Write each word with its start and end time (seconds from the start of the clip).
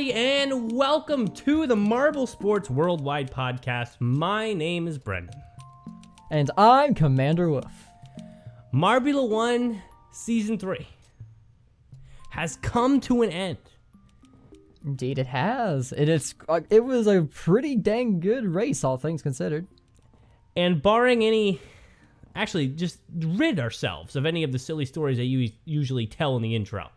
Everybody, 0.00 0.18
and 0.18 0.72
welcome 0.72 1.28
to 1.28 1.66
the 1.66 1.76
Marble 1.76 2.26
Sports 2.26 2.70
Worldwide 2.70 3.30
podcast. 3.30 3.96
My 4.00 4.54
name 4.54 4.88
is 4.88 4.96
Brendan. 4.96 5.34
And 6.30 6.50
I'm 6.56 6.94
Commander 6.94 7.50
Wolf. 7.50 7.86
Marbula 8.72 9.28
1 9.28 9.82
Season 10.10 10.58
3 10.58 10.86
has 12.30 12.56
come 12.62 12.98
to 13.00 13.20
an 13.20 13.28
end. 13.28 13.58
Indeed, 14.86 15.18
it 15.18 15.26
has. 15.26 15.92
It 15.92 16.08
is. 16.08 16.34
uh, 16.48 16.62
It 16.70 16.82
was 16.82 17.06
a 17.06 17.24
pretty 17.24 17.76
dang 17.76 18.20
good 18.20 18.46
race, 18.46 18.82
all 18.82 18.96
things 18.96 19.20
considered. 19.20 19.66
And 20.56 20.80
barring 20.80 21.22
any. 21.22 21.60
Actually, 22.34 22.68
just 22.68 23.00
rid 23.18 23.60
ourselves 23.60 24.16
of 24.16 24.24
any 24.24 24.44
of 24.44 24.52
the 24.52 24.58
silly 24.58 24.86
stories 24.86 25.18
that 25.18 25.26
you 25.26 25.50
usually 25.66 26.06
tell 26.06 26.36
in 26.36 26.42
the 26.42 26.56
intro. 26.56 26.88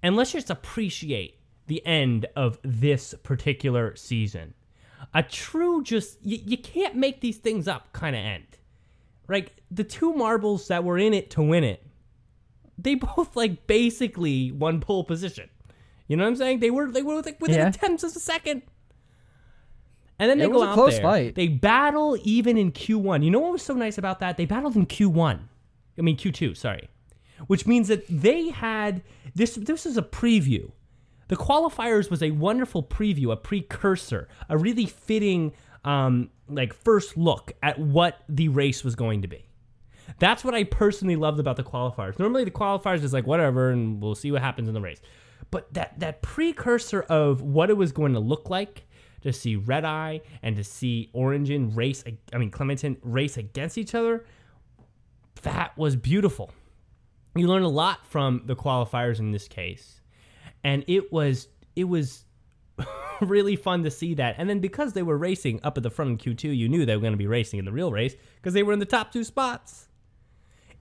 And 0.00 0.14
let's 0.14 0.30
just 0.30 0.48
appreciate 0.48 1.37
the 1.68 1.84
end 1.86 2.26
of 2.36 2.58
this 2.62 3.14
particular 3.22 3.94
season. 3.96 4.54
A 5.14 5.22
true, 5.22 5.82
just. 5.82 6.18
You, 6.22 6.38
you 6.44 6.58
can't 6.58 6.96
make 6.96 7.20
these 7.20 7.38
things 7.38 7.66
up 7.68 7.92
kind 7.92 8.14
of 8.16 8.20
end. 8.20 8.44
Like, 9.28 9.52
the 9.70 9.84
two 9.84 10.12
marbles 10.12 10.68
that 10.68 10.84
were 10.84 10.98
in 10.98 11.14
it 11.14 11.30
to 11.30 11.42
win 11.42 11.64
it, 11.64 11.86
they 12.76 12.94
both, 13.16 13.36
like, 13.36 13.66
basically 13.66 14.50
won 14.52 14.80
pole 14.80 15.04
position. 15.04 15.48
You 16.08 16.16
know 16.16 16.24
what 16.24 16.28
I'm 16.30 16.36
saying? 16.36 16.60
They 16.60 16.70
were 16.70 16.90
they 16.90 17.02
were 17.02 17.20
like 17.20 17.38
within 17.40 17.58
Yeah. 17.58 17.68
a 17.68 17.72
tenth 17.72 18.02
of 18.02 18.16
a 18.16 18.18
second. 18.18 18.62
And 20.18 20.28
then 20.30 20.38
they 20.38 20.46
It 20.46 20.52
go 20.52 20.62
out 20.64 20.74
close 20.74 20.94
there. 20.94 21.02
fight. 21.02 21.34
They 21.34 21.48
battle 21.48 22.16
even 22.22 22.56
in 22.56 22.72
Q1. 22.72 23.22
You 23.22 23.30
know 23.30 23.38
what 23.40 23.52
was 23.52 23.62
so 23.62 23.74
nice 23.74 23.98
about 23.98 24.18
that? 24.20 24.36
They 24.36 24.46
battled 24.46 24.74
in 24.74 24.86
Q1. 24.86 25.40
I 25.98 26.00
mean 26.02 26.16
Q2, 26.16 26.56
sorry. 26.56 26.88
Which 27.46 27.66
means 27.66 27.88
that 27.88 28.04
they 28.08 28.48
had 28.48 29.02
this 29.34 29.54
this 29.56 29.84
is 29.86 29.96
a 29.98 30.02
preview. 30.02 30.72
The 31.28 31.36
qualifiers 31.36 32.10
was 32.10 32.22
a 32.22 32.30
wonderful 32.30 32.82
preview, 32.82 33.32
a 33.32 33.36
precursor, 33.36 34.28
a 34.48 34.56
really 34.58 34.86
fitting 34.86 35.52
um 35.84 36.30
like 36.48 36.72
first 36.72 37.16
look 37.16 37.52
at 37.62 37.78
what 37.78 38.18
the 38.28 38.48
race 38.48 38.82
was 38.82 38.94
going 38.94 39.22
to 39.22 39.28
be. 39.28 39.44
That's 40.18 40.42
what 40.42 40.54
I 40.54 40.64
personally 40.64 41.16
loved 41.16 41.38
about 41.38 41.56
the 41.56 41.62
qualifiers. 41.62 42.18
Normally 42.18 42.44
the 42.44 42.50
qualifiers 42.50 43.02
is 43.04 43.12
like 43.12 43.26
whatever 43.26 43.70
and 43.70 44.02
we'll 44.02 44.14
see 44.14 44.32
what 44.32 44.42
happens 44.42 44.68
in 44.68 44.74
the 44.74 44.80
race. 44.80 45.00
But 45.50 45.72
that 45.74 45.98
that 46.00 46.22
precursor 46.22 47.02
of 47.02 47.42
what 47.42 47.70
it 47.70 47.76
was 47.76 47.92
going 47.92 48.14
to 48.14 48.20
look 48.20 48.50
like 48.50 48.86
to 49.22 49.32
see 49.32 49.56
Red 49.56 49.84
Eye 49.84 50.20
and 50.42 50.56
to 50.56 50.64
see 50.64 51.10
Orangin 51.14 51.76
race 51.76 52.04
I 52.32 52.38
mean 52.38 52.50
Clementin 52.50 52.96
race 53.02 53.36
against 53.36 53.78
each 53.78 53.94
other, 53.94 54.24
that 55.42 55.76
was 55.76 55.96
beautiful. 55.96 56.52
You 57.36 57.46
learn 57.46 57.62
a 57.62 57.68
lot 57.68 58.06
from 58.06 58.42
the 58.46 58.56
qualifiers 58.56 59.18
in 59.20 59.30
this 59.30 59.46
case. 59.46 59.97
And 60.64 60.84
it 60.86 61.12
was 61.12 61.48
it 61.76 61.84
was 61.84 62.24
really 63.20 63.56
fun 63.56 63.82
to 63.84 63.90
see 63.90 64.14
that. 64.14 64.36
And 64.38 64.48
then 64.48 64.60
because 64.60 64.92
they 64.92 65.02
were 65.02 65.16
racing 65.16 65.60
up 65.62 65.76
at 65.76 65.82
the 65.82 65.90
front 65.90 66.26
in 66.26 66.34
Q2, 66.34 66.56
you 66.56 66.68
knew 66.68 66.84
they 66.84 66.96
were 66.96 67.00
going 67.00 67.12
to 67.12 67.18
be 67.18 67.26
racing 67.26 67.58
in 67.58 67.64
the 67.64 67.72
real 67.72 67.92
race 67.92 68.14
because 68.36 68.54
they 68.54 68.62
were 68.62 68.72
in 68.72 68.78
the 68.78 68.86
top 68.86 69.12
two 69.12 69.24
spots. 69.24 69.88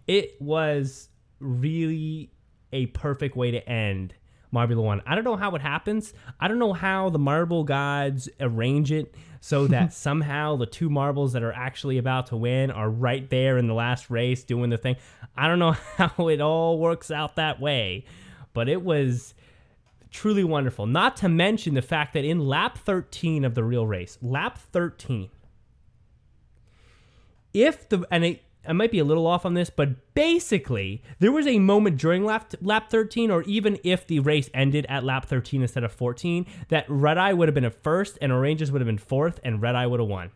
It 0.07 0.41
was 0.41 1.09
really 1.39 2.31
a 2.71 2.87
perfect 2.87 3.35
way 3.35 3.51
to 3.51 3.69
end 3.69 4.13
Marble 4.51 4.83
1. 4.83 5.01
I 5.05 5.15
don't 5.15 5.23
know 5.23 5.35
how 5.35 5.55
it 5.55 5.61
happens. 5.61 6.13
I 6.39 6.47
don't 6.47 6.59
know 6.59 6.73
how 6.73 7.09
the 7.09 7.19
marble 7.19 7.63
gods 7.63 8.29
arrange 8.39 8.91
it 8.91 9.13
so 9.41 9.67
that 9.67 9.93
somehow 9.93 10.55
the 10.55 10.65
two 10.65 10.89
marbles 10.89 11.33
that 11.33 11.43
are 11.43 11.53
actually 11.53 11.97
about 11.97 12.27
to 12.27 12.37
win 12.37 12.71
are 12.71 12.89
right 12.89 13.29
there 13.29 13.57
in 13.57 13.67
the 13.67 13.73
last 13.73 14.09
race 14.09 14.43
doing 14.43 14.69
the 14.69 14.77
thing. 14.77 14.95
I 15.35 15.47
don't 15.47 15.59
know 15.59 15.71
how 15.97 16.27
it 16.29 16.41
all 16.41 16.79
works 16.79 17.11
out 17.11 17.35
that 17.35 17.59
way, 17.59 18.05
but 18.53 18.69
it 18.69 18.81
was 18.81 19.33
truly 20.11 20.43
wonderful. 20.43 20.85
Not 20.85 21.17
to 21.17 21.29
mention 21.29 21.73
the 21.73 21.81
fact 21.81 22.13
that 22.13 22.25
in 22.25 22.47
lap 22.47 22.77
13 22.77 23.45
of 23.45 23.55
the 23.55 23.63
real 23.63 23.87
race, 23.87 24.17
lap 24.21 24.57
13, 24.57 25.29
if 27.53 27.87
the 27.89 28.05
and 28.11 28.23
it, 28.23 28.43
I 28.67 28.73
might 28.73 28.91
be 28.91 28.99
a 28.99 29.05
little 29.05 29.25
off 29.25 29.45
on 29.45 29.53
this, 29.53 29.69
but 29.69 30.13
basically 30.13 31.01
there 31.19 31.31
was 31.31 31.47
a 31.47 31.59
moment 31.59 31.97
during 31.97 32.25
lap 32.25 32.53
lap 32.61 32.89
13, 32.89 33.31
or 33.31 33.43
even 33.43 33.79
if 33.83 34.05
the 34.05 34.19
race 34.19 34.49
ended 34.53 34.85
at 34.89 35.03
lap 35.03 35.25
13 35.25 35.61
instead 35.61 35.83
of 35.83 35.91
14, 35.91 36.45
that 36.69 36.85
Red 36.89 37.17
Eye 37.17 37.33
would 37.33 37.47
have 37.47 37.55
been 37.55 37.65
a 37.65 37.71
first 37.71 38.17
and 38.21 38.31
Oranges 38.31 38.71
would 38.71 38.81
have 38.81 38.87
been 38.87 38.97
fourth, 38.97 39.39
and 39.43 39.61
Red 39.61 39.75
Eye 39.75 39.87
would 39.87 39.99
have 39.99 40.09
won. 40.09 40.31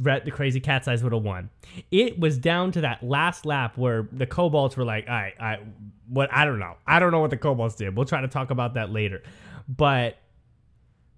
Red, 0.00 0.24
the 0.24 0.30
crazy 0.30 0.60
cat's 0.60 0.88
eyes 0.88 1.02
would 1.02 1.12
have 1.12 1.22
won. 1.22 1.50
It 1.90 2.18
was 2.18 2.38
down 2.38 2.72
to 2.72 2.82
that 2.82 3.02
last 3.02 3.46
lap 3.46 3.76
where 3.78 4.08
the 4.12 4.26
Cobalts 4.26 4.76
were 4.76 4.84
like, 4.84 5.06
all 5.08 5.14
right, 5.14 5.34
I, 5.40 5.58
what? 6.08 6.28
I 6.32 6.44
don't 6.44 6.58
know. 6.58 6.76
I 6.86 6.98
don't 6.98 7.12
know 7.12 7.20
what 7.20 7.30
the 7.30 7.36
Cobalts 7.36 7.76
did. 7.76 7.96
We'll 7.96 8.06
try 8.06 8.20
to 8.20 8.28
talk 8.28 8.50
about 8.50 8.74
that 8.74 8.90
later." 8.90 9.22
But 9.68 10.18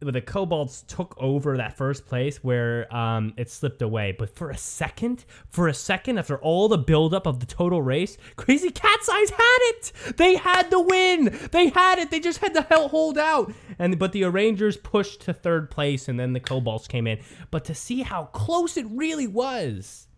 but 0.01 0.15
the 0.15 0.21
Cobalts 0.21 0.87
took 0.87 1.15
over 1.19 1.57
that 1.57 1.77
first 1.77 2.07
place 2.07 2.43
where 2.43 2.95
um, 2.95 3.35
it 3.37 3.51
slipped 3.51 3.83
away. 3.83 4.13
But 4.13 4.35
for 4.35 4.51
a 4.51 4.57
second, 4.57 5.25
for 5.49 5.69
a 5.69 5.75
second, 5.75 6.19
after 6.19 6.39
all 6.39 6.69
the 6.69 6.79
buildup 6.79 7.27
of 7.27 7.41
the 7.41 7.47
total 7.47 7.83
race, 7.83 8.17
Crazy 8.37 8.71
Cat's 8.71 9.09
Eyes 9.09 9.31
had 9.31 9.59
it. 9.61 9.93
They 10.17 10.37
had 10.37 10.71
the 10.71 10.81
win. 10.81 11.37
They 11.51 11.69
had 11.71 11.99
it. 11.99 12.11
They 12.11 12.21
just 12.21 12.39
had 12.39 12.55
to 12.55 12.63
hold 12.63 13.19
out. 13.19 13.53
And 13.79 13.99
but 13.99 14.13
the 14.13 14.25
O'rangers 14.25 14.77
pushed 14.77 15.23
to 15.23 15.33
third 15.33 15.71
place, 15.71 16.09
and 16.09 16.19
then 16.19 16.33
the 16.33 16.41
Cobalts 16.41 16.89
came 16.89 17.07
in. 17.07 17.19
But 17.51 17.65
to 17.67 17.75
see 17.75 18.03
how 18.03 18.25
close 18.27 18.77
it 18.77 18.87
really 18.91 19.27
was 19.27 20.09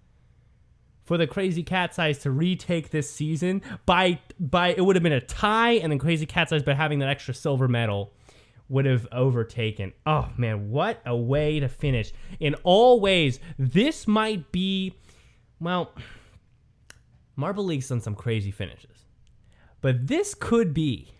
for 1.10 1.18
the 1.18 1.26
Crazy 1.26 1.64
Cat's 1.64 1.98
Eyes 1.98 2.18
to 2.18 2.30
retake 2.30 2.90
this 2.90 3.10
season 3.10 3.62
by 3.84 4.20
by 4.38 4.68
it 4.68 4.84
would 4.84 4.94
have 4.94 5.02
been 5.02 5.12
a 5.12 5.20
tie, 5.20 5.72
and 5.72 5.90
then 5.90 5.98
Crazy 5.98 6.24
Cat's 6.24 6.52
Eyes 6.52 6.62
by 6.62 6.74
having 6.74 7.00
that 7.00 7.08
extra 7.08 7.34
silver 7.34 7.66
medal 7.66 8.12
would 8.70 8.86
have 8.86 9.06
overtaken. 9.12 9.92
Oh 10.06 10.30
man, 10.38 10.70
what 10.70 11.02
a 11.04 11.14
way 11.14 11.60
to 11.60 11.68
finish! 11.68 12.12
In 12.38 12.54
all 12.62 13.00
ways, 13.00 13.40
this 13.58 14.06
might 14.06 14.50
be 14.52 14.94
well. 15.60 15.92
Marble 17.36 17.64
League's 17.64 17.88
done 17.88 18.00
some 18.00 18.14
crazy 18.14 18.50
finishes, 18.50 19.04
but 19.80 20.06
this 20.06 20.34
could 20.34 20.72
be 20.72 21.12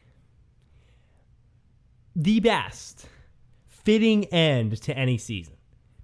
the 2.14 2.40
best 2.40 3.06
fitting 3.66 4.26
end 4.26 4.80
to 4.82 4.96
any 4.96 5.18
season. 5.18 5.54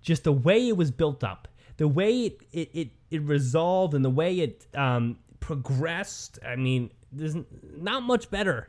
Just 0.00 0.24
the 0.24 0.32
way 0.32 0.68
it 0.68 0.76
was 0.76 0.90
built 0.90 1.22
up, 1.22 1.48
the 1.76 1.88
way 1.88 2.26
it 2.26 2.40
it 2.52 2.70
it, 2.74 2.90
it 3.10 3.22
resolved, 3.22 3.94
and 3.94 4.04
the 4.04 4.10
way 4.10 4.40
it 4.40 4.66
um, 4.74 5.18
progressed. 5.38 6.40
I 6.44 6.56
mean, 6.56 6.90
there's 7.12 7.36
not 7.76 8.02
much 8.02 8.30
better, 8.30 8.68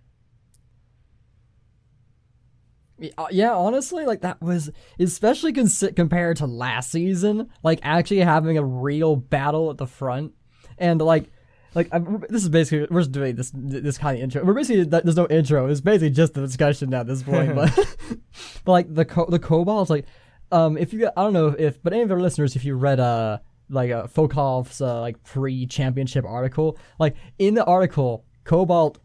Yeah, 3.00 3.54
honestly, 3.54 4.06
like 4.06 4.22
that 4.22 4.42
was 4.42 4.72
especially 5.00 5.54
consi- 5.54 5.96
compared 5.96 6.38
to 6.38 6.48
last 6.48 6.92
season. 6.92 7.50
Like 7.64 7.80
actually 7.84 8.20
having 8.22 8.58
a 8.58 8.64
real 8.64 9.16
battle 9.16 9.70
at 9.70 9.78
the 9.78 9.88
front, 9.88 10.34
and 10.78 11.00
like, 11.02 11.30
like 11.76 11.90
I'm, 11.92 12.24
this 12.30 12.44
is 12.44 12.50
basically 12.50 12.88
we're 12.90 13.02
just 13.02 13.12
doing 13.12 13.36
this 13.36 13.52
this 13.54 13.98
kind 13.98 14.18
of 14.18 14.24
intro. 14.24 14.44
We're 14.44 14.54
basically 14.54 14.84
there's 14.84 15.16
no 15.16 15.28
intro. 15.28 15.68
It's 15.68 15.82
basically 15.82 16.10
just 16.10 16.34
the 16.34 16.42
discussion 16.42 16.94
at 16.94 17.06
this 17.08 17.22
point. 17.22 17.54
but 17.56 17.74
but 18.66 18.72
like 18.72 18.94
the 18.94 19.06
co- 19.06 19.30
the 19.30 19.40
Cobalt, 19.40 19.90
like, 19.90 20.06
um, 20.52 20.78
if 20.78 20.92
you 20.94 21.08
I 21.16 21.24
don't 21.24 21.34
know 21.34 21.56
if 21.58 21.82
but 21.84 21.94
any 21.94 22.02
of 22.02 22.12
our 22.12 22.20
listeners, 22.20 22.56
if 22.56 22.66
you 22.66 22.76
read 22.76 23.00
uh 23.00 23.40
like 23.70 23.92
uh, 23.92 24.08
Fokov's 24.08 24.82
uh, 24.82 25.02
like 25.02 25.22
pre-championship 25.24 26.26
article, 26.26 26.78
like 27.00 27.16
in 27.38 27.54
the 27.54 27.66
article, 27.66 28.26
Cobalt 28.44 29.00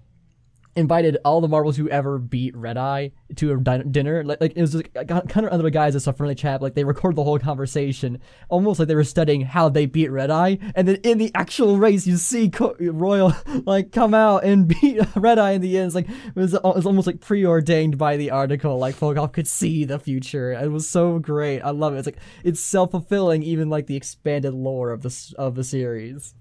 invited 0.75 1.19
all 1.25 1.41
the 1.41 1.49
marbles 1.49 1.77
who 1.77 1.89
ever 1.91 2.19
beat 2.19 2.57
Red 2.57 2.79
Eye 2.79 3.13
to 3.37 3.53
a 3.53 3.57
din- 3.59 3.93
dinner. 3.93 4.25
Like, 4.25 4.41
like 4.41 4.53
it 4.57 4.61
was 4.61 4.73
just, 4.73 4.93
kind 4.95 5.47
of 5.47 5.53
under 5.53 5.63
the 5.63 5.71
guys 5.71 5.95
as 5.95 6.07
a 6.07 6.13
friendly 6.13 6.35
chat. 6.35 6.63
Like 6.63 6.75
they 6.75 6.85
recorded 6.85 7.17
the 7.17 7.25
whole 7.25 7.39
conversation, 7.39 8.21
almost 8.49 8.79
like 8.79 8.89
they 8.89 8.95
were 8.95 9.05
studying 9.05 9.43
how 9.43 9.69
they 9.69 9.87
beat 9.87 10.09
Red 10.09 10.31
Eye. 10.31 10.59
And 10.75 10.89
then 10.89 10.97
in 11.03 11.19
the 11.19 11.31
actual 11.35 11.79
race, 11.79 12.07
you 12.07 12.17
see 12.17 12.49
Co- 12.49 12.77
Royal 12.81 13.35
like 13.67 13.93
come 13.93 14.15
out 14.15 14.45
and 14.45 14.67
beat 14.81 15.01
Red 15.15 15.39
Eye 15.39 15.53
in 15.53 15.61
the 15.61 15.77
end. 15.77 15.87
It's 15.87 15.95
like 15.95 16.09
it 16.09 16.37
was, 16.37 16.55
uh, 16.55 16.61
it 16.65 16.77
was 16.77 16.87
almost 16.87 17.07
like 17.07 17.21
preordained 17.21 17.99
by 17.99 18.17
the 18.17 18.31
article. 18.31 18.79
Like 18.79 18.95
Fogel 18.95 19.29
could 19.29 19.47
see 19.47 19.85
the 19.85 19.99
future. 19.99 20.53
It 20.53 20.71
was 20.71 20.89
so 20.89 21.19
great. 21.19 21.61
I 21.61 21.71
love 21.71 21.95
it. 21.95 21.99
It's 21.99 22.07
like 22.07 22.19
it's 22.45 22.61
self 22.61 22.93
fulfilling, 22.93 23.43
even 23.43 23.69
like 23.69 23.87
the 23.87 23.97
expanded 23.97 24.55
lore 24.55 24.91
of 24.91 25.03
this 25.03 25.33
of 25.35 25.55
the 25.55 25.65
series. 25.65 26.35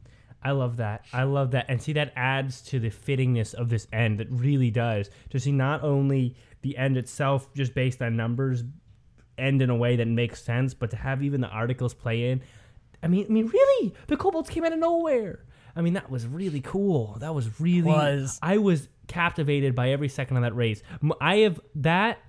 I 0.43 0.51
love 0.51 0.77
that. 0.77 1.05
I 1.13 1.23
love 1.23 1.51
that. 1.51 1.65
And 1.69 1.81
see, 1.81 1.93
that 1.93 2.13
adds 2.15 2.61
to 2.63 2.79
the 2.79 2.89
fittingness 2.89 3.53
of 3.53 3.69
this 3.69 3.87
end. 3.93 4.19
That 4.19 4.27
really 4.31 4.71
does. 4.71 5.09
To 5.29 5.39
see 5.39 5.51
not 5.51 5.83
only 5.83 6.35
the 6.61 6.77
end 6.77 6.97
itself, 6.97 7.53
just 7.53 7.73
based 7.73 8.01
on 8.01 8.15
numbers, 8.15 8.63
end 9.37 9.61
in 9.61 9.69
a 9.69 9.75
way 9.75 9.95
that 9.95 10.07
makes 10.07 10.43
sense, 10.43 10.73
but 10.73 10.89
to 10.91 10.95
have 10.95 11.23
even 11.23 11.41
the 11.41 11.47
articles 11.47 11.93
play 11.93 12.31
in. 12.31 12.41
I 13.03 13.07
mean, 13.07 13.25
I 13.29 13.31
mean, 13.31 13.47
really, 13.47 13.93
the 14.07 14.17
Cobalts 14.17 14.49
came 14.49 14.63
out 14.63 14.73
of 14.73 14.79
nowhere. 14.79 15.45
I 15.75 15.81
mean, 15.81 15.93
that 15.93 16.09
was 16.09 16.27
really 16.27 16.61
cool. 16.61 17.17
That 17.19 17.33
was 17.33 17.59
really. 17.59 17.83
Was. 17.83 18.39
I 18.41 18.57
was 18.57 18.89
captivated 19.07 19.75
by 19.75 19.91
every 19.91 20.09
second 20.09 20.37
of 20.37 20.43
that 20.43 20.55
race. 20.55 20.81
I 21.19 21.37
have 21.37 21.59
that 21.75 22.19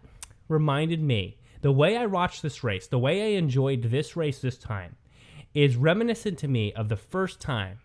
reminded 0.48 1.02
me 1.02 1.38
the 1.60 1.72
way 1.72 1.96
I 1.96 2.06
watched 2.06 2.42
this 2.42 2.62
race, 2.64 2.86
the 2.86 2.98
way 2.98 3.22
I 3.22 3.38
enjoyed 3.38 3.82
this 3.84 4.16
race 4.16 4.40
this 4.40 4.58
time, 4.58 4.96
is 5.54 5.76
reminiscent 5.76 6.38
to 6.38 6.48
me 6.48 6.72
of 6.72 6.88
the 6.88 6.96
first 6.96 7.40
time 7.40 7.78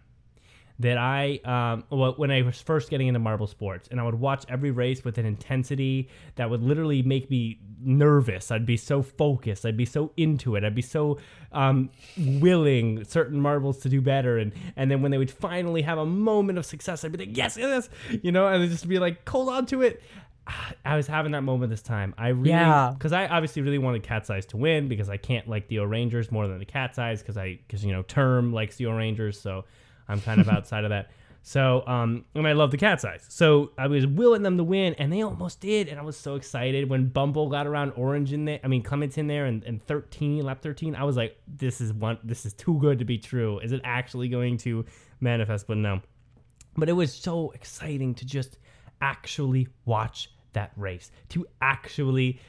that 0.79 0.97
I, 0.97 1.39
um, 1.43 1.83
well, 1.89 2.13
when 2.17 2.29
I 2.29 2.43
was 2.43 2.61
first 2.61 2.89
getting 2.91 3.07
into 3.07 3.19
marble 3.19 3.47
sports, 3.47 3.87
and 3.89 3.99
I 3.99 4.03
would 4.03 4.15
watch 4.19 4.45
every 4.47 4.69
race 4.71 5.03
with 5.03 5.17
an 5.17 5.25
intensity 5.25 6.07
that 6.35 6.49
would 6.49 6.61
literally 6.61 7.01
make 7.01 7.31
me 7.31 7.59
nervous. 7.79 8.51
I'd 8.51 8.65
be 8.65 8.77
so 8.77 9.01
focused. 9.01 9.65
I'd 9.65 9.77
be 9.77 9.85
so 9.85 10.11
into 10.17 10.55
it. 10.55 10.63
I'd 10.63 10.75
be 10.75 10.81
so 10.83 11.17
um, 11.51 11.89
willing 12.17 13.03
certain 13.05 13.39
marbles 13.41 13.79
to 13.79 13.89
do 13.89 14.01
better. 14.01 14.37
And 14.37 14.51
and 14.75 14.89
then 14.91 15.01
when 15.01 15.11
they 15.11 15.17
would 15.17 15.31
finally 15.31 15.81
have 15.81 15.97
a 15.97 16.05
moment 16.05 16.59
of 16.59 16.65
success, 16.65 17.03
I'd 17.03 17.11
be 17.11 17.17
like, 17.25 17.35
yes, 17.37 17.57
yes, 17.57 17.89
you 18.21 18.31
know, 18.31 18.47
and 18.47 18.69
just 18.69 18.87
be 18.87 18.99
like, 18.99 19.27
hold 19.27 19.49
on 19.49 19.65
to 19.67 19.81
it. 19.81 20.01
I 20.85 20.95
was 20.95 21.07
having 21.07 21.33
that 21.33 21.41
moment 21.41 21.71
this 21.71 21.81
time. 21.81 22.13
I 22.17 22.29
really, 22.29 22.51
Yeah. 22.51 22.93
because 22.97 23.11
I 23.11 23.27
obviously 23.27 23.61
really 23.63 23.79
wanted 23.79 24.03
Cat's 24.03 24.29
Eyes 24.29 24.45
to 24.47 24.57
win 24.57 24.87
because 24.87 25.09
I 25.09 25.17
can't 25.17 25.45
like 25.49 25.67
the 25.67 25.79
Rangers 25.79 26.31
more 26.31 26.47
than 26.47 26.59
the 26.59 26.65
Cat's 26.65 26.97
Eyes 26.97 27.21
because 27.21 27.35
I, 27.35 27.59
because 27.67 27.83
you 27.83 27.91
know, 27.91 28.01
Term 28.03 28.53
likes 28.53 28.77
the 28.77 28.85
Rangers 28.85 29.41
so 29.41 29.65
I'm 30.07 30.21
kind 30.21 30.41
of 30.41 30.49
outside 30.57 30.83
of 30.83 30.89
that. 30.89 31.11
So, 31.43 31.87
um, 31.87 32.25
and 32.35 32.45
I 32.45 32.51
love 32.51 32.71
the 32.71 32.77
Cat's 32.77 33.05
Eyes. 33.05 33.25
So 33.29 33.71
I 33.77 33.87
was 33.87 34.05
willing 34.05 34.43
them 34.43 34.57
to 34.57 34.65
win, 34.65 34.95
and 34.95 35.13
they 35.13 35.21
almost 35.21 35.61
did, 35.61 35.87
and 35.87 35.97
I 35.97 36.03
was 36.03 36.17
so 36.17 36.35
excited 36.35 36.89
when 36.89 37.07
Bumble 37.07 37.47
got 37.47 37.65
around 37.65 37.91
Orange 37.91 38.33
in 38.33 38.43
there. 38.43 38.59
I 38.65 38.67
mean, 38.67 38.83
Clements 38.83 39.17
in 39.17 39.27
there, 39.27 39.45
and, 39.45 39.63
and 39.63 39.81
13, 39.85 40.43
lap 40.43 40.61
13. 40.61 40.93
I 40.93 41.05
was 41.05 41.15
like, 41.15 41.37
this 41.47 41.79
is 41.79 41.93
one, 41.93 42.17
this 42.21 42.45
is 42.45 42.53
too 42.53 42.77
good 42.79 42.99
to 42.99 43.05
be 43.05 43.17
true. 43.17 43.59
Is 43.59 43.71
it 43.71 43.79
actually 43.85 44.27
going 44.27 44.57
to 44.57 44.83
manifest? 45.21 45.67
But 45.67 45.77
no 45.77 46.01
but 46.77 46.87
it 46.87 46.93
was 46.93 47.13
so 47.13 47.49
exciting 47.51 48.13
to 48.13 48.25
just 48.25 48.57
actually 49.01 49.67
watch 49.85 50.31
that 50.53 50.71
race 50.77 51.11
to 51.29 51.45
actually 51.61 52.39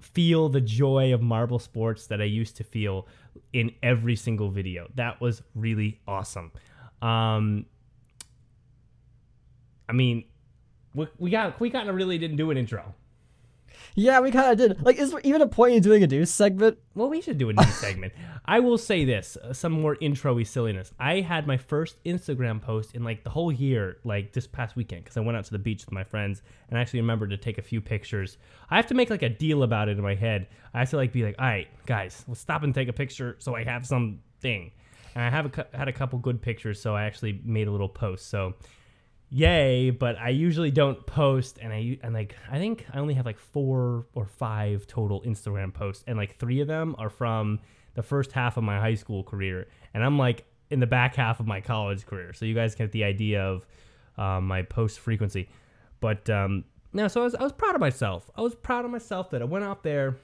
feel 0.00 0.48
the 0.48 0.60
joy 0.60 1.12
of 1.12 1.20
marble 1.20 1.58
sports 1.58 2.06
that 2.06 2.20
i 2.20 2.24
used 2.24 2.56
to 2.56 2.64
feel 2.64 3.06
in 3.52 3.70
every 3.82 4.16
single 4.16 4.50
video 4.50 4.90
that 4.94 5.20
was 5.20 5.42
really 5.54 6.00
awesome 6.08 6.50
um 7.02 7.66
i 9.88 9.92
mean 9.92 10.24
we, 10.94 11.06
we 11.18 11.30
got 11.30 11.58
we 11.60 11.68
got 11.70 11.92
really 11.92 12.18
didn't 12.18 12.36
do 12.36 12.50
an 12.50 12.56
intro 12.56 12.94
Yeah, 13.94 14.20
we 14.20 14.30
kind 14.30 14.50
of 14.52 14.58
did. 14.58 14.82
Like, 14.82 14.96
is 14.96 15.10
there 15.10 15.20
even 15.22 15.42
a 15.42 15.46
point 15.46 15.74
in 15.74 15.82
doing 15.82 16.02
a 16.02 16.06
news 16.06 16.30
segment? 16.30 16.78
Well, 16.94 17.10
we 17.10 17.20
should 17.20 17.36
do 17.36 17.50
a 17.50 17.52
new 17.52 17.62
segment. 17.64 18.12
I 18.44 18.60
will 18.60 18.78
say 18.78 19.04
this, 19.04 19.36
uh, 19.36 19.52
some 19.52 19.72
more 19.72 19.96
intro-y 20.00 20.44
silliness. 20.44 20.92
I 20.98 21.20
had 21.20 21.46
my 21.46 21.56
first 21.56 22.02
Instagram 22.04 22.60
post 22.60 22.94
in 22.94 23.04
like 23.04 23.22
the 23.22 23.30
whole 23.30 23.52
year, 23.52 23.98
like 24.04 24.32
this 24.32 24.46
past 24.46 24.76
weekend, 24.76 25.04
because 25.04 25.16
I 25.16 25.20
went 25.20 25.36
out 25.36 25.44
to 25.44 25.52
the 25.52 25.58
beach 25.58 25.84
with 25.84 25.92
my 25.92 26.04
friends 26.04 26.42
and 26.68 26.78
I 26.78 26.80
actually 26.80 27.00
remembered 27.00 27.30
to 27.30 27.36
take 27.36 27.58
a 27.58 27.62
few 27.62 27.80
pictures. 27.80 28.38
I 28.70 28.76
have 28.76 28.86
to 28.86 28.94
make 28.94 29.10
like 29.10 29.22
a 29.22 29.28
deal 29.28 29.62
about 29.62 29.88
it 29.88 29.98
in 29.98 30.02
my 30.02 30.14
head. 30.14 30.48
I 30.72 30.80
have 30.80 30.90
to 30.90 30.96
like 30.96 31.12
be 31.12 31.24
like, 31.24 31.36
all 31.38 31.46
right, 31.46 31.68
guys, 31.86 32.24
let's 32.28 32.40
stop 32.40 32.62
and 32.62 32.74
take 32.74 32.88
a 32.88 32.92
picture 32.94 33.36
so 33.40 33.54
I 33.54 33.64
have 33.64 33.86
something. 33.86 34.70
And 35.14 35.24
I 35.24 35.30
have 35.30 35.58
a, 35.58 35.76
had 35.76 35.88
a 35.88 35.92
couple 35.92 36.18
good 36.18 36.40
pictures, 36.40 36.80
so 36.80 36.94
I 36.96 37.04
actually 37.04 37.40
made 37.44 37.68
a 37.68 37.70
little 37.70 37.88
post. 37.88 38.28
So 38.28 38.54
yay 39.34 39.88
but 39.88 40.18
i 40.18 40.28
usually 40.28 40.70
don't 40.70 41.06
post 41.06 41.58
and 41.62 41.72
i 41.72 41.98
and 42.02 42.12
like 42.12 42.36
i 42.50 42.58
think 42.58 42.84
i 42.92 42.98
only 42.98 43.14
have 43.14 43.24
like 43.24 43.38
four 43.38 44.06
or 44.12 44.26
five 44.26 44.86
total 44.86 45.22
instagram 45.22 45.72
posts 45.72 46.04
and 46.06 46.18
like 46.18 46.36
three 46.38 46.60
of 46.60 46.68
them 46.68 46.94
are 46.98 47.08
from 47.08 47.58
the 47.94 48.02
first 48.02 48.30
half 48.32 48.58
of 48.58 48.62
my 48.62 48.78
high 48.78 48.94
school 48.94 49.24
career 49.24 49.66
and 49.94 50.04
i'm 50.04 50.18
like 50.18 50.44
in 50.68 50.80
the 50.80 50.86
back 50.86 51.14
half 51.14 51.40
of 51.40 51.46
my 51.46 51.62
college 51.62 52.04
career 52.04 52.34
so 52.34 52.44
you 52.44 52.54
guys 52.54 52.74
get 52.74 52.92
the 52.92 53.04
idea 53.04 53.42
of 53.42 53.66
um, 54.18 54.46
my 54.46 54.60
post 54.60 55.00
frequency 55.00 55.48
but 56.00 56.28
um 56.28 56.62
no 56.92 57.08
so 57.08 57.22
I 57.22 57.24
was, 57.24 57.34
I 57.34 57.42
was 57.42 57.52
proud 57.52 57.74
of 57.74 57.80
myself 57.80 58.30
i 58.36 58.42
was 58.42 58.54
proud 58.54 58.84
of 58.84 58.90
myself 58.90 59.30
that 59.30 59.40
i 59.40 59.46
went 59.46 59.64
out 59.64 59.82
there 59.82 60.18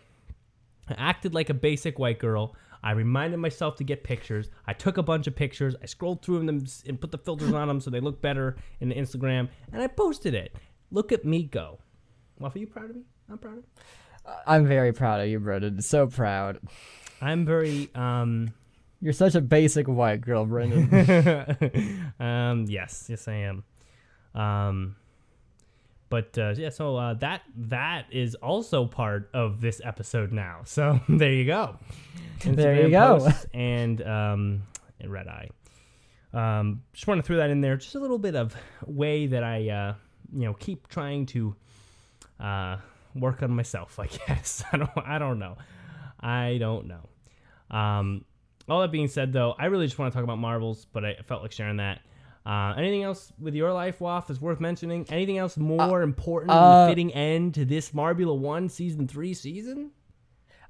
I 0.89 0.95
acted 0.97 1.35
like 1.35 1.51
a 1.51 1.55
basic 1.55 1.99
white 1.99 2.19
girl. 2.19 2.55
I 2.83 2.93
reminded 2.93 3.39
myself 3.39 3.77
to 3.77 3.85
get 3.85 4.05
pictures. 4.05 4.51
I 4.67 4.73
took 4.73 4.99
a 4.99 5.03
bunch 5.03 5.27
of 5.27 5.35
pictures. 5.35 5.75
I 5.83 5.87
scrolled 5.87 6.23
through 6.23 6.45
them 6.45 6.65
and 6.87 7.01
put 7.01 7.11
the 7.11 7.19
filters 7.19 7.53
on 7.53 7.69
them 7.69 7.81
so 7.81 7.91
they 7.91 8.01
look 8.01 8.21
better 8.23 8.57
in 8.81 8.91
Instagram, 8.91 9.49
and 9.73 9.83
I 9.83 9.87
posted 9.87 10.35
it. 10.35 10.57
Look 10.91 11.13
at 11.13 11.25
me 11.25 11.45
go. 11.45 11.81
Well, 12.39 12.53
are 12.55 12.59
you 12.59 12.67
proud 12.67 12.91
of 12.91 12.97
me? 12.97 13.03
I'm 13.31 13.39
proud 13.39 13.59
of 13.59 13.65
me. 13.65 13.65
I'm 14.47 14.67
very 14.67 14.93
proud 14.93 15.21
of 15.21 15.29
you, 15.29 15.39
Brendan. 15.41 15.81
So 15.83 16.07
proud. 16.07 16.61
I'm 17.21 17.45
very 17.45 17.91
um 17.95 18.53
You're 19.01 19.13
such 19.13 19.35
a 19.35 19.41
basic 19.41 19.89
white 19.89 20.21
girl, 20.21 20.45
Brendan. 20.45 22.13
um 22.21 22.67
yes, 22.69 23.07
yes 23.09 23.27
I 23.29 23.35
am. 23.35 23.65
Um 24.35 24.97
but 26.09 26.37
uh, 26.39 26.55
yeah, 26.57 26.71
so 26.71 26.97
uh, 26.97 27.15
that 27.15 27.43
that 27.57 28.07
is 28.11 28.35
also 28.37 28.87
part 28.87 29.31
of 29.35 29.61
this 29.61 29.81
episode 29.85 30.33
now. 30.33 30.61
So 30.65 31.01
there 31.09 31.33
you 31.33 31.45
go. 31.45 31.77
There 32.45 32.83
you 32.83 32.91
go. 32.91 33.29
and 33.53 34.01
um, 34.03 34.63
and 35.01 35.13
red 35.13 35.27
eye. 35.29 35.49
Um, 36.33 36.83
just 36.93 37.07
want 37.07 37.19
to 37.19 37.27
throw 37.27 37.39
that 37.39 37.51
in 37.51 37.61
there. 37.61 37.77
Just 37.77 37.95
a 37.95 37.99
little 37.99 38.19
bit 38.19 38.37
of 38.37 38.55
way 38.87 39.27
that 39.27 39.43
I 39.43 39.69
uh, 39.69 39.95
you 40.33 40.45
know 40.45 40.55
keep 40.55 40.89
trying 40.89 41.27
to 41.27 41.57
uh, 42.39 42.77
work 43.15 43.43
on 43.43 43.51
myself. 43.51 43.99
I 43.99 44.07
guess 44.27 44.63
I 44.73 44.77
don't 44.79 44.91
I 44.97 45.19
don't 45.19 45.39
know. 45.39 45.57
I 46.21 46.59
don't 46.59 46.87
know. 46.87 47.09
Um, 47.77 48.25
all 48.69 48.81
that 48.83 48.93
being 48.93 49.09
said, 49.09 49.33
though, 49.33 49.55
I 49.59 49.67
really 49.67 49.87
just 49.87 49.99
want 49.99 50.13
to 50.13 50.17
talk 50.17 50.25
about 50.25 50.39
marbles, 50.39 50.87
but 50.93 51.05
I 51.05 51.17
felt 51.27 51.43
like 51.43 51.53
sharing 51.53 51.79
that. 51.79 52.01
Uh, 52.49 52.73
anything 52.79 53.03
else 53.03 53.31
with 53.39 53.55
your 53.55 53.75
life, 53.75 54.01
Waff, 54.01 54.31
is 54.31 54.41
worth 54.41 54.59
mentioning? 54.59 55.05
Anything 55.11 55.37
else 55.37 55.59
more 55.59 56.01
important 56.01 56.51
uh, 56.51 56.87
and 56.87 56.91
fitting 56.91 57.13
end 57.13 57.53
to 57.55 57.67
this 57.67 57.91
Marbula 57.91 58.39
One 58.39 58.71
season 58.71 59.07
three 59.07 59.35
season? 59.35 59.91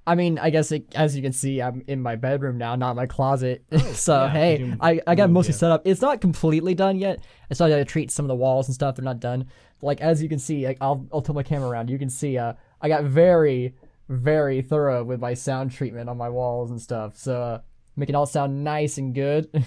I 0.04 0.16
mean, 0.16 0.40
I 0.40 0.50
guess 0.50 0.72
it, 0.72 0.92
as 0.96 1.14
you 1.14 1.22
can 1.22 1.32
see, 1.32 1.62
I'm 1.62 1.84
in 1.86 2.02
my 2.02 2.16
bedroom 2.16 2.58
now, 2.58 2.74
not 2.74 2.96
my 2.96 3.06
closet. 3.06 3.62
so 3.92 4.24
yeah, 4.24 4.30
hey, 4.32 4.74
I, 4.80 5.00
I 5.06 5.14
got 5.14 5.30
mostly 5.30 5.52
yeah. 5.52 5.58
set 5.58 5.70
up. 5.70 5.82
It's 5.84 6.00
not 6.00 6.20
completely 6.20 6.74
done 6.74 6.98
yet. 6.98 7.20
I 7.48 7.54
still 7.54 7.68
got 7.68 7.76
to 7.76 7.84
treat 7.84 8.10
some 8.10 8.24
of 8.24 8.28
the 8.28 8.34
walls 8.34 8.66
and 8.66 8.74
stuff. 8.74 8.96
They're 8.96 9.04
not 9.04 9.20
done. 9.20 9.46
Like 9.80 10.00
as 10.00 10.20
you 10.20 10.28
can 10.28 10.40
see, 10.40 10.66
like, 10.66 10.78
I'll 10.80 11.06
I'll 11.12 11.22
tilt 11.22 11.36
my 11.36 11.44
camera 11.44 11.68
around. 11.68 11.90
You 11.90 11.98
can 11.98 12.10
see, 12.10 12.38
uh, 12.38 12.54
I 12.80 12.88
got 12.88 13.04
very 13.04 13.76
very 14.08 14.62
thorough 14.62 15.04
with 15.04 15.20
my 15.20 15.34
sound 15.34 15.70
treatment 15.70 16.08
on 16.08 16.16
my 16.16 16.28
walls 16.28 16.72
and 16.72 16.80
stuff. 16.80 17.16
So 17.16 17.40
uh, 17.40 17.60
make 17.94 18.08
it 18.08 18.16
all 18.16 18.26
sound 18.26 18.64
nice 18.64 18.98
and 18.98 19.14
good. 19.14 19.64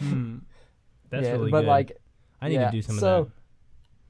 That's 1.14 1.26
yeah, 1.26 1.32
really 1.32 1.50
but 1.50 1.60
good. 1.62 1.68
like 1.68 1.92
I 2.40 2.48
need 2.48 2.54
yeah, 2.54 2.66
to 2.66 2.72
do 2.72 2.82
some 2.82 2.98
so 2.98 3.18
of 3.20 3.26
that. 3.26 3.32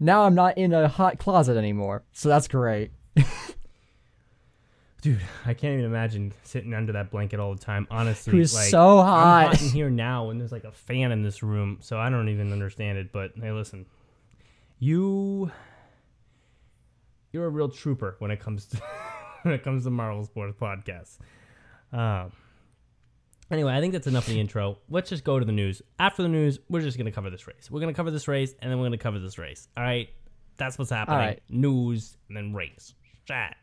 now 0.01 0.25
I'm 0.25 0.35
not 0.35 0.59
in 0.59 0.73
a 0.73 0.89
hot 0.89 1.19
closet 1.19 1.57
anymore. 1.57 2.05
So 2.13 2.29
that's 2.29 2.49
great. 2.49 2.91
Dude, 5.03 5.21
I 5.45 5.53
can't 5.53 5.75
even 5.75 5.85
imagine 5.85 6.33
sitting 6.45 6.73
under 6.73 6.93
that 6.95 7.11
blanket 7.11 7.39
all 7.39 7.55
the 7.55 7.61
time. 7.61 7.87
Honestly, 7.91 8.33
It 8.33 8.39
was 8.39 8.55
like, 8.55 8.69
so 8.71 9.01
I'm 9.01 9.05
hot. 9.05 9.47
hot 9.49 9.63
in 9.63 9.69
here 9.69 9.91
now, 9.91 10.31
and 10.31 10.41
there's 10.41 10.51
like 10.53 10.65
a 10.65 10.73
fan 10.73 11.13
in 11.13 11.23
this 11.23 11.43
room, 11.43 11.77
so 11.83 11.99
I 11.99 12.09
don't 12.09 12.31
even 12.31 12.51
understand 12.53 12.97
it. 12.97 13.13
But 13.13 13.33
hey, 13.39 13.53
listen, 13.53 13.85
you, 14.79 15.51
you're 17.33 17.45
a 17.45 17.51
real 17.51 17.69
trooper 17.69 18.17
when 18.19 18.31
it 18.31 18.41
comes 18.41 18.65
to 18.69 18.83
when 19.43 19.53
it 19.53 19.63
comes 19.63 19.85
to 19.85 19.91
Marble 19.91 20.25
Sports 20.25 20.57
podcasts. 20.59 21.19
Um. 21.93 22.33
Anyway, 23.55 23.73
I 23.73 23.81
think 23.81 23.93
that's 23.93 24.09
enough 24.09 24.27
of 24.27 24.35
the 24.35 24.41
intro. 24.41 24.79
Let's 24.91 25.09
just 25.09 25.23
go 25.23 25.39
to 25.39 25.45
the 25.45 25.53
news. 25.53 25.81
After 26.01 26.25
the 26.25 26.29
news, 26.29 26.59
we're 26.69 26.81
just 26.81 26.99
gonna 26.99 27.13
cover 27.13 27.31
this 27.31 27.47
race. 27.47 27.71
We're 27.71 27.79
gonna 27.79 27.95
cover 27.95 28.11
this 28.11 28.27
race, 28.27 28.53
and 28.61 28.69
then 28.69 28.81
we're 28.81 28.87
gonna 28.87 28.99
cover 28.99 29.21
this 29.21 29.39
race. 29.39 29.69
All 29.77 29.85
right, 29.85 30.09
that's 30.57 30.77
what's 30.77 30.91
happening. 30.91 31.19
right. 31.19 31.43
News 31.49 32.17
and 32.27 32.37
then 32.37 32.53
race. 32.53 32.95
Chat. 33.27 33.57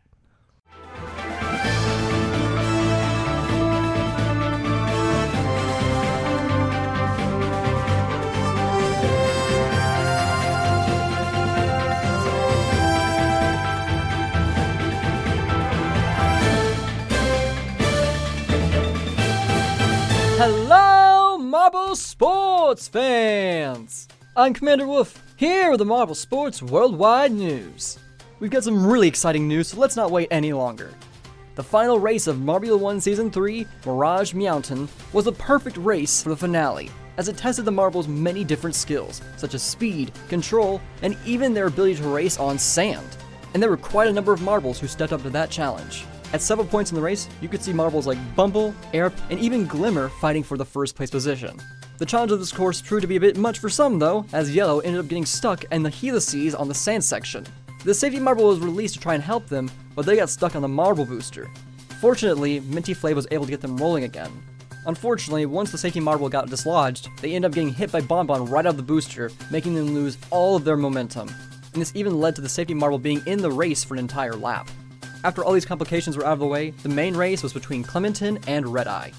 Hello, 20.43 21.37
Marble 21.37 21.95
Sports 21.95 22.87
fans! 22.87 24.07
I'm 24.35 24.55
Commander 24.55 24.87
Wolf, 24.87 25.21
here 25.35 25.69
with 25.69 25.77
the 25.77 25.85
Marble 25.85 26.15
Sports 26.15 26.63
Worldwide 26.63 27.31
News. 27.31 27.99
We've 28.39 28.49
got 28.49 28.63
some 28.63 28.87
really 28.87 29.07
exciting 29.07 29.47
news, 29.47 29.67
so 29.67 29.77
let's 29.77 29.95
not 29.95 30.09
wait 30.09 30.29
any 30.31 30.51
longer. 30.51 30.95
The 31.53 31.61
final 31.61 31.99
race 31.99 32.25
of 32.25 32.37
Marbula 32.37 32.79
1 32.79 33.01
Season 33.01 33.29
3, 33.29 33.67
Mirage 33.85 34.33
Mountain, 34.33 34.89
was 35.13 35.27
a 35.27 35.31
perfect 35.31 35.77
race 35.77 36.23
for 36.23 36.29
the 36.29 36.37
finale, 36.37 36.89
as 37.17 37.27
it 37.27 37.37
tested 37.37 37.65
the 37.65 37.71
Marble's 37.71 38.07
many 38.07 38.43
different 38.43 38.75
skills, 38.75 39.21
such 39.37 39.53
as 39.53 39.61
speed, 39.61 40.11
control, 40.27 40.81
and 41.03 41.15
even 41.23 41.53
their 41.53 41.67
ability 41.67 41.97
to 41.97 42.07
race 42.07 42.39
on 42.39 42.57
sand. 42.57 43.15
And 43.53 43.61
there 43.61 43.69
were 43.69 43.77
quite 43.77 44.07
a 44.07 44.13
number 44.13 44.33
of 44.33 44.41
marbles 44.41 44.79
who 44.79 44.87
stepped 44.87 45.13
up 45.13 45.21
to 45.21 45.29
that 45.29 45.51
challenge. 45.51 46.03
At 46.33 46.41
several 46.41 46.67
points 46.67 46.91
in 46.91 46.95
the 46.95 47.01
race, 47.01 47.27
you 47.41 47.49
could 47.49 47.61
see 47.61 47.73
marbles 47.73 48.07
like 48.07 48.17
Bumble, 48.35 48.73
Airp, 48.93 49.13
and 49.29 49.39
even 49.39 49.67
Glimmer 49.67 50.07
fighting 50.07 50.43
for 50.43 50.57
the 50.57 50.65
first 50.65 50.95
place 50.95 51.09
position. 51.09 51.59
The 51.97 52.05
challenge 52.05 52.31
of 52.31 52.39
this 52.39 52.53
course 52.53 52.81
proved 52.81 53.01
to 53.01 53.07
be 53.07 53.17
a 53.17 53.19
bit 53.19 53.37
much 53.37 53.59
for 53.59 53.69
some 53.69 53.99
though, 53.99 54.25
as 54.33 54.55
Yellow 54.55 54.79
ended 54.79 55.01
up 55.01 55.07
getting 55.07 55.25
stuck 55.25 55.65
in 55.65 55.83
the 55.83 55.89
helices 55.89 56.55
on 56.55 56.67
the 56.67 56.73
sand 56.73 57.03
section. 57.03 57.45
The 57.83 57.93
safety 57.93 58.19
marble 58.19 58.47
was 58.47 58.59
released 58.59 58.93
to 58.95 58.99
try 58.99 59.13
and 59.13 59.23
help 59.23 59.47
them, 59.47 59.69
but 59.93 60.05
they 60.05 60.15
got 60.15 60.29
stuck 60.29 60.55
on 60.55 60.61
the 60.61 60.67
marble 60.67 61.05
booster. 61.05 61.49
Fortunately, 61.99 62.59
Minty 62.61 62.93
Flay 62.93 63.13
was 63.13 63.27
able 63.29 63.45
to 63.45 63.51
get 63.51 63.61
them 63.61 63.77
rolling 63.77 64.05
again. 64.05 64.31
Unfortunately, 64.87 65.45
once 65.45 65.71
the 65.71 65.77
safety 65.77 65.99
marble 65.99 66.29
got 66.29 66.49
dislodged, 66.49 67.09
they 67.21 67.35
end 67.35 67.45
up 67.45 67.51
getting 67.51 67.73
hit 67.73 67.91
by 67.91 68.01
Bonbon 68.01 68.45
right 68.45 68.65
out 68.65 68.71
of 68.71 68.77
the 68.77 68.83
booster, 68.83 69.29
making 69.51 69.75
them 69.75 69.93
lose 69.93 70.17
all 70.31 70.55
of 70.55 70.63
their 70.63 70.77
momentum. 70.77 71.29
And 71.73 71.81
this 71.81 71.95
even 71.95 72.19
led 72.19 72.35
to 72.35 72.41
the 72.41 72.49
safety 72.49 72.73
marble 72.73 72.97
being 72.97 73.21
in 73.27 73.41
the 73.41 73.51
race 73.51 73.83
for 73.83 73.93
an 73.93 73.99
entire 73.99 74.35
lap. 74.35 74.67
After 75.23 75.43
all 75.43 75.53
these 75.53 75.65
complications 75.65 76.17
were 76.17 76.25
out 76.25 76.33
of 76.33 76.39
the 76.39 76.47
way, 76.47 76.71
the 76.71 76.89
main 76.89 77.15
race 77.15 77.43
was 77.43 77.53
between 77.53 77.83
Clementin 77.83 78.43
and 78.47 78.67
Red 78.67 78.87
Eye. 78.87 79.11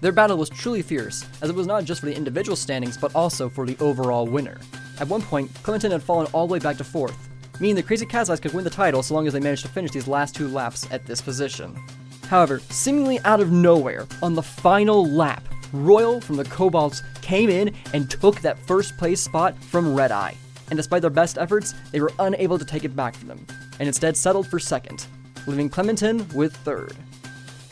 Their 0.00 0.10
battle 0.10 0.36
was 0.36 0.50
truly 0.50 0.82
fierce, 0.82 1.24
as 1.42 1.48
it 1.48 1.54
was 1.54 1.68
not 1.68 1.84
just 1.84 2.00
for 2.00 2.06
the 2.06 2.16
individual 2.16 2.56
standings, 2.56 2.98
but 2.98 3.14
also 3.14 3.48
for 3.48 3.64
the 3.64 3.76
overall 3.78 4.26
winner. 4.26 4.58
At 5.00 5.08
one 5.08 5.22
point, 5.22 5.52
Clementin 5.62 5.92
had 5.92 6.02
fallen 6.02 6.26
all 6.32 6.48
the 6.48 6.52
way 6.52 6.58
back 6.58 6.76
to 6.78 6.84
fourth, 6.84 7.28
meaning 7.60 7.76
the 7.76 7.82
Crazy 7.84 8.06
Eyes 8.12 8.40
could 8.40 8.52
win 8.52 8.64
the 8.64 8.70
title 8.70 9.02
so 9.02 9.14
long 9.14 9.28
as 9.28 9.32
they 9.32 9.40
managed 9.40 9.62
to 9.62 9.68
finish 9.68 9.92
these 9.92 10.08
last 10.08 10.34
two 10.34 10.48
laps 10.48 10.90
at 10.90 11.06
this 11.06 11.20
position. 11.20 11.80
However, 12.26 12.58
seemingly 12.70 13.20
out 13.20 13.40
of 13.40 13.52
nowhere, 13.52 14.08
on 14.22 14.34
the 14.34 14.42
final 14.42 15.06
lap, 15.06 15.44
Royal 15.72 16.20
from 16.20 16.36
the 16.36 16.44
Cobalts 16.44 17.02
came 17.22 17.48
in 17.48 17.74
and 17.92 18.10
took 18.10 18.40
that 18.40 18.58
first 18.58 18.96
place 18.98 19.20
spot 19.20 19.56
from 19.64 19.94
Red 19.94 20.10
Eye. 20.10 20.34
And 20.70 20.76
despite 20.76 21.02
their 21.02 21.10
best 21.10 21.38
efforts, 21.38 21.74
they 21.92 22.00
were 22.00 22.12
unable 22.18 22.58
to 22.58 22.64
take 22.64 22.84
it 22.84 22.96
back 22.96 23.14
from 23.14 23.28
them, 23.28 23.46
and 23.78 23.86
instead 23.86 24.16
settled 24.16 24.48
for 24.48 24.58
second, 24.58 25.06
leaving 25.46 25.70
Clementin 25.70 26.32
with 26.34 26.56
third. 26.58 26.96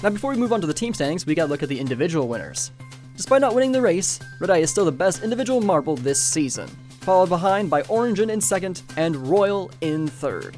Now, 0.03 0.11
before 0.11 0.33
we 0.33 0.37
move 0.37 0.53
on 0.53 0.61
to 0.61 0.67
the 0.67 0.75
team 0.75 0.95
standings, 0.95 1.27
we 1.27 1.35
gotta 1.35 1.51
look 1.51 1.63
at 1.63 1.69
the 1.69 1.79
individual 1.79 2.29
winners. 2.29 2.73
Despite 3.17 3.41
not 3.41 3.55
winning 3.55 3.73
the 3.73 3.81
race, 3.81 4.19
Red 4.41 4.51
Eye 4.51 4.59
is 4.59 4.71
still 4.71 4.85
the 4.85 4.93
best 4.93 5.23
individual 5.23 5.61
marble 5.61 5.97
this 5.97 6.21
season, 6.21 6.69
followed 7.03 7.29
behind 7.29 7.71
by 7.71 7.83
Orangin 7.83 8.31
in 8.31 8.41
second 8.41 8.83
and 8.97 9.17
Royal 9.29 9.71
in 9.81 10.09
third. 10.09 10.57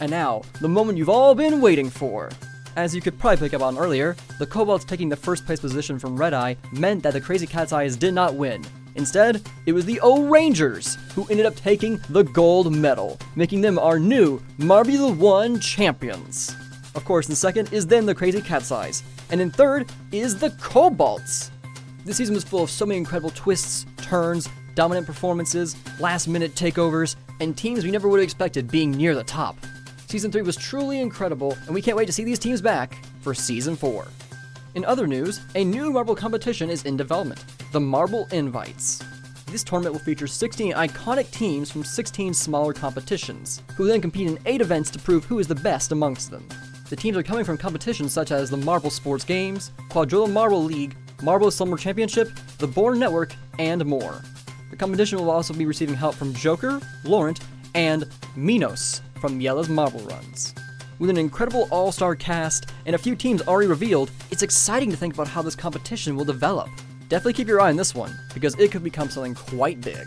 And 0.00 0.10
now, 0.10 0.42
the 0.60 0.68
moment 0.68 0.98
you've 0.98 1.08
all 1.08 1.34
been 1.34 1.60
waiting 1.60 1.90
for. 1.90 2.30
As 2.76 2.94
you 2.94 3.00
could 3.00 3.18
probably 3.18 3.38
pick 3.38 3.54
up 3.54 3.62
on 3.62 3.78
earlier, 3.78 4.14
the 4.38 4.46
Cobalts 4.46 4.86
taking 4.86 5.08
the 5.08 5.16
first 5.16 5.46
place 5.46 5.60
position 5.60 5.98
from 5.98 6.16
Red 6.16 6.34
Eye 6.34 6.56
meant 6.72 7.02
that 7.02 7.14
the 7.14 7.20
Crazy 7.20 7.46
Cat's 7.46 7.72
Eyes 7.72 7.96
did 7.96 8.12
not 8.12 8.34
win. 8.34 8.62
Instead, 8.96 9.42
it 9.66 9.72
was 9.72 9.84
the 9.84 10.00
O'rangers 10.02 10.96
who 11.14 11.26
ended 11.28 11.46
up 11.46 11.54
taking 11.54 12.00
the 12.08 12.24
gold 12.24 12.74
medal, 12.74 13.18
making 13.36 13.60
them 13.60 13.78
our 13.78 13.98
new 13.98 14.40
Marbula 14.58 15.16
1 15.16 15.60
champions. 15.60 16.56
Of 16.94 17.04
course, 17.04 17.28
in 17.28 17.36
second 17.36 17.72
is 17.72 17.86
then 17.86 18.06
the 18.06 18.14
Crazy 18.14 18.40
Cat's 18.40 18.72
Eyes, 18.72 19.02
and 19.30 19.40
in 19.40 19.50
third 19.50 19.86
is 20.12 20.38
the 20.38 20.50
Cobalts. 20.50 21.50
This 22.04 22.16
season 22.16 22.34
was 22.34 22.44
full 22.44 22.62
of 22.62 22.70
so 22.70 22.86
many 22.86 22.98
incredible 22.98 23.30
twists, 23.30 23.84
turns, 23.98 24.48
dominant 24.74 25.06
performances, 25.06 25.76
last 26.00 26.26
minute 26.26 26.54
takeovers, 26.54 27.16
and 27.40 27.56
teams 27.56 27.84
we 27.84 27.90
never 27.90 28.08
would 28.08 28.20
have 28.20 28.24
expected 28.24 28.70
being 28.70 28.90
near 28.90 29.14
the 29.14 29.24
top. 29.24 29.56
Season 30.06 30.30
3 30.30 30.42
was 30.42 30.56
truly 30.56 31.00
incredible, 31.00 31.56
and 31.66 31.74
we 31.74 31.82
can't 31.82 31.96
wait 31.96 32.06
to 32.06 32.12
see 32.12 32.24
these 32.24 32.38
teams 32.38 32.62
back 32.62 32.96
for 33.20 33.34
Season 33.34 33.76
4. 33.76 34.06
In 34.76 34.84
other 34.84 35.06
news, 35.06 35.40
a 35.54 35.64
new 35.64 35.90
marble 35.90 36.14
competition 36.14 36.68
is 36.68 36.84
in 36.84 36.98
development 36.98 37.42
the 37.72 37.80
Marble 37.80 38.28
Invites. 38.30 39.02
This 39.46 39.64
tournament 39.64 39.94
will 39.94 40.04
feature 40.04 40.26
16 40.26 40.74
iconic 40.74 41.30
teams 41.30 41.70
from 41.70 41.82
16 41.82 42.34
smaller 42.34 42.74
competitions, 42.74 43.62
who 43.74 43.86
then 43.86 44.02
compete 44.02 44.28
in 44.28 44.38
8 44.44 44.60
events 44.60 44.90
to 44.90 44.98
prove 44.98 45.24
who 45.24 45.38
is 45.38 45.48
the 45.48 45.54
best 45.54 45.92
amongst 45.92 46.30
them. 46.30 46.46
The 46.90 46.96
teams 46.96 47.16
are 47.16 47.22
coming 47.22 47.42
from 47.42 47.56
competitions 47.56 48.12
such 48.12 48.32
as 48.32 48.50
the 48.50 48.58
Marble 48.58 48.90
Sports 48.90 49.24
Games, 49.24 49.72
Quadrilla 49.88 50.30
Marble 50.30 50.62
League, 50.62 50.94
Marble 51.22 51.50
Summer 51.50 51.78
Championship, 51.78 52.28
the 52.58 52.68
Born 52.68 52.98
Network, 52.98 53.34
and 53.58 53.82
more. 53.86 54.20
The 54.68 54.76
competition 54.76 55.18
will 55.18 55.30
also 55.30 55.54
be 55.54 55.64
receiving 55.64 55.94
help 55.94 56.16
from 56.16 56.34
Joker, 56.34 56.82
Laurent, 57.02 57.40
and 57.74 58.06
Minos 58.36 59.00
from 59.22 59.40
Jelle's 59.40 59.70
Marble 59.70 60.00
Runs. 60.00 60.54
With 60.98 61.10
an 61.10 61.18
incredible 61.18 61.68
all 61.70 61.92
star 61.92 62.16
cast 62.16 62.70
and 62.86 62.94
a 62.94 62.98
few 62.98 63.14
teams 63.14 63.42
already 63.42 63.68
revealed, 63.68 64.10
it's 64.30 64.42
exciting 64.42 64.90
to 64.90 64.96
think 64.96 65.12
about 65.12 65.28
how 65.28 65.42
this 65.42 65.54
competition 65.54 66.16
will 66.16 66.24
develop. 66.24 66.70
Definitely 67.10 67.34
keep 67.34 67.48
your 67.48 67.60
eye 67.60 67.68
on 67.68 67.76
this 67.76 67.94
one, 67.94 68.18
because 68.32 68.54
it 68.58 68.72
could 68.72 68.82
become 68.82 69.10
something 69.10 69.34
quite 69.34 69.80
big. 69.82 70.06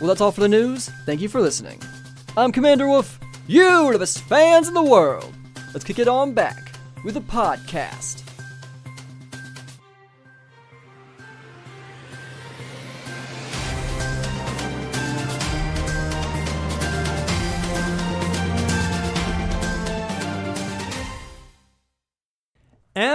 Well, 0.00 0.08
that's 0.08 0.22
all 0.22 0.32
for 0.32 0.40
the 0.40 0.48
news. 0.48 0.88
Thank 1.04 1.20
you 1.20 1.28
for 1.28 1.40
listening. 1.40 1.82
I'm 2.34 2.50
Commander 2.50 2.88
Wolf. 2.88 3.20
You 3.46 3.62
are 3.62 3.92
the 3.92 3.98
best 3.98 4.20
fans 4.22 4.68
in 4.68 4.74
the 4.74 4.82
world. 4.82 5.34
Let's 5.74 5.84
kick 5.84 5.98
it 5.98 6.08
on 6.08 6.32
back 6.32 6.72
with 7.04 7.18
a 7.18 7.20
podcast. 7.20 8.22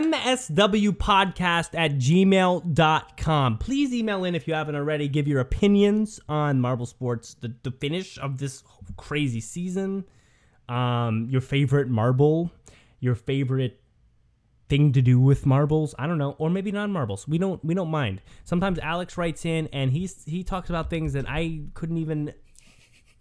Mswpodcast 0.02 1.70
at 1.74 1.92
gmail.com. 1.94 3.58
Please 3.60 3.94
email 3.94 4.24
in 4.26 4.36
if 4.36 4.48
you 4.48 4.54
haven't 4.54 4.76
already. 4.76 5.08
Give 5.08 5.28
your 5.28 5.40
opinions 5.40 6.20
on 6.28 6.60
Marble 6.60 6.86
Sports, 6.86 7.36
the, 7.36 7.54
the 7.64 7.72
finish 7.72 8.18
of 8.20 8.38
this 8.38 8.64
crazy 8.98 9.40
season, 9.40 10.04
um, 10.68 11.28
your 11.30 11.42
favorite 11.42 11.88
marble, 11.88 12.52
your 13.00 13.16
favorite 13.16 13.80
thing 14.68 14.92
to 14.94 15.02
do 15.02 15.20
with 15.20 15.46
marbles. 15.46 15.96
I 15.98 16.08
don't 16.08 16.18
know, 16.18 16.36
or 16.40 16.50
maybe 16.50 16.72
non 16.72 16.92
marbles. 16.92 17.28
We 17.28 17.38
don't 17.38 17.64
we 17.64 17.74
don't 17.74 17.90
mind. 17.92 18.22
Sometimes 18.44 18.80
Alex 18.80 19.18
writes 19.18 19.46
in 19.46 19.68
and 19.72 19.92
he's 19.92 20.24
he 20.26 20.44
talks 20.44 20.70
about 20.70 20.90
things 20.90 21.14
that 21.14 21.26
I 21.28 21.62
couldn't 21.74 21.98
even 21.98 22.34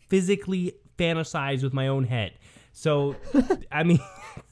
physically 0.08 0.72
fantasize 0.98 1.62
with 1.62 1.72
my 1.72 1.88
own 1.88 2.04
head. 2.04 2.32
So, 2.72 3.14
I 3.70 3.84
mean, 3.84 4.00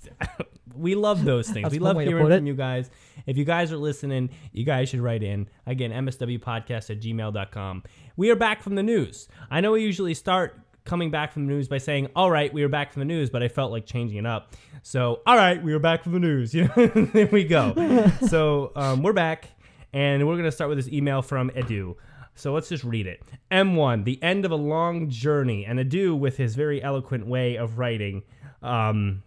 we 0.76 0.95
love 0.95 1.25
those 1.25 1.49
things. 1.49 1.71
We 1.71 1.79
love 1.79 1.99
hearing 2.00 2.26
it. 2.31 2.37
from 2.37 2.47
you 2.47 2.55
guys. 2.55 2.91
If 3.26 3.37
you 3.37 3.45
guys 3.45 3.73
are 3.73 3.76
listening, 3.76 4.31
you 4.52 4.64
guys 4.64 4.88
should 4.88 5.00
write 5.00 5.23
in. 5.23 5.49
Again, 5.67 5.91
mswpodcast 5.91 6.91
at 6.91 7.00
gmail.com. 7.00 7.83
We 8.17 8.31
are 8.31 8.37
back 8.37 8.62
from 8.62 8.75
the 8.75 8.83
news. 8.83 9.29
I 9.50 9.61
know 9.61 9.73
we 9.73 9.83
usually 9.83 10.14
start 10.14 10.59
coming 10.85 11.11
back 11.11 11.33
from 11.33 11.47
the 11.47 11.52
news 11.52 11.69
by 11.69 11.79
saying, 11.79 12.09
all 12.17 12.31
right, 12.31 12.52
we 12.52 12.62
are 12.62 12.69
back 12.69 12.93
from 12.93 13.00
the 13.00 13.07
news, 13.07 13.31
but 13.31 13.43
I 13.43 13.49
felt 13.49 13.71
like 13.71 13.87
changing 13.87 14.19
it 14.19 14.26
up. 14.26 14.52
So, 14.83 15.21
all 15.26 15.37
right, 15.37 15.62
we 15.62 15.73
are 15.73 15.79
back 15.79 16.02
from 16.02 16.12
the 16.12 16.19
news. 16.19 16.52
You 16.62 16.69
know, 16.76 16.88
there 17.12 17.26
we 17.26 17.45
go. 17.45 18.11
so, 18.29 18.73
um, 18.75 19.02
we're 19.02 19.12
back, 19.12 19.49
and 19.93 20.26
we're 20.26 20.35
going 20.35 20.45
to 20.45 20.52
start 20.52 20.69
with 20.69 20.79
this 20.79 20.93
email 20.93 21.23
from 21.23 21.50
Edu. 21.50 21.97
So 22.35 22.52
let's 22.52 22.69
just 22.69 22.83
read 22.85 23.07
it. 23.07 23.23
M1, 23.50 24.05
the 24.05 24.23
end 24.23 24.45
of 24.45 24.50
a 24.50 24.57
long 24.57 25.09
journey, 25.11 25.64
and 25.67 25.79
Edu, 25.79 26.19
with 26.19 26.37
his 26.37 26.55
very 26.55 26.83
eloquent 26.83 27.26
way 27.26 27.57
of 27.57 27.79
writing, 27.79 28.23
um, 28.62 29.23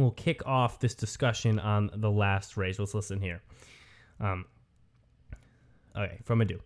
will 0.00 0.12
kick 0.12 0.46
off 0.46 0.80
this 0.80 0.94
discussion 0.94 1.58
on 1.58 1.90
the 1.94 2.10
last 2.10 2.56
race. 2.56 2.78
Let's 2.78 2.94
listen 2.94 3.20
here. 3.20 3.42
Um, 4.20 4.46
okay, 5.96 6.18
from 6.24 6.40
Adu. 6.40 6.60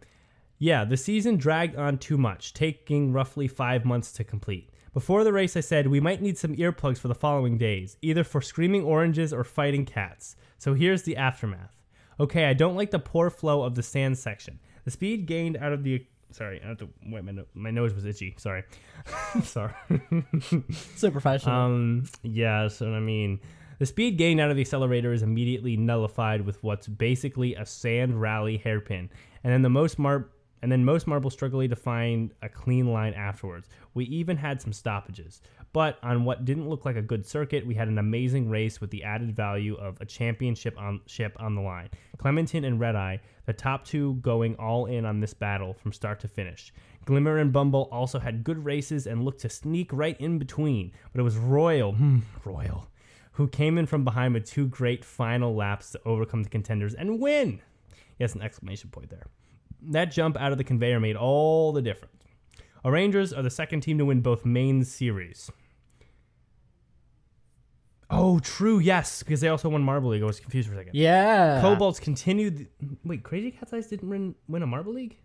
Yeah, 0.59 0.85
the 0.85 0.97
season 0.97 1.37
dragged 1.37 1.77
on 1.77 1.99
too 1.99 2.17
much, 2.17 2.55
taking 2.55 3.13
roughly 3.13 3.49
five 3.49 3.85
months 3.85 4.13
to 4.13 4.25
complete. 4.25 4.71
Before 4.95 5.25
the 5.25 5.33
race, 5.33 5.57
I 5.57 5.61
said 5.61 5.87
we 5.87 6.01
might 6.01 6.23
need 6.23 6.39
some 6.39 6.57
earplugs 6.57 6.99
for 6.99 7.09
the 7.09 7.15
following 7.15 7.59
days, 7.59 7.99
either 8.01 8.25
for 8.25 8.41
screaming 8.41 8.83
oranges 8.83 9.33
or 9.33 9.45
fighting 9.45 9.85
cats. 9.85 10.37
So 10.57 10.73
here's 10.73 11.03
the 11.03 11.19
aftermath. 11.19 11.77
Okay, 12.19 12.47
I 12.47 12.55
don't 12.55 12.77
like 12.77 12.91
the 12.91 12.99
poor 12.99 13.29
flow 13.29 13.63
of 13.63 13.75
the 13.75 13.83
sand 13.83 14.17
section. 14.17 14.59
The 14.85 14.91
speed 14.91 15.27
gained 15.27 15.59
out 15.59 15.75
of 15.75 15.83
the 15.83 16.07
sorry, 16.33 16.61
I 16.65 16.69
have 16.69 16.79
to 16.79 16.89
wait. 17.07 17.25
My, 17.25 17.33
no- 17.33 17.47
my 17.55 17.71
nose 17.71 17.95
was 17.95 18.05
itchy. 18.05 18.35
Sorry, 18.39 18.65
sorry. 19.43 19.73
So 20.97 21.11
professional. 21.11 21.55
Um, 21.55 22.05
yeah, 22.23 22.69
so 22.69 22.93
I 22.93 23.01
mean, 23.01 23.41
the 23.79 23.87
speed 23.87 24.17
gained 24.19 24.41
out 24.41 24.51
of 24.51 24.57
the 24.57 24.63
accelerator 24.63 25.13
is 25.13 25.23
immediately 25.23 25.77
nullified 25.77 26.43
with 26.43 26.63
what's 26.63 26.87
basically 26.89 27.55
a 27.55 27.67
sand 27.67 28.21
rally 28.21 28.57
hairpin, 28.57 29.11
and 29.45 29.53
then 29.53 29.63
the 29.63 29.69
most 29.71 29.99
mar- 29.99 30.31
and 30.63 30.73
then 30.73 30.85
most 30.85 31.07
marbles 31.07 31.35
struggling 31.35 31.69
to 31.71 31.77
find 31.77 32.33
a 32.43 32.49
clean 32.49 32.87
line 32.93 33.13
afterwards. 33.15 33.69
We 33.95 34.05
even 34.07 34.37
had 34.37 34.61
some 34.61 34.73
stoppages, 34.73 35.41
but 35.77 35.99
on 36.03 36.25
what 36.25 36.47
didn't 36.47 36.71
look 36.71 36.87
like 36.87 36.97
a 36.97 37.03
good 37.03 37.27
circuit, 37.27 37.67
we 37.67 37.75
had 37.75 37.87
an 37.87 37.99
amazing 37.99 38.49
race 38.49 38.81
with 38.81 38.89
the 38.89 39.05
added 39.05 39.37
value 39.37 39.75
of 39.75 40.01
a 40.01 40.07
championship 40.07 40.75
on 40.81 41.03
ship 41.05 41.37
on 41.39 41.55
the 41.55 41.61
line. 41.61 41.91
Clementin 42.17 42.65
and 42.65 42.81
Red 42.81 42.97
Eye, 42.97 43.21
the 43.45 43.53
top 43.53 43.85
two 43.85 44.15
going 44.23 44.55
all 44.55 44.87
in 44.87 45.05
on 45.05 45.21
this 45.21 45.35
battle 45.35 45.75
from 45.75 45.93
start 45.93 46.19
to 46.21 46.29
finish. 46.29 46.73
Glimmer 47.05 47.37
and 47.37 47.53
Bumble 47.53 47.91
also 47.93 48.19
had 48.19 48.43
good 48.43 48.65
races 48.65 49.07
and 49.07 49.23
looked 49.23 49.43
to 49.43 49.51
sneak 49.51 49.93
right 49.93 50.19
in 50.19 50.39
between, 50.39 50.93
but 51.13 51.21
it 51.21 51.25
was 51.25 51.37
Royal, 51.37 51.93
hmm, 51.93 52.21
Royal, 52.43 52.87
who 53.33 53.47
came 53.47 53.77
in 53.77 53.85
from 53.85 54.03
behind 54.03 54.33
with 54.33 54.47
two 54.47 54.69
great 54.69 55.05
final 55.05 55.55
laps 55.55 55.91
to 55.91 56.01
overcome 56.07 56.43
the 56.43 56.49
contenders 56.49 56.95
and 56.95 57.21
win. 57.21 57.61
Yes, 58.19 58.35
an 58.35 58.41
exclamation 58.41 58.89
point 58.89 59.11
there. 59.11 59.27
That 59.83 60.07
jump 60.07 60.41
out 60.41 60.53
of 60.53 60.57
the 60.57 60.65
conveyor 60.65 61.01
made 61.01 61.17
all 61.17 61.71
the 61.73 61.83
difference. 61.83 62.15
Our 62.83 62.93
Rangers 62.93 63.35
are 63.35 63.43
the 63.43 63.51
second 63.51 63.83
team 63.83 63.99
to 63.99 64.07
win 64.07 64.23
both 64.23 64.47
main 64.47 64.83
series. 64.83 65.51
Oh, 68.09 68.39
true, 68.39 68.79
yes, 68.79 69.23
because 69.23 69.41
they 69.41 69.49
also 69.49 69.69
won 69.69 69.83
Marble 69.83 70.11
League. 70.11 70.23
I 70.23 70.27
was 70.27 70.39
confused 70.39 70.69
for 70.69 70.75
a 70.75 70.79
second. 70.79 70.95
yeah. 70.95 71.61
Cobalts 71.63 72.01
continued. 72.01 72.69
Wait, 73.05 73.23
Crazy 73.25 73.51
Cat's 73.51 73.73
Eyes 73.73 73.89
didn't 73.89 74.09
win, 74.09 74.35
win 74.49 74.63
a 74.63 74.67
Marble 74.67 74.93
League? 74.93 75.17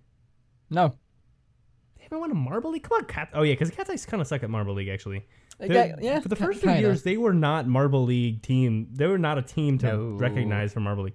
No. 0.71 0.89
They 1.97 2.03
haven't 2.03 2.19
won 2.19 2.31
a 2.31 2.35
Marble 2.35 2.71
League? 2.71 2.83
Come 2.83 2.97
on, 2.97 3.05
Cat. 3.05 3.29
Oh, 3.33 3.43
yeah, 3.43 3.53
because 3.53 3.69
Cat's 3.69 3.89
Eyes 3.91 4.05
kind 4.05 4.19
of 4.19 4.27
suck 4.27 4.41
at 4.41 4.49
Marble 4.49 4.73
League, 4.73 4.87
actually. 4.89 5.25
Yeah, 5.59 6.19
For 6.21 6.27
the 6.29 6.35
ki- 6.35 6.43
first 6.43 6.59
few 6.61 6.69
kinda. 6.69 6.81
years, 6.81 7.03
they 7.03 7.17
were 7.17 7.35
not 7.35 7.67
Marble 7.67 8.03
League 8.03 8.41
team. 8.41 8.87
They 8.91 9.05
were 9.05 9.19
not 9.19 9.37
a 9.37 9.43
team 9.43 9.77
to 9.79 9.85
No. 9.87 10.05
recognize 10.13 10.73
for 10.73 10.79
Marble 10.79 11.03
League. 11.03 11.13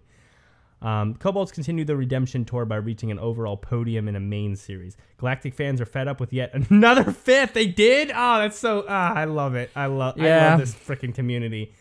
Um, 0.87 1.15
Cobalts 1.15 1.53
continue 1.53 1.85
the 1.85 1.97
redemption 1.97 2.45
tour 2.45 2.65
by 2.65 2.77
reaching 2.77 3.11
an 3.11 3.19
overall 3.19 3.57
podium 3.57 4.07
in 4.07 4.15
a 4.15 4.21
main 4.21 4.55
series. 4.55 4.97
Galactic 5.19 5.53
fans 5.55 5.81
are 5.81 5.85
fed 5.87 6.07
up 6.07 6.21
with 6.21 6.33
yet 6.33 6.55
another 6.71 7.11
fifth. 7.11 7.55
They 7.55 7.67
did. 7.67 8.11
Oh, 8.15 8.39
that's 8.39 8.59
so. 8.59 8.85
Ah, 8.89 9.13
I 9.15 9.25
love 9.25 9.55
it. 9.57 9.71
I 9.75 9.87
love. 9.87 10.15
I 10.21 10.25
Yeah. 10.27 10.51
love 10.51 10.61
this 10.61 10.75
freaking 10.75 11.15
community. 11.15 11.73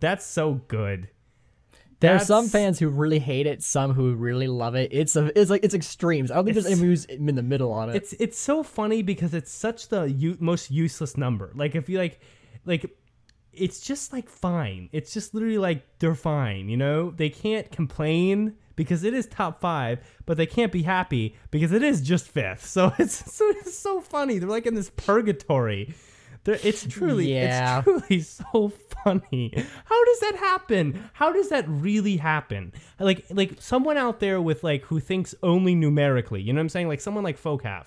That's 0.00 0.24
so 0.24 0.60
good. 0.68 1.08
There 2.00 2.14
are 2.14 2.18
some 2.18 2.48
fans 2.48 2.78
who 2.80 2.88
really 2.88 3.20
hate 3.20 3.46
it, 3.46 3.62
some 3.62 3.92
who 3.94 4.14
really 4.14 4.48
love 4.48 4.74
it. 4.74 4.90
It's 4.92 5.14
a, 5.14 5.30
it's 5.40 5.50
like 5.50 5.64
it's 5.64 5.74
extremes. 5.74 6.30
I 6.30 6.34
don't 6.34 6.44
think 6.44 6.54
there's 6.54 6.66
It's- 6.66 6.78
anyone 6.78 6.90
who's 6.90 7.04
in 7.04 7.34
the 7.36 7.42
middle 7.44 7.72
on 7.72 7.90
it. 7.90 7.96
It's 7.96 8.12
it's 8.14 8.38
so 8.38 8.62
funny 8.64 9.02
because 9.02 9.34
it's 9.34 9.52
such 9.52 9.88
the 9.88 10.02
u- 10.10 10.36
most 10.40 10.70
useless 10.70 11.16
number. 11.16 11.52
Like 11.54 11.74
if 11.76 11.88
you 11.88 11.98
like, 11.98 12.20
like, 12.64 12.90
it's 13.52 13.80
just 13.80 14.12
like 14.12 14.28
fine. 14.28 14.88
It's 14.92 15.12
just 15.12 15.34
literally 15.34 15.58
like 15.58 15.84
they're 15.98 16.14
fine. 16.14 16.68
You 16.68 16.76
know, 16.76 17.10
they 17.10 17.28
can't 17.30 17.70
complain 17.70 18.56
because 18.76 19.04
it 19.04 19.12
is 19.14 19.26
top 19.26 19.60
five, 19.60 20.00
but 20.26 20.36
they 20.36 20.46
can't 20.46 20.72
be 20.72 20.82
happy 20.82 21.36
because 21.50 21.72
it 21.72 21.82
is 21.82 22.00
just 22.00 22.28
fifth. 22.28 22.64
So 22.66 22.92
it's 22.98 23.32
so 23.34 23.48
it's 23.50 23.76
so 23.78 24.00
funny. 24.00 24.38
They're 24.38 24.48
like 24.48 24.66
in 24.66 24.74
this 24.74 24.90
purgatory. 24.96 25.94
They're, 26.44 26.58
it's 26.64 26.84
truly 26.86 27.32
Yeah. 27.32 27.82
it's 27.84 27.84
truly 27.84 28.20
so 28.20 28.72
funny. 29.04 29.52
How 29.84 30.04
does 30.04 30.20
that 30.20 30.36
happen? 30.40 31.08
How 31.12 31.32
does 31.32 31.50
that 31.50 31.64
really 31.68 32.16
happen? 32.16 32.72
Like 32.98 33.26
like 33.30 33.60
someone 33.60 33.96
out 33.96 34.18
there 34.20 34.40
with 34.40 34.64
like 34.64 34.82
who 34.84 34.98
thinks 34.98 35.34
only 35.42 35.74
numerically. 35.74 36.40
You 36.42 36.52
know 36.52 36.58
what 36.58 36.62
I'm 36.62 36.68
saying? 36.70 36.88
Like 36.88 37.00
someone 37.00 37.22
like 37.22 37.40
Folkhalf, 37.40 37.86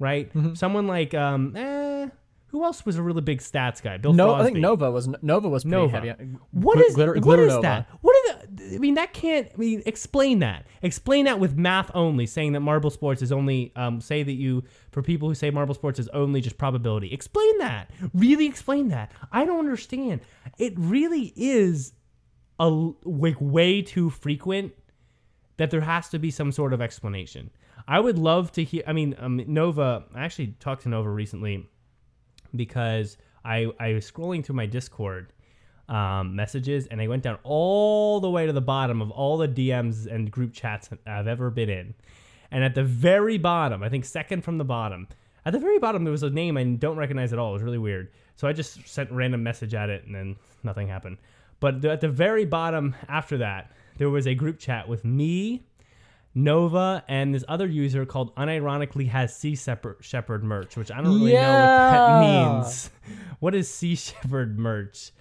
right? 0.00 0.32
Mm-hmm. 0.34 0.54
Someone 0.54 0.86
like 0.88 1.14
um 1.14 1.54
eh, 1.54 2.08
who 2.48 2.64
else 2.64 2.86
was 2.86 2.96
a 2.96 3.02
really 3.02 3.20
big 3.20 3.40
stats 3.40 3.82
guy? 3.82 3.98
Bill 3.98 4.14
no, 4.14 4.28
Crosby. 4.28 4.40
I 4.40 4.44
think 4.44 4.58
Nova 4.58 4.90
was 4.90 5.08
Nova 5.20 5.48
was 5.48 5.64
pretty 5.64 5.76
Nova. 5.76 6.00
heavy. 6.00 6.28
What 6.50 6.80
is 6.80 6.94
glitter, 6.94 7.14
what 7.20 7.38
is 7.38 7.48
Nova. 7.48 7.62
that? 7.62 7.88
What 8.00 8.16
are 8.16 8.46
the? 8.46 8.74
I 8.74 8.78
mean, 8.78 8.94
that 8.94 9.12
can't. 9.12 9.48
I 9.52 9.56
mean, 9.56 9.82
explain 9.84 10.38
that. 10.38 10.66
Explain 10.82 11.26
that 11.26 11.38
with 11.38 11.56
math 11.56 11.90
only, 11.94 12.24
saying 12.24 12.52
that 12.52 12.60
marble 12.60 12.90
sports 12.90 13.20
is 13.20 13.32
only. 13.32 13.72
Um, 13.76 14.00
say 14.00 14.22
that 14.22 14.32
you 14.32 14.64
for 14.90 15.02
people 15.02 15.28
who 15.28 15.34
say 15.34 15.50
marble 15.50 15.74
sports 15.74 15.98
is 15.98 16.08
only 16.08 16.40
just 16.40 16.56
probability. 16.56 17.12
Explain 17.12 17.58
that. 17.58 17.90
Really 18.14 18.46
explain 18.46 18.88
that. 18.88 19.12
I 19.30 19.44
don't 19.44 19.60
understand. 19.60 20.22
It 20.58 20.72
really 20.76 21.34
is 21.36 21.92
a 22.58 22.68
like 22.68 23.36
way 23.40 23.82
too 23.82 24.08
frequent 24.08 24.72
that 25.58 25.70
there 25.70 25.82
has 25.82 26.08
to 26.08 26.18
be 26.18 26.30
some 26.30 26.50
sort 26.50 26.72
of 26.72 26.80
explanation. 26.80 27.50
I 27.86 28.00
would 28.00 28.18
love 28.18 28.52
to 28.52 28.64
hear. 28.64 28.84
I 28.86 28.94
mean, 28.94 29.14
um, 29.18 29.42
Nova. 29.46 30.04
I 30.14 30.24
actually 30.24 30.54
talked 30.60 30.84
to 30.84 30.88
Nova 30.88 31.10
recently 31.10 31.68
because 32.54 33.16
I 33.44 33.66
I 33.78 33.94
was 33.94 34.10
scrolling 34.10 34.44
through 34.44 34.56
my 34.56 34.66
Discord 34.66 35.32
um, 35.88 36.36
messages 36.36 36.86
and 36.86 37.00
I 37.00 37.06
went 37.06 37.22
down 37.22 37.38
all 37.42 38.20
the 38.20 38.30
way 38.30 38.46
to 38.46 38.52
the 38.52 38.60
bottom 38.60 39.00
of 39.00 39.10
all 39.10 39.38
the 39.38 39.48
DMs 39.48 40.06
and 40.06 40.30
group 40.30 40.52
chats 40.52 40.90
I've 41.06 41.28
ever 41.28 41.50
been 41.50 41.70
in, 41.70 41.94
and 42.50 42.64
at 42.64 42.74
the 42.74 42.84
very 42.84 43.38
bottom, 43.38 43.82
I 43.82 43.88
think 43.88 44.04
second 44.04 44.42
from 44.42 44.58
the 44.58 44.64
bottom, 44.64 45.08
at 45.44 45.52
the 45.52 45.58
very 45.58 45.78
bottom 45.78 46.04
there 46.04 46.12
was 46.12 46.22
a 46.22 46.30
name 46.30 46.56
I 46.56 46.64
don't 46.64 46.96
recognize 46.96 47.32
at 47.32 47.38
all. 47.38 47.50
It 47.50 47.54
was 47.54 47.62
really 47.62 47.78
weird. 47.78 48.10
So 48.36 48.46
I 48.46 48.52
just 48.52 48.86
sent 48.86 49.10
a 49.10 49.14
random 49.14 49.42
message 49.42 49.74
at 49.74 49.90
it 49.90 50.04
and 50.04 50.14
then 50.14 50.36
nothing 50.62 50.88
happened. 50.88 51.18
But 51.60 51.84
at 51.84 52.00
the 52.00 52.08
very 52.08 52.44
bottom 52.44 52.94
after 53.08 53.38
that, 53.38 53.72
there 53.96 54.10
was 54.10 54.26
a 54.26 54.34
group 54.34 54.58
chat 54.58 54.88
with 54.88 55.04
me, 55.04 55.66
Nova, 56.38 57.04
and 57.08 57.34
this 57.34 57.44
other 57.48 57.66
user 57.66 58.06
called 58.06 58.34
unironically 58.36 59.08
has 59.08 59.36
Sea 59.36 59.56
Shepherd, 59.56 60.44
merch, 60.44 60.76
which 60.76 60.90
I 60.92 60.98
don't 60.98 61.06
really 61.06 61.32
know 61.32 61.40
what 61.40 61.56
that 61.56 62.20
means. 62.20 62.90
What 63.40 63.54
is 63.54 63.72
Sea 63.72 63.94
Shepherd 63.94 64.58
merch? 64.58 65.12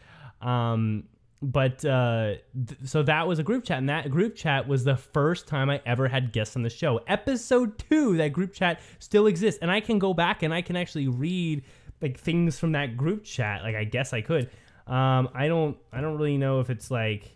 Um, 0.42 1.04
but 1.42 1.86
uh, 1.86 2.36
th- 2.54 2.80
so 2.86 3.04
that 3.04 3.28
was 3.28 3.40
a 3.40 3.44
group 3.44 3.64
chat, 3.64 3.78
and 3.78 3.90
that 3.90 4.10
group 4.10 4.36
chat 4.36 4.68
was 4.68 4.84
the 4.84 4.96
first 4.96 5.48
time 5.48 5.70
I 5.70 5.82
ever 5.86 6.08
had 6.08 6.32
guests 6.32 6.56
on 6.56 6.64
the 6.64 6.70
show. 6.70 7.00
Episode 7.08 7.78
two, 7.78 8.18
that 8.18 8.34
group 8.34 8.54
chat 8.54 8.80
still 9.00 9.28
exists, 9.28 9.60
and 9.62 9.72
I 9.72 9.80
can 9.80 10.00
go 10.00 10.14
back 10.14 10.42
and 10.44 10.54
I 10.54 10.62
can 10.62 10.76
actually 10.76 11.08
read 11.08 11.64
like 12.02 12.20
things 12.20 12.60
from 12.60 12.74
that 12.74 12.98
group 12.98 13.24
chat. 13.24 13.64
Like 13.64 13.76
I 13.76 13.84
guess 13.84 14.14
I 14.14 14.22
could. 14.22 14.50
Um, 14.88 15.30
I 15.34 15.48
don't. 15.48 15.78
I 15.92 16.02
don't 16.02 16.18
really 16.18 16.38
know 16.38 16.60
if 16.60 16.70
it's 16.70 16.90
like 16.92 17.36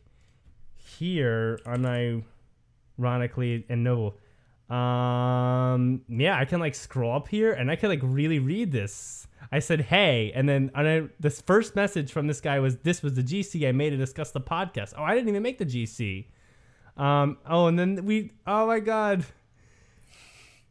here 0.77 1.59
unironically 3.01 3.63
and 3.69 3.83
noble. 3.83 4.17
Um, 4.69 6.01
yeah, 6.07 6.37
I 6.37 6.45
can 6.45 6.59
like 6.59 6.75
scroll 6.75 7.13
up 7.15 7.27
here 7.27 7.51
and 7.51 7.69
I 7.69 7.75
can 7.75 7.89
like 7.89 7.99
really 8.01 8.39
read 8.39 8.71
this. 8.71 9.27
I 9.51 9.59
said, 9.59 9.81
"Hey," 9.81 10.31
and 10.33 10.47
then 10.47 10.71
and 10.75 10.87
I, 10.87 11.01
this 11.19 11.41
first 11.41 11.75
message 11.75 12.11
from 12.11 12.27
this 12.27 12.39
guy 12.39 12.59
was, 12.59 12.77
"This 12.77 13.03
was 13.03 13.15
the 13.15 13.23
GC 13.23 13.67
I 13.67 13.73
made 13.73 13.89
to 13.89 13.97
discuss 13.97 14.31
the 14.31 14.39
podcast." 14.39 14.93
Oh, 14.97 15.03
I 15.03 15.13
didn't 15.13 15.29
even 15.29 15.43
make 15.43 15.57
the 15.57 15.65
GC. 15.65 16.27
Um, 16.95 17.37
oh, 17.49 17.67
and 17.67 17.77
then 17.77 18.05
we, 18.05 18.31
oh 18.47 18.67
my 18.67 18.79
god, 18.79 19.25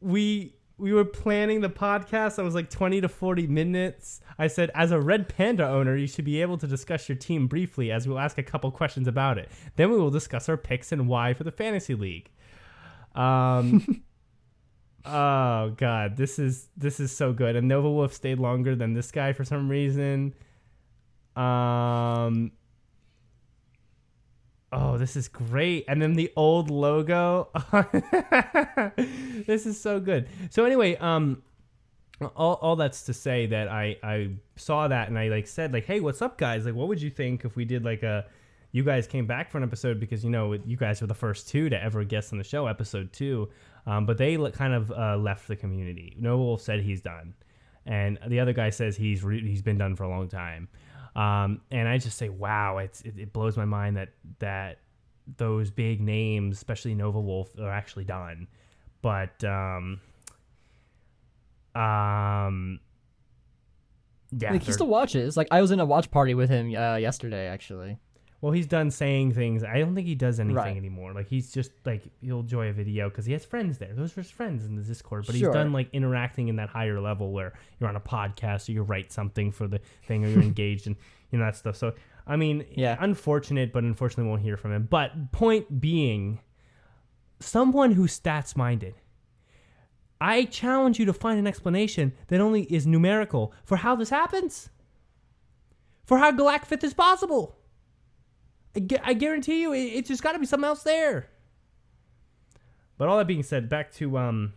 we 0.01 0.55
we 0.81 0.93
were 0.93 1.05
planning 1.05 1.61
the 1.61 1.69
podcast. 1.69 2.39
I 2.39 2.43
was 2.43 2.55
like 2.55 2.71
twenty 2.71 3.01
to 3.01 3.09
forty 3.09 3.47
minutes. 3.47 4.21
I 4.39 4.47
said, 4.47 4.71
as 4.75 4.91
a 4.91 5.01
Red 5.01 5.29
Panda 5.29 5.69
owner, 5.69 5.97
you 5.97 6.07
should 6.07 6.25
be 6.25 6.41
able 6.41 6.59
to 6.59 6.67
discuss 6.67 7.09
your 7.09 7.17
team 7.17 7.47
briefly, 7.47 7.93
as 7.93 8.09
we'll 8.09 8.19
ask 8.19 8.39
a 8.39 8.43
couple 8.43 8.71
questions 8.71 9.07
about 9.07 9.39
it. 9.39 9.51
Then 9.77 9.91
we 9.91 9.99
will 9.99 10.11
discuss 10.11 10.49
our 10.49 10.57
picks 10.57 10.93
and 10.93 11.07
why 11.07 11.35
for 11.35 11.45
the 11.45 11.53
fantasy 11.53 11.95
league. 11.95 12.31
Um. 13.15 14.03
oh 15.05 15.71
god, 15.77 16.17
this 16.17 16.39
is 16.39 16.69
this 16.77 17.01
is 17.01 17.15
so 17.15 17.33
good. 17.33 17.57
And 17.57 17.69
Nova 17.69 17.91
Wolf 17.91 18.15
stayed 18.15 18.39
longer 18.39 18.75
than 18.75 18.95
this 18.95 19.11
guy 19.11 19.33
for 19.33 19.45
some 19.45 19.69
reason. 19.69 20.35
Um. 21.37 22.53
Oh, 24.73 24.99
this 24.99 25.17
is 25.17 25.29
great. 25.29 25.85
And 25.89 26.01
then 26.01 26.15
the 26.15 26.33
old 26.37 26.71
logo. 26.71 27.49
this 29.47 29.67
is 29.67 29.81
so 29.81 29.99
good. 29.99 30.29
So 30.51 30.65
anyway, 30.65 30.97
um 30.97 31.43
all, 32.37 32.55
all 32.61 32.77
that's 32.77 33.05
to 33.05 33.15
say 33.15 33.47
that 33.47 33.69
I 33.69 33.97
I 34.03 34.31
saw 34.57 34.89
that 34.89 35.09
and 35.09 35.19
I 35.19 35.29
like 35.29 35.47
said 35.47 35.73
like, 35.73 35.87
"Hey, 35.87 36.01
what's 36.01 36.23
up 36.23 36.39
guys? 36.39 36.67
Like 36.67 36.75
what 36.75 36.89
would 36.89 37.01
you 37.01 37.11
think 37.11 37.45
if 37.45 37.57
we 37.57 37.65
did 37.65 37.85
like 37.85 38.03
a 38.03 38.27
you 38.73 38.85
guys 38.85 39.07
came 39.07 39.27
back 39.27 39.51
for 39.51 39.59
an 39.59 39.65
episode 39.65 39.99
because 39.99 40.23
you 40.23 40.31
know 40.31 40.53
you 40.53 40.77
guys 40.77 41.01
were 41.01 41.07
the 41.07 41.15
first 41.15 41.49
two 41.49 41.69
to 41.69 41.83
ever 41.83 42.05
guest 42.05 42.33
on 42.33 42.39
the 42.39 42.45
show, 42.45 42.67
episode 42.67 43.13
2. 43.13 43.49
Um, 43.87 44.07
but 44.07 44.19
they 44.19 44.37
kind 44.53 44.75
of 44.75 44.93
uh, 44.93 45.17
left 45.17 45.49
the 45.49 45.57
community. 45.57 46.15
Noble 46.19 46.57
said 46.57 46.81
he's 46.81 47.01
done. 47.01 47.35
And 47.87 48.19
the 48.29 48.39
other 48.39 48.53
guy 48.53 48.71
says 48.71 48.97
he's 48.97 49.25
re- 49.25 49.47
he's 49.47 49.63
been 49.63 49.79
done 49.79 49.97
for 49.97 50.05
a 50.05 50.09
long 50.09 50.29
time. 50.29 50.69
Um, 51.17 51.61
and 51.71 51.89
I 51.89 51.99
just 51.99 52.19
say, 52.19 52.29
wow, 52.29 52.79
it's 52.79 53.03
it, 53.03 53.15
it 53.19 53.33
blows 53.33 53.57
my 53.57 53.65
mind 53.65 53.97
that 53.97 54.11
that 54.39 54.79
those 55.37 55.71
big 55.71 56.01
names, 56.01 56.57
especially 56.57 56.95
Nova 56.95 57.21
Wolf, 57.21 57.51
are 57.59 57.71
actually 57.71 58.05
done. 58.05 58.47
But 59.03 59.43
um, 59.45 60.01
um, 61.75 62.81
yeah, 64.31 64.53
Like 64.53 64.63
he 64.63 64.73
still 64.73 64.87
watches. 64.87 65.37
Like 65.37 65.49
I 65.51 65.61
was 65.61 65.71
in 65.71 65.81
a 65.81 65.85
watch 65.85 66.11
party 66.11 66.35
with 66.35 66.51
him 66.51 66.75
uh, 66.75 66.97
yesterday, 66.97 67.47
actually. 67.47 67.99
Well, 68.43 68.53
he's 68.53 68.67
done 68.67 68.91
saying 68.91 69.33
things. 69.35 69.63
I 69.63 69.79
don't 69.81 69.95
think 69.95 70.07
he 70.07 70.15
does 70.15 70.41
anything 70.41 70.57
Right. 70.57 70.77
anymore. 70.77 71.13
Like 71.13 71.29
he's 71.29 71.53
just 71.53 71.73
like 71.85 72.03
he'll 72.23 72.41
enjoy 72.41 72.69
a 72.69 72.73
video 72.73 73.11
because 73.11 73.27
he 73.27 73.33
has 73.35 73.45
friends 73.45 73.77
there. 73.77 73.93
Those 73.93 74.17
are 74.17 74.23
his 74.23 74.31
friends 74.31 74.65
in 74.65 74.77
the 74.77 74.83
Discord. 74.83 75.27
But 75.27 75.35
Sure. 75.37 75.49
he's 75.51 75.55
done 75.55 75.73
like 75.73 75.89
interacting 75.93 76.49
in 76.49 76.57
that 76.57 76.71
higher 76.71 77.01
level 77.01 77.33
where 77.33 77.53
you're 77.79 77.89
on 77.91 77.97
a 77.97 78.01
podcast 78.01 78.69
or 78.69 78.73
you 78.73 78.83
write 78.83 79.13
something 79.13 79.53
for 79.53 79.69
the 79.69 79.81
thing 80.07 80.25
or 80.25 80.29
you're 80.29 80.43
engaged 80.43 80.87
and 80.87 80.97
you 81.31 81.39
know 81.39 81.45
that 81.45 81.57
stuff. 81.57 81.77
So 81.77 81.93
I 82.27 82.37
mean, 82.37 82.65
Yeah. 82.71 82.97
unfortunate, 83.01 83.73
but 83.73 83.83
unfortunately 83.85 84.31
won't 84.31 84.43
hear 84.43 84.57
from 84.57 84.73
him. 84.73 84.87
But 84.89 85.33
point 85.33 85.81
being, 85.81 86.41
someone 87.41 87.93
who's 87.93 88.19
stats 88.19 88.57
minded. 88.57 88.95
I 90.21 90.45
challenge 90.45 90.99
you 90.99 91.07
to 91.07 91.13
find 91.13 91.39
an 91.39 91.47
explanation 91.47 92.13
that 92.29 92.41
only 92.41 92.63
is 92.73 92.87
numerical 92.87 93.53
for 93.65 93.77
how 93.77 93.97
this 93.97 94.11
happens. 94.11 94.69
For 96.05 96.19
how 96.19 96.31
Galactic 96.31 96.69
Fifth 96.69 96.85
is 96.85 96.95
possible. 96.95 97.57
I, 98.77 99.15
guarantee 99.15 99.63
you, 99.63 99.73
it's 99.73 100.09
just 100.09 100.23
got 100.23 100.33
to 100.33 100.39
be 100.39 100.47
something 100.47 100.67
else 100.67 100.83
there. 100.83 101.27
But 102.99 103.09
all 103.09 103.19
that 103.19 103.27
being 103.27 103.43
said, 103.43 103.69
back 103.69 103.93
to 103.95 104.19
um, 104.19 104.53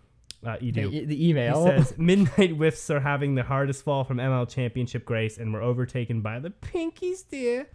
uh, 0.46 0.58
Edu. 0.58 0.92
The, 0.92 1.06
the 1.06 1.16
He 1.16 1.30
email. 1.30 1.66
says 1.66 1.94
Midnight 1.98 2.58
Wisps 2.58 2.90
are 2.90 3.00
having 3.00 3.36
the 3.36 3.44
hardest 3.44 3.84
fall 3.84 4.04
from 4.04 4.18
ML 4.18 4.48
Championship 4.50 5.06
grace 5.06 5.38
and 5.38 5.54
were 5.54 5.62
overtaken 5.62 6.22
by 6.22 6.40
the 6.40 6.50
Pinkies, 6.50 7.28
dear. 7.30 7.68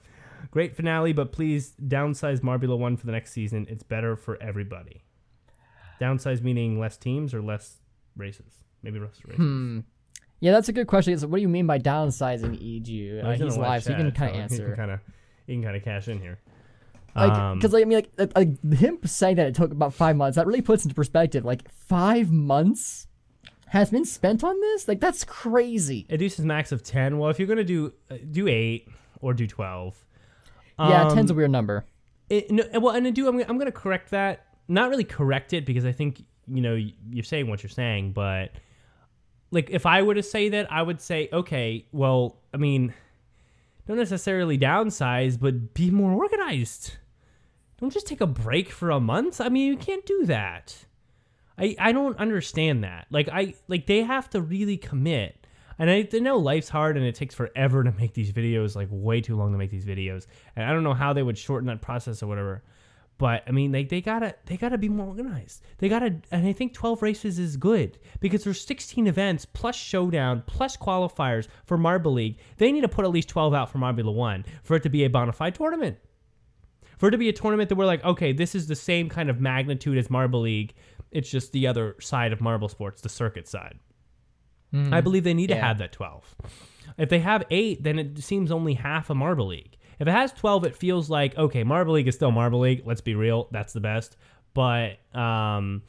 Great 0.50 0.76
finale, 0.76 1.12
but 1.12 1.32
please 1.32 1.74
downsize 1.86 2.40
Marbula 2.40 2.78
1 2.78 2.96
for 2.96 3.06
the 3.06 3.12
next 3.12 3.32
season. 3.32 3.66
It's 3.68 3.82
better 3.82 4.14
for 4.14 4.40
everybody. 4.42 5.02
Downsize 6.00 6.42
meaning 6.42 6.78
less 6.78 6.96
teams 6.96 7.34
or 7.34 7.42
less 7.42 7.78
races? 8.16 8.62
Maybe 8.82 9.00
less 9.00 9.18
races. 9.24 9.36
Hmm. 9.38 9.80
Yeah, 10.40 10.52
that's 10.52 10.68
a 10.68 10.72
good 10.72 10.86
question. 10.86 11.12
It's, 11.14 11.24
what 11.24 11.38
do 11.38 11.42
you 11.42 11.48
mean 11.48 11.66
by 11.66 11.80
downsizing 11.80 12.54
EG? 12.54 13.16
Well, 13.24 13.26
Uh, 13.32 13.34
in 13.34 13.42
he's 13.42 13.54
the 13.56 13.60
live, 13.60 13.82
so 13.82 13.90
he 13.92 13.96
can 13.96 14.12
kind 14.12 14.30
of 14.30 14.36
He 14.36 14.42
answer. 14.42 14.66
can 14.68 14.76
kind 14.76 14.90
of 14.92 15.00
he 15.48 15.54
can 15.54 15.62
kind 15.64 15.76
of 15.76 15.82
cash 15.82 16.06
in 16.06 16.20
here. 16.20 16.38
Like, 17.16 17.32
Um, 17.32 17.58
because 17.58 17.72
like, 17.72 17.82
I 17.82 17.84
mean, 17.86 18.04
like, 18.16 18.36
like, 18.36 18.72
him 18.78 18.98
saying 19.04 19.36
that 19.36 19.48
it 19.48 19.54
took 19.56 19.72
about 19.72 19.92
five 19.94 20.14
months, 20.16 20.36
that 20.36 20.46
really 20.46 20.62
puts 20.62 20.84
into 20.84 20.94
perspective. 20.94 21.44
Like, 21.44 21.68
five 21.72 22.30
months 22.30 23.08
has 23.68 23.90
been 23.90 24.04
spent 24.04 24.44
on 24.44 24.60
this. 24.60 24.86
Like, 24.86 25.00
that's 25.00 25.24
crazy. 25.24 26.06
Educe's 26.08 26.44
max 26.44 26.70
of 26.70 26.82
10. 26.84 27.18
Well, 27.18 27.30
if 27.30 27.38
you're 27.40 27.48
going 27.48 27.58
to 27.58 27.64
do 27.64 27.92
uh, 28.10 28.18
do 28.30 28.46
8 28.46 28.88
or 29.20 29.34
do 29.34 29.46
12. 29.48 30.04
yeah, 30.78 31.02
Um, 31.08 31.14
ten's 31.16 31.30
a 31.30 31.34
weird 31.34 31.50
number. 31.50 31.84
It, 32.30 32.50
no, 32.50 32.62
well, 32.78 32.94
and 32.94 33.06
I 33.06 33.10
do. 33.10 33.26
I'm, 33.26 33.36
gonna- 33.38 33.46
I'm 33.48 33.56
going 33.56 33.66
to 33.66 33.72
correct 33.72 34.10
that. 34.10 34.46
Not 34.68 34.90
really 34.90 35.04
correct 35.04 35.54
it 35.54 35.64
because 35.64 35.84
I 35.86 35.92
think 35.92 36.22
you 36.46 36.60
know 36.60 36.74
you're 37.10 37.24
saying 37.24 37.48
what 37.48 37.62
you're 37.62 37.70
saying, 37.70 38.12
but 38.12 38.52
like 39.50 39.70
if 39.70 39.86
I 39.86 40.02
were 40.02 40.14
to 40.14 40.22
say 40.22 40.50
that, 40.50 40.70
I 40.70 40.82
would 40.82 41.00
say, 41.00 41.28
okay, 41.32 41.86
well, 41.90 42.36
I 42.52 42.58
mean, 42.58 42.92
don't 43.88 43.96
necessarily 43.96 44.58
downsize, 44.58 45.40
but 45.40 45.72
be 45.72 45.90
more 45.90 46.12
organized. 46.12 46.98
Don't 47.80 47.92
just 47.92 48.06
take 48.06 48.20
a 48.20 48.26
break 48.26 48.70
for 48.70 48.90
a 48.90 49.00
month. 49.00 49.40
I 49.40 49.48
mean, 49.48 49.66
you 49.66 49.78
can't 49.78 50.04
do 50.04 50.26
that. 50.26 50.84
I 51.56 51.74
I 51.78 51.92
don't 51.92 52.18
understand 52.18 52.84
that. 52.84 53.06
Like 53.10 53.30
I 53.30 53.54
like 53.66 53.86
they 53.86 54.02
have 54.02 54.28
to 54.30 54.42
really 54.42 54.76
commit. 54.76 55.46
And 55.78 55.88
I, 55.88 56.06
I 56.12 56.18
know 56.18 56.36
life's 56.36 56.68
hard 56.68 56.96
and 56.96 57.06
it 57.06 57.14
takes 57.14 57.34
forever 57.34 57.84
to 57.84 57.92
make 57.92 58.12
these 58.12 58.32
videos, 58.32 58.76
like 58.76 58.88
way 58.90 59.20
too 59.20 59.36
long 59.36 59.52
to 59.52 59.58
make 59.58 59.70
these 59.70 59.84
videos. 59.84 60.26
And 60.54 60.66
I 60.66 60.72
don't 60.72 60.82
know 60.82 60.92
how 60.92 61.12
they 61.12 61.22
would 61.22 61.38
shorten 61.38 61.68
that 61.68 61.80
process 61.80 62.22
or 62.22 62.26
whatever. 62.26 62.62
But 63.18 63.42
I 63.48 63.50
mean, 63.50 63.72
they, 63.72 63.84
they 63.84 64.00
gotta 64.00 64.36
they 64.46 64.56
gotta 64.56 64.78
be 64.78 64.88
more 64.88 65.06
organized. 65.06 65.62
They 65.78 65.88
gotta, 65.88 66.20
and 66.30 66.46
I 66.46 66.52
think 66.52 66.72
twelve 66.72 67.02
races 67.02 67.38
is 67.38 67.56
good 67.56 67.98
because 68.20 68.44
there's 68.44 68.64
sixteen 68.64 69.08
events 69.08 69.44
plus 69.44 69.74
showdown 69.74 70.44
plus 70.46 70.76
qualifiers 70.76 71.48
for 71.66 71.76
Marble 71.76 72.12
League. 72.12 72.38
They 72.58 72.70
need 72.70 72.82
to 72.82 72.88
put 72.88 73.04
at 73.04 73.10
least 73.10 73.28
twelve 73.28 73.54
out 73.54 73.70
for 73.70 73.78
Marbula 73.78 74.14
One 74.14 74.44
for 74.62 74.76
it 74.76 74.84
to 74.84 74.88
be 74.88 75.04
a 75.04 75.10
bona 75.10 75.32
fide 75.32 75.56
tournament. 75.56 75.98
For 76.98 77.08
it 77.08 77.12
to 77.12 77.18
be 77.18 77.28
a 77.28 77.32
tournament 77.32 77.68
that 77.68 77.76
we're 77.76 77.86
like, 77.86 78.04
okay, 78.04 78.32
this 78.32 78.54
is 78.54 78.66
the 78.66 78.76
same 78.76 79.08
kind 79.08 79.30
of 79.30 79.40
magnitude 79.40 79.98
as 79.98 80.10
Marble 80.10 80.40
League. 80.40 80.74
It's 81.10 81.30
just 81.30 81.52
the 81.52 81.66
other 81.66 81.96
side 82.00 82.32
of 82.32 82.40
marble 82.40 82.68
sports, 82.68 83.02
the 83.02 83.08
circuit 83.08 83.48
side. 83.48 83.78
Hmm. 84.72 84.92
I 84.92 85.00
believe 85.00 85.24
they 85.24 85.34
need 85.34 85.46
to 85.48 85.56
have 85.56 85.78
that 85.78 85.92
12. 85.92 86.34
If 86.98 87.08
they 87.08 87.20
have 87.20 87.44
eight, 87.50 87.82
then 87.82 87.98
it 87.98 88.18
seems 88.18 88.50
only 88.50 88.74
half 88.74 89.08
a 89.10 89.14
Marble 89.14 89.46
League. 89.46 89.77
If 89.98 90.06
it 90.06 90.12
has 90.12 90.32
12, 90.32 90.64
it 90.64 90.76
feels 90.76 91.10
like, 91.10 91.36
okay, 91.36 91.64
Marble 91.64 91.94
League 91.94 92.08
is 92.08 92.14
still 92.14 92.30
Marble 92.30 92.60
League. 92.60 92.82
Let's 92.84 93.00
be 93.00 93.14
real. 93.14 93.48
That's 93.50 93.72
the 93.72 93.80
best. 93.80 94.16
But 94.54 94.98
um, 95.14 95.82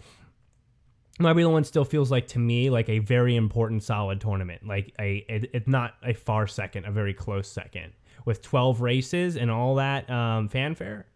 Marbula 1.20 1.52
One 1.52 1.64
still 1.64 1.86
feels 1.86 2.10
like, 2.10 2.28
to 2.30 2.40
me, 2.40 2.70
like 2.70 2.90
a 2.90 3.00
very 3.00 3.36
important, 3.36 3.84
solid 3.84 4.20
tournament. 4.20 4.66
Like 4.66 4.94
a, 5.00 5.26
it, 5.30 5.52
it's 5.54 5.68
not 5.68 5.96
a 6.04 6.14
far 6.14 6.48
second, 6.48 6.86
a 6.86 6.92
very 6.92 7.14
close 7.14 7.48
second. 7.48 7.94
With 8.26 8.42
12 8.42 8.82
races 8.82 9.38
and 9.38 9.50
all 9.50 9.76
that 9.76 10.10
um, 10.10 10.50
fanfare. 10.50 11.08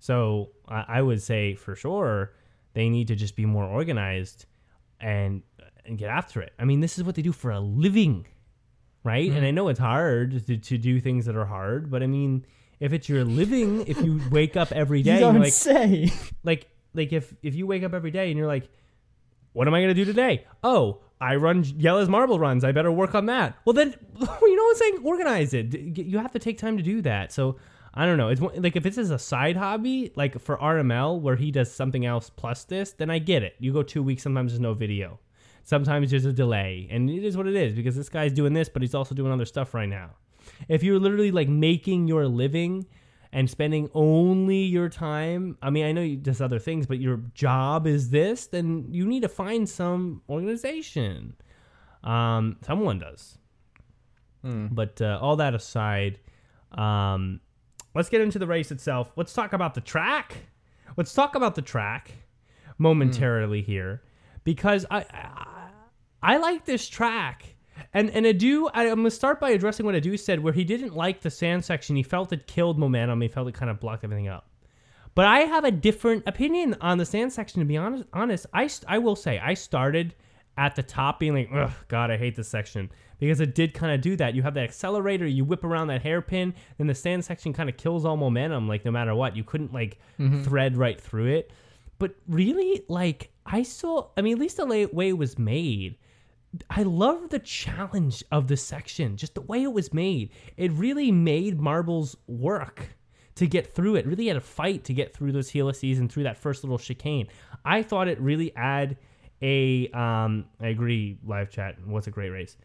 So 0.00 0.50
I, 0.68 0.84
I 0.88 1.02
would 1.02 1.22
say 1.22 1.54
for 1.54 1.74
sure 1.74 2.32
they 2.72 2.88
need 2.88 3.08
to 3.08 3.16
just 3.16 3.36
be 3.36 3.46
more 3.46 3.64
organized 3.64 4.46
and 5.00 5.42
and 5.84 5.98
get 5.98 6.10
after 6.10 6.40
it. 6.40 6.52
I 6.58 6.64
mean, 6.64 6.80
this 6.80 6.98
is 6.98 7.04
what 7.04 7.14
they 7.14 7.22
do 7.22 7.32
for 7.32 7.50
a 7.50 7.60
living, 7.60 8.26
right? 9.04 9.26
And 9.28 9.38
mm-hmm. 9.38 9.46
I 9.46 9.50
know 9.50 9.68
it's 9.68 9.80
hard 9.80 10.46
to, 10.46 10.56
to 10.56 10.78
do 10.78 11.00
things 11.00 11.26
that 11.26 11.36
are 11.36 11.46
hard, 11.46 11.90
but 11.90 12.02
I 12.02 12.06
mean, 12.06 12.44
if 12.78 12.92
it's 12.92 13.08
your 13.08 13.24
living, 13.24 13.86
if 13.86 14.00
you 14.02 14.20
wake 14.30 14.56
up 14.56 14.72
every 14.72 15.02
day, 15.02 15.10
you 15.10 15.16
and 15.16 15.20
don't 15.20 15.34
you're 15.34 15.44
like, 15.44 15.52
say. 15.52 16.10
like, 16.44 16.68
like 16.94 17.12
if 17.12 17.34
if 17.42 17.54
you 17.54 17.66
wake 17.66 17.82
up 17.82 17.94
every 17.94 18.10
day 18.10 18.30
and 18.30 18.38
you're 18.38 18.48
like, 18.48 18.68
what 19.52 19.68
am 19.68 19.74
I 19.74 19.80
gonna 19.80 19.94
do 19.94 20.04
today? 20.04 20.46
Oh, 20.62 21.00
I 21.20 21.36
run 21.36 21.62
Jelle's 21.62 22.08
marble 22.08 22.38
runs. 22.38 22.64
I 22.64 22.72
better 22.72 22.90
work 22.90 23.14
on 23.14 23.26
that. 23.26 23.56
Well, 23.64 23.74
then 23.74 23.94
you 24.18 24.56
know 24.56 24.62
what 24.64 24.70
I'm 24.70 24.76
saying? 24.76 24.98
Organize 25.04 25.54
it. 25.54 25.74
You 25.98 26.18
have 26.18 26.32
to 26.32 26.38
take 26.38 26.58
time 26.58 26.76
to 26.76 26.82
do 26.82 27.02
that. 27.02 27.32
So 27.32 27.56
I 27.92 28.06
don't 28.06 28.16
know. 28.16 28.28
It's 28.28 28.40
like 28.40 28.76
if 28.76 28.82
this 28.82 28.96
is 28.96 29.10
a 29.10 29.18
side 29.18 29.56
hobby, 29.56 30.12
like 30.16 30.40
for 30.40 30.56
RML 30.56 31.20
where 31.20 31.36
he 31.36 31.50
does 31.50 31.72
something 31.72 32.06
else 32.06 32.30
plus 32.30 32.64
this, 32.64 32.92
then 32.92 33.10
I 33.10 33.18
get 33.18 33.42
it. 33.42 33.56
You 33.58 33.72
go 33.72 33.82
two 33.82 34.02
weeks, 34.02 34.22
sometimes 34.22 34.52
there's 34.52 34.60
no 34.60 34.74
video. 34.74 35.18
Sometimes 35.62 36.10
there's 36.10 36.24
a 36.24 36.32
delay, 36.32 36.88
and 36.90 37.08
it 37.10 37.24
is 37.24 37.36
what 37.36 37.46
it 37.46 37.54
is 37.54 37.74
because 37.74 37.96
this 37.96 38.08
guy's 38.08 38.32
doing 38.32 38.52
this, 38.52 38.68
but 38.68 38.82
he's 38.82 38.94
also 38.94 39.14
doing 39.14 39.32
other 39.32 39.44
stuff 39.44 39.74
right 39.74 39.88
now. 39.88 40.10
If 40.68 40.82
you're 40.82 40.98
literally 40.98 41.30
like 41.30 41.48
making 41.48 42.08
your 42.08 42.26
living 42.26 42.86
and 43.32 43.48
spending 43.48 43.88
only 43.94 44.62
your 44.62 44.88
time, 44.88 45.56
I 45.62 45.70
mean, 45.70 45.84
I 45.86 45.92
know 45.92 46.00
you 46.00 46.16
does 46.16 46.40
other 46.40 46.58
things, 46.58 46.86
but 46.86 46.98
your 46.98 47.18
job 47.34 47.86
is 47.86 48.10
this, 48.10 48.46
then 48.46 48.86
you 48.90 49.06
need 49.06 49.22
to 49.22 49.28
find 49.28 49.68
some 49.68 50.22
organization. 50.28 51.34
Um, 52.02 52.56
someone 52.66 52.98
does. 52.98 53.38
But 54.74 55.00
uh, 55.00 55.18
all 55.20 55.36
that 55.36 55.54
aside, 55.54 56.18
um, 56.72 57.40
let's 57.94 58.08
get 58.08 58.20
into 58.22 58.38
the 58.38 58.46
race 58.46 58.70
itself. 58.72 59.12
Let's 59.16 59.34
talk 59.34 59.52
about 59.52 59.74
the 59.74 59.80
track. 59.80 60.36
Let's 60.96 61.12
talk 61.14 61.34
about 61.34 61.54
the 61.54 61.62
track 61.62 62.12
momentarily 62.78 63.62
here 63.62 64.02
because 64.44 64.86
I, 64.90 65.04
I 65.10 65.50
I 66.22 66.36
like 66.36 66.64
this 66.64 66.88
track. 66.88 67.54
And 67.94 68.10
and 68.10 68.26
Adu, 68.26 68.70
I, 68.74 68.88
I'm 68.88 68.96
gonna 68.96 69.10
start 69.10 69.40
by 69.40 69.50
addressing 69.50 69.86
what 69.86 69.94
Adu 69.94 70.18
said, 70.18 70.40
where 70.40 70.52
he 70.52 70.64
didn't 70.64 70.94
like 70.94 71.20
the 71.20 71.30
sand 71.30 71.64
section. 71.64 71.96
He 71.96 72.02
felt 72.02 72.32
it 72.32 72.46
killed 72.46 72.78
momentum. 72.78 73.20
He 73.20 73.28
felt 73.28 73.48
it 73.48 73.54
kind 73.54 73.70
of 73.70 73.80
blocked 73.80 74.04
everything 74.04 74.28
up. 74.28 74.48
But 75.14 75.26
I 75.26 75.40
have 75.40 75.64
a 75.64 75.70
different 75.70 76.24
opinion 76.26 76.76
on 76.80 76.98
the 76.98 77.06
sand 77.06 77.32
section. 77.32 77.60
To 77.60 77.66
be 77.66 77.76
honest, 77.76 78.04
honest, 78.12 78.46
I 78.52 78.68
I 78.86 78.98
will 78.98 79.16
say 79.16 79.38
I 79.38 79.54
started 79.54 80.14
at 80.56 80.76
the 80.76 80.82
top 80.82 81.18
being 81.18 81.34
like, 81.34 81.48
ugh, 81.52 81.72
God, 81.88 82.10
I 82.10 82.18
hate 82.18 82.36
this 82.36 82.48
section 82.48 82.90
because 83.18 83.40
it 83.40 83.54
did 83.54 83.72
kind 83.72 83.94
of 83.94 84.00
do 84.00 84.14
that. 84.16 84.34
You 84.34 84.42
have 84.42 84.54
that 84.54 84.64
accelerator, 84.64 85.26
you 85.26 85.44
whip 85.44 85.64
around 85.64 85.86
that 85.88 86.02
hairpin, 86.02 86.54
then 86.76 86.86
the 86.86 86.94
sand 86.94 87.24
section 87.24 87.52
kind 87.52 87.68
of 87.68 87.76
kills 87.76 88.04
all 88.04 88.16
momentum. 88.16 88.68
Like 88.68 88.84
no 88.84 88.90
matter 88.90 89.14
what, 89.14 89.36
you 89.36 89.44
couldn't 89.44 89.72
like 89.72 89.98
mm-hmm. 90.18 90.42
thread 90.42 90.76
right 90.76 91.00
through 91.00 91.26
it. 91.26 91.52
But 91.98 92.14
really, 92.28 92.82
like 92.88 93.30
I 93.52 93.62
saw, 93.64 94.08
I 94.16 94.22
mean, 94.22 94.34
at 94.34 94.38
least 94.38 94.56
the 94.58 94.88
way 94.92 95.08
it 95.08 95.18
was 95.18 95.38
made. 95.38 95.96
I 96.68 96.82
love 96.82 97.30
the 97.30 97.38
challenge 97.38 98.24
of 98.30 98.48
the 98.48 98.56
section, 98.56 99.16
just 99.16 99.34
the 99.34 99.40
way 99.40 99.62
it 99.62 99.72
was 99.72 99.92
made. 99.92 100.30
It 100.56 100.72
really 100.72 101.10
made 101.12 101.60
marbles 101.60 102.16
work 102.26 102.88
to 103.36 103.46
get 103.46 103.72
through 103.72 103.96
it. 103.96 104.06
Really 104.06 104.26
had 104.26 104.36
a 104.36 104.40
fight 104.40 104.84
to 104.84 104.94
get 104.94 105.14
through 105.14 105.32
those 105.32 105.50
helices 105.50 105.98
and 105.98 106.10
through 106.10 106.24
that 106.24 106.36
first 106.36 106.62
little 106.64 106.78
chicane. 106.78 107.28
I 107.64 107.82
thought 107.82 108.08
it 108.08 108.20
really 108.20 108.54
add 108.56 108.96
a. 109.42 109.88
Um, 109.90 110.46
I 110.60 110.68
agree. 110.68 111.18
Live 111.24 111.50
chat. 111.50 111.76
What's 111.84 112.06
a 112.06 112.10
great 112.10 112.30
race? 112.30 112.56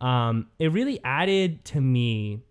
Um, 0.00 0.48
it 0.58 0.72
really 0.72 1.02
added 1.04 1.64
to 1.66 1.80
me 1.80 2.42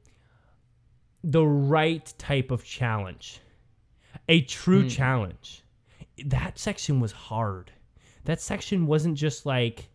the 1.23 1.45
right 1.45 2.13
type 2.17 2.51
of 2.51 2.63
challenge, 2.63 3.39
a 4.27 4.41
true 4.41 4.87
challenge. 4.87 5.63
That 6.25 6.59
section 6.59 6.99
was 6.99 7.11
hard. 7.11 7.71
That 8.29 8.39
section 8.39 8.85
wasn't 8.85 9.17
just 9.17 9.47
like 9.47 9.89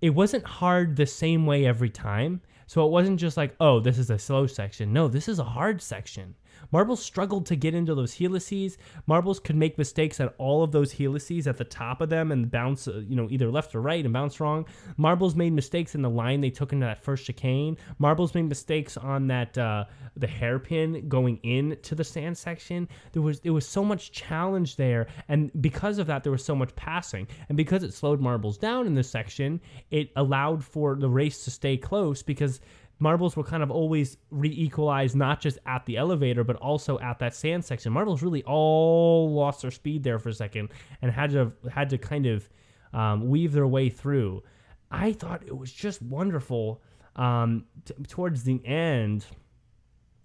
it 0.00 0.08
wasn't 0.08 0.46
hard 0.46 0.96
the 0.96 1.04
same 1.04 1.44
way 1.44 1.66
every 1.66 1.90
time. 1.90 2.40
So 2.66 2.86
it 2.86 2.90
wasn't 2.90 3.20
just 3.20 3.36
like, 3.36 3.54
oh, 3.60 3.80
this 3.80 3.98
is 3.98 4.08
a 4.08 4.18
slow 4.18 4.46
section. 4.46 4.94
No, 4.94 5.08
this 5.08 5.28
is 5.28 5.40
a 5.40 5.44
hard 5.44 5.82
section. 5.82 6.34
Marbles 6.72 7.02
struggled 7.02 7.46
to 7.46 7.56
get 7.56 7.74
into 7.74 7.94
those 7.94 8.14
helices. 8.14 8.78
Marbles 9.06 9.40
could 9.40 9.56
make 9.56 9.78
mistakes 9.78 10.20
at 10.20 10.34
all 10.38 10.62
of 10.62 10.72
those 10.72 10.92
helices 10.92 11.46
at 11.46 11.56
the 11.56 11.64
top 11.64 12.00
of 12.00 12.08
them 12.08 12.32
and 12.32 12.50
bounce, 12.50 12.88
uh, 12.88 13.02
you 13.06 13.16
know, 13.16 13.28
either 13.30 13.50
left 13.50 13.74
or 13.74 13.80
right 13.80 14.04
and 14.04 14.12
bounce 14.12 14.40
wrong. 14.40 14.66
Marbles 14.96 15.34
made 15.34 15.52
mistakes 15.52 15.94
in 15.94 16.02
the 16.02 16.10
line 16.10 16.40
they 16.40 16.50
took 16.50 16.72
into 16.72 16.86
that 16.86 17.02
first 17.02 17.26
chicane. 17.26 17.76
Marbles 17.98 18.34
made 18.34 18.48
mistakes 18.48 18.96
on 18.96 19.26
that 19.28 19.56
uh, 19.58 19.84
the 20.16 20.26
hairpin 20.26 21.08
going 21.08 21.38
into 21.42 21.94
the 21.94 22.04
sand 22.04 22.36
section. 22.36 22.88
There 23.12 23.22
was 23.22 23.40
there 23.40 23.52
was 23.52 23.66
so 23.66 23.84
much 23.84 24.12
challenge 24.12 24.76
there, 24.76 25.06
and 25.28 25.50
because 25.60 25.98
of 25.98 26.06
that, 26.06 26.22
there 26.22 26.32
was 26.32 26.44
so 26.44 26.54
much 26.54 26.74
passing. 26.76 27.26
And 27.48 27.56
because 27.56 27.82
it 27.82 27.94
slowed 27.94 28.20
Marbles 28.20 28.58
down 28.58 28.86
in 28.86 28.94
this 28.94 29.10
section, 29.10 29.60
it 29.90 30.10
allowed 30.16 30.64
for 30.64 30.96
the 30.96 31.08
race 31.08 31.44
to 31.44 31.50
stay 31.50 31.76
close 31.76 32.22
because 32.22 32.60
marbles 32.98 33.36
were 33.36 33.44
kind 33.44 33.62
of 33.62 33.70
always 33.70 34.16
re-equalized 34.30 35.14
not 35.14 35.40
just 35.40 35.58
at 35.66 35.84
the 35.86 35.96
elevator 35.96 36.44
but 36.44 36.56
also 36.56 36.98
at 37.00 37.18
that 37.18 37.34
sand 37.34 37.64
section. 37.64 37.92
Marbles 37.92 38.22
really 38.22 38.42
all 38.44 39.32
lost 39.32 39.62
their 39.62 39.70
speed 39.70 40.02
there 40.02 40.18
for 40.18 40.30
a 40.30 40.34
second 40.34 40.70
and 41.02 41.10
had 41.10 41.30
to 41.30 41.52
had 41.70 41.90
to 41.90 41.98
kind 41.98 42.26
of 42.26 42.48
um, 42.92 43.28
weave 43.28 43.52
their 43.52 43.66
way 43.66 43.90
through. 43.90 44.42
I 44.90 45.12
thought 45.12 45.42
it 45.46 45.56
was 45.56 45.72
just 45.72 46.00
wonderful 46.00 46.82
um, 47.16 47.64
t- 47.84 47.94
towards 48.08 48.44
the 48.44 48.64
end 48.64 49.26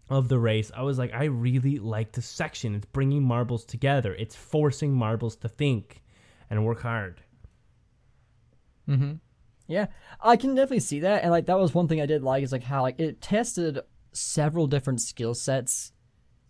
of 0.09 0.27
the 0.27 0.37
race 0.37 0.71
i 0.75 0.81
was 0.81 0.97
like 0.99 1.13
i 1.13 1.23
really 1.23 1.79
like 1.79 2.11
this 2.11 2.25
section. 2.25 2.75
It's 2.75 2.85
bringing 2.87 3.23
marbles 3.23 3.63
together. 3.63 4.13
It's 4.15 4.35
forcing 4.35 4.91
marbles 4.93 5.37
to 5.37 5.47
think 5.47 6.03
and 6.49 6.65
work 6.65 6.81
hard 6.81 7.21
Yeah, 9.71 9.87
I 10.19 10.35
can 10.35 10.53
definitely 10.53 10.81
see 10.81 10.99
that, 10.99 11.23
and 11.23 11.31
like 11.31 11.45
that 11.45 11.57
was 11.57 11.73
one 11.73 11.87
thing 11.87 12.01
I 12.01 12.05
did 12.05 12.23
like 12.23 12.43
is 12.43 12.51
like 12.51 12.63
how 12.63 12.81
like 12.81 12.99
it 12.99 13.21
tested 13.21 13.79
several 14.11 14.67
different 14.67 14.99
skill 14.99 15.33
sets 15.33 15.93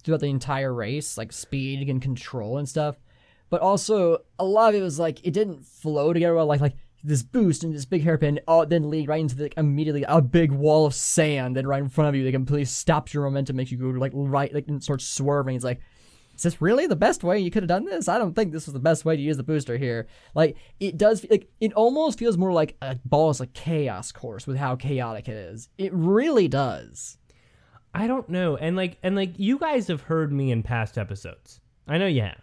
throughout 0.03 0.21
the 0.21 0.29
entire 0.29 0.73
race, 0.73 1.19
like 1.19 1.31
speed 1.31 1.87
and 1.87 2.01
control 2.01 2.57
and 2.57 2.67
stuff. 2.67 2.97
But 3.51 3.61
also 3.61 4.19
a 4.39 4.45
lot 4.45 4.73
of 4.73 4.81
it 4.81 4.83
was 4.83 4.97
like 4.97 5.23
it 5.23 5.33
didn't 5.33 5.65
flow 5.65 6.13
together 6.13 6.33
well. 6.33 6.47
Like 6.47 6.61
like 6.61 6.77
this 7.03 7.21
boost 7.21 7.63
and 7.63 7.75
this 7.75 7.85
big 7.85 8.03
hairpin, 8.03 8.39
oh, 8.47 8.65
then 8.65 8.89
lead 8.89 9.07
right 9.07 9.19
into 9.19 9.35
the, 9.35 9.43
like, 9.43 9.57
immediately 9.57 10.03
a 10.07 10.21
big 10.21 10.51
wall 10.51 10.85
of 10.85 10.93
sand, 10.95 11.57
and 11.57 11.67
right 11.67 11.81
in 11.81 11.89
front 11.89 12.09
of 12.09 12.15
you, 12.15 12.23
that 12.23 12.31
completely 12.31 12.65
stops 12.65 13.13
your 13.13 13.23
momentum, 13.23 13.55
makes 13.55 13.71
you 13.71 13.77
go 13.77 13.87
like 13.87 14.13
right 14.15 14.51
like 14.51 14.67
and 14.67 14.83
starts 14.83 15.05
swerving. 15.05 15.55
It's 15.55 15.65
like 15.65 15.81
is 16.41 16.53
this 16.53 16.61
really 16.61 16.87
the 16.87 16.95
best 16.95 17.23
way 17.23 17.37
you 17.37 17.51
could 17.51 17.61
have 17.61 17.67
done 17.67 17.85
this? 17.85 18.07
I 18.07 18.17
don't 18.17 18.33
think 18.33 18.51
this 18.51 18.65
was 18.65 18.73
the 18.73 18.79
best 18.79 19.05
way 19.05 19.15
to 19.15 19.21
use 19.21 19.37
the 19.37 19.43
booster 19.43 19.77
here. 19.77 20.07
Like 20.33 20.57
it 20.79 20.97
does, 20.97 21.23
like 21.29 21.47
it 21.59 21.71
almost 21.73 22.17
feels 22.17 22.35
more 22.35 22.51
like 22.51 22.75
a 22.81 22.97
balls 23.05 23.41
of 23.41 23.53
chaos 23.53 24.11
course 24.11 24.47
with 24.47 24.57
how 24.57 24.75
chaotic 24.75 25.27
it 25.27 25.35
is. 25.35 25.69
It 25.77 25.93
really 25.93 26.47
does. 26.47 27.19
I 27.93 28.07
don't 28.07 28.27
know. 28.27 28.57
And 28.57 28.75
like 28.75 28.97
and 29.03 29.15
like 29.15 29.37
you 29.37 29.59
guys 29.59 29.87
have 29.87 30.01
heard 30.01 30.31
me 30.31 30.49
in 30.49 30.63
past 30.63 30.97
episodes. 30.97 31.61
I 31.87 31.99
know 31.99 32.07
you 32.07 32.21
have. 32.21 32.41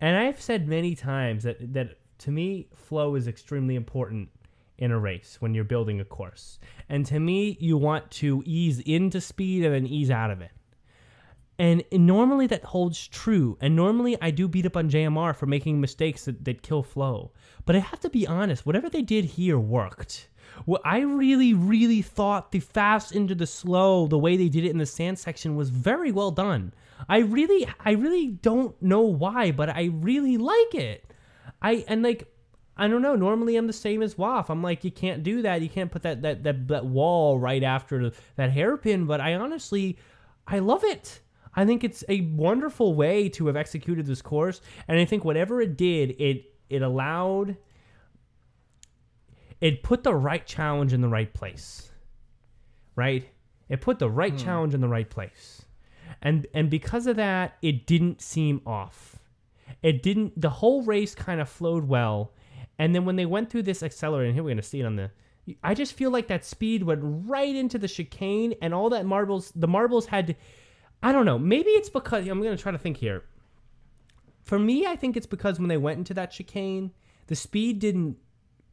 And 0.00 0.16
I've 0.16 0.40
said 0.40 0.66
many 0.66 0.94
times 0.94 1.42
that 1.42 1.74
that 1.74 1.98
to 2.20 2.30
me 2.30 2.68
flow 2.74 3.16
is 3.16 3.28
extremely 3.28 3.74
important 3.74 4.30
in 4.78 4.92
a 4.92 4.98
race 4.98 5.36
when 5.40 5.52
you're 5.52 5.64
building 5.64 6.00
a 6.00 6.06
course. 6.06 6.58
And 6.88 7.04
to 7.04 7.20
me 7.20 7.58
you 7.60 7.76
want 7.76 8.10
to 8.12 8.42
ease 8.46 8.80
into 8.80 9.20
speed 9.20 9.62
and 9.62 9.74
then 9.74 9.86
ease 9.86 10.10
out 10.10 10.30
of 10.30 10.40
it. 10.40 10.52
And 11.58 11.84
normally 11.92 12.46
that 12.48 12.64
holds 12.64 13.06
true. 13.06 13.56
And 13.60 13.76
normally 13.76 14.16
I 14.20 14.30
do 14.30 14.48
beat 14.48 14.66
up 14.66 14.76
on 14.76 14.90
JMR 14.90 15.36
for 15.36 15.46
making 15.46 15.80
mistakes 15.80 16.24
that, 16.24 16.44
that 16.44 16.62
kill 16.62 16.82
flow. 16.82 17.32
But 17.64 17.76
I 17.76 17.78
have 17.78 18.00
to 18.00 18.10
be 18.10 18.26
honest, 18.26 18.66
whatever 18.66 18.90
they 18.90 19.02
did 19.02 19.24
here 19.24 19.58
worked. 19.58 20.28
Well, 20.66 20.80
I 20.84 21.00
really, 21.00 21.54
really 21.54 22.02
thought 22.02 22.52
the 22.52 22.60
fast 22.60 23.12
into 23.12 23.34
the 23.34 23.46
slow, 23.46 24.06
the 24.06 24.18
way 24.18 24.36
they 24.36 24.48
did 24.48 24.64
it 24.64 24.70
in 24.70 24.78
the 24.78 24.86
sand 24.86 25.18
section, 25.18 25.56
was 25.56 25.70
very 25.70 26.12
well 26.12 26.30
done. 26.30 26.72
I 27.08 27.18
really, 27.18 27.66
I 27.84 27.92
really 27.92 28.28
don't 28.28 28.80
know 28.82 29.02
why, 29.02 29.50
but 29.50 29.68
I 29.68 29.90
really 29.92 30.36
like 30.36 30.74
it. 30.74 31.12
I 31.60 31.84
and 31.88 32.02
like, 32.02 32.28
I 32.76 32.88
don't 32.88 33.02
know. 33.02 33.16
Normally, 33.16 33.56
I'm 33.56 33.66
the 33.66 33.72
same 33.72 34.02
as 34.02 34.18
Waff. 34.18 34.50
I'm 34.50 34.62
like, 34.62 34.84
you 34.84 34.90
can't 34.90 35.22
do 35.22 35.42
that. 35.42 35.62
You 35.62 35.68
can't 35.68 35.90
put 35.90 36.02
that 36.02 36.22
that 36.22 36.42
that, 36.44 36.68
that 36.68 36.86
wall 36.86 37.38
right 37.38 37.62
after 37.62 38.12
that 38.36 38.50
hairpin. 38.50 39.06
But 39.06 39.20
I 39.20 39.34
honestly, 39.34 39.98
I 40.46 40.58
love 40.60 40.84
it. 40.84 41.20
I 41.56 41.64
think 41.64 41.84
it's 41.84 42.04
a 42.08 42.22
wonderful 42.22 42.94
way 42.94 43.28
to 43.30 43.46
have 43.46 43.56
executed 43.56 44.06
this 44.06 44.22
course, 44.22 44.60
and 44.88 44.98
I 44.98 45.04
think 45.04 45.24
whatever 45.24 45.60
it 45.60 45.76
did, 45.76 46.20
it 46.20 46.52
it 46.68 46.82
allowed 46.82 47.56
it 49.60 49.82
put 49.82 50.02
the 50.02 50.14
right 50.14 50.44
challenge 50.46 50.92
in 50.92 51.00
the 51.00 51.08
right 51.08 51.32
place. 51.32 51.90
Right? 52.96 53.28
It 53.68 53.80
put 53.80 53.98
the 53.98 54.10
right 54.10 54.32
hmm. 54.32 54.38
challenge 54.38 54.74
in 54.74 54.80
the 54.80 54.88
right 54.88 55.08
place. 55.08 55.64
And 56.22 56.46
and 56.54 56.70
because 56.70 57.06
of 57.06 57.16
that, 57.16 57.56
it 57.62 57.86
didn't 57.86 58.20
seem 58.20 58.60
off. 58.66 59.18
It 59.82 60.02
didn't 60.02 60.40
the 60.40 60.50
whole 60.50 60.82
race 60.82 61.14
kind 61.14 61.40
of 61.40 61.48
flowed 61.48 61.88
well. 61.88 62.32
And 62.78 62.94
then 62.94 63.04
when 63.04 63.16
they 63.16 63.26
went 63.26 63.50
through 63.50 63.62
this 63.62 63.82
accelerator, 63.82 64.26
and 64.26 64.34
here 64.34 64.42
we're 64.42 64.50
gonna 64.50 64.62
see 64.62 64.80
it 64.80 64.86
on 64.86 64.96
the 64.96 65.10
I 65.62 65.74
just 65.74 65.92
feel 65.92 66.10
like 66.10 66.28
that 66.28 66.44
speed 66.44 66.82
went 66.82 67.00
right 67.02 67.54
into 67.54 67.78
the 67.78 67.88
chicane 67.88 68.54
and 68.62 68.72
all 68.72 68.90
that 68.90 69.04
marbles 69.04 69.52
the 69.54 69.68
marbles 69.68 70.06
had 70.06 70.36
I 71.04 71.12
don't 71.12 71.26
know, 71.26 71.38
maybe 71.38 71.68
it's 71.70 71.90
because 71.90 72.26
I'm 72.26 72.42
gonna 72.42 72.56
try 72.56 72.72
to 72.72 72.78
think 72.78 72.96
here. 72.96 73.24
For 74.42 74.58
me, 74.58 74.86
I 74.86 74.96
think 74.96 75.16
it's 75.16 75.26
because 75.26 75.58
when 75.58 75.68
they 75.68 75.76
went 75.76 75.98
into 75.98 76.14
that 76.14 76.30
chicane, 76.30 76.92
the 77.26 77.36
speed 77.36 77.78
didn't 77.78 78.16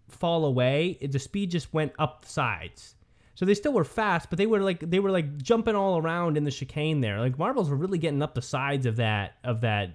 fall 0.07 0.45
away, 0.45 0.97
the 1.01 1.19
speed 1.19 1.51
just 1.51 1.73
went 1.73 1.91
up 1.99 2.23
sides. 2.25 2.95
So 3.35 3.45
they 3.45 3.53
still 3.53 3.73
were 3.73 3.83
fast, 3.83 4.29
but 4.29 4.37
they 4.37 4.45
were 4.45 4.61
like 4.61 4.79
they 4.79 4.99
were 4.99 5.11
like 5.11 5.37
jumping 5.37 5.75
all 5.75 5.97
around 5.97 6.37
in 6.37 6.45
the 6.45 6.51
chicane 6.51 7.01
there. 7.01 7.19
Like 7.19 7.37
marbles 7.37 7.69
were 7.69 7.75
really 7.75 7.97
getting 7.97 8.21
up 8.21 8.33
the 8.33 8.41
sides 8.41 8.85
of 8.85 8.95
that 8.95 9.35
of 9.43 9.61
that 9.61 9.91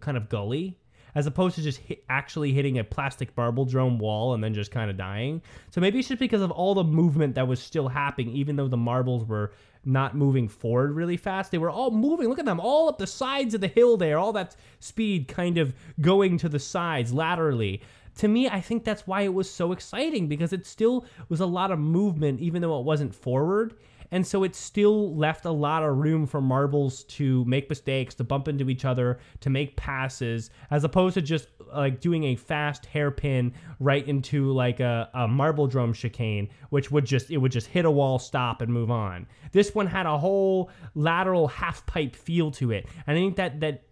kind 0.00 0.18
of 0.18 0.28
gully 0.28 0.78
as 1.14 1.26
opposed 1.26 1.56
to 1.56 1.62
just 1.62 1.78
hit, 1.78 2.04
actually 2.08 2.52
hitting 2.52 2.78
a 2.78 2.84
plastic 2.84 3.34
marble 3.36 3.64
drone 3.64 3.98
wall 3.98 4.34
and 4.34 4.44
then 4.44 4.54
just 4.54 4.70
kind 4.70 4.90
of 4.90 4.96
dying. 4.96 5.42
So 5.70 5.80
maybe 5.80 5.98
it's 5.98 6.08
just 6.08 6.20
because 6.20 6.42
of 6.42 6.50
all 6.50 6.74
the 6.74 6.84
movement 6.84 7.34
that 7.36 7.48
was 7.48 7.60
still 7.60 7.88
happening, 7.88 8.30
even 8.30 8.56
though 8.56 8.68
the 8.68 8.76
marbles 8.76 9.24
were 9.24 9.52
not 9.84 10.16
moving 10.16 10.48
forward 10.48 10.94
really 10.94 11.16
fast. 11.16 11.50
They 11.50 11.58
were 11.58 11.70
all 11.70 11.90
moving. 11.90 12.28
Look 12.28 12.38
at 12.38 12.44
them, 12.44 12.60
all 12.60 12.88
up 12.88 12.98
the 12.98 13.06
sides 13.06 13.54
of 13.54 13.60
the 13.60 13.68
hill 13.68 13.96
there. 13.96 14.18
All 14.18 14.32
that 14.32 14.56
speed 14.80 15.28
kind 15.28 15.58
of 15.58 15.74
going 16.00 16.38
to 16.38 16.48
the 16.48 16.58
sides 16.58 17.12
laterally 17.12 17.82
to 18.18 18.28
me, 18.28 18.48
I 18.48 18.60
think 18.60 18.84
that's 18.84 19.06
why 19.06 19.22
it 19.22 19.32
was 19.32 19.48
so 19.48 19.70
exciting 19.72 20.26
because 20.26 20.52
it 20.52 20.66
still 20.66 21.06
was 21.28 21.40
a 21.40 21.46
lot 21.46 21.70
of 21.70 21.78
movement, 21.78 22.40
even 22.40 22.62
though 22.62 22.78
it 22.80 22.84
wasn't 22.84 23.14
forward. 23.14 23.74
And 24.10 24.26
so 24.26 24.42
it 24.42 24.56
still 24.56 25.14
left 25.14 25.44
a 25.44 25.50
lot 25.50 25.84
of 25.84 25.98
room 25.98 26.26
for 26.26 26.40
marbles 26.40 27.04
to 27.04 27.44
make 27.44 27.68
mistakes, 27.68 28.14
to 28.16 28.24
bump 28.24 28.48
into 28.48 28.70
each 28.70 28.84
other, 28.84 29.18
to 29.40 29.50
make 29.50 29.76
passes, 29.76 30.50
as 30.70 30.82
opposed 30.82 31.14
to 31.14 31.22
just 31.22 31.48
like 31.74 32.00
doing 32.00 32.24
a 32.24 32.36
fast 32.36 32.86
hairpin 32.86 33.52
right 33.80 34.06
into 34.06 34.52
like 34.52 34.80
a, 34.80 35.08
a 35.14 35.28
marble 35.28 35.66
drum 35.66 35.92
chicane, 35.92 36.48
which 36.70 36.90
would 36.90 37.04
just 37.04 37.30
it 37.30 37.36
would 37.36 37.52
just 37.52 37.66
hit 37.66 37.84
a 37.84 37.90
wall, 37.90 38.18
stop, 38.18 38.60
and 38.62 38.72
move 38.72 38.90
on. 38.90 39.26
This 39.52 39.74
one 39.74 39.86
had 39.86 40.06
a 40.06 40.18
whole 40.18 40.70
lateral 40.94 41.48
half 41.48 41.86
pipe 41.86 42.14
feel 42.14 42.50
to 42.52 42.70
it. 42.72 42.86
And 43.06 43.16
I 43.16 43.20
think 43.20 43.36
that 43.36 43.60
that 43.60 43.84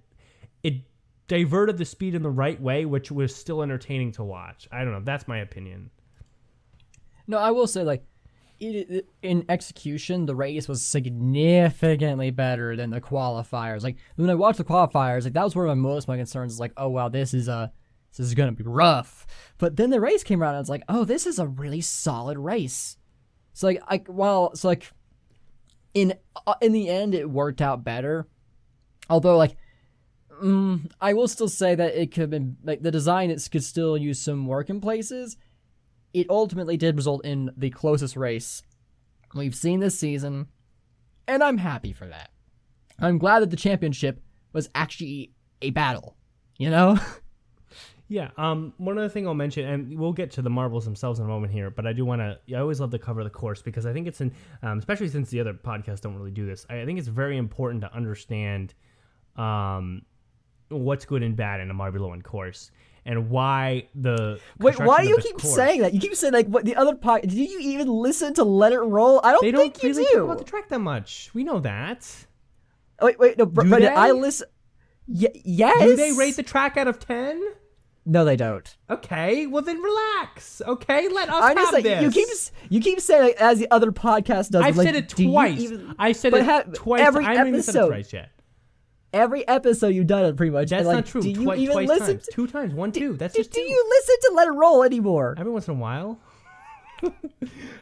it 0.62 0.82
diverted 1.28 1.78
the 1.78 1.84
speed 1.84 2.14
in 2.14 2.22
the 2.22 2.30
right 2.30 2.60
way, 2.60 2.84
which 2.84 3.10
was 3.10 3.34
still 3.34 3.62
entertaining 3.62 4.12
to 4.12 4.24
watch. 4.24 4.68
I 4.70 4.84
don't 4.84 4.92
know. 4.92 5.02
That's 5.02 5.26
my 5.28 5.38
opinion. 5.38 5.90
No, 7.26 7.38
I 7.38 7.50
will 7.50 7.66
say 7.66 7.82
like 7.82 8.04
it, 8.60 9.08
in 9.22 9.44
execution, 9.48 10.26
the 10.26 10.34
race 10.34 10.68
was 10.68 10.82
significantly 10.82 12.30
better 12.30 12.76
than 12.76 12.90
the 12.90 13.00
qualifiers. 13.00 13.82
Like 13.82 13.96
when 14.16 14.30
I 14.30 14.34
watched 14.34 14.58
the 14.58 14.64
qualifiers, 14.64 15.24
like 15.24 15.32
that 15.34 15.44
was 15.44 15.54
where 15.54 15.66
my 15.66 15.74
most 15.74 16.04
of 16.04 16.08
my 16.08 16.16
concerns 16.16 16.52
is 16.52 16.60
like, 16.60 16.72
oh 16.76 16.88
wow, 16.88 17.08
this 17.08 17.34
is 17.34 17.48
a 17.48 17.72
this 18.16 18.26
is 18.26 18.34
gonna 18.34 18.52
be 18.52 18.64
rough. 18.64 19.26
But 19.58 19.76
then 19.76 19.90
the 19.90 20.00
race 20.00 20.24
came 20.24 20.42
around, 20.42 20.54
and 20.54 20.62
it's 20.62 20.70
like, 20.70 20.84
oh, 20.88 21.04
this 21.04 21.26
is 21.26 21.38
a 21.38 21.46
really 21.46 21.80
solid 21.80 22.38
race. 22.38 22.96
So 23.52 23.66
like, 23.66 23.82
I 23.88 24.02
well, 24.08 24.54
so 24.54 24.68
like 24.68 24.90
in 25.94 26.14
uh, 26.46 26.54
in 26.60 26.72
the 26.72 26.88
end, 26.88 27.14
it 27.14 27.30
worked 27.30 27.60
out 27.60 27.84
better. 27.84 28.26
Although 29.08 29.36
like 29.36 29.56
Mm, 30.42 30.90
I 31.00 31.14
will 31.14 31.28
still 31.28 31.48
say 31.48 31.74
that 31.74 31.94
it 31.94 32.12
could 32.12 32.22
have 32.22 32.30
been 32.30 32.56
like 32.62 32.82
the 32.82 32.90
design. 32.90 33.30
It 33.30 33.48
could 33.50 33.64
still 33.64 33.96
use 33.96 34.20
some 34.20 34.46
work 34.46 34.68
in 34.68 34.80
places. 34.80 35.36
It 36.14 36.28
ultimately 36.30 36.76
did 36.76 36.96
result 36.96 37.24
in 37.24 37.50
the 37.56 37.70
closest 37.70 38.16
race 38.16 38.62
we've 39.34 39.54
seen 39.54 39.80
this 39.80 39.98
season, 39.98 40.46
and 41.28 41.42
I'm 41.42 41.58
happy 41.58 41.92
for 41.92 42.06
that. 42.06 42.30
I'm 42.98 43.18
glad 43.18 43.40
that 43.40 43.50
the 43.50 43.56
championship 43.56 44.22
was 44.52 44.68
actually 44.74 45.32
a 45.60 45.70
battle. 45.70 46.16
You 46.58 46.70
know. 46.70 46.98
Yeah. 48.08 48.30
Um. 48.36 48.72
One 48.76 48.98
other 48.98 49.08
thing 49.08 49.26
I'll 49.26 49.34
mention, 49.34 49.66
and 49.66 49.98
we'll 49.98 50.12
get 50.12 50.30
to 50.32 50.42
the 50.42 50.50
marbles 50.50 50.84
themselves 50.84 51.18
in 51.18 51.24
a 51.24 51.28
moment 51.28 51.52
here, 51.52 51.70
but 51.70 51.86
I 51.86 51.92
do 51.92 52.04
want 52.04 52.20
to. 52.20 52.38
I 52.54 52.60
always 52.60 52.78
love 52.78 52.90
to 52.92 52.98
cover 52.98 53.24
the 53.24 53.30
course 53.30 53.62
because 53.62 53.84
I 53.84 53.92
think 53.92 54.06
it's 54.06 54.20
in, 54.20 54.32
um, 54.62 54.78
especially 54.78 55.08
since 55.08 55.28
the 55.30 55.40
other 55.40 55.52
podcasts 55.52 56.02
don't 56.02 56.14
really 56.14 56.30
do 56.30 56.46
this. 56.46 56.64
I 56.70 56.84
think 56.84 56.98
it's 57.00 57.08
very 57.08 57.36
important 57.36 57.80
to 57.80 57.92
understand, 57.92 58.74
um, 59.34 60.02
what's 60.68 61.04
good 61.04 61.24
and 61.24 61.34
bad 61.36 61.60
in 61.60 61.68
a 61.68 61.74
Marble 61.74 62.08
One 62.08 62.22
course 62.22 62.70
and 63.06 63.30
why 63.30 63.88
the 63.94 64.38
wait 64.58 64.78
why 64.78 65.02
do 65.02 65.08
you 65.08 65.16
keep 65.18 65.38
course, 65.38 65.54
saying 65.54 65.80
that 65.80 65.94
you 65.94 66.00
keep 66.00 66.14
saying 66.14 66.34
like 66.34 66.46
what 66.48 66.64
the 66.64 66.74
other 66.74 66.94
part 66.94 67.22
did 67.22 67.32
you 67.32 67.58
even 67.60 67.88
listen 67.88 68.34
to 68.34 68.44
let 68.44 68.72
it 68.72 68.80
roll 68.80 69.20
i 69.24 69.32
don't 69.32 69.42
they 69.42 69.52
think 69.52 69.74
don't 69.74 69.82
you 69.82 69.88
really 69.90 70.04
do. 70.04 70.14
talk 70.18 70.24
about 70.24 70.38
the 70.38 70.44
track 70.44 70.68
that 70.68 70.80
much 70.80 71.30
we 71.32 71.44
know 71.44 71.60
that 71.60 72.26
wait 73.00 73.18
wait 73.18 73.38
no 73.38 73.46
but 73.46 73.82
i 73.82 74.10
listen 74.10 74.46
y- 75.06 75.28
yes 75.44 75.80
do 75.80 75.96
they 75.96 76.12
rate 76.12 76.36
the 76.36 76.42
track 76.42 76.76
out 76.76 76.88
of 76.88 76.98
10 76.98 77.42
no, 78.08 78.24
they 78.24 78.36
don't. 78.36 78.76
Okay, 78.88 79.48
well 79.48 79.62
then 79.62 79.82
relax. 79.82 80.62
Okay, 80.64 81.08
let 81.08 81.28
us 81.28 81.42
I'm 81.42 81.56
have 81.56 81.72
like, 81.72 81.82
this. 81.82 82.02
You 82.04 82.10
keep 82.12 82.28
you 82.70 82.80
keep 82.80 83.00
saying 83.00 83.30
it 83.30 83.36
as 83.38 83.58
the 83.58 83.68
other 83.72 83.90
podcast 83.90 84.50
does. 84.50 84.62
I've 84.62 84.76
like, 84.76 84.86
said 84.86 84.94
it 84.94 85.08
twice. 85.08 85.58
Even, 85.58 85.92
I 85.98 86.12
said 86.12 86.32
it 86.32 86.44
ha- 86.44 86.62
twice. 86.72 87.00
Every 87.00 87.24
I 87.24 87.34
haven't 87.34 87.54
episode. 87.54 87.70
Even 87.70 87.72
said 87.72 87.82
it 87.82 87.88
twice 87.88 88.12
yet 88.12 88.30
every 89.16 89.46
episode 89.48 89.88
you've 89.88 90.06
done 90.06 90.24
it 90.24 90.36
pretty 90.36 90.50
much. 90.50 90.70
That's 90.70 90.86
like, 90.86 90.96
not 90.96 91.06
true. 91.06 91.22
Do 91.22 91.30
you 91.30 91.42
Twi- 91.42 91.56
even 91.56 91.72
twice 91.72 91.88
listen? 91.88 92.06
Times. 92.06 92.26
To, 92.26 92.32
two 92.32 92.46
times. 92.46 92.74
One, 92.74 92.92
two. 92.92 93.14
That's 93.14 93.34
do, 93.34 93.40
just. 93.40 93.52
Do 93.52 93.60
two. 93.60 93.66
you 93.66 93.86
listen 93.88 94.16
to 94.22 94.32
Let 94.36 94.48
It 94.48 94.52
Roll 94.52 94.82
anymore? 94.84 95.34
Every 95.38 95.52
once 95.52 95.68
in 95.68 95.74
a 95.74 95.78
while. 95.78 96.20
Every 97.02 97.12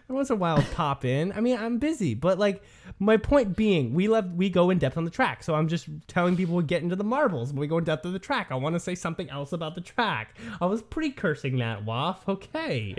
once 0.09 0.31
in 0.31 0.37
a 0.37 0.39
while, 0.39 0.63
pop 0.73 1.05
in. 1.05 1.33
I 1.33 1.41
mean, 1.41 1.59
I'm 1.59 1.79
busy, 1.79 2.15
but 2.15 2.39
like 2.39 2.63
my 2.99 3.17
point 3.17 3.57
being, 3.57 3.95
we 3.95 4.09
love 4.09 4.33
we 4.33 4.49
go 4.49 4.71
in 4.71 4.79
depth 4.79 4.97
on 4.97 5.05
the 5.05 5.11
track. 5.11 5.43
So 5.43 5.55
I'm 5.55 5.69
just 5.69 5.89
telling 6.07 6.37
people 6.37 6.57
we 6.57 6.65
get 6.65 6.83
into 6.83 6.97
the 6.97 7.05
marbles 7.05 7.53
when 7.53 7.61
we 7.61 7.67
go 7.67 7.79
in 7.79 7.85
depth 7.85 8.05
of 8.05 8.13
the 8.13 8.19
track. 8.19 8.49
I 8.51 8.55
want 8.57 8.75
to 8.75 8.81
say 8.81 8.95
something 8.95 9.29
else 9.31 9.53
about 9.53 9.75
the 9.75 9.81
track. 9.81 10.37
I 10.61 10.67
was 10.67 10.83
pretty 10.83 11.11
cursing 11.11 11.59
that 11.59 11.85
Waff. 11.85 12.29
Okay, 12.29 12.95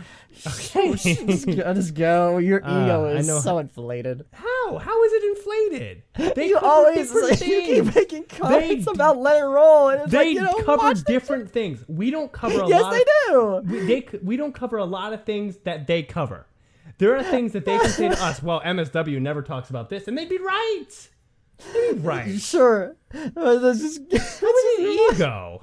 okay. 0.46 0.94
just, 0.94 1.46
go, 1.46 1.74
just 1.74 1.94
go. 1.94 2.38
Your 2.38 2.64
uh, 2.64 2.84
ego 2.84 3.04
is 3.06 3.42
so 3.42 3.58
inflated. 3.58 4.24
How? 4.32 4.78
How 4.78 5.04
is 5.04 5.12
it 5.12 5.24
inflated? 5.24 6.02
They 6.34 6.48
you 6.48 6.58
always 6.58 7.12
like, 7.12 7.40
you 7.40 7.62
keep 7.62 7.94
making 7.94 8.24
comments 8.24 8.84
they, 8.84 8.92
about 8.92 9.18
let 9.18 9.40
it 9.40 9.44
roll, 9.44 9.88
and 9.88 10.10
they 10.10 10.34
like, 10.34 10.56
you 10.56 10.64
cover 10.64 10.94
different 10.94 11.50
things. 11.50 11.84
We 11.88 12.10
don't 12.10 12.32
cover 12.32 12.62
a 12.62 12.68
yes, 12.68 12.82
lot. 12.82 12.92
Yes, 12.92 13.04
they 13.04 13.32
do. 13.32 13.62
We, 13.64 13.86
they 13.86 14.18
we 14.22 14.36
don't 14.36 14.54
cover 14.54 14.76
a 14.76 14.84
lot 14.84 15.12
of 15.12 15.24
things 15.24 15.56
that 15.64 15.86
they 15.86 16.02
cover. 16.02 16.46
There 16.98 17.16
are 17.16 17.22
things 17.22 17.52
that 17.52 17.64
they 17.64 17.78
can 17.78 17.90
say 17.90 18.08
to 18.08 18.22
us. 18.22 18.42
Well, 18.42 18.60
MSW 18.60 19.20
never 19.20 19.42
talks 19.42 19.70
about 19.70 19.88
this, 19.88 20.08
and 20.08 20.18
they'd 20.18 20.28
be 20.28 20.38
right. 20.38 21.08
They'd 21.72 21.92
be 21.94 21.98
right. 22.00 22.40
Sure. 22.40 22.96
Uh, 23.14 23.56
that's 23.58 23.80
just 23.80 24.10
that's 24.10 24.42
ego. 24.78 25.62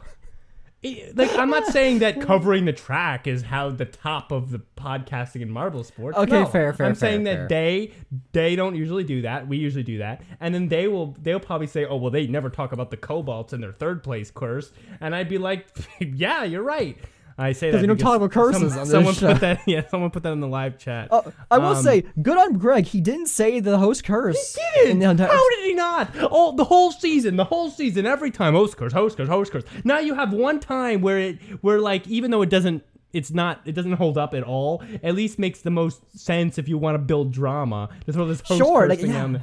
like 1.16 1.36
I'm 1.38 1.50
not 1.50 1.66
saying 1.68 2.00
that 2.00 2.22
covering 2.22 2.66
the 2.66 2.74
track 2.74 3.28
is 3.28 3.42
how 3.42 3.70
the 3.70 3.86
top 3.86 4.32
of 4.32 4.52
the 4.52 4.62
podcasting 4.78 5.42
in 5.42 5.50
marble 5.50 5.84
sports. 5.84 6.18
Okay, 6.18 6.40
no. 6.40 6.46
fair, 6.46 6.74
fair. 6.74 6.86
I'm 6.86 6.96
fair, 6.96 7.10
saying 7.10 7.26
fair. 7.26 7.42
that 7.42 7.50
they 7.50 7.92
they 8.32 8.56
don't 8.56 8.76
usually 8.76 9.04
do 9.04 9.24
that. 9.24 9.48
We 9.48 9.58
usually 9.58 9.84
do 9.84 9.98
that, 10.00 10.22
and 10.40 10.54
then 10.54 10.68
they 10.70 10.88
will 10.88 11.16
they'll 11.22 11.40
probably 11.40 11.68
say, 11.68 11.86
oh 11.86 11.98
well, 11.98 12.12
they 12.12 12.28
never 12.28 12.50
talk 12.50 12.72
about 12.72 12.92
the 12.92 12.98
cobalts 12.98 13.54
in 13.54 13.62
their 13.62 13.74
third 13.74 14.04
place 14.04 14.32
course, 14.32 14.72
and 15.02 15.16
I'd 15.16 15.30
be 15.30 15.38
like, 15.38 15.68
yeah, 16.00 16.44
you're 16.44 16.64
right. 16.64 16.98
I 17.38 17.52
say 17.52 17.70
that 17.72 17.82
we 17.82 17.88
don't 17.88 17.98
talk 18.00 18.16
about 18.16 18.32
curses 18.32 18.62
some- 18.62 18.72
on 18.72 18.78
this 18.86 18.92
someone 18.92 19.14
show. 19.14 19.32
put 19.34 19.42
that. 19.42 19.62
Yeah, 19.68 19.86
someone 19.90 20.10
put 20.10 20.24
that 20.24 20.32
in 20.32 20.40
the 20.40 20.48
live 20.48 20.78
chat. 20.78 21.10
Oh, 21.12 21.34
I 21.52 21.58
will 21.58 21.68
Um, 21.76 21.84
say, 21.84 22.06
good 22.22 22.38
on 22.38 22.54
Greg. 22.54 22.86
He 22.86 23.02
didn't 23.02 23.28
say 23.28 23.60
the 23.60 23.78
host 23.78 24.06
curse. 24.06 24.58
didn't. 24.76 25.00
the 25.00 25.10
entire- 25.10 25.28
How 25.28 25.50
did 25.50 25.66
he 25.66 25.74
not? 25.74 26.12
Oh, 26.22 26.56
the 26.56 26.64
whole 26.64 26.92
season, 26.94 27.36
the 27.36 27.44
whole 27.44 27.70
season, 27.70 28.06
every 28.06 28.32
time 28.32 28.54
host 28.54 28.78
curse, 28.78 28.94
host 28.94 29.18
curse, 29.18 29.28
host 29.28 29.52
curse. 29.52 29.64
Now 29.84 30.00
you 30.00 30.14
have 30.16 30.32
one 30.32 30.60
time 30.62 31.02
where 31.02 31.20
it, 31.20 31.40
where 31.62 31.80
like, 31.80 32.08
even 32.08 32.32
though 32.32 32.42
it 32.42 32.50
doesn't, 32.50 32.84
it's 33.12 33.32
not, 33.32 33.62
it 33.66 33.72
doesn't 33.72 33.94
hold 33.94 34.18
up 34.18 34.34
at 34.34 34.44
all. 34.44 34.84
At 35.02 35.16
least 35.16 35.40
makes 35.40 35.62
the 35.62 35.72
most 35.72 36.02
sense 36.20 36.58
if 36.58 36.68
you 36.68 36.78
want 36.78 36.96
to 36.96 37.00
build 37.00 37.32
drama 37.32 37.88
to 38.06 38.12
throw 38.14 38.28
this 38.28 38.42
host 38.42 38.60
Sure, 38.60 38.82
curse 38.88 38.90
like, 38.90 39.02
yeah. 39.02 39.40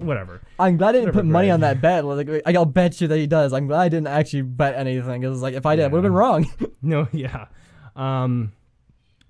Whatever. 0.00 0.40
I'm 0.58 0.76
glad 0.76 0.90
I 0.90 0.92
didn't 0.92 1.04
Whatever, 1.06 1.18
put 1.20 1.26
money 1.26 1.50
on 1.50 1.60
that 1.60 1.80
bet. 1.80 2.04
Like, 2.04 2.56
I'll 2.56 2.64
bet 2.64 3.00
you 3.00 3.08
that 3.08 3.18
he 3.18 3.26
does. 3.26 3.52
I'm 3.52 3.66
glad 3.66 3.80
I 3.80 3.88
didn't 3.88 4.06
actually 4.08 4.42
bet 4.42 4.74
anything. 4.74 5.20
Because 5.20 5.42
like, 5.42 5.54
if 5.54 5.66
I 5.66 5.76
did, 5.76 5.84
I 5.84 5.88
would 5.88 5.98
have 5.98 6.02
been 6.02 6.12
wrong. 6.14 6.50
No, 6.82 7.06
yeah. 7.12 7.46
Um, 7.94 8.52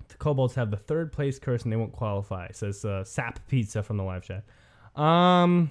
the 0.07 0.15
Kobolds 0.15 0.55
have 0.55 0.71
the 0.71 0.77
third 0.77 1.11
place 1.11 1.37
curse 1.37 1.63
and 1.63 1.71
they 1.71 1.75
won't 1.75 1.91
qualify. 1.91 2.49
Says 2.53 2.85
uh, 2.85 3.03
Sap 3.03 3.45
Pizza 3.47 3.83
from 3.83 3.97
the 3.97 4.03
live 4.03 4.23
chat. 4.23 4.45
Um, 4.95 5.69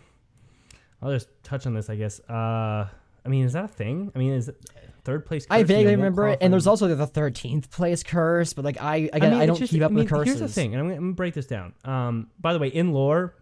I'll 1.01 1.11
just 1.11 1.29
touch 1.43 1.67
on 1.67 1.73
this, 1.73 1.89
I 1.89 1.97
guess. 1.97 2.21
Uh, 2.29 2.87
I 3.25 3.29
mean, 3.29 3.47
is 3.47 3.55
that 3.55 3.65
a 3.65 3.69
thing? 3.69 4.13
I 4.15 4.19
mean, 4.19 4.35
is 4.35 4.49
it 4.51 4.57
third 5.05 5.25
place? 5.25 5.47
Curse 5.47 5.57
I 5.59 5.63
vaguely 5.63 5.97
remember 5.97 6.29
it. 6.29 6.39
And 6.43 6.53
there's 6.53 6.67
also 6.67 6.95
the 6.95 7.07
13th 7.07 7.71
place 7.71 8.03
curse. 8.03 8.53
But 8.53 8.67
like, 8.67 8.81
I 8.81 9.09
again, 9.13 9.23
I, 9.23 9.31
mean, 9.31 9.41
it's 9.41 9.47
don't 9.47 9.59
just- 9.59 9.73
keep 9.73 9.83
up 9.83 9.91
I 9.91 9.95
mean, 9.95 10.05
with 10.05 10.11
curses. 10.11 10.39
Here's 10.39 10.51
the 10.51 10.55
thing, 10.55 10.75
and 10.75 10.81
I'm 10.83 10.87
gonna, 10.89 10.97
I'm 10.97 11.03
gonna 11.05 11.15
break 11.15 11.33
this 11.35 11.47
down. 11.47 11.73
Um, 11.85 12.29
by 12.39 12.53
the 12.53 12.59
way, 12.59 12.69
in 12.69 12.93
lore, 12.93 13.35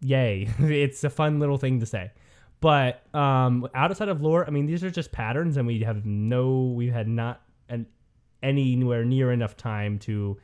yay, 0.00 0.48
it's 0.58 1.04
a 1.04 1.10
fun 1.10 1.38
little 1.38 1.58
thing 1.58 1.80
to 1.80 1.86
say. 1.86 2.10
But 2.60 3.02
um, 3.14 3.68
outside 3.74 4.08
of 4.08 4.22
lore, 4.22 4.46
I 4.46 4.50
mean, 4.50 4.66
these 4.66 4.82
are 4.82 4.90
just 4.90 5.12
patterns, 5.12 5.56
and 5.56 5.66
we 5.66 5.80
have 5.80 6.06
no, 6.06 6.72
we 6.74 6.88
had 6.88 7.06
not 7.06 7.42
an 7.68 7.86
anywhere 8.42 9.04
near 9.04 9.32
enough 9.32 9.56
time 9.56 9.98
to 10.00 10.38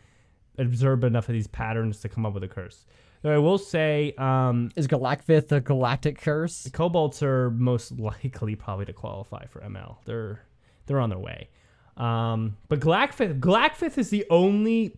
observe 0.59 1.05
enough 1.05 1.29
of 1.29 1.33
these 1.33 1.47
patterns 1.47 2.01
to 2.01 2.09
come 2.09 2.27
up 2.27 2.35
with 2.35 2.45
a 2.45 2.49
curse. 2.49 2.85
Though 3.23 3.33
I 3.33 3.39
will 3.39 3.59
say, 3.59 4.15
um, 4.19 4.71
Is 4.77 4.89
Galactvith 4.89 5.53
a 5.53 5.61
galactic 5.61 6.21
curse? 6.21 6.65
the 6.65 6.71
Kobolds 6.71 7.23
are 7.23 7.51
most 7.51 7.93
likely 7.99 8.57
probably 8.57 8.85
to 8.87 8.93
qualify 8.93 9.47
for 9.47 9.61
ML. 9.61 9.97
They're 10.05 10.43
they're 10.87 11.01
on 11.01 11.11
their 11.11 11.19
way. 11.19 11.49
Um, 11.97 12.57
but 12.69 12.81
Glackfith 12.81 13.39
Glackfith 13.39 13.97
is 13.97 14.11
the 14.11 14.27
only 14.29 14.97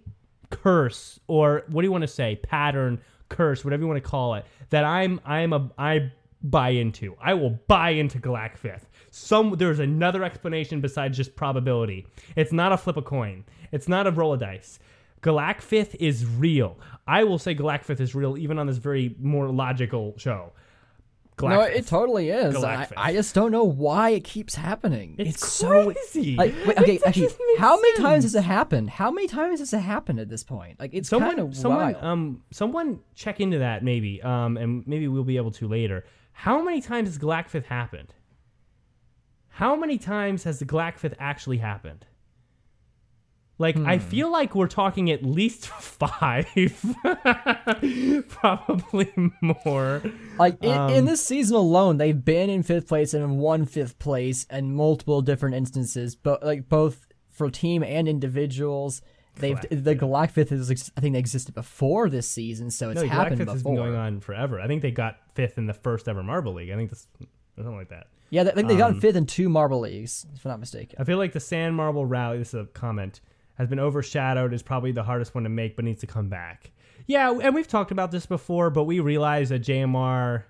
curse 0.50 1.18
or 1.26 1.64
what 1.68 1.82
do 1.82 1.86
you 1.86 1.92
want 1.92 2.02
to 2.02 2.08
say 2.08 2.36
pattern 2.36 3.00
curse 3.28 3.64
whatever 3.64 3.82
you 3.82 3.88
want 3.88 4.02
to 4.02 4.08
call 4.08 4.34
it 4.34 4.44
that 4.70 4.84
I'm 4.84 5.20
I'm 5.24 5.52
a 5.52 5.70
I 5.78 6.12
buy 6.42 6.70
into. 6.70 7.16
I 7.20 7.34
will 7.34 7.58
buy 7.68 7.90
into 7.90 8.18
Glackfith. 8.18 8.82
Some 9.10 9.54
there's 9.56 9.78
another 9.78 10.22
explanation 10.24 10.80
besides 10.80 11.16
just 11.16 11.34
probability. 11.36 12.06
It's 12.36 12.52
not 12.52 12.72
a 12.72 12.76
flip 12.76 12.96
a 12.96 13.02
coin. 13.02 13.44
It's 13.72 13.88
not 13.88 14.06
a 14.06 14.10
roll 14.10 14.34
of 14.34 14.40
dice. 14.40 14.78
Galacfith 15.22 15.94
is 15.98 16.26
real. 16.26 16.78
I 17.06 17.24
will 17.24 17.38
say 17.38 17.54
Galacfith 17.54 17.98
is 17.98 18.14
real 18.14 18.36
even 18.36 18.58
on 18.58 18.66
this 18.66 18.76
very 18.76 19.16
more 19.18 19.48
logical 19.48 20.14
show. 20.18 20.52
No, 21.42 21.60
it 21.60 21.86
totally 21.86 22.30
is. 22.30 22.62
I, 22.62 22.88
I 22.96 23.12
just 23.12 23.34
don't 23.34 23.50
know 23.50 23.64
why 23.64 24.10
it 24.10 24.24
keeps 24.24 24.54
happening. 24.54 25.16
It's, 25.18 25.46
so 25.46 25.92
crazy. 25.92 26.36
like 26.36 26.54
wait, 26.66 26.78
okay, 26.78 27.00
actually, 27.06 27.28
how 27.58 27.76
many 27.80 27.96
times 27.98 28.24
has 28.24 28.34
it 28.34 28.44
happened? 28.44 28.90
How 28.90 29.10
many 29.10 29.26
times 29.26 29.58
has 29.58 29.72
it 29.72 29.80
happened 29.80 30.20
at 30.20 30.28
this 30.28 30.44
point? 30.44 30.78
Like 30.78 30.94
it's 30.94 31.08
someone, 31.08 31.36
kind 31.36 31.48
of 31.48 31.56
someone, 31.56 31.92
wild. 31.94 32.04
um, 32.04 32.42
someone 32.52 33.00
check 33.14 33.40
into 33.40 33.58
that 33.58 33.82
maybe, 33.82 34.22
um, 34.22 34.56
and 34.56 34.86
maybe 34.86 35.08
we'll 35.08 35.24
be 35.24 35.36
able 35.36 35.50
to 35.52 35.66
later. 35.66 36.04
How 36.32 36.62
many 36.62 36.80
times 36.80 37.08
has 37.08 37.18
Galacfith 37.18 37.64
happened? 37.64 38.14
How 39.48 39.76
many 39.76 39.98
times 39.98 40.44
has 40.44 40.58
the 40.58 40.66
Galacfith 40.66 41.14
actually 41.18 41.58
happened? 41.58 42.06
Like, 43.58 43.76
I 43.76 43.98
Hmm. 43.98 44.02
feel 44.08 44.32
like 44.32 44.54
we're 44.54 44.66
talking 44.66 45.10
at 45.12 45.22
least 45.24 45.66
five, 45.68 46.46
probably 48.28 49.12
more. 49.40 50.02
Like 50.38 50.62
in, 50.62 50.70
in 50.72 50.98
Um, 51.00 51.04
this 51.06 51.24
season 51.24 51.56
alone, 51.56 51.98
they've 51.98 52.24
been 52.24 52.50
in 52.50 52.62
fifth 52.62 52.88
place 52.88 53.14
and 53.14 53.38
won 53.38 53.64
fifth 53.66 53.98
place 53.98 54.44
in 54.50 54.74
multiple 54.74 55.22
different 55.22 55.54
instances, 55.54 56.16
but 56.16 56.42
like 56.44 56.68
both 56.68 57.06
for 57.30 57.50
team 57.50 57.82
and 57.82 58.08
individuals. 58.08 59.02
They've 59.36 59.60
the 59.70 59.96
Galacfith 59.96 60.52
is 60.52 60.70
I 60.96 61.00
think 61.00 61.14
they 61.14 61.18
existed 61.18 61.54
before 61.56 62.08
this 62.08 62.28
season, 62.28 62.70
so 62.70 62.90
it's 62.90 63.00
No, 63.02 63.08
happened 63.08 63.40
Galacfith 63.40 63.44
before. 63.46 63.52
has 63.54 63.62
been 63.64 63.74
going 63.76 63.94
on 63.96 64.20
forever. 64.20 64.60
I 64.60 64.68
think 64.68 64.82
they 64.82 64.92
got 64.92 65.16
fifth 65.34 65.58
in 65.58 65.66
the 65.66 65.74
first 65.74 66.08
ever 66.08 66.22
Marble 66.22 66.54
League. 66.54 66.70
I 66.70 66.76
think 66.76 66.90
this, 66.90 67.08
something 67.56 67.74
like 67.76 67.88
that. 67.88 68.06
Yeah, 68.30 68.44
they, 68.44 68.52
I 68.52 68.54
think 68.54 68.68
they 68.68 68.76
got 68.76 68.92
Um, 68.92 69.00
fifth 69.00 69.16
in 69.16 69.26
two 69.26 69.48
marble 69.48 69.80
leagues, 69.80 70.24
if 70.34 70.44
I'm 70.44 70.50
not 70.50 70.60
mistaken. 70.60 70.96
I 71.00 71.04
feel 71.04 71.18
like 71.18 71.32
the 71.32 71.40
Sand 71.40 71.74
Marble 71.76 72.06
Rally, 72.06 72.38
this 72.38 72.48
is 72.48 72.54
a 72.62 72.64
comment, 72.66 73.20
has 73.54 73.68
been 73.68 73.78
overshadowed, 73.78 74.52
is 74.52 74.62
probably 74.62 74.92
the 74.92 75.02
hardest 75.02 75.34
one 75.34 75.44
to 75.44 75.50
make, 75.50 75.76
but 75.76 75.84
needs 75.84 76.00
to 76.00 76.06
come 76.06 76.28
back. 76.28 76.70
Yeah, 77.06 77.30
and 77.30 77.54
we've 77.54 77.68
talked 77.68 77.90
about 77.90 78.10
this 78.10 78.26
before, 78.26 78.70
but 78.70 78.84
we 78.84 79.00
realize 79.00 79.50
that 79.50 79.62
JMR 79.62 80.44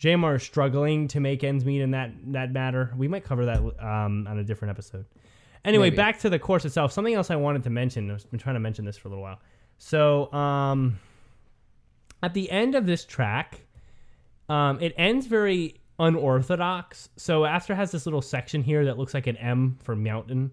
JMR 0.00 0.36
is 0.36 0.42
struggling 0.42 1.06
to 1.08 1.20
make 1.20 1.44
ends 1.44 1.64
meet 1.64 1.80
in 1.80 1.92
that 1.92 2.12
that 2.32 2.52
matter. 2.52 2.92
We 2.96 3.08
might 3.08 3.24
cover 3.24 3.46
that 3.46 3.58
um, 3.58 4.26
on 4.28 4.38
a 4.38 4.44
different 4.44 4.70
episode. 4.70 5.06
Anyway, 5.64 5.86
Maybe. 5.86 5.96
back 5.96 6.18
to 6.20 6.30
the 6.30 6.38
course 6.38 6.64
itself. 6.64 6.90
Something 6.92 7.14
else 7.14 7.30
I 7.30 7.36
wanted 7.36 7.62
to 7.64 7.70
mention. 7.70 8.10
I've 8.10 8.28
been 8.30 8.40
trying 8.40 8.54
to 8.54 8.60
mention 8.60 8.84
this 8.84 8.96
for 8.96 9.08
a 9.08 9.10
little 9.10 9.22
while. 9.22 9.40
So, 9.78 10.32
um, 10.32 10.98
at 12.20 12.34
the 12.34 12.50
end 12.50 12.74
of 12.74 12.84
this 12.84 13.04
track, 13.04 13.60
um, 14.48 14.80
it 14.80 14.92
ends 14.96 15.26
very 15.26 15.80
unorthodox. 15.98 17.08
So 17.16 17.44
after 17.44 17.72
it 17.72 17.76
has 17.76 17.92
this 17.92 18.06
little 18.06 18.22
section 18.22 18.62
here 18.62 18.84
that 18.86 18.98
looks 18.98 19.14
like 19.14 19.26
an 19.26 19.36
M 19.36 19.78
for 19.82 19.94
mountain. 19.94 20.50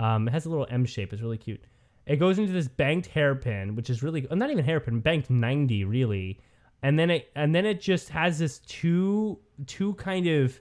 Um, 0.00 0.26
it 0.26 0.30
has 0.32 0.46
a 0.46 0.50
little 0.50 0.66
M 0.70 0.86
shape. 0.86 1.12
It's 1.12 1.20
really 1.20 1.38
cute. 1.38 1.62
It 2.06 2.16
goes 2.16 2.38
into 2.38 2.52
this 2.52 2.66
banked 2.66 3.06
hairpin, 3.06 3.76
which 3.76 3.90
is 3.90 4.02
really 4.02 4.26
uh, 4.28 4.34
not 4.34 4.50
even 4.50 4.64
hairpin, 4.64 5.00
banked 5.00 5.28
ninety 5.28 5.84
really, 5.84 6.40
and 6.82 6.98
then 6.98 7.10
it 7.10 7.30
and 7.36 7.54
then 7.54 7.66
it 7.66 7.80
just 7.82 8.08
has 8.08 8.38
this 8.38 8.60
two 8.60 9.38
two 9.66 9.92
kind 9.94 10.26
of 10.26 10.58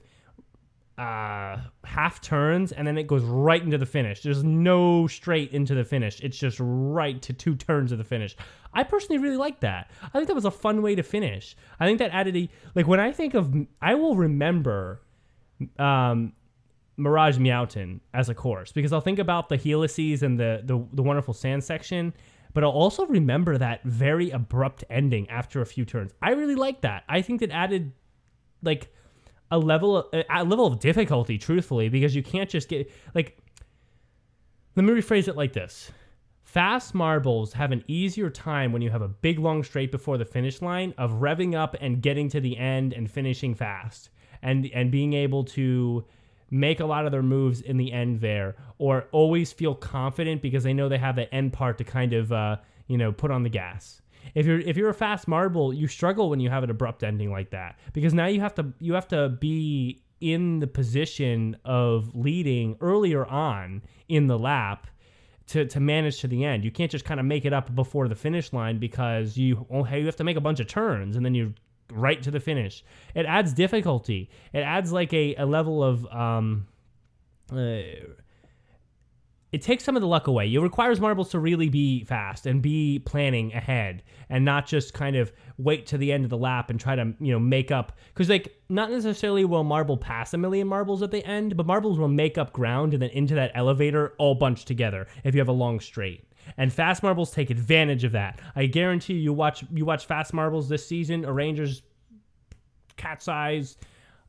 uh, 0.97 1.55
half 1.85 2.19
turns, 2.19 2.73
and 2.73 2.85
then 2.85 2.97
it 2.97 3.07
goes 3.07 3.23
right 3.23 3.63
into 3.63 3.77
the 3.77 3.85
finish. 3.85 4.21
There's 4.21 4.43
no 4.43 5.07
straight 5.07 5.53
into 5.53 5.73
the 5.73 5.85
finish. 5.85 6.19
It's 6.19 6.37
just 6.37 6.57
right 6.59 7.21
to 7.21 7.31
two 7.31 7.55
turns 7.55 7.93
of 7.93 7.97
the 7.97 8.03
finish. 8.03 8.35
I 8.73 8.83
personally 8.83 9.19
really 9.19 9.37
like 9.37 9.61
that. 9.61 9.89
I 10.03 10.09
think 10.09 10.27
that 10.27 10.35
was 10.35 10.43
a 10.43 10.51
fun 10.51 10.81
way 10.81 10.95
to 10.95 11.03
finish. 11.03 11.55
I 11.79 11.87
think 11.87 11.99
that 11.99 12.11
added 12.11 12.35
a 12.35 12.49
like 12.75 12.87
when 12.87 12.99
I 12.99 13.13
think 13.13 13.35
of 13.35 13.55
I 13.81 13.95
will 13.95 14.17
remember 14.17 15.01
um, 15.77 16.33
Mirage 16.99 17.37
Mountain 17.37 18.01
as 18.13 18.29
a 18.29 18.35
course 18.35 18.71
because 18.71 18.93
I'll 18.93 19.01
think 19.01 19.19
about 19.19 19.49
the 19.49 19.57
helices 19.57 20.23
and 20.23 20.39
the, 20.39 20.61
the 20.63 20.85
the 20.93 21.01
wonderful 21.01 21.33
sand 21.33 21.63
section, 21.63 22.13
but 22.53 22.63
I'll 22.63 22.69
also 22.69 23.05
remember 23.07 23.57
that 23.57 23.83
very 23.83 24.29
abrupt 24.31 24.83
ending 24.89 25.29
after 25.29 25.61
a 25.61 25.65
few 25.65 25.85
turns. 25.85 26.11
I 26.21 26.31
really 26.31 26.55
like 26.55 26.81
that. 26.81 27.03
I 27.07 27.21
think 27.21 27.39
that 27.39 27.51
added 27.51 27.93
like 28.61 28.93
a 29.51 29.57
level 29.57 30.11
a 30.13 30.43
level 30.43 30.67
of 30.67 30.79
difficulty, 30.79 31.37
truthfully, 31.37 31.89
because 31.89 32.15
you 32.15 32.23
can't 32.23 32.49
just 32.49 32.69
get 32.69 32.91
like. 33.15 33.37
Let 34.75 34.85
me 34.85 34.93
rephrase 34.93 35.27
it 35.27 35.35
like 35.35 35.53
this. 35.53 35.91
Fast 36.43 36.95
marbles 36.95 37.53
have 37.53 37.71
an 37.71 37.83
easier 37.87 38.29
time 38.29 38.71
when 38.71 38.81
you 38.81 38.89
have 38.89 39.01
a 39.01 39.07
big 39.07 39.37
long 39.37 39.63
straight 39.63 39.91
before 39.91 40.17
the 40.17 40.25
finish 40.25 40.61
line 40.61 40.93
of 40.97 41.11
revving 41.13 41.53
up 41.53 41.75
and 41.79 42.01
getting 42.01 42.29
to 42.29 42.39
the 42.39 42.57
end 42.57 42.93
and 42.93 43.09
finishing 43.09 43.53
fast 43.53 44.09
and 44.41 44.69
and 44.73 44.91
being 44.91 45.13
able 45.13 45.43
to 45.43 46.05
make 46.51 46.79
a 46.79 46.85
lot 46.85 47.05
of 47.05 47.11
their 47.11 47.23
moves 47.23 47.61
in 47.61 47.77
the 47.77 47.91
end 47.91 48.21
there 48.21 48.55
or 48.77 49.07
always 49.11 49.51
feel 49.51 49.75
confident 49.75 50.41
because 50.41 50.63
they 50.63 50.73
know 50.73 50.89
they 50.89 50.97
have 50.97 51.15
that 51.15 51.33
end 51.33 51.53
part 51.53 51.77
to 51.77 51.83
kind 51.83 52.13
of 52.13 52.31
uh, 52.31 52.57
you 52.87 52.97
know 52.97 53.11
put 53.11 53.31
on 53.31 53.43
the 53.43 53.49
gas. 53.49 54.01
If 54.35 54.45
you're 54.45 54.59
if 54.59 54.77
you're 54.77 54.89
a 54.89 54.93
fast 54.93 55.27
marble, 55.27 55.73
you 55.73 55.87
struggle 55.87 56.29
when 56.29 56.39
you 56.39 56.49
have 56.49 56.63
an 56.63 56.69
abrupt 56.69 57.03
ending 57.03 57.31
like 57.31 57.51
that 57.51 57.79
because 57.93 58.13
now 58.13 58.27
you 58.27 58.41
have 58.41 58.55
to 58.55 58.73
you 58.79 58.93
have 58.93 59.07
to 59.09 59.29
be 59.29 60.03
in 60.21 60.59
the 60.59 60.67
position 60.67 61.55
of 61.63 62.13
leading 62.13 62.75
earlier 62.81 63.25
on 63.25 63.81
in 64.09 64.27
the 64.27 64.37
lap 64.37 64.87
to, 65.47 65.65
to 65.65 65.79
manage 65.79 66.19
to 66.21 66.27
the 66.27 66.43
end. 66.43 66.63
You 66.63 66.71
can't 66.71 66.91
just 66.91 67.05
kind 67.05 67.19
of 67.19 67.25
make 67.25 67.45
it 67.45 67.53
up 67.53 67.73
before 67.73 68.07
the 68.07 68.15
finish 68.15 68.53
line 68.53 68.77
because 68.77 69.37
you 69.37 69.65
you 69.71 70.05
have 70.05 70.15
to 70.17 70.23
make 70.23 70.37
a 70.37 70.41
bunch 70.41 70.59
of 70.59 70.67
turns 70.67 71.15
and 71.15 71.25
then 71.25 71.33
you 71.33 71.53
right 71.91 72.21
to 72.23 72.31
the 72.31 72.39
finish. 72.39 72.83
It 73.15 73.25
adds 73.25 73.53
difficulty. 73.53 74.29
It 74.53 74.59
adds 74.59 74.91
like 74.91 75.13
a, 75.13 75.35
a 75.35 75.45
level 75.45 75.83
of 75.83 76.05
um 76.07 76.67
uh, 77.51 77.81
it 79.51 79.63
takes 79.63 79.83
some 79.83 79.95
of 79.95 80.01
the 80.01 80.07
luck 80.07 80.27
away. 80.27 80.53
It 80.53 80.59
requires 80.59 80.99
marbles 80.99 81.29
to 81.31 81.39
really 81.39 81.69
be 81.69 82.03
fast 82.03 82.45
and 82.45 82.61
be 82.61 82.99
planning 82.99 83.51
ahead 83.53 84.03
and 84.29 84.45
not 84.45 84.67
just 84.67 84.93
kind 84.93 85.15
of 85.15 85.31
wait 85.57 85.87
to 85.87 85.97
the 85.97 86.11
end 86.11 86.23
of 86.23 86.29
the 86.29 86.37
lap 86.37 86.69
and 86.69 86.79
try 86.79 86.95
to, 86.95 87.13
you 87.19 87.31
know, 87.31 87.39
make 87.39 87.71
up. 87.71 87.97
Because, 88.13 88.29
like, 88.29 88.55
not 88.69 88.91
necessarily 88.91 89.45
will 89.45 89.63
marble 89.63 89.97
pass 89.97 90.35
a 90.35 90.37
million 90.37 90.67
marbles 90.67 91.01
at 91.01 91.09
the 91.09 91.25
end, 91.25 91.57
but 91.57 91.65
marbles 91.65 91.97
will 91.97 92.07
make 92.07 92.37
up 92.37 92.53
ground 92.53 92.93
and 92.93 93.01
then 93.01 93.09
into 93.09 93.33
that 93.35 93.51
elevator 93.55 94.13
all 94.19 94.35
bunched 94.35 94.67
together 94.67 95.07
if 95.23 95.33
you 95.33 95.41
have 95.41 95.47
a 95.47 95.53
long 95.53 95.79
straight. 95.79 96.28
And 96.57 96.71
fast 96.71 97.03
marbles 97.03 97.31
take 97.31 97.49
advantage 97.49 98.03
of 98.03 98.11
that. 98.13 98.39
I 98.55 98.65
guarantee 98.65 99.15
you, 99.15 99.33
watch 99.33 99.63
you 99.73 99.85
watch 99.85 100.05
fast 100.05 100.33
marbles 100.33 100.69
this 100.69 100.85
season, 100.85 101.25
or 101.25 101.33
Rangers, 101.33 101.81
Cat's 102.97 103.27
Eyes, 103.27 103.77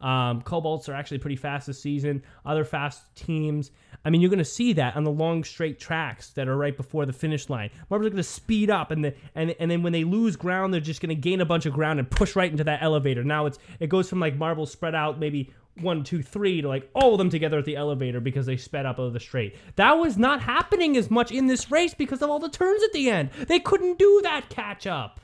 Um, 0.01 0.41
Cobalts 0.43 0.89
are 0.89 0.95
actually 0.95 1.19
pretty 1.19 1.37
fast 1.37 1.67
this 1.67 1.81
season. 1.81 2.23
Other 2.47 2.65
fast 2.65 3.15
teams. 3.15 3.71
I 4.03 4.09
mean, 4.09 4.23
you're 4.23 4.31
going 4.31 4.39
to 4.39 4.47
see 4.47 4.73
that 4.75 4.97
on 4.97 5.05
the 5.05 5.11
long 5.11 5.45
straight 5.45 5.79
tracks 5.79 6.31
that 6.31 6.49
are 6.49 6.57
right 6.57 6.75
before 6.75 7.05
the 7.05 7.13
finish 7.13 7.51
line. 7.51 7.69
Marbles 7.91 8.07
are 8.07 8.11
going 8.11 8.17
to 8.17 8.23
speed 8.23 8.71
up, 8.71 8.91
and 8.91 9.05
the 9.05 9.15
and 9.35 9.55
and 9.61 9.71
then 9.71 9.83
when 9.83 9.93
they 9.93 10.05
lose 10.05 10.37
ground, 10.37 10.73
they're 10.73 10.81
just 10.81 11.03
going 11.03 11.15
to 11.15 11.15
gain 11.15 11.43
a 11.43 11.45
bunch 11.45 11.67
of 11.67 11.75
ground 11.75 11.99
and 11.99 12.11
push 12.11 12.35
right 12.35 12.51
into 12.51 12.65
that 12.65 12.83
elevator. 12.83 13.23
Now 13.23 13.45
it's 13.45 13.59
it 13.79 13.89
goes 13.89 14.09
from 14.09 14.21
like 14.21 14.37
marbles 14.37 14.73
spread 14.73 14.95
out 14.95 15.19
maybe 15.19 15.53
one, 15.77 16.05
two, 16.05 16.23
three 16.23 16.61
to 16.63 16.69
like 16.69 16.91
all 16.95 17.13
of 17.13 17.19
them 17.19 17.31
together 17.31 17.59
at 17.59 17.65
the 17.65 17.77
elevator 17.77 18.21
because 18.21 18.47
they 18.47 18.57
sped 18.57 18.87
up 18.87 18.99
over 18.99 19.11
the 19.13 19.21
straight. 19.21 19.57
That 19.77 19.95
was 19.95 20.17
not 20.19 20.43
happening 20.43 20.97
as 20.97 21.11
much 21.11 21.31
in 21.33 21.47
this 21.47 21.71
race 21.71 21.95
because 21.95 22.23
of 22.23 22.31
all 22.31 22.39
the 22.39 22.49
turns 22.51 22.83
at 22.83 22.93
the 22.93 23.09
end. 23.11 23.31
They 23.33 23.61
couldn't 23.61 23.99
do 23.99 24.21
that 24.25 24.49
catch 24.51 24.87
up 24.87 25.21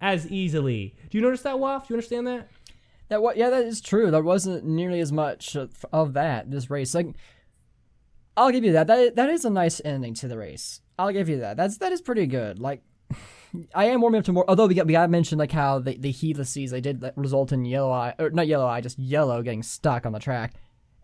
as 0.00 0.30
easily. 0.30 0.94
Do 1.10 1.18
you 1.18 1.22
notice 1.22 1.42
that, 1.42 1.58
Waff? 1.58 1.88
Do 1.88 1.94
you 1.94 1.96
understand 1.96 2.26
that? 2.26 2.48
That 3.08 3.22
what? 3.22 3.36
Yeah, 3.36 3.50
that 3.50 3.64
is 3.64 3.80
true. 3.80 4.10
There 4.10 4.22
wasn't 4.22 4.64
nearly 4.64 5.00
as 5.00 5.12
much 5.12 5.54
of- 5.54 5.84
of 5.92 6.14
that 6.14 6.50
this 6.50 6.70
race. 6.70 6.94
Like, 6.94 7.08
I'll 8.36 8.50
give 8.50 8.64
you 8.64 8.72
that. 8.72 8.86
That 8.86 9.16
that 9.16 9.28
is 9.28 9.44
a 9.44 9.50
nice 9.50 9.80
ending 9.84 10.14
to 10.14 10.28
the 10.28 10.38
race. 10.38 10.80
I'll 10.98 11.12
give 11.12 11.28
you 11.28 11.40
that. 11.40 11.56
That's 11.58 11.76
that 11.78 11.92
is 11.92 12.00
pretty 12.00 12.26
good. 12.26 12.58
Like, 12.58 12.82
I 13.74 13.86
am 13.86 14.00
warming 14.00 14.20
up 14.20 14.24
to 14.26 14.32
more. 14.32 14.44
Although 14.48 14.66
we 14.66 14.74
got 14.74 14.86
we 14.86 14.92
got 14.92 15.02
to 15.02 15.08
mention 15.08 15.38
like 15.38 15.52
how 15.52 15.78
the 15.78 15.96
the 15.96 16.12
helices 16.12 16.70
they 16.70 16.80
did 16.80 17.04
result 17.16 17.52
in 17.52 17.64
yellow 17.64 17.90
eye 17.90 18.14
or 18.18 18.30
not 18.30 18.46
yellow 18.46 18.66
eye, 18.66 18.80
just 18.80 18.98
yellow 18.98 19.42
getting 19.42 19.62
stuck 19.62 20.06
on 20.06 20.12
the 20.12 20.18
track. 20.18 20.54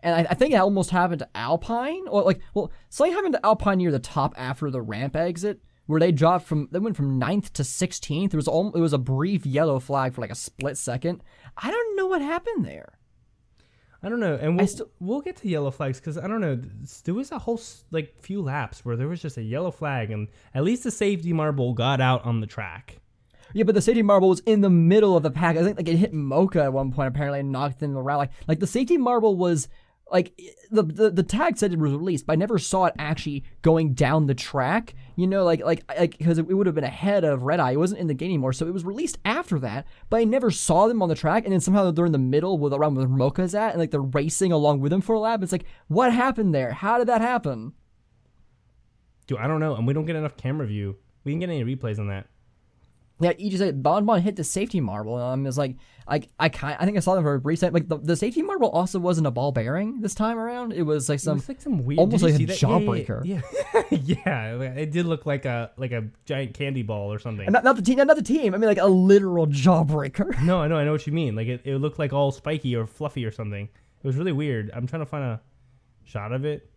And 0.01 0.15
I, 0.15 0.31
I 0.31 0.33
think 0.33 0.53
it 0.53 0.57
almost 0.57 0.91
happened 0.91 1.19
to 1.19 1.29
Alpine, 1.35 2.07
or 2.07 2.23
like, 2.23 2.39
well, 2.53 2.71
something 2.89 3.13
happened 3.13 3.33
to 3.33 3.45
Alpine 3.45 3.79
near 3.79 3.91
the 3.91 3.99
top 3.99 4.33
after 4.37 4.71
the 4.71 4.81
ramp 4.81 5.15
exit, 5.15 5.61
where 5.87 5.99
they 5.99 6.11
dropped 6.11 6.45
from 6.45 6.69
they 6.71 6.79
went 6.79 6.95
from 6.95 7.19
9th 7.19 7.51
to 7.53 7.63
16th. 7.63 8.31
There 8.31 8.37
was 8.37 8.47
all, 8.47 8.71
it 8.73 8.79
was 8.79 8.93
a 8.93 8.97
brief 8.97 9.45
yellow 9.45 9.79
flag 9.79 10.13
for 10.13 10.21
like 10.21 10.31
a 10.31 10.35
split 10.35 10.77
second. 10.77 11.21
I 11.57 11.69
don't 11.69 11.95
know 11.95 12.07
what 12.07 12.21
happened 12.21 12.65
there. 12.65 12.98
I 14.01 14.07
don't 14.09 14.19
know, 14.21 14.37
and 14.39 14.55
we'll, 14.57 14.67
still- 14.67 14.89
we'll 14.99 15.21
get 15.21 15.35
to 15.37 15.47
yellow 15.49 15.71
flags 15.71 15.99
because 15.99 16.17
I 16.17 16.27
don't 16.27 16.39
know. 16.41 16.59
There 17.03 17.13
was 17.13 17.31
a 17.33 17.39
whole 17.39 17.59
like 17.91 18.15
few 18.21 18.41
laps 18.41 18.85
where 18.85 18.95
there 18.95 19.07
was 19.09 19.21
just 19.21 19.37
a 19.37 19.41
yellow 19.43 19.71
flag, 19.71 20.09
and 20.11 20.27
at 20.55 20.63
least 20.63 20.83
the 20.83 20.91
safety 20.91 21.33
marble 21.33 21.73
got 21.73 21.99
out 21.99 22.23
on 22.23 22.39
the 22.39 22.47
track. 22.47 22.99
Yeah, 23.53 23.63
but 23.63 23.75
the 23.75 23.81
safety 23.81 24.03
marble 24.03 24.29
was 24.29 24.39
in 24.41 24.61
the 24.61 24.69
middle 24.69 25.17
of 25.17 25.23
the 25.23 25.31
pack. 25.31 25.57
I 25.57 25.63
think 25.63 25.77
like 25.77 25.87
it 25.89 25.97
hit 25.97 26.13
Mocha 26.13 26.63
at 26.63 26.71
one 26.71 26.91
point 26.91 27.07
apparently 27.09 27.39
and 27.41 27.51
knocked 27.51 27.81
him 27.83 27.97
around. 27.97 28.19
Like 28.19 28.31
like 28.47 28.59
the 28.59 28.67
safety 28.67 28.97
marble 28.97 29.35
was 29.35 29.67
like 30.11 30.33
eh, 30.39 30.49
the, 30.71 30.83
the 30.83 31.09
the 31.09 31.23
tag 31.23 31.57
said 31.57 31.73
it 31.73 31.79
was 31.79 31.91
released, 31.91 32.25
but 32.25 32.33
I 32.33 32.35
never 32.35 32.57
saw 32.57 32.85
it 32.85 32.93
actually 32.97 33.43
going 33.61 33.93
down 33.93 34.27
the 34.27 34.35
track. 34.35 34.95
You 35.15 35.27
know, 35.27 35.43
like 35.43 35.63
like 35.63 35.83
like 35.97 36.17
because 36.17 36.37
it 36.37 36.47
would 36.47 36.65
have 36.65 36.75
been 36.75 36.83
ahead 36.83 37.23
of 37.23 37.43
Red 37.43 37.59
Eye. 37.59 37.71
It 37.71 37.79
wasn't 37.79 38.01
in 38.01 38.07
the 38.07 38.13
game 38.13 38.29
anymore, 38.29 38.53
so 38.53 38.67
it 38.67 38.73
was 38.73 38.85
released 38.85 39.17
after 39.25 39.59
that. 39.59 39.85
But 40.09 40.21
I 40.21 40.23
never 40.23 40.51
saw 40.51 40.87
them 40.87 41.01
on 41.01 41.09
the 41.09 41.15
track, 41.15 41.43
and 41.43 41.53
then 41.53 41.59
somehow 41.59 41.91
they're 41.91 42.05
in 42.05 42.11
the 42.11 42.17
middle 42.17 42.57
with 42.57 42.73
around 42.73 42.95
where 42.95 43.07
Mocha's 43.07 43.55
at, 43.55 43.71
and 43.71 43.79
like 43.79 43.91
they're 43.91 44.01
racing 44.01 44.51
along 44.51 44.79
with 44.79 44.93
him 44.93 45.01
for 45.01 45.15
a 45.15 45.19
lap. 45.19 45.43
It's 45.43 45.51
like 45.51 45.65
what 45.87 46.13
happened 46.13 46.53
there? 46.53 46.71
How 46.71 46.97
did 46.97 47.07
that 47.07 47.21
happen? 47.21 47.73
Dude, 49.27 49.39
I 49.39 49.47
don't 49.47 49.59
know, 49.59 49.75
and 49.75 49.85
we 49.85 49.93
don't 49.93 50.05
get 50.05 50.15
enough 50.15 50.37
camera 50.37 50.65
view. 50.65 50.95
We 51.23 51.31
didn't 51.31 51.41
get 51.41 51.49
any 51.49 51.63
replays 51.63 51.99
on 51.99 52.07
that. 52.07 52.27
Yeah, 53.21 53.33
you 53.37 53.49
just 53.49 53.61
said 53.61 53.83
Bon 53.83 54.05
Bon 54.05 54.21
hit 54.21 54.35
the 54.37 54.43
safety 54.43 54.79
marble. 54.79 55.15
and 55.17 55.41
Um, 55.41 55.45
it's 55.47 55.57
like 55.57 55.75
I 56.07 56.21
I 56.39 56.47
kind 56.49 56.77
I 56.79 56.85
think 56.85 56.95
I 56.95 57.01
saw 57.01 57.15
them 57.15 57.23
for 57.23 57.33
a 57.33 57.39
brief 57.39 57.59
second. 57.59 57.73
Like 57.73 57.87
the, 57.89 57.97
the 57.97 58.15
safety 58.15 58.41
marble 58.41 58.69
also 58.69 58.97
wasn't 58.97 59.27
a 59.27 59.31
ball 59.31 59.51
bearing 59.51 59.99
this 60.01 60.15
time 60.15 60.37
around. 60.39 60.71
It 60.73 60.83
was 60.83 61.09
like 61.09 61.19
some 61.19 61.35
was 61.37 61.49
like 61.49 61.61
some 61.61 61.83
weird, 61.83 61.99
almost 61.99 62.23
like 62.23 62.35
a 62.35 62.45
that? 62.45 62.61
Yeah, 62.61 62.67
jawbreaker. 62.69 63.21
Yeah, 63.25 63.41
yeah, 63.91 64.55
yeah, 64.57 64.71
it 64.71 64.91
did 64.91 65.05
look 65.05 65.25
like 65.25 65.43
a 65.45 65.71
like 65.75 65.91
a 65.91 66.07
giant 66.25 66.53
candy 66.53 66.81
ball 66.81 67.11
or 67.11 67.19
something. 67.19 67.45
and 67.45 67.53
not, 67.53 67.63
not 67.65 67.75
the 67.75 67.81
team, 67.81 67.97
not 67.97 68.15
the 68.15 68.23
team. 68.23 68.53
I 68.55 68.57
mean, 68.57 68.67
like 68.69 68.77
a 68.77 68.87
literal 68.87 69.47
jawbreaker. 69.47 70.41
No, 70.49 70.61
I 70.61 70.67
know, 70.67 70.77
I 70.77 70.85
know 70.85 70.93
what 70.93 71.05
you 71.05 71.11
mean. 71.13 71.35
Like 71.35 71.47
it, 71.47 71.61
it 71.65 71.75
looked 71.77 71.99
like 71.99 72.13
all 72.13 72.31
spiky 72.31 72.75
or 72.75 72.87
fluffy 72.87 73.25
or 73.25 73.31
something. 73.31 73.65
It 74.01 74.07
was 74.07 74.15
really 74.15 74.31
weird. 74.31 74.71
I'm 74.73 74.87
trying 74.87 75.01
to 75.01 75.05
find 75.05 75.23
a 75.25 75.41
shot 76.05 76.31
of 76.31 76.45
it. 76.45 76.68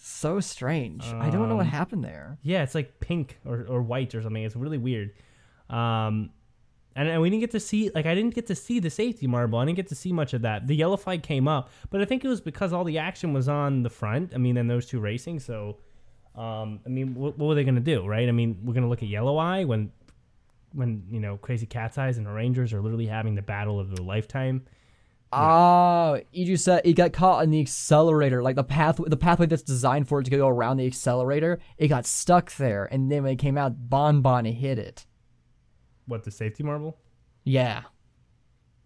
So 0.00 0.40
strange. 0.40 1.04
I 1.04 1.30
don't 1.30 1.48
know 1.48 1.56
what 1.56 1.66
Um, 1.66 1.72
happened 1.72 2.04
there. 2.04 2.38
Yeah, 2.42 2.62
it's 2.62 2.74
like 2.74 3.00
pink 3.00 3.38
or, 3.44 3.64
or 3.68 3.82
white 3.82 4.14
or 4.14 4.22
something. 4.22 4.42
It's 4.42 4.56
really 4.56 4.78
weird. 4.78 5.12
Um, 5.70 6.30
and, 6.96 7.08
and 7.08 7.20
we 7.22 7.30
didn't 7.30 7.40
get 7.40 7.50
to 7.52 7.60
see 7.60 7.90
like 7.94 8.06
I 8.06 8.14
didn't 8.14 8.34
get 8.34 8.46
to 8.48 8.54
see 8.54 8.80
the 8.80 8.90
safety 8.90 9.26
marble. 9.26 9.58
I 9.58 9.64
didn't 9.64 9.76
get 9.76 9.88
to 9.88 9.94
see 9.94 10.12
much 10.12 10.34
of 10.34 10.42
that. 10.42 10.66
The 10.66 10.74
yellow 10.74 10.96
flag 10.96 11.22
came 11.22 11.46
up, 11.46 11.70
but 11.90 12.00
I 12.00 12.04
think 12.04 12.24
it 12.24 12.28
was 12.28 12.40
because 12.40 12.72
all 12.72 12.84
the 12.84 12.98
action 12.98 13.32
was 13.32 13.48
on 13.48 13.82
the 13.82 13.90
front. 13.90 14.32
I 14.34 14.38
mean, 14.38 14.56
and 14.56 14.68
those 14.68 14.86
two 14.86 14.98
racing. 14.98 15.38
So, 15.40 15.76
um, 16.34 16.80
I 16.84 16.88
mean, 16.88 17.14
what, 17.14 17.38
what 17.38 17.46
were 17.48 17.54
they 17.54 17.64
gonna 17.64 17.80
do, 17.80 18.06
right? 18.06 18.28
I 18.28 18.32
mean, 18.32 18.58
we're 18.64 18.74
gonna 18.74 18.88
look 18.88 19.02
at 19.02 19.08
yellow 19.08 19.36
eye 19.36 19.64
when 19.64 19.92
when 20.72 21.04
you 21.10 21.20
know 21.20 21.36
Crazy 21.36 21.66
Cat's 21.66 21.98
Eyes 21.98 22.18
and 22.18 22.26
the 22.26 22.30
Rangers 22.32 22.72
are 22.72 22.80
literally 22.80 23.06
having 23.06 23.34
the 23.34 23.42
battle 23.42 23.78
of 23.78 23.94
their 23.94 24.04
lifetime. 24.04 24.64
Oh, 25.32 26.20
you 26.32 26.46
just 26.46 26.64
said 26.64 26.82
it 26.84 26.94
got 26.94 27.12
caught 27.12 27.44
in 27.44 27.50
the 27.50 27.60
accelerator, 27.60 28.42
like 28.42 28.56
the 28.56 28.64
path, 28.64 28.98
the 29.04 29.16
pathway 29.16 29.46
that's 29.46 29.62
designed 29.62 30.08
for 30.08 30.20
it 30.20 30.24
to 30.24 30.30
go 30.30 30.48
around 30.48 30.78
the 30.78 30.86
accelerator. 30.86 31.58
It 31.76 31.88
got 31.88 32.06
stuck 32.06 32.54
there, 32.56 32.86
and 32.90 33.12
then 33.12 33.24
when 33.24 33.32
it 33.32 33.36
came 33.36 33.58
out, 33.58 33.90
Bon 33.90 34.22
Bon 34.22 34.44
hit 34.46 34.78
it. 34.78 35.06
What 36.06 36.24
the 36.24 36.30
safety 36.30 36.62
marble? 36.62 36.96
Yeah. 37.44 37.82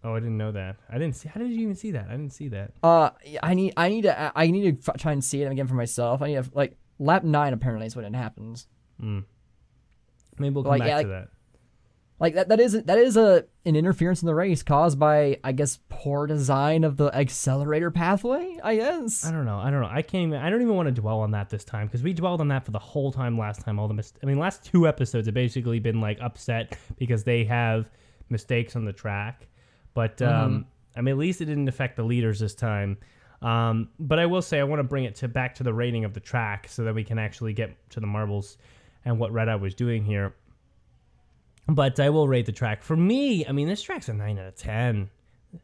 Oh, 0.03 0.13
I 0.15 0.19
didn't 0.19 0.37
know 0.37 0.51
that. 0.51 0.75
I 0.89 0.93
didn't 0.97 1.15
see. 1.15 1.29
How 1.29 1.39
did 1.39 1.49
you 1.49 1.61
even 1.61 1.75
see 1.75 1.91
that? 1.91 2.07
I 2.09 2.11
didn't 2.11 2.33
see 2.33 2.49
that. 2.49 2.73
Uh, 2.83 3.11
I 3.41 3.53
need, 3.53 3.71
I 3.77 3.87
need 3.87 4.01
to, 4.01 4.31
I 4.35 4.47
need 4.51 4.83
to 4.83 4.91
f- 4.91 4.97
try 4.99 5.13
and 5.13 5.23
see 5.23 5.41
it 5.41 5.49
again 5.49 5.67
for 5.67 5.75
myself. 5.75 6.21
I 6.21 6.27
need 6.27 6.43
to, 6.43 6.49
like 6.53 6.75
lap 6.99 7.23
nine 7.23 7.53
apparently 7.53 7.87
is 7.87 7.95
when 7.95 8.03
it 8.03 8.13
happens. 8.13 8.67
Maybe 8.99 9.23
we'll 10.53 10.63
come 10.63 10.71
Like, 10.71 10.79
back 10.81 10.87
yeah, 10.89 11.01
to 11.03 11.07
like- 11.07 11.07
that. 11.07 11.27
Like 12.19 12.35
that, 12.35 12.49
that 12.49 12.59
is 12.59 12.83
that 12.83 12.97
is 12.97 13.17
a 13.17 13.45
an 13.65 13.75
interference 13.75 14.21
in 14.21 14.27
the 14.27 14.35
race 14.35 14.63
caused 14.63 14.99
by 14.99 15.39
I 15.43 15.51
guess 15.51 15.79
poor 15.89 16.27
design 16.27 16.83
of 16.83 16.97
the 16.97 17.13
accelerator 17.13 17.91
pathway. 17.91 18.59
I 18.63 18.75
guess. 18.77 19.25
I 19.25 19.31
don't 19.31 19.45
know. 19.45 19.57
I 19.57 19.71
don't 19.71 19.81
know. 19.81 19.89
I 19.91 20.01
can't 20.01 20.27
even. 20.27 20.39
I 20.39 20.49
don't 20.49 20.61
even 20.61 20.75
want 20.75 20.87
to 20.87 21.01
dwell 21.01 21.19
on 21.19 21.31
that 21.31 21.49
this 21.49 21.63
time 21.63 21.87
because 21.87 22.03
we 22.03 22.13
dwelled 22.13 22.39
on 22.39 22.47
that 22.49 22.65
for 22.65 22.71
the 22.71 22.79
whole 22.79 23.11
time 23.11 23.37
last 23.37 23.61
time. 23.61 23.79
All 23.79 23.87
the 23.87 23.93
mis- 23.93 24.13
I 24.21 24.25
mean, 24.25 24.39
last 24.39 24.63
two 24.63 24.87
episodes 24.87 25.27
have 25.27 25.33
basically 25.33 25.79
been 25.79 25.99
like 25.99 26.19
upset 26.21 26.77
because 26.97 27.23
they 27.23 27.43
have 27.45 27.89
mistakes 28.29 28.75
on 28.75 28.85
the 28.85 28.93
track. 28.93 29.47
But 29.93 30.21
um, 30.21 30.65
I 30.95 31.01
mean, 31.01 31.13
at 31.13 31.17
least 31.17 31.41
it 31.41 31.45
didn't 31.45 31.67
affect 31.67 31.95
the 31.97 32.03
leaders 32.03 32.39
this 32.39 32.55
time. 32.55 32.97
Um, 33.41 33.89
but 33.99 34.19
I 34.19 34.25
will 34.25 34.41
say 34.41 34.59
I 34.59 34.63
want 34.63 34.79
to 34.79 34.83
bring 34.83 35.03
it 35.03 35.15
to 35.15 35.27
back 35.27 35.55
to 35.55 35.63
the 35.63 35.73
rating 35.73 36.05
of 36.05 36.13
the 36.13 36.19
track 36.19 36.67
so 36.69 36.85
that 36.85 36.95
we 36.95 37.03
can 37.03 37.19
actually 37.19 37.53
get 37.53 37.75
to 37.89 37.99
the 37.99 38.07
marbles 38.07 38.57
and 39.03 39.19
what 39.19 39.33
Red 39.33 39.49
Eye 39.49 39.57
was 39.57 39.75
doing 39.75 40.05
here. 40.05 40.33
But 41.67 41.99
I 41.99 42.09
will 42.09 42.27
rate 42.27 42.45
the 42.45 42.51
track. 42.51 42.83
For 42.83 42.95
me, 42.95 43.45
I 43.45 43.51
mean, 43.51 43.67
this 43.67 43.81
track's 43.81 44.09
a 44.09 44.13
nine 44.13 44.37
out 44.37 44.47
of 44.47 44.55
ten. 44.55 45.09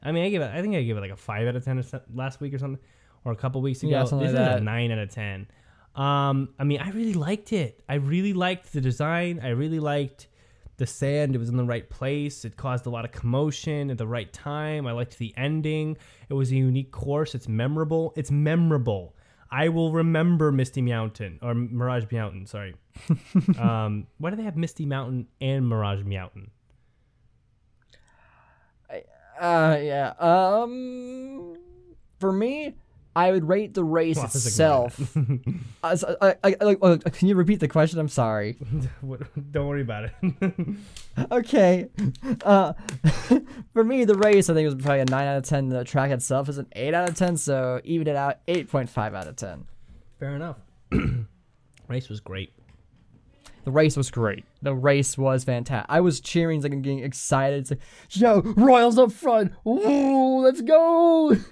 I 0.01 0.11
mean, 0.11 0.23
I 0.23 0.29
give 0.29 0.41
it. 0.41 0.51
I 0.53 0.61
think 0.61 0.75
I 0.75 0.83
gave 0.83 0.97
it 0.97 1.01
like 1.01 1.11
a 1.11 1.17
five 1.17 1.47
out 1.47 1.55
of 1.55 1.65
ten 1.65 1.83
last 2.13 2.39
week 2.39 2.53
or 2.53 2.59
something, 2.59 2.81
or 3.25 3.31
a 3.31 3.35
couple 3.35 3.61
weeks 3.61 3.83
ago. 3.83 3.91
Yeah, 3.91 4.03
this 4.03 4.11
like 4.11 4.27
is 4.27 4.33
a 4.33 4.59
nine 4.59 4.91
out 4.91 4.99
of 4.99 5.09
ten. 5.09 5.47
Um, 5.95 6.49
I 6.57 6.63
mean, 6.63 6.79
I 6.79 6.91
really 6.91 7.13
liked 7.13 7.51
it. 7.51 7.83
I 7.89 7.95
really 7.95 8.33
liked 8.33 8.71
the 8.71 8.81
design. 8.81 9.41
I 9.43 9.49
really 9.49 9.79
liked 9.79 10.27
the 10.77 10.87
sand. 10.87 11.35
It 11.35 11.39
was 11.39 11.49
in 11.49 11.57
the 11.57 11.65
right 11.65 11.89
place. 11.89 12.45
It 12.45 12.55
caused 12.55 12.85
a 12.85 12.89
lot 12.89 13.03
of 13.03 13.11
commotion 13.11 13.91
at 13.91 13.97
the 13.97 14.07
right 14.07 14.31
time. 14.31 14.87
I 14.87 14.93
liked 14.93 15.17
the 15.17 15.33
ending. 15.35 15.97
It 16.29 16.33
was 16.33 16.51
a 16.51 16.55
unique 16.55 16.91
course. 16.91 17.35
It's 17.35 17.49
memorable. 17.49 18.13
It's 18.15 18.31
memorable. 18.31 19.15
I 19.51 19.69
will 19.69 19.91
remember 19.91 20.51
Misty 20.51 20.81
Mountain 20.81 21.39
or 21.41 21.53
Mirage 21.53 22.05
Mountain. 22.11 22.45
Sorry. 22.45 22.75
um, 23.59 24.07
why 24.17 24.29
do 24.29 24.35
they 24.35 24.43
have 24.43 24.57
Misty 24.57 24.85
Mountain 24.85 25.27
and 25.41 25.67
Mirage 25.67 26.03
Mountain? 26.03 26.51
Uh, 29.39 29.79
yeah. 29.81 30.13
Um, 30.19 31.55
for 32.19 32.31
me, 32.31 32.75
I 33.15 33.31
would 33.31 33.47
rate 33.47 33.73
the 33.73 33.83
race 33.83 34.17
Well, 34.17 34.25
I 34.25 34.27
was 34.27 34.47
ignoring 34.47 34.85
itself. 34.85 35.17
Uh, 35.81 35.95
so, 35.95 36.17
I, 36.21 36.35
I, 36.43 36.55
I, 36.59 36.73
uh, 36.81 36.97
can 36.97 37.29
you 37.29 37.35
repeat 37.35 37.61
the 37.61 37.69
question? 37.69 37.99
I'm 37.99 38.09
sorry. 38.09 38.57
Don't 39.51 39.67
worry 39.67 39.81
about 39.81 40.09
it. 40.09 40.13
Okay. 41.31 41.87
Uh, 42.43 42.73
for 43.73 43.83
me, 43.85 44.03
the 44.03 44.15
race 44.15 44.49
I 44.49 44.53
think 44.53 44.65
was 44.65 44.75
probably 44.75 44.99
a 44.99 45.05
nine 45.05 45.25
out 45.25 45.37
of 45.37 45.43
ten. 45.43 45.69
The 45.69 45.85
track 45.85 46.11
itself 46.11 46.49
is 46.49 46.57
an 46.57 46.67
eight 46.73 46.93
out 46.93 47.07
of 47.07 47.15
ten. 47.15 47.37
So 47.37 47.79
even 47.85 48.07
it 48.07 48.17
out, 48.17 48.39
eight 48.49 48.69
point 48.69 48.89
five 48.89 49.13
out 49.13 49.27
of 49.27 49.37
ten. 49.37 49.65
Fair 50.19 50.35
enough. 50.35 50.57
Race 51.87 52.09
was 52.09 52.19
great. 52.19 52.51
The 53.65 53.71
race 53.71 53.97
was 53.97 54.09
great. 54.09 54.45
The 54.61 54.73
race 54.73 55.17
was 55.17 55.43
fantastic. 55.43 55.85
I 55.89 56.01
was 56.01 56.19
cheering, 56.19 56.61
like, 56.61 56.71
and 56.71 56.83
getting 56.83 56.99
excited. 56.99 57.59
It's 57.59 57.71
like, 57.71 57.79
yo, 58.09 58.41
Royals 58.41 58.97
up 58.97 59.11
front. 59.11 59.53
Ooh, 59.67 60.39
let's 60.39 60.61
go. 60.61 61.35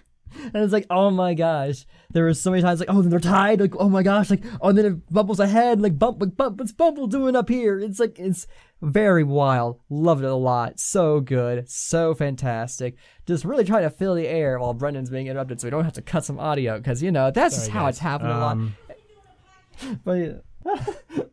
And 0.43 0.57
it's 0.57 0.73
like, 0.73 0.85
oh 0.89 1.09
my 1.09 1.33
gosh. 1.33 1.85
There 2.11 2.25
were 2.25 2.33
so 2.33 2.51
many 2.51 2.61
times 2.61 2.79
like, 2.79 2.89
oh, 2.89 3.01
then 3.01 3.09
they're 3.09 3.19
tied. 3.19 3.59
Like, 3.59 3.75
oh 3.77 3.89
my 3.89 4.03
gosh. 4.03 4.29
Like, 4.29 4.43
oh, 4.61 4.69
and 4.69 4.77
then 4.77 4.85
it 4.85 5.11
bubbles 5.11 5.39
ahead. 5.39 5.81
Like, 5.81 5.97
bump, 5.97 6.21
like, 6.21 6.35
bump. 6.35 6.59
What's 6.59 6.73
Bumble 6.73 7.07
doing 7.07 7.35
up 7.35 7.49
here? 7.49 7.79
It's 7.79 7.99
like, 7.99 8.19
it's 8.19 8.45
very 8.81 9.23
wild. 9.23 9.79
Loved 9.89 10.23
it 10.23 10.29
a 10.29 10.35
lot. 10.35 10.79
So 10.79 11.21
good. 11.21 11.69
So 11.69 12.13
fantastic. 12.13 12.97
Just 13.25 13.45
really 13.45 13.63
trying 13.63 13.83
to 13.83 13.89
fill 13.89 14.15
the 14.15 14.27
air 14.27 14.59
while 14.59 14.73
Brendan's 14.73 15.09
being 15.09 15.27
interrupted 15.27 15.61
so 15.61 15.67
we 15.67 15.71
don't 15.71 15.85
have 15.85 15.93
to 15.93 16.01
cut 16.01 16.25
some 16.25 16.39
audio 16.39 16.77
because, 16.77 17.01
you 17.01 17.11
know, 17.11 17.31
that's 17.31 17.55
just 17.55 17.71
how 17.71 17.85
guys. 17.85 17.95
it's 17.95 17.99
happening 17.99 18.33
a 18.33 18.39
lot. 18.39 18.51
Um, 18.51 18.75
But 20.03 20.13
yeah. 20.13 20.33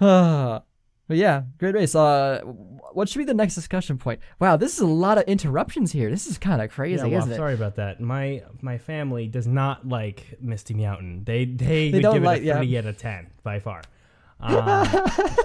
But 1.06 1.18
yeah, 1.18 1.42
great 1.58 1.74
race. 1.74 1.94
Uh, 1.94 2.40
what 2.44 3.10
should 3.10 3.18
be 3.18 3.26
the 3.26 3.34
next 3.34 3.54
discussion 3.54 3.98
point? 3.98 4.20
Wow, 4.38 4.56
this 4.56 4.72
is 4.72 4.80
a 4.80 4.86
lot 4.86 5.18
of 5.18 5.24
interruptions 5.24 5.92
here. 5.92 6.08
This 6.08 6.26
is 6.26 6.38
kind 6.38 6.62
of 6.62 6.70
crazy, 6.70 7.02
Yeah, 7.02 7.08
well, 7.10 7.18
isn't 7.18 7.32
it? 7.32 7.36
sorry 7.36 7.52
about 7.52 7.76
that. 7.76 8.00
My 8.00 8.42
my 8.62 8.78
family 8.78 9.26
does 9.26 9.46
not 9.46 9.86
like 9.86 10.38
Misty 10.40 10.72
Mountain. 10.72 11.24
They 11.24 11.44
they, 11.44 11.90
They 11.90 11.98
would 11.98 12.02
don't 12.02 12.14
give 12.14 12.22
like- 12.22 12.40
it 12.40 12.44
yeah. 12.44 12.54
a 12.54 12.58
three 12.60 12.78
out 12.78 12.86
of 12.86 12.96
ten 12.96 13.26
by 13.42 13.60
far, 13.60 13.82
um, 14.40 14.88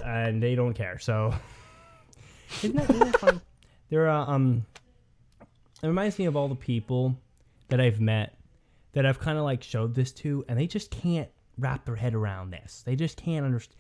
and 0.05 0.41
they 0.41 0.55
don't 0.55 0.73
care. 0.75 0.97
So 0.97 1.33
isn't 2.63 2.77
that, 2.77 2.89
isn't 2.89 2.99
that 3.11 3.19
fun? 3.19 3.41
There 3.89 4.07
are 4.07 4.29
um, 4.33 4.65
it 5.83 5.87
reminds 5.87 6.17
me 6.17 6.23
of 6.25 6.37
all 6.37 6.47
the 6.47 6.55
people 6.55 7.17
that 7.67 7.81
I've 7.81 7.99
met 7.99 8.37
that 8.93 9.05
I've 9.05 9.19
kind 9.19 9.37
of 9.37 9.43
like 9.43 9.61
showed 9.61 9.93
this 9.93 10.13
to, 10.13 10.45
and 10.47 10.57
they 10.57 10.67
just 10.67 10.89
can't 10.89 11.27
wrap 11.57 11.83
their 11.85 11.97
head 11.97 12.13
around 12.15 12.51
this. 12.51 12.81
They 12.85 12.95
just 12.95 13.17
can't 13.17 13.45
understand. 13.45 13.75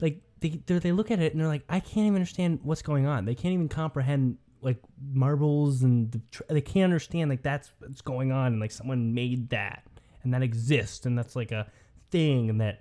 Like 0.00 0.20
they 0.40 0.60
they're- 0.66 0.92
look 0.92 1.10
at 1.10 1.20
it 1.20 1.32
and 1.32 1.40
they're 1.40 1.48
like, 1.48 1.64
I 1.68 1.80
can't 1.80 2.06
even 2.06 2.16
understand 2.16 2.60
what's 2.62 2.82
going 2.82 3.06
on. 3.06 3.24
They 3.24 3.34
can't 3.34 3.54
even 3.54 3.68
comprehend 3.68 4.38
like 4.60 4.78
marbles 5.12 5.82
and 5.82 6.10
the 6.10 6.20
tr- 6.30 6.42
they 6.48 6.60
can't 6.60 6.84
understand 6.84 7.30
like 7.30 7.42
that's 7.42 7.70
what's 7.78 8.00
going 8.00 8.32
on 8.32 8.48
and 8.52 8.60
like 8.60 8.72
someone 8.72 9.14
made 9.14 9.50
that 9.50 9.84
and 10.22 10.34
that 10.34 10.42
exists 10.42 11.06
and 11.06 11.16
that's 11.16 11.36
like 11.36 11.52
a 11.52 11.66
thing 12.10 12.50
and 12.50 12.60
that 12.60 12.80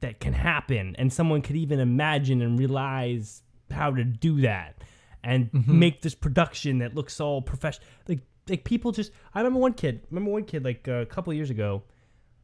that 0.00 0.20
can 0.20 0.32
happen 0.32 0.94
and 0.98 1.12
someone 1.12 1.40
could 1.40 1.56
even 1.56 1.78
imagine 1.78 2.42
and 2.42 2.58
realize 2.58 3.42
how 3.70 3.92
to 3.92 4.04
do 4.04 4.40
that 4.40 4.82
and 5.22 5.50
mm-hmm. 5.52 5.78
make 5.78 6.02
this 6.02 6.14
production 6.14 6.78
that 6.78 6.94
looks 6.94 7.20
all 7.20 7.40
professional 7.40 7.86
like 8.08 8.20
like 8.48 8.64
people 8.64 8.90
just 8.92 9.12
i 9.34 9.38
remember 9.38 9.60
one 9.60 9.72
kid 9.72 10.00
remember 10.10 10.30
one 10.30 10.44
kid 10.44 10.64
like 10.64 10.86
a 10.88 11.06
couple 11.06 11.32
years 11.32 11.50
ago 11.50 11.82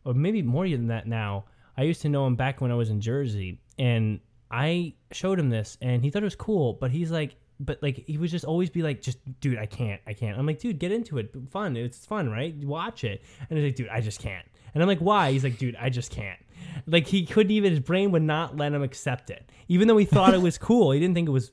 or 0.04 0.14
maybe 0.14 0.42
more 0.42 0.68
than 0.68 0.86
that 0.86 1.06
now 1.06 1.44
i 1.76 1.82
used 1.82 2.00
to 2.00 2.08
know 2.08 2.26
him 2.26 2.36
back 2.36 2.60
when 2.60 2.70
i 2.70 2.74
was 2.74 2.88
in 2.88 3.00
jersey 3.00 3.60
and 3.80 4.20
i 4.50 4.92
showed 5.10 5.38
him 5.38 5.48
this 5.50 5.76
and 5.80 6.04
he 6.04 6.10
thought 6.10 6.22
it 6.22 6.24
was 6.24 6.36
cool 6.36 6.74
but 6.74 6.90
he's 6.90 7.10
like 7.10 7.34
but 7.58 7.82
like 7.82 8.04
he 8.06 8.16
would 8.18 8.30
just 8.30 8.44
always 8.44 8.70
be 8.70 8.82
like 8.82 9.00
just 9.02 9.18
dude 9.40 9.58
i 9.58 9.66
can't 9.66 10.00
i 10.06 10.12
can't 10.12 10.38
i'm 10.38 10.46
like 10.46 10.58
dude 10.60 10.78
get 10.78 10.92
into 10.92 11.18
it 11.18 11.30
fun 11.50 11.76
it's 11.76 12.04
fun 12.06 12.30
right 12.30 12.54
watch 12.64 13.02
it 13.04 13.22
and 13.48 13.58
he's 13.58 13.66
like 13.68 13.74
dude 13.76 13.88
i 13.88 14.00
just 14.00 14.20
can't 14.20 14.46
and 14.74 14.82
i'm 14.82 14.88
like 14.88 14.98
why 15.00 15.32
he's 15.32 15.44
like 15.44 15.58
dude 15.58 15.76
i 15.80 15.88
just 15.88 16.10
can't 16.10 16.38
like 16.86 17.06
he 17.06 17.24
couldn't 17.26 17.52
even 17.52 17.70
his 17.70 17.80
brain 17.80 18.10
would 18.12 18.22
not 18.22 18.56
let 18.56 18.72
him 18.72 18.82
accept 18.82 19.30
it 19.30 19.50
even 19.68 19.88
though 19.88 19.96
he 19.96 20.04
thought 20.04 20.34
it 20.34 20.42
was 20.42 20.58
cool 20.68 20.90
he 20.92 21.00
didn't 21.00 21.14
think 21.14 21.28
it 21.28 21.32
was 21.32 21.50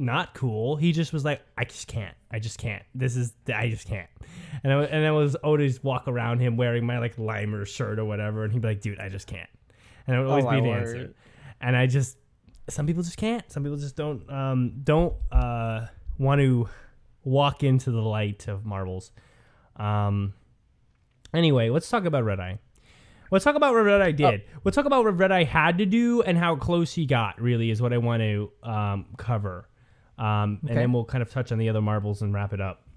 not 0.00 0.32
cool. 0.32 0.76
He 0.76 0.92
just 0.92 1.12
was 1.12 1.24
like, 1.24 1.42
I 1.56 1.64
just 1.64 1.88
can't. 1.88 2.14
I 2.30 2.38
just 2.38 2.56
can't. 2.56 2.84
This 2.94 3.16
is, 3.16 3.32
I 3.52 3.68
just 3.68 3.88
can't. 3.88 4.08
And 4.62 4.72
I, 4.72 4.84
and 4.84 5.04
I 5.04 5.10
was 5.10 5.34
always 5.34 5.82
walk 5.82 6.06
around 6.06 6.38
him 6.38 6.56
wearing 6.56 6.86
my 6.86 7.00
like 7.00 7.16
limer 7.16 7.66
shirt 7.66 7.98
or 7.98 8.04
whatever, 8.04 8.44
and 8.44 8.52
he'd 8.52 8.62
be 8.62 8.68
like, 8.68 8.80
dude, 8.80 9.00
I 9.00 9.08
just 9.08 9.26
can't. 9.26 9.50
And 10.06 10.14
it 10.14 10.20
would 10.20 10.28
always 10.28 10.44
Oh, 10.44 10.50
be 10.50 10.56
the 10.60 10.62
word. 10.68 10.78
answer. 10.78 11.14
And 11.60 11.76
I 11.76 11.86
just, 11.86 12.16
some 12.68 12.86
people 12.86 13.02
just 13.02 13.16
can't. 13.16 13.50
Some 13.50 13.62
people 13.62 13.78
just 13.78 13.96
don't, 13.96 14.30
um, 14.30 14.72
don't 14.84 15.14
uh, 15.32 15.86
want 16.18 16.40
to 16.40 16.68
walk 17.24 17.62
into 17.62 17.90
the 17.90 18.00
light 18.00 18.48
of 18.48 18.64
marbles. 18.64 19.12
Um, 19.76 20.34
anyway, 21.34 21.70
let's 21.70 21.88
talk 21.88 22.04
about 22.04 22.24
Red 22.24 22.40
Eye. 22.40 22.58
Let's 23.30 23.44
talk 23.44 23.56
about 23.56 23.74
what 23.74 23.80
Red 23.80 24.00
Eye 24.00 24.12
did. 24.12 24.44
Let's 24.64 24.74
talk 24.74 24.86
about 24.86 25.04
what 25.04 25.18
Red 25.18 25.32
Eye 25.32 25.44
had 25.44 25.76
to 25.78 25.84
do 25.84 26.22
and 26.22 26.38
how 26.38 26.56
close 26.56 26.94
he 26.94 27.04
got. 27.04 27.38
Really, 27.38 27.70
is 27.70 27.82
what 27.82 27.92
I 27.92 27.98
want 27.98 28.22
to 28.22 28.50
um, 28.62 29.06
cover, 29.18 29.68
um, 30.16 30.60
and 30.66 30.78
then 30.78 30.92
we'll 30.94 31.04
kind 31.04 31.20
of 31.20 31.28
touch 31.28 31.52
on 31.52 31.58
the 31.58 31.68
other 31.68 31.82
marbles 31.82 32.22
and 32.22 32.32
wrap 32.32 32.54
it 32.54 32.60
up. 32.62 32.88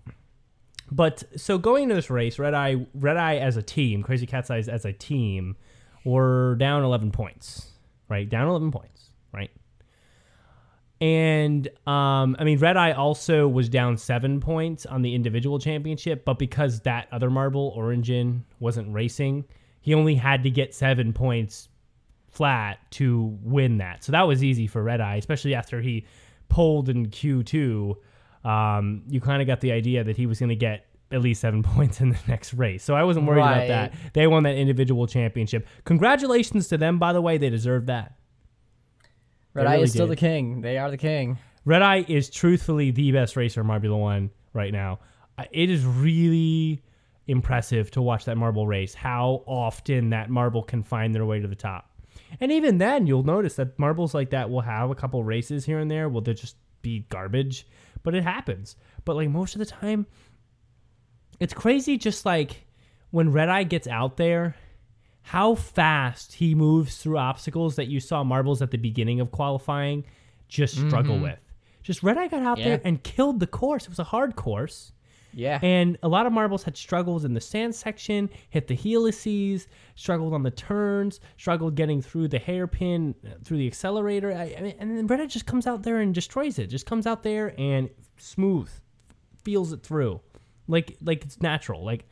But 0.89 1.23
so 1.35 1.57
going 1.57 1.83
into 1.83 1.95
this 1.95 2.09
race, 2.09 2.39
Red 2.39 2.53
Eye, 2.53 2.87
Red 2.93 3.17
Eye 3.17 3.39
as 3.39 3.57
a 3.57 3.61
team, 3.61 4.03
Crazy 4.03 4.25
Cat's 4.25 4.49
Eyes 4.49 4.69
as 4.69 4.85
a 4.85 4.93
team, 4.93 5.57
were 6.05 6.55
down 6.55 6.83
eleven 6.83 7.11
points. 7.11 7.71
Right, 8.11 8.29
down 8.29 8.49
eleven 8.49 8.71
points. 8.71 9.11
Right. 9.33 9.51
And 10.99 11.65
um, 11.87 12.35
I 12.37 12.43
mean, 12.43 12.59
Red 12.59 12.75
Eye 12.75 12.91
also 12.91 13.47
was 13.47 13.69
down 13.69 13.95
seven 13.95 14.41
points 14.41 14.85
on 14.85 15.01
the 15.01 15.15
individual 15.15 15.59
championship, 15.59 16.25
but 16.25 16.37
because 16.37 16.81
that 16.81 17.07
other 17.13 17.29
marble, 17.29 17.73
Orangin, 17.77 18.41
wasn't 18.59 18.93
racing, 18.93 19.45
he 19.79 19.93
only 19.93 20.13
had 20.13 20.43
to 20.43 20.49
get 20.49 20.75
seven 20.75 21.13
points 21.13 21.69
flat 22.27 22.79
to 22.91 23.37
win 23.43 23.77
that. 23.77 24.03
So 24.03 24.11
that 24.11 24.23
was 24.23 24.43
easy 24.43 24.67
for 24.67 24.83
Red 24.83 24.99
Eye, 24.99 25.15
especially 25.15 25.55
after 25.55 25.79
he 25.79 26.05
pulled 26.49 26.89
in 26.89 27.05
Q2. 27.07 27.95
Um, 28.43 29.03
you 29.07 29.21
kind 29.21 29.41
of 29.41 29.47
got 29.47 29.61
the 29.61 29.71
idea 29.71 30.03
that 30.03 30.17
he 30.17 30.25
was 30.25 30.37
going 30.39 30.49
to 30.49 30.55
get 30.55 30.85
at 31.11 31.21
least 31.21 31.41
seven 31.41 31.63
points 31.75 32.01
in 32.01 32.09
the 32.09 32.19
next 32.27 32.53
race. 32.53 32.83
So 32.83 32.95
I 32.95 33.03
wasn't 33.03 33.25
worried 33.27 33.41
about 33.41 33.67
that. 33.67 33.93
They 34.13 34.27
won 34.27 34.43
that 34.43 34.55
individual 34.55 35.07
championship. 35.07 35.67
Congratulations 35.85 36.67
to 36.69 36.77
them, 36.77 36.99
by 36.99 37.13
the 37.13 37.21
way. 37.21 37.37
They 37.37 37.49
deserve 37.49 37.87
that. 37.87 38.13
Red 39.53 39.63
They 39.65 39.67
Eye 39.69 39.71
really 39.73 39.83
is 39.83 39.91
still 39.91 40.07
did. 40.07 40.17
the 40.17 40.19
king. 40.19 40.61
They 40.61 40.77
are 40.77 40.89
the 40.89 40.97
king. 40.97 41.37
Red 41.65 41.81
Eye 41.81 42.05
is 42.07 42.29
truthfully 42.29 42.91
the 42.91 43.11
best 43.11 43.35
racer 43.35 43.61
in 43.61 43.67
Marbula 43.67 43.99
One 43.99 44.29
right 44.53 44.71
now. 44.71 44.99
It 45.51 45.69
is 45.69 45.85
really 45.85 46.83
impressive 47.27 47.91
to 47.91 48.01
watch 48.01 48.25
that 48.25 48.37
marble 48.37 48.67
race. 48.67 48.93
How 48.93 49.43
often 49.45 50.09
that 50.11 50.29
marble 50.29 50.63
can 50.63 50.83
find 50.83 51.13
their 51.13 51.25
way 51.25 51.39
to 51.39 51.47
the 51.47 51.55
top, 51.55 51.89
and 52.39 52.51
even 52.51 52.77
then, 52.77 53.07
you'll 53.07 53.23
notice 53.23 53.55
that 53.55 53.77
marbles 53.77 54.13
like 54.13 54.29
that 54.31 54.49
will 54.49 54.61
have 54.61 54.89
a 54.89 54.95
couple 54.95 55.23
races 55.23 55.65
here 55.65 55.79
and 55.79 55.89
there. 55.91 56.09
Will 56.09 56.21
they 56.21 56.33
just 56.33 56.55
be 56.81 57.05
garbage? 57.09 57.67
But 58.03 58.15
it 58.15 58.23
happens. 58.23 58.75
But 59.05 59.15
like 59.15 59.29
most 59.29 59.53
of 59.55 59.59
the 59.59 59.65
time, 59.65 60.05
it's 61.41 61.53
crazy. 61.53 61.97
Just 61.97 62.25
like 62.25 62.65
when 63.11 63.31
Red 63.33 63.49
Eye 63.49 63.63
gets 63.63 63.87
out 63.87 64.15
there, 64.17 64.55
how 65.23 65.55
fast 65.55 66.33
he 66.33 66.55
moves 66.55 66.97
through 66.97 67.17
obstacles 67.17 67.75
that 67.75 67.87
you 67.87 67.99
saw 67.99 68.23
marbles 68.23 68.61
at 68.61 68.71
the 68.71 68.77
beginning 68.77 69.19
of 69.19 69.31
qualifying 69.31 70.05
just 70.47 70.75
struggle 70.75 71.19
with. 71.19 71.39
Just 71.83 72.03
Red 72.03 72.17
Eye 72.17 72.27
got 72.27 72.43
out 72.43 72.57
Yeah. 72.59 72.65
there 72.69 72.81
and 72.83 73.01
killed 73.03 73.39
the 73.39 73.47
course. 73.47 73.83
It 73.83 73.89
was 73.89 73.99
a 73.99 74.03
hard 74.03 74.35
course. 74.35 74.91
Yeah. 75.33 75.59
And 75.61 75.97
a 76.03 76.09
lot 76.09 76.25
of 76.25 76.33
marbles 76.33 76.63
had 76.63 76.75
struggles 76.75 77.23
in 77.23 77.33
the 77.33 77.39
sand 77.39 77.73
section, 77.73 78.29
hit 78.49 78.67
the 78.67 78.75
helices, 78.75 79.67
struggled 79.95 80.33
on 80.33 80.43
the 80.43 80.51
turns, 80.51 81.21
struggled 81.37 81.75
getting 81.75 82.01
through 82.01 82.27
the 82.27 82.37
hairpin, 82.39 83.15
uh, 83.25 83.35
through 83.43 83.57
the 83.57 83.67
accelerator. 83.67 84.33
I, 84.33 84.55
I 84.57 84.61
mean, 84.61 84.75
and 84.77 84.97
then 84.97 85.07
Red 85.07 85.21
Eye 85.21 85.25
just 85.27 85.45
comes 85.45 85.67
out 85.67 85.83
there 85.83 86.01
and 86.01 86.13
destroys 86.13 86.59
it. 86.59 86.67
Just 86.67 86.85
comes 86.85 87.07
out 87.07 87.23
there 87.23 87.55
and 87.57 87.89
smooth, 88.17 88.69
feels 89.43 89.71
it 89.71 89.83
through, 89.83 90.19
like 90.67 90.97
like 91.01 91.23
it's 91.23 91.41
natural. 91.41 91.83
Like 91.83 92.05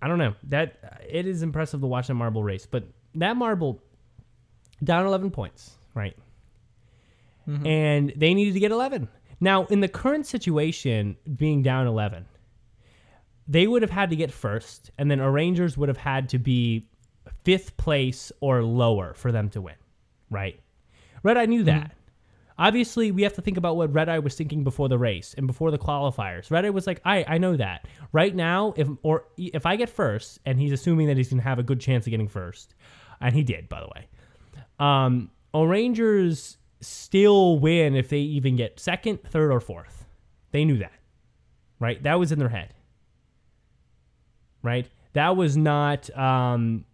I 0.00 0.08
don't 0.08 0.18
know 0.18 0.34
that 0.44 1.02
it 1.08 1.26
is 1.26 1.42
impressive 1.42 1.80
to 1.80 1.86
watch 1.86 2.06
that 2.08 2.14
marble 2.14 2.42
race, 2.42 2.66
but 2.66 2.84
that 3.14 3.36
marble 3.36 3.82
down 4.82 5.06
11 5.06 5.30
points, 5.30 5.72
right? 5.94 6.16
Mm-hmm. 7.48 7.66
And 7.66 8.12
they 8.16 8.34
needed 8.34 8.54
to 8.54 8.60
get 8.60 8.70
11. 8.70 9.08
Now, 9.40 9.66
in 9.66 9.80
the 9.80 9.88
current 9.88 10.26
situation, 10.26 11.16
being 11.36 11.62
down 11.62 11.86
11, 11.86 12.26
they 13.46 13.66
would 13.66 13.82
have 13.82 13.90
had 13.90 14.10
to 14.10 14.16
get 14.16 14.30
first, 14.30 14.90
and 14.98 15.10
then 15.10 15.20
Arrangers 15.20 15.76
would 15.76 15.88
have 15.88 15.98
had 15.98 16.28
to 16.30 16.38
be 16.38 16.86
fifth 17.44 17.76
place 17.76 18.30
or 18.40 18.62
lower 18.62 19.14
for 19.14 19.32
them 19.32 19.48
to 19.50 19.60
win, 19.60 19.76
right? 20.30 20.60
Red 21.22 21.36
Eye 21.36 21.46
knew 21.46 21.64
mm-hmm. 21.64 21.78
that. 21.78 21.92
Obviously, 22.58 23.12
we 23.12 23.22
have 23.22 23.34
to 23.34 23.42
think 23.42 23.56
about 23.56 23.76
what 23.76 23.92
Red 23.92 24.08
Eye 24.08 24.18
was 24.18 24.34
thinking 24.34 24.64
before 24.64 24.88
the 24.88 24.98
race 24.98 25.34
and 25.38 25.46
before 25.46 25.70
the 25.70 25.78
qualifiers. 25.78 26.50
Red 26.50 26.64
Eye 26.64 26.70
was 26.70 26.86
like, 26.86 27.00
"I 27.04 27.24
I 27.28 27.38
know 27.38 27.56
that. 27.56 27.86
Right 28.12 28.34
now, 28.34 28.74
if 28.76 28.88
or 29.02 29.26
if 29.36 29.64
I 29.64 29.76
get 29.76 29.88
first, 29.88 30.40
and 30.44 30.58
he's 30.58 30.72
assuming 30.72 31.06
that 31.06 31.16
he's 31.16 31.30
gonna 31.30 31.42
have 31.42 31.58
a 31.58 31.62
good 31.62 31.80
chance 31.80 32.06
of 32.06 32.10
getting 32.10 32.28
first, 32.28 32.74
and 33.20 33.34
he 33.34 33.44
did, 33.44 33.68
by 33.68 33.80
the 33.80 33.88
way. 33.94 34.06
Um, 34.78 35.30
Rangers 35.54 36.56
still 36.80 37.58
win 37.58 37.94
if 37.94 38.08
they 38.08 38.18
even 38.18 38.56
get 38.56 38.78
second, 38.78 39.22
third, 39.24 39.52
or 39.52 39.60
fourth. 39.60 40.06
They 40.50 40.64
knew 40.64 40.78
that, 40.78 40.92
right? 41.78 42.02
That 42.02 42.18
was 42.18 42.32
in 42.32 42.38
their 42.38 42.48
head, 42.48 42.74
right? 44.62 44.88
That 45.14 45.36
was 45.36 45.56
not 45.56 46.10
um, 46.16 46.84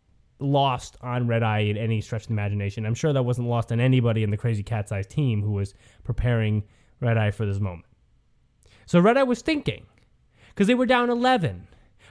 lost 0.45 0.97
on 1.01 1.26
Red 1.26 1.42
Eye 1.42 1.61
in 1.61 1.76
any 1.76 2.01
stretch 2.01 2.22
of 2.22 2.28
the 2.28 2.34
imagination. 2.34 2.86
I'm 2.86 2.95
sure 2.95 3.12
that 3.12 3.22
wasn't 3.22 3.49
lost 3.49 3.72
on 3.72 3.80
anybody 3.80 4.22
in 4.22 4.30
the 4.30 4.36
Crazy 4.36 4.62
Cat's 4.62 4.92
Eyes 4.92 5.07
team 5.07 5.42
who 5.42 5.53
was 5.53 5.74
preparing 6.03 6.64
Red 7.01 7.18
Eye 7.18 7.30
for 7.30 7.47
this 7.47 7.61
moment. 7.61 7.86
So 8.86 9.01
Red 9.01 9.16
Eye 9.16 9.22
was 9.22 9.42
thinking, 9.42 9.86
because 10.49 10.66
they 10.66 10.74
were 10.74 10.86
down 10.86 11.11
11, 11.11 11.66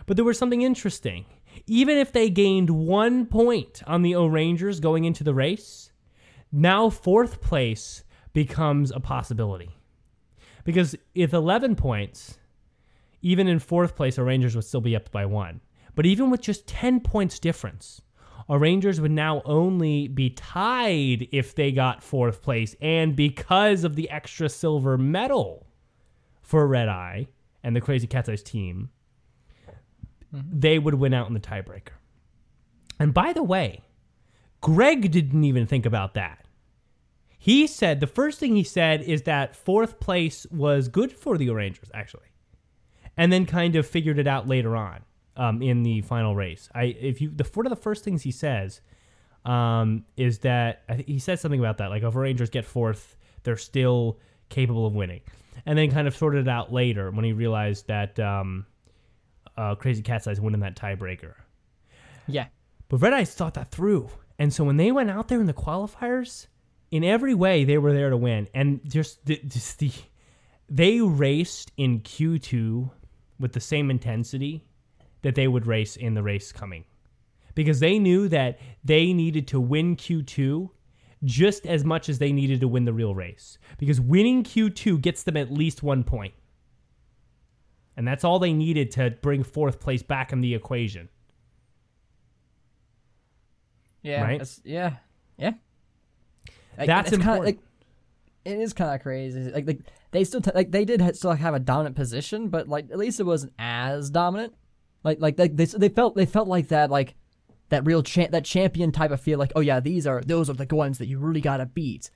but 0.05 0.17
there 0.17 0.25
was 0.25 0.37
something 0.37 0.61
interesting. 0.61 1.25
Even 1.67 1.97
if 1.97 2.11
they 2.11 2.29
gained 2.29 2.69
one 2.69 3.25
point 3.25 3.81
on 3.85 4.01
the 4.01 4.15
O'Rangers 4.15 4.79
going 4.79 5.05
into 5.05 5.23
the 5.23 5.33
race, 5.33 5.91
now 6.51 6.89
fourth 6.89 7.41
place 7.41 8.03
becomes 8.33 8.91
a 8.91 8.99
possibility. 8.99 9.69
Because 10.63 10.95
if 11.13 11.33
11 11.33 11.75
points, 11.75 12.37
even 13.21 13.47
in 13.47 13.59
fourth 13.59 13.95
place, 13.95 14.17
O'Rangers 14.17 14.55
would 14.55 14.65
still 14.65 14.81
be 14.81 14.95
up 14.95 15.11
by 15.11 15.25
one. 15.25 15.61
But 15.95 16.05
even 16.05 16.29
with 16.29 16.41
just 16.41 16.67
10 16.67 17.01
points 17.01 17.39
difference, 17.39 18.01
O'Rangers 18.49 18.99
would 18.99 19.11
now 19.11 19.41
only 19.45 20.07
be 20.07 20.29
tied 20.29 21.27
if 21.31 21.55
they 21.55 21.71
got 21.71 22.03
fourth 22.03 22.41
place. 22.41 22.75
And 22.81 23.15
because 23.15 23.83
of 23.83 23.95
the 23.95 24.09
extra 24.09 24.49
silver 24.49 24.97
medal 24.97 25.67
for 26.41 26.67
Red 26.67 26.89
Eye 26.89 27.27
and 27.63 27.75
the 27.75 27.81
Crazy 27.81 28.07
Cat's 28.07 28.29
Eyes 28.29 28.43
team, 28.43 28.89
mm-hmm. 30.33 30.39
they 30.51 30.77
would 30.77 30.95
win 30.95 31.13
out 31.13 31.27
in 31.27 31.33
the 31.33 31.39
tiebreaker. 31.39 31.93
And 32.99 33.13
by 33.13 33.33
the 33.33 33.43
way, 33.43 33.81
Greg 34.61 35.11
didn't 35.11 35.43
even 35.43 35.65
think 35.65 35.85
about 35.85 36.13
that. 36.13 36.45
He 37.37 37.67
said 37.67 37.99
the 37.99 38.07
first 38.07 38.39
thing 38.39 38.55
he 38.55 38.63
said 38.63 39.01
is 39.01 39.23
that 39.23 39.55
fourth 39.55 39.99
place 39.99 40.47
was 40.49 40.87
good 40.87 41.11
for 41.11 41.37
the 41.37 41.49
Rangers, 41.49 41.91
actually, 41.93 42.31
and 43.17 43.33
then 43.33 43.45
kind 43.45 43.75
of 43.75 43.85
figured 43.85 44.19
it 44.19 44.27
out 44.27 44.47
later 44.47 44.77
on 44.77 45.01
um, 45.35 45.61
in 45.61 45.83
the 45.83 46.01
final 46.01 46.35
race. 46.35 46.69
I 46.73 46.85
if 46.85 47.21
you 47.21 47.29
the 47.29 47.47
one 47.53 47.65
of 47.65 47.69
the 47.69 47.81
first 47.81 48.03
things 48.03 48.21
he 48.21 48.31
says 48.31 48.81
um, 49.45 50.05
is 50.17 50.39
that 50.39 50.83
he 51.05 51.19
said 51.19 51.39
something 51.39 51.59
about 51.59 51.77
that 51.77 51.89
like 51.89 52.03
if 52.03 52.15
Rangers 52.15 52.49
get 52.49 52.65
fourth, 52.65 53.15
they're 53.43 53.57
still 53.57 54.19
capable 54.49 54.85
of 54.85 54.93
winning, 54.93 55.21
and 55.65 55.77
then 55.77 55.91
kind 55.91 56.07
of 56.07 56.15
sorted 56.15 56.47
it 56.47 56.49
out 56.49 56.71
later 56.71 57.11
when 57.11 57.25
he 57.25 57.33
realized 57.33 57.87
that 57.87 58.19
um, 58.19 58.65
uh, 59.57 59.75
Crazy 59.75 60.01
Cat's 60.01 60.27
Eyes 60.27 60.39
winning 60.39 60.61
that 60.61 60.75
tiebreaker. 60.75 61.33
Yeah. 62.27 62.47
But 62.89 62.97
Red 62.97 63.13
Eyes 63.13 63.33
thought 63.33 63.55
that 63.55 63.71
through. 63.71 64.09
And 64.39 64.53
so 64.53 64.63
when 64.63 64.77
they 64.77 64.91
went 64.91 65.09
out 65.09 65.27
there 65.27 65.39
in 65.39 65.45
the 65.45 65.53
qualifiers, 65.53 66.47
in 66.93 67.03
every 67.03 67.33
way 67.33 67.63
they 67.63 67.79
were 67.79 67.91
there 67.91 68.11
to 68.11 68.17
win. 68.17 68.47
And 68.53 68.79
just 68.87 69.25
the, 69.25 69.41
just 69.47 69.79
the 69.79 69.91
they 70.69 71.01
raced 71.01 71.71
in 71.75 72.01
Q2 72.01 72.91
with 73.39 73.53
the 73.53 73.59
same 73.59 73.89
intensity 73.89 74.63
that 75.23 75.35
they 75.35 75.47
would 75.47 75.65
race 75.65 75.95
in 75.95 76.13
the 76.13 76.23
race 76.23 76.51
coming. 76.51 76.85
Because 77.55 77.79
they 77.79 77.99
knew 77.99 78.27
that 78.29 78.59
they 78.83 79.13
needed 79.13 79.47
to 79.49 79.59
win 79.59 79.95
Q2 79.95 80.69
just 81.23 81.65
as 81.65 81.83
much 81.83 82.09
as 82.09 82.19
they 82.19 82.31
needed 82.31 82.59
to 82.61 82.67
win 82.67 82.85
the 82.85 82.93
real 82.93 83.15
race. 83.15 83.57
Because 83.77 83.99
winning 83.99 84.43
Q2 84.43 85.01
gets 85.01 85.23
them 85.23 85.37
at 85.37 85.51
least 85.51 85.83
one 85.83 86.03
point. 86.03 86.33
And 87.95 88.07
that's 88.07 88.23
all 88.23 88.39
they 88.39 88.53
needed 88.53 88.91
to 88.91 89.11
bring 89.21 89.43
fourth 89.43 89.79
place 89.79 90.03
back 90.03 90.33
in 90.33 90.41
the 90.41 90.53
equation. 90.55 91.09
Yeah. 94.01 94.23
Right? 94.23 94.59
Yeah. 94.63 94.95
Yeah. 95.37 95.53
Like, 96.77 96.87
That's 96.87 97.09
it's 97.09 97.17
kinda, 97.17 97.33
important. 97.33 97.45
like, 97.45 97.65
it 98.45 98.59
is 98.59 98.73
kind 98.73 98.93
of 98.93 99.01
crazy. 99.01 99.51
Like, 99.51 99.67
like 99.67 99.79
they 100.11 100.23
still 100.23 100.41
t- 100.41 100.51
like 100.53 100.71
they 100.71 100.85
did 100.85 101.01
ha- 101.01 101.13
still 101.13 101.31
have 101.31 101.53
a 101.53 101.59
dominant 101.59 101.95
position, 101.95 102.49
but 102.49 102.67
like 102.67 102.91
at 102.91 102.97
least 102.97 103.19
it 103.19 103.23
wasn't 103.23 103.53
as 103.57 104.09
dominant. 104.09 104.53
Like 105.03 105.19
like 105.19 105.35
they 105.35 105.47
they, 105.47 105.89
felt 105.89 106.15
they 106.15 106.25
felt 106.25 106.47
like 106.47 106.69
that 106.69 106.89
like 106.89 107.15
that 107.69 107.85
real 107.85 108.03
champ 108.03 108.31
that 108.31 108.45
champion 108.45 108.91
type 108.91 109.11
of 109.11 109.21
feel. 109.21 109.37
Like 109.37 109.51
oh 109.55 109.61
yeah, 109.61 109.79
these 109.79 110.07
are 110.07 110.21
those 110.21 110.49
are 110.49 110.53
the 110.53 110.73
ones 110.73 110.97
that 110.97 111.07
you 111.07 111.19
really 111.19 111.41
gotta 111.41 111.65
beat, 111.65 112.09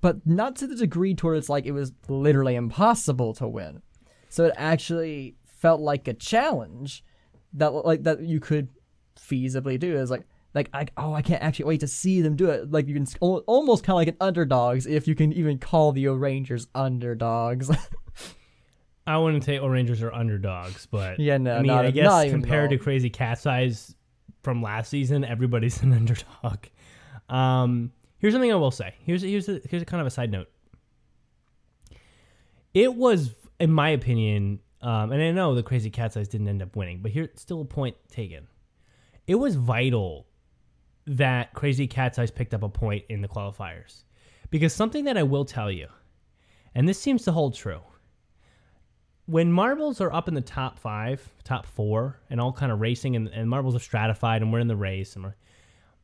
but 0.00 0.26
not 0.26 0.56
to 0.56 0.66
the 0.66 0.76
degree 0.76 1.14
to 1.14 1.26
where 1.26 1.34
it's 1.34 1.48
like 1.48 1.66
it 1.66 1.72
was 1.72 1.92
literally 2.08 2.56
impossible 2.56 3.32
to 3.34 3.48
win. 3.48 3.82
So 4.28 4.46
it 4.46 4.54
actually 4.56 5.36
felt 5.44 5.80
like 5.80 6.08
a 6.08 6.14
challenge 6.14 7.04
that 7.52 7.70
like 7.70 8.02
that 8.04 8.22
you 8.22 8.40
could 8.40 8.68
feasibly 9.16 9.78
do. 9.78 9.96
Is 9.96 10.10
like 10.10 10.24
like 10.54 10.68
I 10.72 10.86
oh 10.96 11.14
I 11.14 11.22
can't 11.22 11.42
actually 11.42 11.66
wait 11.66 11.80
to 11.80 11.86
see 11.86 12.22
them 12.22 12.34
do 12.34 12.50
it. 12.50 12.72
Like 12.72 12.88
you 12.88 12.94
can 12.94 13.06
almost 13.20 13.84
kind 13.84 13.94
of 13.94 13.98
like 13.98 14.08
an 14.08 14.16
underdogs 14.20 14.86
if 14.86 15.06
you 15.06 15.14
can 15.14 15.32
even 15.32 15.58
call 15.58 15.92
the 15.92 16.08
Rangers 16.08 16.66
underdogs. 16.74 17.70
I 19.06 19.18
wouldn't 19.18 19.44
say 19.44 19.58
Rangers 19.58 20.02
are 20.02 20.12
underdogs, 20.12 20.86
but 20.86 21.18
Yeah, 21.18 21.36
no, 21.38 21.54
I 21.54 21.58
mean, 21.58 21.66
not- 21.66 21.84
I 21.86 21.90
guess 21.90 22.30
compared 22.30 22.70
to. 22.70 22.78
Crazy 22.78 23.10
Cat's 23.10 23.46
Eyes 23.46 23.94
from 24.42 24.62
last 24.62 24.90
season, 24.90 25.24
everybody's 25.24 25.82
an 25.82 25.92
underdog. 25.92 26.58
Um, 27.28 27.92
here's 28.18 28.34
something 28.34 28.52
I 28.52 28.56
will 28.56 28.70
say. 28.70 28.94
Here's 29.04 29.22
here's 29.22 29.48
a, 29.48 29.60
here's 29.68 29.82
a 29.82 29.86
kind 29.86 30.00
of 30.00 30.06
a 30.06 30.10
side 30.10 30.30
note. 30.30 30.48
It 32.74 32.94
was, 32.94 33.34
in 33.60 33.70
my 33.72 33.90
opinion, 33.90 34.60
um, 34.80 35.12
and 35.12 35.22
I 35.22 35.30
know 35.32 35.54
the 35.54 35.62
Crazy 35.62 35.90
Cat's 35.90 36.16
Eyes 36.16 36.28
didn't 36.28 36.48
end 36.48 36.62
up 36.62 36.74
winning, 36.76 37.00
but 37.02 37.10
here's 37.12 37.28
still 37.36 37.60
a 37.60 37.64
point 37.64 37.96
taken. 38.10 38.46
It 39.26 39.34
was 39.36 39.54
vital 39.56 40.26
that 41.06 41.52
Crazy 41.54 41.86
Cat's 41.86 42.18
Eyes 42.18 42.30
picked 42.30 42.54
up 42.54 42.62
a 42.62 42.68
point 42.68 43.04
in 43.08 43.20
the 43.20 43.28
qualifiers, 43.28 44.04
because 44.50 44.72
something 44.72 45.04
that 45.04 45.18
I 45.18 45.22
will 45.22 45.44
tell 45.44 45.70
you, 45.70 45.88
and 46.74 46.88
this 46.88 46.98
seems 47.00 47.24
to 47.24 47.32
hold 47.32 47.54
true 47.54 47.80
when 49.32 49.50
marbles 49.50 49.98
are 50.02 50.12
up 50.12 50.28
in 50.28 50.34
the 50.34 50.42
top 50.42 50.78
five, 50.78 51.26
top 51.42 51.64
four, 51.64 52.20
and 52.28 52.38
all 52.38 52.52
kind 52.52 52.70
of 52.70 52.82
racing, 52.82 53.16
and, 53.16 53.28
and 53.28 53.48
marbles 53.48 53.74
are 53.74 53.78
stratified, 53.78 54.42
and 54.42 54.52
we're 54.52 54.58
in 54.58 54.68
the 54.68 54.76
race, 54.76 55.16
and 55.16 55.32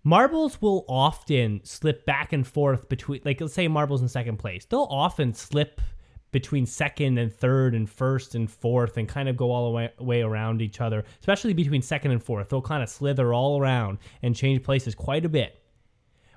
marbles 0.02 0.62
will 0.62 0.86
often 0.88 1.60
slip 1.62 2.06
back 2.06 2.32
and 2.32 2.46
forth 2.46 2.88
between, 2.88 3.20
like 3.26 3.38
let's 3.38 3.52
say 3.52 3.68
marbles 3.68 4.00
in 4.00 4.08
second 4.08 4.38
place, 4.38 4.64
they'll 4.64 4.88
often 4.90 5.34
slip 5.34 5.82
between 6.30 6.64
second 6.64 7.18
and 7.18 7.30
third 7.30 7.74
and 7.74 7.90
first 7.90 8.34
and 8.34 8.50
fourth, 8.50 8.96
and 8.96 9.06
kind 9.06 9.28
of 9.28 9.36
go 9.36 9.52
all 9.52 9.66
the 9.66 9.76
way, 9.76 9.92
way 9.98 10.22
around 10.22 10.62
each 10.62 10.80
other, 10.80 11.04
especially 11.20 11.52
between 11.52 11.82
second 11.82 12.12
and 12.12 12.22
fourth. 12.22 12.48
They'll 12.48 12.62
kind 12.62 12.82
of 12.82 12.88
slither 12.88 13.34
all 13.34 13.60
around 13.60 13.98
and 14.22 14.34
change 14.34 14.62
places 14.62 14.94
quite 14.94 15.26
a 15.26 15.28
bit 15.28 15.54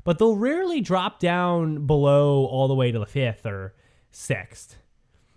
but 0.03 0.17
they'll 0.17 0.35
rarely 0.35 0.81
drop 0.81 1.19
down 1.19 1.85
below 1.85 2.45
all 2.47 2.67
the 2.67 2.73
way 2.73 2.91
to 2.91 2.97
the 2.97 3.05
fifth 3.05 3.45
or 3.45 3.75
sixth. 4.09 4.80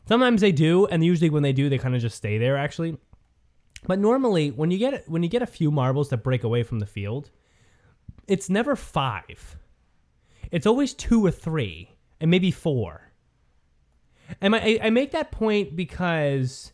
Sometimes 0.07 0.41
they 0.41 0.53
do, 0.53 0.87
and 0.87 1.05
usually 1.05 1.31
when 1.31 1.43
they 1.43 1.53
do, 1.53 1.69
they 1.69 1.79
kind 1.79 1.95
of 1.95 2.01
just 2.01 2.17
stay 2.17 2.39
there 2.39 2.57
actually. 2.57 2.97
But 3.87 3.99
normally, 3.99 4.51
when 4.51 4.71
you 4.71 4.79
get 4.79 5.09
when 5.09 5.23
you 5.23 5.29
get 5.29 5.43
a 5.43 5.47
few 5.47 5.71
marbles 5.71 6.09
that 6.11 6.23
break 6.23 6.43
away 6.43 6.63
from 6.63 6.79
the 6.79 6.87
field, 6.87 7.31
it's 8.27 8.49
never 8.49 8.77
five. 8.77 9.57
It's 10.51 10.67
always 10.67 10.95
two 10.95 11.25
or 11.25 11.31
three, 11.31 11.91
and 12.21 12.31
maybe 12.31 12.51
four. 12.51 13.13
And 14.41 14.57
I, 14.57 14.79
I 14.83 14.91
make 14.91 15.13
that 15.13 15.31
point 15.31 15.77
because 15.77 16.73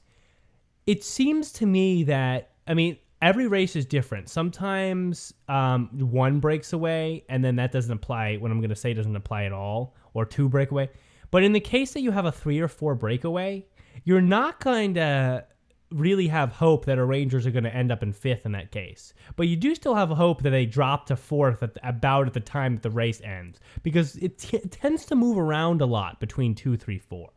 it 0.86 1.02
seems 1.02 1.52
to 1.54 1.66
me 1.66 2.04
that 2.04 2.50
I 2.66 2.74
mean 2.74 2.98
every 3.22 3.46
race 3.48 3.76
is 3.76 3.84
different. 3.86 4.28
Sometimes 4.28 5.34
um, 5.48 5.88
one 5.92 6.40
breaks 6.40 6.72
away, 6.72 7.24
and 7.28 7.44
then 7.44 7.56
that 7.56 7.72
doesn't 7.72 7.92
apply. 7.92 8.36
What 8.36 8.50
I'm 8.50 8.60
going 8.60 8.70
to 8.70 8.76
say 8.76 8.94
doesn't 8.94 9.16
apply 9.16 9.44
at 9.44 9.52
all, 9.52 9.94
or 10.14 10.24
two 10.24 10.48
break 10.48 10.70
away. 10.70 10.90
But 11.30 11.42
in 11.42 11.52
the 11.52 11.60
case 11.60 11.92
that 11.92 12.00
you 12.00 12.10
have 12.10 12.24
a 12.24 12.32
three 12.32 12.60
or 12.60 12.68
four 12.68 12.94
breakaway, 12.94 13.66
you're 14.04 14.20
not 14.20 14.60
going 14.60 14.94
to 14.94 15.44
really 15.90 16.28
have 16.28 16.52
hope 16.52 16.84
that 16.84 16.98
a 16.98 17.04
Rangers 17.04 17.46
are 17.46 17.50
going 17.50 17.64
to 17.64 17.74
end 17.74 17.90
up 17.90 18.02
in 18.02 18.12
fifth 18.12 18.46
in 18.46 18.52
that 18.52 18.70
case. 18.70 19.12
But 19.36 19.48
you 19.48 19.56
do 19.56 19.74
still 19.74 19.94
have 19.94 20.08
hope 20.10 20.42
that 20.42 20.50
they 20.50 20.66
drop 20.66 21.06
to 21.06 21.16
fourth 21.16 21.62
at 21.62 21.76
about 21.82 22.26
at 22.26 22.32
the 22.32 22.40
time 22.40 22.76
that 22.76 22.82
the 22.82 22.90
race 22.90 23.20
ends 23.22 23.60
because 23.82 24.16
it, 24.16 24.38
t- 24.38 24.56
it 24.56 24.70
tends 24.70 25.04
to 25.06 25.16
move 25.16 25.38
around 25.38 25.80
a 25.80 25.86
lot 25.86 26.20
between 26.20 26.54
two, 26.54 26.76
three, 26.76 26.98
four. 26.98 27.30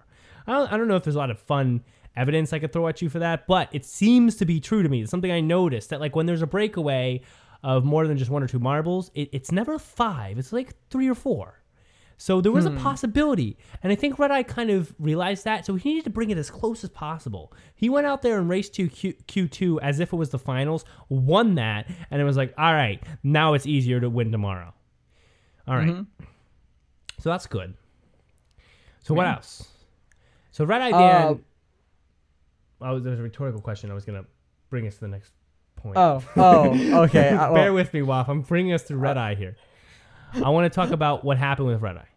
I 0.45 0.53
don't, 0.53 0.73
I 0.73 0.77
don't 0.77 0.87
know 0.87 0.95
if 0.95 1.03
there's 1.03 1.15
a 1.15 1.19
lot 1.19 1.31
of 1.31 1.39
fun 1.39 1.83
evidence 2.15 2.53
I 2.53 2.59
could 2.59 2.71
throw 2.71 2.87
at 2.87 3.01
you 3.01 3.09
for 3.09 3.19
that, 3.19 3.47
but 3.47 3.69
it 3.71 3.85
seems 3.85 4.35
to 4.35 4.45
be 4.45 4.59
true 4.59 4.83
to 4.83 4.89
me. 4.89 5.01
It's 5.01 5.11
something 5.11 5.31
I 5.31 5.41
noticed 5.41 5.89
that 5.89 5.99
like 5.99 6.15
when 6.15 6.27
there's 6.27 6.43
a 6.43 6.47
breakaway 6.47 7.21
of 7.63 7.85
more 7.85 8.07
than 8.07 8.17
just 8.17 8.29
one 8.29 8.43
or 8.43 8.47
two 8.47 8.59
marbles, 8.59 9.09
it, 9.15 9.29
it's 9.31 9.51
never 9.51 9.79
five. 9.79 10.37
It's 10.37 10.53
like 10.53 10.75
three 10.89 11.09
or 11.09 11.15
four. 11.15 11.62
So 12.23 12.39
there 12.39 12.53
was 12.53 12.65
a 12.65 12.69
hmm. 12.69 12.77
possibility, 12.77 13.57
and 13.81 13.91
I 13.91 13.95
think 13.95 14.17
Red 14.17 14.31
Eye 14.31 14.43
kind 14.43 14.69
of 14.69 14.95
realized 14.97 15.43
that. 15.43 15.65
So 15.65 15.75
he 15.75 15.89
needed 15.89 16.05
to 16.05 16.09
bring 16.09 16.29
it 16.29 16.37
as 16.37 16.49
close 16.49 16.81
as 16.81 16.89
possible. 16.89 17.51
He 17.75 17.89
went 17.89 18.07
out 18.07 18.21
there 18.21 18.39
and 18.39 18.47
raced 18.47 18.75
to 18.75 18.87
Q- 18.87 19.15
Q2 19.27 19.79
as 19.81 19.99
if 19.99 20.13
it 20.13 20.15
was 20.15 20.29
the 20.29 20.39
finals, 20.39 20.85
won 21.09 21.55
that, 21.55 21.85
and 22.09 22.21
it 22.21 22.23
was 22.23 22.37
like, 22.37 22.53
all 22.57 22.73
right, 22.73 23.03
now 23.23 23.55
it's 23.55 23.65
easier 23.65 23.99
to 23.99 24.09
win 24.09 24.31
tomorrow. 24.31 24.73
All 25.67 25.75
right. 25.75 25.89
Mm-hmm. 25.89 26.23
so 27.19 27.29
that's 27.29 27.45
good. 27.45 27.73
So 29.01 29.13
what 29.13 29.27
else? 29.27 29.67
So 30.51 30.63
Red 30.63 30.81
Eye 30.81 30.91
uh, 30.91 30.99
Dan. 30.99 31.43
Uh, 32.81 32.85
oh, 32.85 32.99
there 32.99 33.11
was 33.11 33.19
a 33.19 33.23
rhetorical 33.23 33.59
question. 33.59 33.91
I 33.91 33.95
was 33.95 34.05
gonna 34.05 34.23
bring 34.69 34.87
us 34.87 34.93
to 34.93 35.01
the 35.01 35.09
next 35.09 35.33
point. 35.75 35.97
oh 35.97 36.23
oh 36.37 37.03
okay. 37.03 37.31
Uh, 37.33 37.51
well, 37.51 37.53
Bear 37.55 37.73
with 37.73 37.93
me, 37.93 38.01
Waf. 38.01 38.29
I'm 38.29 38.43
bringing 38.43 38.71
us 38.71 38.83
to 38.83 38.93
uh, 38.93 38.97
Red 38.97 39.17
Eye 39.17 39.35
here. 39.35 39.57
I 40.33 40.49
want 40.51 40.71
to 40.71 40.73
talk 40.73 40.91
about 40.91 41.25
what 41.25 41.37
happened 41.37 41.67
with 41.67 41.81
Red 41.81 41.97
Eye. 41.97 42.07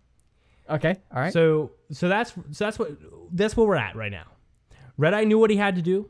Okay. 0.69 0.97
All 1.15 1.21
right. 1.21 1.33
So, 1.33 1.73
so 1.91 2.09
that's 2.09 2.33
so 2.33 2.65
that's 2.65 2.79
what 2.79 2.91
that's 3.33 3.57
where 3.57 3.67
we're 3.67 3.77
at 3.77 3.97
right 3.97 4.13
now. 4.13 4.27
Red 4.97 5.15
Eye 5.15 5.25
knew 5.25 5.39
what 5.39 5.51
he 5.51 5.57
had 5.57 5.77
to 5.77 5.83
do. 5.83 6.09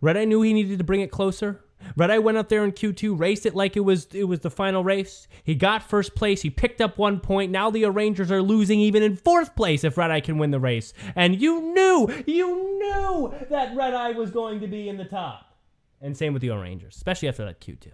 Red 0.00 0.16
Eye 0.16 0.24
knew 0.24 0.42
he 0.42 0.52
needed 0.52 0.78
to 0.78 0.84
bring 0.84 1.00
it 1.00 1.10
closer. 1.10 1.62
Red 1.96 2.10
Eye 2.10 2.18
went 2.18 2.38
up 2.38 2.48
there 2.48 2.64
in 2.64 2.72
Q2, 2.72 3.18
raced 3.18 3.46
it 3.46 3.54
like 3.54 3.76
it 3.76 3.80
was 3.80 4.06
it 4.12 4.24
was 4.24 4.40
the 4.40 4.50
final 4.50 4.82
race. 4.82 5.28
He 5.44 5.54
got 5.54 5.82
first 5.82 6.14
place. 6.14 6.42
He 6.42 6.50
picked 6.50 6.80
up 6.80 6.98
one 6.98 7.20
point. 7.20 7.52
Now 7.52 7.70
the 7.70 7.84
O'Rangers 7.84 8.30
are 8.30 8.42
losing 8.42 8.80
even 8.80 9.02
in 9.02 9.16
fourth 9.16 9.54
place 9.54 9.84
if 9.84 9.96
Red 9.96 10.10
Eye 10.10 10.20
can 10.20 10.38
win 10.38 10.50
the 10.50 10.60
race. 10.60 10.92
And 11.14 11.40
you 11.40 11.60
knew, 11.60 12.08
you 12.26 12.78
knew 12.78 13.34
that 13.50 13.76
Red 13.76 13.94
Eye 13.94 14.12
was 14.12 14.30
going 14.30 14.60
to 14.60 14.66
be 14.66 14.88
in 14.88 14.96
the 14.96 15.04
top. 15.04 15.56
And 16.00 16.16
same 16.16 16.32
with 16.32 16.42
the 16.42 16.50
O'Rangers, 16.50 16.96
especially 16.96 17.28
after 17.28 17.44
that 17.44 17.60
Q2. 17.60 17.92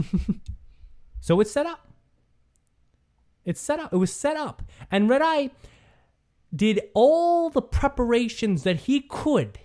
so 1.20 1.40
it's 1.40 1.50
set 1.50 1.66
up. 1.66 1.87
It's 3.48 3.62
set 3.62 3.80
up. 3.80 3.94
It 3.94 3.96
was 3.96 4.12
set 4.12 4.36
up. 4.36 4.62
And 4.90 5.08
Red 5.08 5.22
Eye 5.22 5.48
did 6.54 6.82
all 6.92 7.48
the 7.48 7.62
preparations 7.62 8.62
that 8.64 8.80
he 8.80 9.00
could 9.00 9.58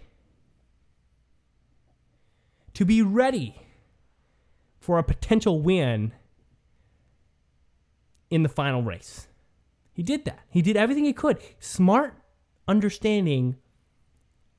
to 2.75 2.85
be 2.85 3.01
ready 3.01 3.61
for 4.79 4.97
a 4.97 5.03
potential 5.03 5.61
win 5.61 6.13
in 8.29 8.43
the 8.43 8.47
final 8.47 8.81
race. 8.81 9.27
He 9.91 10.01
did 10.01 10.23
that. 10.23 10.39
He 10.49 10.61
did 10.61 10.77
everything 10.77 11.03
he 11.03 11.11
could. 11.11 11.39
Smart 11.59 12.15
understanding 12.69 13.57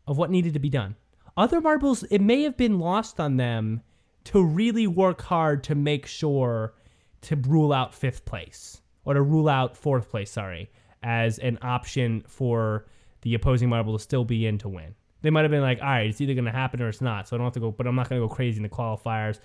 of 0.07 0.18
what 0.18 0.31
needed 0.31 0.53
to 0.53 0.61
be 0.61 0.68
done. 0.68 0.97
Other 1.35 1.62
marbles, 1.62 2.03
it 2.11 2.20
may 2.20 2.43
have 2.43 2.59
been 2.59 2.79
lost 2.79 3.18
on 3.18 3.39
them 3.39 3.81
to 4.25 4.45
really 4.45 4.87
work 4.87 5.22
hard 5.22 5.64
to 5.64 5.75
make 5.75 6.05
sure 6.05 6.75
to 7.22 7.37
rule 7.37 7.72
out 7.72 7.95
fifth 7.95 8.27
place 8.27 8.83
or 9.05 9.15
to 9.15 9.23
rule 9.23 9.49
out 9.49 9.77
fourth 9.77 10.09
place, 10.09 10.31
sorry, 10.31 10.71
as 11.03 11.39
an 11.39 11.59
option 11.63 12.25
for 12.27 12.87
the 13.23 13.35
opposing 13.35 13.69
marble 13.69 13.97
to 13.97 14.03
still 14.03 14.25
be 14.25 14.47
in 14.47 14.59
to 14.59 14.69
win. 14.69 14.95
They 15.23 15.31
might 15.31 15.43
have 15.43 15.51
been 15.51 15.63
like, 15.63 15.81
all 15.81 15.89
right, 15.89 16.09
it's 16.09 16.21
either 16.21 16.35
going 16.35 16.45
to 16.45 16.51
happen 16.51 16.83
or 16.83 16.89
it's 16.89 17.01
not. 17.01 17.29
So 17.29 17.37
I 17.37 17.39
don't 17.39 17.47
have 17.47 17.55
to 17.55 17.61
go, 17.61 17.71
but 17.71 17.87
I'm 17.87 17.95
not 17.95 18.09
going 18.09 18.21
to 18.21 18.29
go 18.29 18.35
crazy 18.35 18.59
in 18.59 18.63
the 18.63 18.69
qualifiers. 18.69 19.39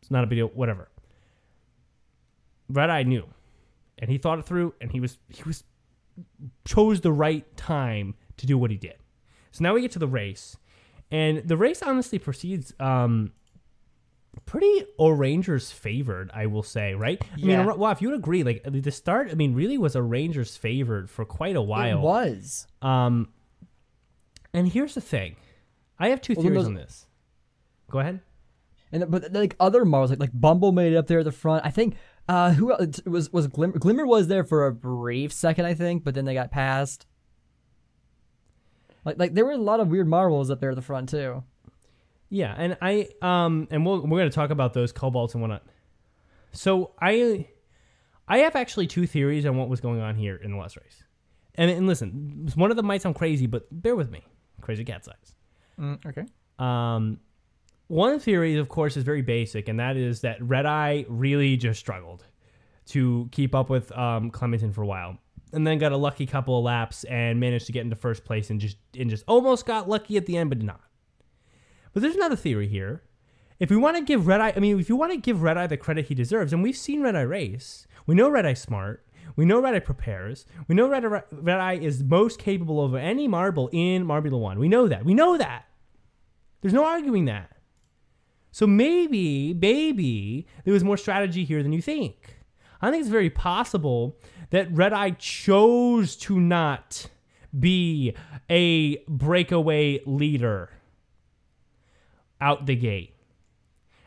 It's 0.00 0.10
not 0.10 0.24
a 0.24 0.26
big 0.26 0.38
deal, 0.38 0.48
whatever. 0.48 0.88
Red 2.68 2.90
Eye 2.90 3.04
knew, 3.04 3.28
and 3.98 4.10
he 4.10 4.18
thought 4.18 4.38
it 4.38 4.46
through, 4.46 4.74
and 4.80 4.90
he 4.90 4.98
was 4.98 5.18
he 5.28 5.42
was 5.44 5.64
chose 6.64 7.00
the 7.00 7.12
right 7.12 7.56
time 7.56 8.14
to 8.36 8.46
do 8.46 8.58
what 8.58 8.70
he 8.70 8.76
did. 8.76 8.96
So 9.52 9.62
now 9.62 9.74
we 9.74 9.80
get 9.80 9.92
to 9.92 9.98
the 9.98 10.08
race, 10.08 10.56
and 11.10 11.38
the 11.46 11.56
race 11.56 11.82
honestly 11.82 12.18
proceeds 12.18 12.72
um, 12.80 13.32
pretty 14.46 14.84
Rangers 14.98 15.70
favored, 15.70 16.30
I 16.34 16.46
will 16.46 16.62
say, 16.62 16.94
right? 16.94 17.20
I 17.22 17.26
Yeah. 17.36 17.64
mean, 17.66 17.78
well, 17.78 17.92
if 17.92 18.00
you 18.02 18.08
would 18.08 18.18
agree, 18.18 18.42
like 18.42 18.62
the 18.64 18.90
start, 18.90 19.28
I 19.30 19.34
mean, 19.34 19.54
really 19.54 19.78
was 19.78 19.94
a 19.96 20.02
Rangers 20.02 20.56
favored 20.56 21.10
for 21.10 21.24
quite 21.24 21.56
a 21.56 21.62
while. 21.62 21.98
It 21.98 22.02
was. 22.02 22.66
Um, 22.80 23.28
and 24.54 24.68
here's 24.68 24.94
the 24.94 25.00
thing, 25.00 25.36
I 25.98 26.08
have 26.08 26.20
two 26.20 26.34
Well, 26.34 26.42
theories 26.42 26.58
those- 26.58 26.66
on 26.66 26.74
this. 26.74 27.06
Go 27.90 27.98
ahead. 28.00 28.20
And 28.90 29.10
but 29.10 29.32
like 29.32 29.56
other 29.58 29.84
Marvels, 29.86 30.10
like 30.10 30.20
like 30.20 30.30
Bumble 30.38 30.70
made 30.72 30.92
it 30.92 30.96
up 30.96 31.06
there 31.06 31.20
at 31.20 31.24
the 31.24 31.32
front. 31.32 31.64
I 31.64 31.70
think 31.70 31.96
uh 32.28 32.52
who 32.52 32.72
else 32.72 32.98
it 32.98 33.08
was 33.08 33.32
was 33.32 33.46
Glimmer 33.46 33.78
Glimmer 33.78 34.06
was 34.06 34.28
there 34.28 34.44
for 34.44 34.66
a 34.66 34.72
brief 34.72 35.32
second, 35.32 35.64
I 35.64 35.72
think, 35.72 36.04
but 36.04 36.14
then 36.14 36.26
they 36.26 36.34
got 36.34 36.50
passed. 36.50 37.06
Like 39.04 39.18
like 39.18 39.34
there 39.34 39.44
were 39.46 39.52
a 39.52 39.56
lot 39.58 39.80
of 39.80 39.88
weird 39.88 40.08
Marvels 40.08 40.50
up 40.50 40.60
there 40.60 40.70
at 40.70 40.76
the 40.76 40.82
front 40.82 41.08
too. 41.08 41.42
Yeah, 42.32 42.54
and 42.56 42.78
I 42.80 43.08
um 43.20 43.68
and 43.70 43.84
we'll, 43.84 44.00
we're 44.00 44.18
going 44.20 44.30
to 44.30 44.34
talk 44.34 44.48
about 44.48 44.72
those 44.72 44.90
cobalts 44.90 45.34
and 45.34 45.42
whatnot. 45.42 45.64
So 46.52 46.92
I 46.98 47.46
I 48.26 48.38
have 48.38 48.56
actually 48.56 48.86
two 48.86 49.06
theories 49.06 49.44
on 49.44 49.58
what 49.58 49.68
was 49.68 49.82
going 49.82 50.00
on 50.00 50.14
here 50.14 50.36
in 50.36 50.50
the 50.52 50.56
last 50.56 50.78
race. 50.78 51.04
And, 51.56 51.70
and 51.70 51.86
listen, 51.86 52.50
one 52.54 52.70
of 52.70 52.78
them 52.78 52.86
might 52.86 53.02
sound 53.02 53.16
crazy, 53.16 53.46
but 53.46 53.66
bear 53.70 53.94
with 53.94 54.10
me. 54.10 54.24
Crazy 54.62 54.82
Cat's 54.82 55.08
Eyes. 55.08 55.34
okay. 56.06 56.24
Um, 56.58 57.20
one 57.88 58.18
theory, 58.18 58.56
of 58.56 58.70
course, 58.70 58.96
is 58.96 59.04
very 59.04 59.20
basic, 59.20 59.68
and 59.68 59.78
that 59.78 59.98
is 59.98 60.22
that 60.22 60.42
Red 60.42 60.64
Eye 60.64 61.04
really 61.10 61.58
just 61.58 61.80
struggled 61.80 62.24
to 62.86 63.28
keep 63.30 63.54
up 63.54 63.68
with 63.68 63.92
um, 63.92 64.30
Clementin 64.30 64.72
for 64.72 64.80
a 64.80 64.86
while, 64.86 65.18
and 65.52 65.66
then 65.66 65.76
got 65.76 65.92
a 65.92 65.98
lucky 65.98 66.24
couple 66.24 66.56
of 66.56 66.64
laps 66.64 67.04
and 67.04 67.38
managed 67.38 67.66
to 67.66 67.72
get 67.72 67.82
into 67.82 67.96
first 67.96 68.24
place 68.24 68.48
and 68.48 68.58
just 68.58 68.78
and 68.98 69.10
just 69.10 69.24
almost 69.28 69.66
got 69.66 69.86
lucky 69.86 70.16
at 70.16 70.24
the 70.24 70.38
end, 70.38 70.48
but 70.48 70.58
did 70.58 70.66
not. 70.66 70.80
But 71.92 72.02
there's 72.02 72.16
another 72.16 72.36
theory 72.36 72.68
here. 72.68 73.02
If 73.58 73.70
we 73.70 73.76
want 73.76 73.96
to 73.96 74.02
give 74.02 74.26
Red 74.26 74.40
Eye, 74.40 74.52
I 74.56 74.60
mean, 74.60 74.80
if 74.80 74.88
you 74.88 74.96
want 74.96 75.12
to 75.12 75.18
give 75.18 75.42
Red 75.42 75.56
Eye 75.56 75.66
the 75.66 75.76
credit 75.76 76.06
he 76.06 76.14
deserves, 76.14 76.52
and 76.52 76.62
we've 76.62 76.76
seen 76.76 77.02
Red 77.02 77.14
Eye 77.14 77.22
race, 77.22 77.86
we 78.06 78.14
know 78.14 78.28
Red 78.28 78.46
Eye's 78.46 78.60
smart. 78.60 79.06
We 79.36 79.44
know 79.44 79.60
Red 79.60 79.74
Eye 79.74 79.80
prepares. 79.80 80.46
We 80.68 80.74
know 80.74 80.88
Red 80.88 81.04
Eye, 81.04 81.22
Red 81.30 81.60
Eye 81.60 81.74
is 81.74 82.02
most 82.02 82.38
capable 82.38 82.84
of 82.84 82.94
any 82.94 83.28
marble 83.28 83.68
in 83.72 84.04
Marbula 84.04 84.38
1. 84.38 84.58
We 84.58 84.68
know 84.68 84.88
that. 84.88 85.04
We 85.04 85.14
know 85.14 85.36
that. 85.36 85.66
There's 86.60 86.74
no 86.74 86.84
arguing 86.84 87.26
that. 87.26 87.56
So 88.50 88.66
maybe, 88.66 89.54
maybe 89.54 90.46
there 90.64 90.74
was 90.74 90.84
more 90.84 90.96
strategy 90.96 91.44
here 91.44 91.62
than 91.62 91.72
you 91.72 91.80
think. 91.80 92.38
I 92.80 92.90
think 92.90 93.00
it's 93.00 93.10
very 93.10 93.30
possible 93.30 94.18
that 94.50 94.70
Red 94.72 94.92
Eye 94.92 95.12
chose 95.12 96.16
to 96.16 96.38
not 96.38 97.06
be 97.58 98.14
a 98.50 98.96
breakaway 99.08 100.00
leader 100.04 100.70
out 102.42 102.66
the 102.66 102.76
gate. 102.76 103.14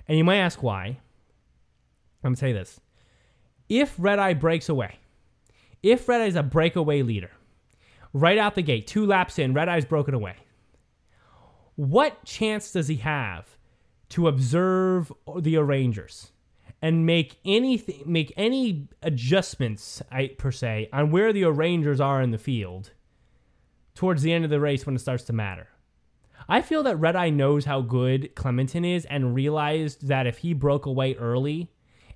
And 0.07 0.17
you 0.17 0.23
might 0.23 0.38
ask 0.38 0.61
why. 0.61 0.86
I'm 2.23 2.33
going 2.33 2.36
to 2.36 2.39
tell 2.39 2.49
you 2.49 2.55
this. 2.55 2.79
If 3.69 3.95
Red 3.97 4.19
Eye 4.19 4.33
breaks 4.33 4.69
away, 4.69 4.99
if 5.81 6.07
Red 6.07 6.21
Eye 6.21 6.25
is 6.25 6.36
a 6.36 6.43
breakaway 6.43 7.01
leader, 7.01 7.31
right 8.13 8.38
out 8.38 8.55
the 8.55 8.61
gate, 8.61 8.86
two 8.86 9.05
laps 9.05 9.39
in, 9.39 9.53
Red 9.53 9.69
Eye's 9.69 9.86
broken 9.86 10.13
away 10.13 10.36
what 11.75 12.23
chance 12.23 12.71
does 12.71 12.88
he 12.88 12.97
have 12.97 13.57
to 14.09 14.27
observe 14.27 15.11
the 15.39 15.57
O'Rangers 15.57 16.31
and 16.81 17.05
make 17.05 17.38
anything 17.45 18.03
make 18.05 18.33
any 18.38 18.88
adjustments 19.01 20.01
I, 20.11 20.27
per 20.38 20.51
se 20.51 20.89
on 20.93 21.11
where 21.11 21.33
the 21.33 21.45
O'Rangers 21.45 21.99
are 21.99 22.21
in 22.21 22.31
the 22.31 22.38
field 22.38 22.91
towards 23.93 24.21
the 24.21 24.33
end 24.33 24.43
of 24.43 24.49
the 24.49 24.59
race 24.59 24.86
when 24.86 24.95
it 24.95 24.99
starts 24.99 25.23
to 25.25 25.33
matter 25.33 25.67
i 26.48 26.62
feel 26.62 26.84
that 26.84 26.98
red 26.98 27.16
eye 27.16 27.30
knows 27.30 27.66
how 27.66 27.82
good 27.82 28.36
Clementin 28.36 28.86
is 28.86 29.06
and 29.06 29.36
realized 29.36 30.08
that 30.08 30.28
if 30.28 30.39
he 30.39 30.54
broke 30.54 30.86
away 30.86 31.16
early 31.16 31.70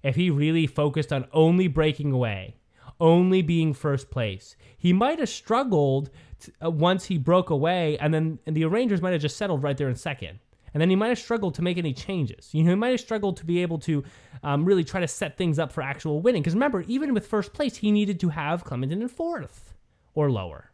if 0.03 0.15
he 0.15 0.29
really 0.29 0.67
focused 0.67 1.11
on 1.11 1.27
only 1.33 1.67
breaking 1.67 2.11
away 2.11 2.55
only 2.99 3.41
being 3.41 3.73
first 3.73 4.09
place. 4.09 4.55
He 4.77 4.93
might 4.93 5.19
have 5.19 5.29
struggled 5.29 6.09
uh, 6.63 6.69
once 6.69 7.05
he 7.05 7.17
broke 7.17 7.49
away, 7.49 7.97
and 7.97 8.13
then 8.13 8.39
and 8.45 8.55
the 8.55 8.65
O'Rangers 8.65 9.01
might 9.01 9.13
have 9.13 9.21
just 9.21 9.37
settled 9.37 9.63
right 9.63 9.77
there 9.77 9.89
in 9.89 9.95
second. 9.95 10.39
And 10.73 10.79
then 10.79 10.89
he 10.89 10.95
might 10.95 11.07
have 11.07 11.19
struggled 11.19 11.55
to 11.55 11.63
make 11.63 11.79
any 11.79 11.93
changes. 11.93 12.49
You 12.53 12.63
know, 12.63 12.69
he 12.69 12.75
might 12.75 12.91
have 12.91 12.99
struggled 12.99 13.37
to 13.37 13.45
be 13.45 13.63
able 13.63 13.79
to 13.79 14.03
um, 14.43 14.65
really 14.65 14.83
try 14.83 14.99
to 15.01 15.07
set 15.07 15.35
things 15.35 15.57
up 15.57 15.71
for 15.71 15.81
actual 15.81 16.21
winning. 16.21 16.43
Because 16.43 16.53
remember, 16.53 16.81
even 16.81 17.11
with 17.13 17.25
first 17.25 17.53
place, 17.53 17.77
he 17.77 17.91
needed 17.91 18.19
to 18.19 18.29
have 18.29 18.63
Clementin 18.63 19.01
in 19.01 19.07
fourth 19.07 19.73
or 20.13 20.29
lower. 20.29 20.69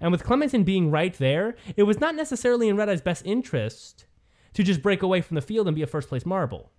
And 0.00 0.12
with 0.12 0.24
Clementin 0.24 0.64
being 0.64 0.90
right 0.90 1.14
there, 1.14 1.56
it 1.76 1.82
was 1.84 2.00
not 2.00 2.14
necessarily 2.14 2.68
in 2.68 2.76
Red 2.76 2.88
Eye's 2.88 3.00
best 3.00 3.26
interest 3.26 4.06
to 4.54 4.62
just 4.62 4.82
break 4.82 5.02
away 5.02 5.20
from 5.20 5.34
the 5.34 5.40
field 5.40 5.66
and 5.66 5.74
be 5.74 5.82
a 5.82 5.86
first 5.86 6.08
place 6.08 6.24
marble. 6.24 6.72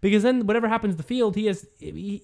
Because 0.00 0.22
then 0.22 0.46
whatever 0.46 0.68
happens 0.68 0.94
to 0.94 0.96
the 0.96 1.02
field, 1.02 1.34
he 1.34 1.46
has 1.46 1.66
he, 1.78 2.22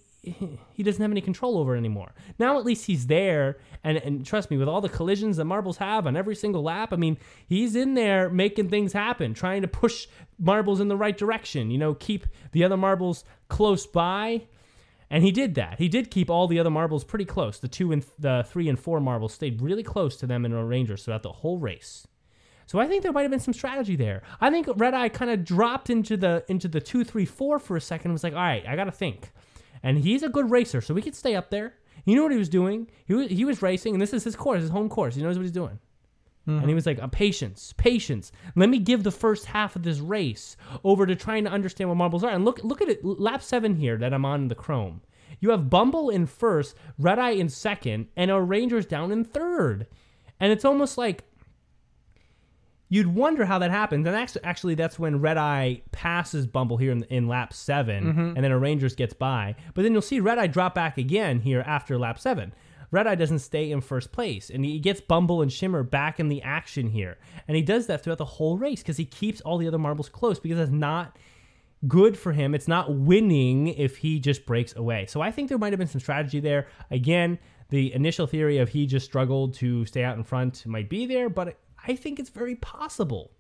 he 0.73 0.83
doesn't 0.83 1.03
have 1.03 1.11
any 1.11 1.21
control 1.21 1.59
over 1.59 1.77
anymore. 1.77 2.15
Now 2.39 2.59
at 2.59 2.65
least 2.65 2.87
he's 2.87 3.09
there, 3.09 3.59
and 3.83 3.99
and 3.99 4.25
trust 4.25 4.51
me, 4.51 4.57
with 4.57 4.69
all 4.69 4.81
the 4.81 4.89
collisions 4.89 5.37
that 5.37 5.45
marbles 5.45 5.79
have 5.79 6.07
on 6.07 6.17
every 6.17 6.37
single 6.37 6.63
lap, 6.63 6.93
I 6.93 6.97
mean, 6.97 7.19
he's 7.47 7.77
in 7.77 7.95
there 7.95 8.31
making 8.31 8.69
things 8.69 8.93
happen, 8.93 9.35
trying 9.35 9.63
to 9.63 9.69
push 9.69 10.07
marbles 10.39 10.81
in 10.81 10.89
the 10.89 10.97
right 10.97 11.17
direction. 11.17 11.71
You 11.71 11.79
know, 11.79 11.95
keep 11.95 12.27
the 12.53 12.65
other 12.65 12.77
marbles 12.77 13.25
close 13.49 13.87
by, 13.87 14.47
and 15.15 15.23
he 15.23 15.31
did 15.31 15.55
that. 15.55 15.79
He 15.79 15.89
did 15.89 16.11
keep 16.11 16.29
all 16.29 16.49
the 16.49 16.59
other 16.59 16.71
marbles 16.71 17.05
pretty 17.05 17.25
close. 17.25 17.61
The 17.61 17.69
two 17.69 17.93
and 17.93 18.05
the 18.19 18.45
three 18.49 18.69
and 18.69 18.77
four 18.77 18.99
marbles 18.99 19.33
stayed 19.33 19.63
really 19.63 19.85
close 19.85 20.17
to 20.17 20.27
them 20.27 20.45
in 20.45 20.53
a 20.53 20.65
Rangers 20.65 21.05
throughout 21.05 21.23
the 21.23 21.31
whole 21.31 21.57
race. 21.57 22.05
So 22.67 22.81
I 22.81 22.89
think 22.89 23.05
there 23.05 23.13
might 23.13 23.23
have 23.23 23.31
been 23.31 23.39
some 23.39 23.55
strategy 23.55 23.95
there. 23.95 24.25
I 24.41 24.51
think 24.51 24.67
Red 24.75 24.93
Eye 24.93 25.09
kind 25.09 25.31
of 25.31 25.45
dropped 25.45 25.89
into 25.89 26.17
the 26.17 26.45
into 26.49 26.67
the 26.67 26.81
two, 26.81 27.05
three, 27.05 27.27
four 27.27 27.61
for 27.61 27.77
a 27.77 27.81
second. 27.81 28.07
and 28.07 28.15
Was 28.15 28.25
like, 28.25 28.33
all 28.33 28.41
right, 28.41 28.67
I 28.67 28.75
got 28.75 28.87
to 28.87 28.91
think. 28.91 29.31
And 29.85 29.99
he's 29.99 30.25
a 30.25 30.29
good 30.29 30.51
racer, 30.51 30.81
so 30.81 30.93
we 30.93 31.03
could 31.03 31.15
stay 31.15 31.37
up 31.37 31.49
there. 31.49 31.75
He 32.05 32.15
knew 32.15 32.25
what 32.25 32.33
he 32.33 32.39
was 32.39 32.49
doing. 32.49 32.91
He 33.07 33.15
was, 33.15 33.29
he 33.29 33.45
was 33.45 33.63
racing, 33.63 33.95
and 33.95 34.03
this 34.03 34.13
is 34.13 34.25
his 34.25 34.35
course, 34.35 34.63
his 34.63 34.71
home 34.71 34.89
course. 34.89 35.15
He 35.15 35.23
knows 35.23 35.37
what 35.37 35.43
he's 35.43 35.53
doing. 35.53 35.79
And 36.47 36.69
he 36.69 36.75
was 36.75 36.85
like, 36.85 37.01
uh, 37.01 37.07
patience, 37.07 37.73
patience. 37.77 38.31
Let 38.55 38.69
me 38.69 38.79
give 38.79 39.03
the 39.03 39.11
first 39.11 39.47
half 39.47 39.77
of 39.77 39.83
this 39.83 39.99
race 39.99 40.57
over 40.85 41.07
to 41.07 41.17
trying 41.17 41.45
to 41.45 41.51
understand 41.51 41.89
what 41.89 41.97
marbles 41.97 42.23
are. 42.23 42.31
And 42.31 42.45
look, 42.45 42.63
look 42.63 42.83
at 42.83 42.89
it. 42.89 43.05
Lap 43.05 43.43
seven 43.43 43.77
here 43.77 43.97
that 43.97 44.13
I'm 44.13 44.25
on 44.27 44.49
the 44.49 44.55
Chrome. 44.55 45.01
You 45.41 45.51
have 45.51 45.71
Bumble 45.71 46.11
in 46.11 46.27
first, 46.27 46.77
Red 46.99 47.19
Eye 47.19 47.31
in 47.31 47.49
second, 47.49 48.09
and 48.17 48.31
our 48.31 48.43
Rangers 48.43 48.87
down 48.87 49.11
in 49.11 49.25
third. 49.25 49.87
And 50.39 50.53
it's 50.53 50.65
almost 50.65 50.99
like 50.99 51.25
you'd 52.89 53.07
wonder 53.09 53.45
how 53.47 53.59
that 53.59 53.71
happens. 53.71 54.07
And 54.07 54.15
actually, 54.15 54.45
actually 54.45 54.75
that's 54.75 54.99
when 54.99 55.21
Red 55.21 55.37
Eye 55.39 55.83
passes 55.93 56.47
Bumble 56.47 56.77
here 56.77 56.93
in, 56.93 57.03
in 57.05 57.27
lap 57.27 57.53
7 57.53 58.05
and 58.37 58.45
then 58.45 58.53
a 58.53 58.59
Rangers 58.59 58.95
gets 58.95 59.15
by. 59.15 59.57
But 59.75 59.83
then 59.83 59.93
you'll 59.93 60.03
see 60.03 60.21
Red 60.21 60.39
Eye 60.39 60.47
drop 60.47 60.75
back 60.75 60.99
again 60.99 61.41
here 61.41 61.63
after 61.67 61.99
lap 61.99 62.19
seven. 62.19 62.55
Red 62.95 63.09
Eye 63.09 63.17
doesn't 63.17 63.41
stay 63.41 63.73
in 63.73 63.81
first 63.81 64.13
place, 64.13 64.51
and 64.51 64.65
he 64.65 64.79
gets 64.79 65.01
Bumble 65.01 65.43
and 65.43 65.53
Shimmer 65.53 65.83
back 65.83 66.21
in 66.21 66.29
the 66.29 66.41
action 66.43 66.89
here. 66.89 67.19
And 67.49 67.57
he 67.57 67.63
does 67.63 67.89
that 67.89 68.05
throughout 68.05 68.19
the 68.19 68.25
whole 68.25 68.57
race 68.57 68.83
because 68.83 68.97
he 68.97 69.05
keeps 69.05 69.41
all 69.41 69.59
the 69.59 69.67
other 69.67 69.79
marbles 69.79 70.09
close 70.09 70.39
because 70.39 70.59
that's 70.59 70.71
not 70.71 71.17
good 71.89 72.17
for 72.17 72.33
him. 72.33 72.55
It's 72.55 72.69
not 72.69 72.95
winning 72.95 73.67
if 73.67 73.97
he 73.97 74.21
just 74.21 74.47
breaks 74.47 74.77
away. 74.77 75.07
So 75.07 75.21
I 75.21 75.33
think 75.33 75.49
there 75.49 75.59
might 75.59 75.73
have 75.73 75.79
been 75.81 75.89
some 75.89 76.01
strategy 76.01 76.39
there. 76.39 76.69
Again, 76.93 77.41
the 77.71 77.93
initial 77.93 78.29
theory 78.29 78.59
of 78.59 78.69
he 78.69 78.87
just 78.87 79.07
struggled 79.07 79.55
to 79.55 79.85
stay 79.87 80.05
out 80.05 80.17
in 80.17 80.23
front 80.23 80.65
might 80.65 80.89
be 80.89 81.05
there, 81.05 81.29
but 81.29 81.59
I 81.89 81.97
think 81.97 82.21
it's 82.21 82.31
very 82.31 82.55
possible 82.55 83.33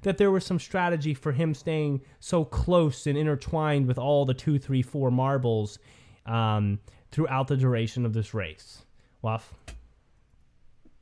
that 0.00 0.16
there 0.16 0.30
was 0.30 0.46
some 0.46 0.58
strategy 0.58 1.12
for 1.12 1.32
him 1.32 1.52
staying 1.52 2.00
so 2.18 2.46
close 2.46 3.06
and 3.06 3.18
intertwined 3.18 3.86
with 3.86 3.98
all 3.98 4.24
the 4.24 4.32
two, 4.32 4.58
three, 4.58 4.80
four 4.80 5.10
marbles 5.10 5.78
um, 6.24 6.78
throughout 7.10 7.46
the 7.46 7.58
duration 7.58 8.06
of 8.06 8.14
this 8.14 8.32
race. 8.32 8.86
Waff? 9.22 9.54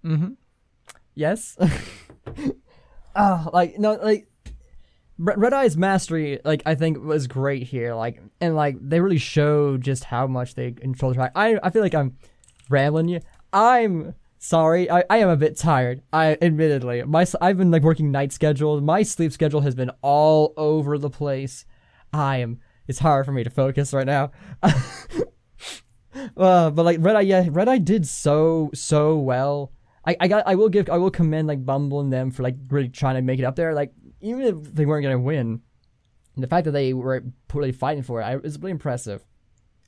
Mm-hmm. 0.05 0.33
Yes. 1.15 1.57
Ah, 3.15 3.49
like 3.53 3.77
no, 3.77 3.95
like 3.95 4.29
Red 5.19 5.53
Eye's 5.53 5.77
mastery, 5.77 6.39
like 6.45 6.63
I 6.65 6.75
think 6.75 7.03
was 7.03 7.27
great 7.27 7.65
here. 7.65 7.95
Like 7.95 8.23
and 8.41 8.55
like 8.55 8.77
they 8.81 9.01
really 9.01 9.19
showed 9.19 9.83
just 9.83 10.05
how 10.05 10.27
much 10.27 10.55
they 10.55 10.73
control 10.73 11.11
the 11.11 11.17
track. 11.17 11.33
I 11.35 11.59
I 11.63 11.71
feel 11.71 11.83
like 11.83 11.95
I'm 11.95 12.17
rambling 12.69 13.09
you. 13.09 13.21
I'm 13.53 14.15
sorry. 14.39 14.89
I, 14.91 15.03
I 15.11 15.19
am 15.19 15.29
a 15.29 15.37
bit 15.37 15.57
tired. 15.57 16.03
I 16.13 16.39
admittedly 16.41 17.03
my 17.03 17.27
I've 17.41 17.59
been 17.59 17.71
like 17.71 17.83
working 17.83 18.13
night 18.13 18.33
schedules. 18.33 18.81
My 18.81 19.03
sleep 19.03 19.33
schedule 19.33 19.61
has 19.63 19.75
been 19.75 19.91
all 20.03 20.55
over 20.57 20.97
the 20.97 21.11
place. 21.11 21.65
I 22.13 22.39
am. 22.39 22.61
It's 22.87 23.01
hard 23.01 23.27
for 23.27 23.33
me 23.33 23.45
to 23.45 23.51
focus 23.51 23.93
right 23.93 24.07
now. 24.07 24.31
Uh, 26.37 26.71
but 26.71 26.85
like 26.85 26.99
Red 27.01 27.17
Eye, 27.17 27.21
yeah, 27.21 27.47
Red 27.51 27.69
Eye 27.69 27.79
did 27.79 28.07
so 28.07 28.71
so 28.75 29.17
well. 29.17 29.73
I, 30.05 30.17
I 30.21 30.29
got 30.29 30.47
I 30.47 30.55
will 30.55 30.69
give 30.69 30.89
I 30.91 30.99
will 30.99 31.11
commend 31.11 31.47
like 31.47 31.65
Bumble 31.65 32.01
and 32.01 32.13
them 32.13 32.31
for 32.31 32.43
like 32.43 32.57
really 32.69 32.89
trying 32.89 33.17
to 33.17 33.23
make 33.23 33.39
it 33.39 33.45
up 33.45 33.57
there. 33.57 33.75
Like 33.75 33.93
even 34.21 34.43
if 34.43 34.75
they 34.75 34.87
weren't 34.87 35.03
gonna 35.03 35.19
win, 35.19 35.61
the 36.37 36.47
fact 36.47 36.65
that 36.65 36.73
they 36.73 36.93
were 36.93 37.23
really 37.53 37.73
fighting 37.73 38.03
for 38.03 38.21
it 38.21 38.25
I, 38.25 38.37
is 38.39 38.59
really 38.59 38.73
impressive. 38.73 39.25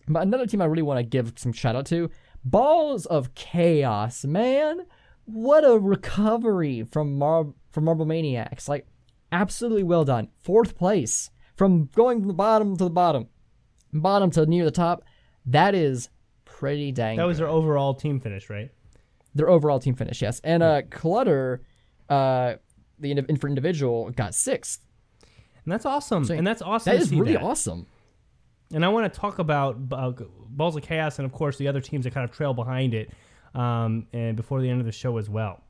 But 0.08 0.22
another 0.22 0.46
team 0.46 0.60
I 0.60 0.66
really 0.66 0.82
want 0.82 0.98
to 0.98 1.04
give 1.04 1.32
some 1.36 1.52
shout 1.52 1.76
out 1.76 1.86
to, 1.86 2.10
Balls 2.44 3.06
of 3.06 3.34
Chaos, 3.34 4.24
man. 4.24 4.86
What 5.24 5.64
a 5.64 5.78
recovery 5.78 6.84
from 6.84 7.16
Mar- 7.18 7.54
from 7.70 7.84
Marble 7.84 8.06
Maniacs. 8.06 8.68
Like 8.68 8.86
absolutely 9.30 9.84
well 9.84 10.04
done. 10.04 10.28
Fourth 10.42 10.76
place 10.76 11.30
from 11.56 11.86
going 11.94 12.20
from 12.20 12.28
the 12.28 12.34
bottom 12.34 12.76
to 12.76 12.84
the 12.84 12.90
bottom, 12.90 13.28
bottom 13.92 14.30
to 14.32 14.46
near 14.46 14.64
the 14.64 14.70
top. 14.70 15.04
That 15.46 15.74
is 15.74 16.08
pretty 16.44 16.92
dang. 16.92 17.16
That 17.16 17.24
was 17.24 17.38
good 17.38 17.44
their 17.46 17.52
overall 17.52 17.94
team 17.94 18.20
finish, 18.20 18.48
right? 18.48 18.70
their 19.34 19.48
overall 19.48 19.78
team 19.78 19.94
finish, 19.94 20.22
yes. 20.22 20.40
And 20.44 20.62
uh, 20.62 20.82
Clutter, 20.90 21.62
uh, 22.08 22.54
the 22.98 23.12
indi- 23.12 23.36
for 23.36 23.48
individual, 23.48 24.10
got 24.10 24.34
sixth. 24.34 24.84
And 25.64 25.72
that's 25.72 25.86
awesome. 25.86 26.24
So 26.24 26.34
and 26.34 26.46
that's 26.46 26.62
awesome. 26.62 26.92
That 26.92 27.00
is 27.00 27.10
really 27.10 27.34
that. 27.34 27.42
awesome. 27.42 27.86
And 28.72 28.84
I 28.84 28.88
want 28.88 29.12
to 29.12 29.20
talk 29.20 29.38
about 29.38 29.76
uh, 29.92 30.12
Balls 30.48 30.76
of 30.76 30.82
Chaos 30.82 31.18
and, 31.18 31.26
of 31.26 31.32
course, 31.32 31.56
the 31.58 31.68
other 31.68 31.80
teams 31.80 32.04
that 32.04 32.14
kind 32.14 32.28
of 32.28 32.34
trail 32.34 32.54
behind 32.54 32.94
it 32.94 33.10
um, 33.54 34.06
and 34.12 34.36
before 34.36 34.60
the 34.60 34.68
end 34.68 34.80
of 34.80 34.86
the 34.86 34.92
show 34.92 35.18
as 35.18 35.28
well. 35.28 35.62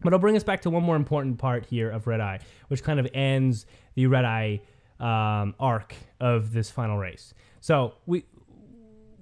But 0.00 0.12
I'll 0.12 0.18
bring 0.18 0.36
us 0.36 0.44
back 0.44 0.62
to 0.62 0.70
one 0.70 0.82
more 0.82 0.96
important 0.96 1.38
part 1.38 1.66
here 1.66 1.90
of 1.90 2.06
Red 2.06 2.20
Eye, 2.20 2.40
which 2.68 2.82
kind 2.82 2.98
of 2.98 3.08
ends 3.14 3.66
the 3.94 4.06
Red 4.06 4.24
Eye 4.24 4.60
um, 5.00 5.54
arc 5.60 5.94
of 6.20 6.52
this 6.52 6.70
final 6.70 6.98
race. 6.98 7.34
So 7.60 7.94
we 8.06 8.24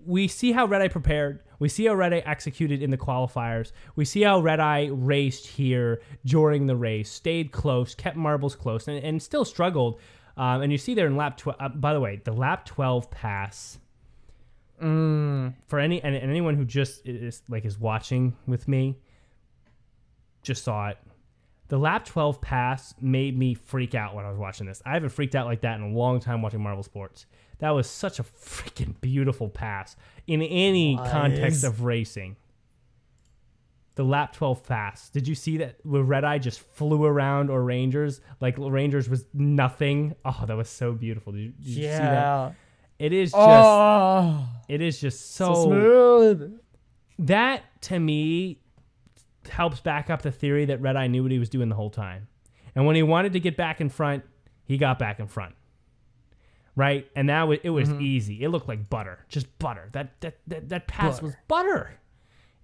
we 0.06 0.28
see 0.28 0.52
how 0.52 0.66
Red 0.66 0.82
Eye 0.82 0.88
prepared. 0.88 1.40
We 1.58 1.68
see 1.68 1.86
how 1.86 1.94
Red 1.94 2.12
Eye 2.12 2.22
executed 2.26 2.82
in 2.82 2.90
the 2.90 2.96
qualifiers. 2.96 3.72
We 3.96 4.04
see 4.04 4.22
how 4.22 4.40
Red 4.40 4.60
Eye 4.60 4.88
raced 4.92 5.46
here 5.46 6.02
during 6.24 6.66
the 6.66 6.76
race, 6.76 7.10
stayed 7.10 7.52
close, 7.52 7.94
kept 7.94 8.16
marbles 8.16 8.56
close, 8.56 8.88
and, 8.88 9.02
and 9.02 9.22
still 9.22 9.44
struggled. 9.44 10.00
Um, 10.36 10.62
and 10.62 10.72
you 10.72 10.78
see 10.78 10.94
there 10.94 11.06
in 11.06 11.16
lap 11.16 11.36
12, 11.36 11.56
uh, 11.60 11.68
by 11.68 11.92
the 11.92 12.00
way, 12.00 12.20
the 12.24 12.32
lap 12.32 12.64
12 12.64 13.10
pass 13.10 13.78
Mm, 14.82 15.54
for 15.68 15.78
any 15.78 16.02
and, 16.02 16.16
and 16.16 16.28
anyone 16.28 16.56
who 16.56 16.64
just 16.64 17.06
is 17.06 17.42
like 17.48 17.64
is 17.64 17.78
watching 17.78 18.36
with 18.48 18.66
me 18.66 18.98
just 20.42 20.64
saw 20.64 20.88
it 20.88 20.98
the 21.68 21.78
lap 21.78 22.04
12 22.04 22.40
pass 22.40 22.92
made 23.00 23.38
me 23.38 23.54
freak 23.54 23.94
out 23.94 24.12
when 24.12 24.24
i 24.24 24.28
was 24.28 24.36
watching 24.36 24.66
this 24.66 24.82
i 24.84 24.94
haven't 24.94 25.10
freaked 25.10 25.36
out 25.36 25.46
like 25.46 25.60
that 25.60 25.76
in 25.78 25.82
a 25.82 25.96
long 25.96 26.18
time 26.18 26.42
watching 26.42 26.60
Marble 26.60 26.82
Sports 26.82 27.26
that 27.58 27.70
was 27.70 27.88
such 27.88 28.18
a 28.18 28.22
freaking 28.22 29.00
beautiful 29.00 29.48
pass 29.48 29.96
in 30.26 30.42
any 30.42 30.96
context 30.96 31.64
of 31.64 31.82
racing 31.82 32.36
the 33.94 34.04
lap 34.04 34.32
12 34.32 34.66
pass 34.66 35.10
did 35.10 35.28
you 35.28 35.34
see 35.34 35.58
that 35.58 35.76
where 35.82 36.02
red 36.02 36.24
eye 36.24 36.38
just 36.38 36.60
flew 36.60 37.04
around 37.04 37.50
or 37.50 37.62
rangers 37.62 38.20
like 38.40 38.54
rangers 38.58 39.08
was 39.08 39.26
nothing 39.34 40.14
oh 40.24 40.44
that 40.46 40.56
was 40.56 40.68
so 40.68 40.92
beautiful 40.92 41.32
did 41.32 41.40
you, 41.40 41.48
did 41.50 41.66
you 41.66 41.74
see 41.74 41.82
that 41.82 42.12
yeah. 42.12 42.52
it 42.98 43.12
is 43.12 43.32
oh. 43.34 43.38
just 43.38 43.68
Oh, 44.22 44.48
it 44.68 44.80
is 44.80 45.00
just 45.00 45.34
so, 45.34 45.54
so 45.54 45.64
smooth. 45.66 46.60
that 47.18 47.62
to 47.82 47.98
me 47.98 48.62
helps 49.48 49.80
back 49.80 50.10
up 50.10 50.22
the 50.22 50.30
theory 50.30 50.64
that 50.66 50.80
Red 50.80 50.96
Eye 50.96 51.06
knew 51.06 51.22
what 51.22 51.32
he 51.32 51.38
was 51.38 51.48
doing 51.48 51.68
the 51.68 51.74
whole 51.74 51.90
time. 51.90 52.28
And 52.74 52.86
when 52.86 52.96
he 52.96 53.02
wanted 53.02 53.32
to 53.34 53.40
get 53.40 53.56
back 53.56 53.80
in 53.80 53.88
front, 53.88 54.24
he 54.64 54.78
got 54.78 54.98
back 54.98 55.20
in 55.20 55.26
front. 55.26 55.54
Right? 56.74 57.06
And 57.14 57.28
that 57.28 57.42
was 57.48 57.58
it 57.62 57.70
was 57.70 57.88
Mm-hmm. 57.88 58.00
easy. 58.00 58.42
It 58.44 58.48
looked 58.48 58.68
like 58.68 58.88
butter. 58.88 59.24
Just 59.28 59.58
butter. 59.58 59.88
That 59.92 60.18
that 60.20 60.38
that, 60.46 60.68
that 60.70 60.86
pass 60.88 61.16
Butter. 61.16 61.26
was 61.26 61.34
butter. 61.48 61.98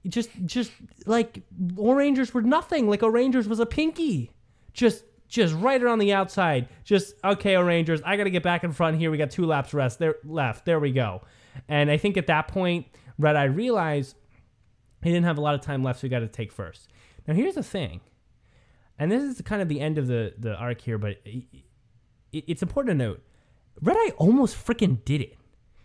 Just 0.06 0.30
just 0.46 0.70
like 1.06 1.42
O'Rangers 1.78 2.32
were 2.32 2.40
nothing. 2.42 2.88
Like 2.88 3.02
O'Rangers 3.02 3.46
was 3.48 3.60
a 3.60 3.66
pinky. 3.66 4.30
Just 4.72 5.04
just 5.28 5.52
right 5.54 5.82
around 5.82 5.98
the 5.98 6.12
outside. 6.14 6.68
Just 6.84 7.14
okay, 7.22 7.56
O'Rangers, 7.56 8.00
I 8.04 8.16
got 8.16 8.24
to 8.24 8.30
get 8.30 8.42
back 8.42 8.64
in 8.64 8.72
front 8.72 8.96
here. 8.96 9.10
We 9.10 9.18
got 9.18 9.30
two 9.30 9.44
laps 9.44 9.74
rest 9.74 9.98
there 9.98 10.14
left. 10.24 10.64
There 10.64 10.80
we 10.80 10.90
go. 10.92 11.20
And 11.68 11.90
I 11.90 11.98
think 11.98 12.16
at 12.16 12.28
that 12.28 12.48
point, 12.48 12.86
Red 13.18 13.36
Eye 13.36 13.44
realized 13.44 14.16
he 15.02 15.10
didn't 15.10 15.26
have 15.26 15.36
a 15.36 15.42
lot 15.42 15.54
of 15.54 15.60
time 15.60 15.82
left, 15.82 16.00
so 16.00 16.06
he 16.06 16.08
got 16.08 16.20
to 16.20 16.28
take 16.28 16.50
first. 16.52 16.88
Now 17.26 17.34
here's 17.34 17.56
the 17.56 17.62
thing, 17.62 18.00
and 18.98 19.12
this 19.12 19.22
is 19.22 19.42
kind 19.42 19.60
of 19.60 19.68
the 19.68 19.80
end 19.80 19.98
of 19.98 20.06
the 20.06 20.32
the 20.38 20.54
arc 20.54 20.80
here, 20.80 20.96
but 20.96 21.18
it, 21.26 21.44
it- 22.32 22.44
it's 22.46 22.62
important 22.62 22.98
to 22.98 23.04
note, 23.06 23.22
Red 23.80 23.96
Eye 23.96 24.12
almost 24.16 24.56
freaking 24.56 25.04
did 25.04 25.20
it. 25.20 25.36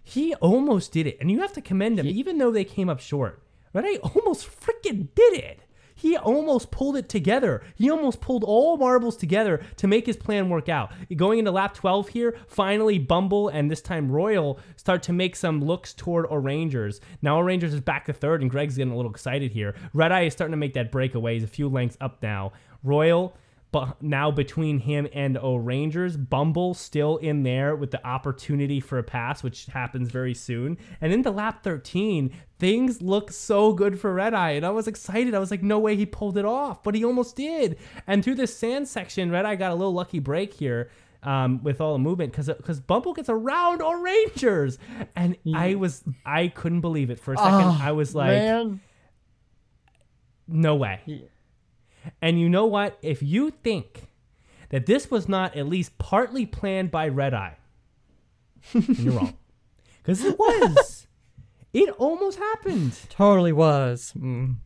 He 0.03 0.35
almost 0.35 0.91
did 0.91 1.07
it, 1.07 1.17
and 1.21 1.31
you 1.31 1.41
have 1.41 1.53
to 1.53 1.61
commend 1.61 1.99
him, 1.99 2.07
even 2.07 2.37
though 2.37 2.51
they 2.51 2.65
came 2.65 2.89
up 2.89 2.99
short. 2.99 3.41
Red 3.73 3.85
Eye 3.85 3.97
almost 4.03 4.47
freaking 4.47 5.07
did 5.15 5.33
it. 5.35 5.59
He 5.95 6.17
almost 6.17 6.71
pulled 6.71 6.97
it 6.97 7.07
together. 7.07 7.63
He 7.75 7.89
almost 7.89 8.19
pulled 8.19 8.43
all 8.43 8.77
marbles 8.77 9.15
together 9.15 9.63
to 9.77 9.87
make 9.87 10.05
his 10.05 10.17
plan 10.17 10.49
work 10.49 10.67
out. 10.67 10.91
Going 11.15 11.39
into 11.39 11.51
lap 11.51 11.73
12 11.75 12.09
here, 12.09 12.35
finally 12.47 12.97
Bumble 12.97 13.47
and 13.47 13.69
this 13.69 13.81
time 13.81 14.11
Royal 14.11 14.59
start 14.75 15.03
to 15.03 15.13
make 15.13 15.35
some 15.35 15.63
looks 15.63 15.93
toward 15.93 16.25
O'Rangers. 16.25 16.99
Now 17.21 17.39
O'Rangers 17.39 17.73
is 17.73 17.81
back 17.81 18.05
to 18.05 18.13
third 18.13 18.41
and 18.41 18.49
Greg's 18.49 18.75
getting 18.75 18.91
a 18.91 18.95
little 18.95 19.11
excited 19.11 19.51
here. 19.51 19.75
Red 19.93 20.11
Eye 20.11 20.23
is 20.23 20.33
starting 20.33 20.53
to 20.53 20.57
make 20.57 20.73
that 20.73 20.91
breakaway. 20.91 21.35
He's 21.35 21.43
a 21.43 21.47
few 21.47 21.69
lengths 21.69 21.97
up 22.01 22.21
now. 22.23 22.53
Royal 22.83 23.37
but 23.73 24.01
now 24.03 24.29
between 24.29 24.77
him 24.77 25.07
and 25.13 25.35
O'Rangers, 25.35 26.15
Bumble 26.15 26.75
still 26.75 27.17
in 27.17 27.41
there 27.41 27.75
with 27.75 27.89
the 27.89 28.05
opportunity 28.05 28.79
for 28.79 28.99
a 28.99 29.03
pass, 29.03 29.41
which 29.41 29.65
happens 29.65 30.11
very 30.11 30.35
soon. 30.35 30.77
And 31.01 31.11
into 31.11 31.31
lap 31.31 31.63
13, 31.63 32.31
things 32.59 33.01
look 33.01 33.31
so 33.31 33.73
good 33.73 33.99
for 33.99 34.13
Red 34.13 34.35
Eye. 34.35 34.51
And 34.51 34.63
I 34.63 34.69
was 34.69 34.87
excited. 34.87 35.33
I 35.33 35.39
was 35.39 35.49
like, 35.49 35.63
no 35.63 35.79
way 35.79 35.95
he 35.95 36.05
pulled 36.05 36.37
it 36.37 36.45
off, 36.45 36.83
but 36.83 36.93
he 36.93 37.03
almost 37.03 37.35
did. 37.35 37.79
And 38.05 38.23
through 38.23 38.35
this 38.35 38.55
sand 38.55 38.87
section, 38.87 39.31
Red 39.31 39.45
Eye 39.47 39.55
got 39.55 39.71
a 39.71 39.75
little 39.75 39.93
lucky 39.93 40.19
break 40.19 40.53
here. 40.53 40.91
Um, 41.23 41.63
with 41.63 41.79
all 41.79 41.93
the 41.93 41.99
movement, 41.99 42.33
because 42.33 42.47
because 42.47 42.81
Bumble 42.81 43.13
gets 43.13 43.29
around 43.29 43.81
O'Rangers, 43.81 44.77
and 45.15 45.37
I 45.55 45.75
was 45.75 46.03
I 46.25 46.49
couldn't 46.49 46.81
believe 46.81 47.09
it 47.09 47.17
for 47.17 47.33
a 47.33 47.37
second. 47.37 47.53
Oh, 47.53 47.79
I 47.81 47.93
was 47.93 48.13
like, 48.13 48.27
man. 48.27 48.81
no 50.49 50.75
way. 50.75 50.99
And 52.21 52.39
you 52.39 52.49
know 52.49 52.65
what? 52.65 52.97
If 53.01 53.21
you 53.21 53.51
think 53.51 54.07
that 54.69 54.85
this 54.85 55.09
was 55.11 55.27
not 55.29 55.55
at 55.55 55.67
least 55.67 55.97
partly 55.97 56.45
planned 56.45 56.91
by 56.91 57.07
Red 57.07 57.33
Eye, 57.33 57.57
you're 58.73 59.13
wrong. 59.13 59.37
Because 60.01 60.25
it 60.25 60.37
was. 60.37 61.07
it 61.71 61.89
almost 61.91 62.37
happened. 62.37 62.91
Totally 63.09 63.53
was. 63.53 64.11
Mm. 64.17 64.57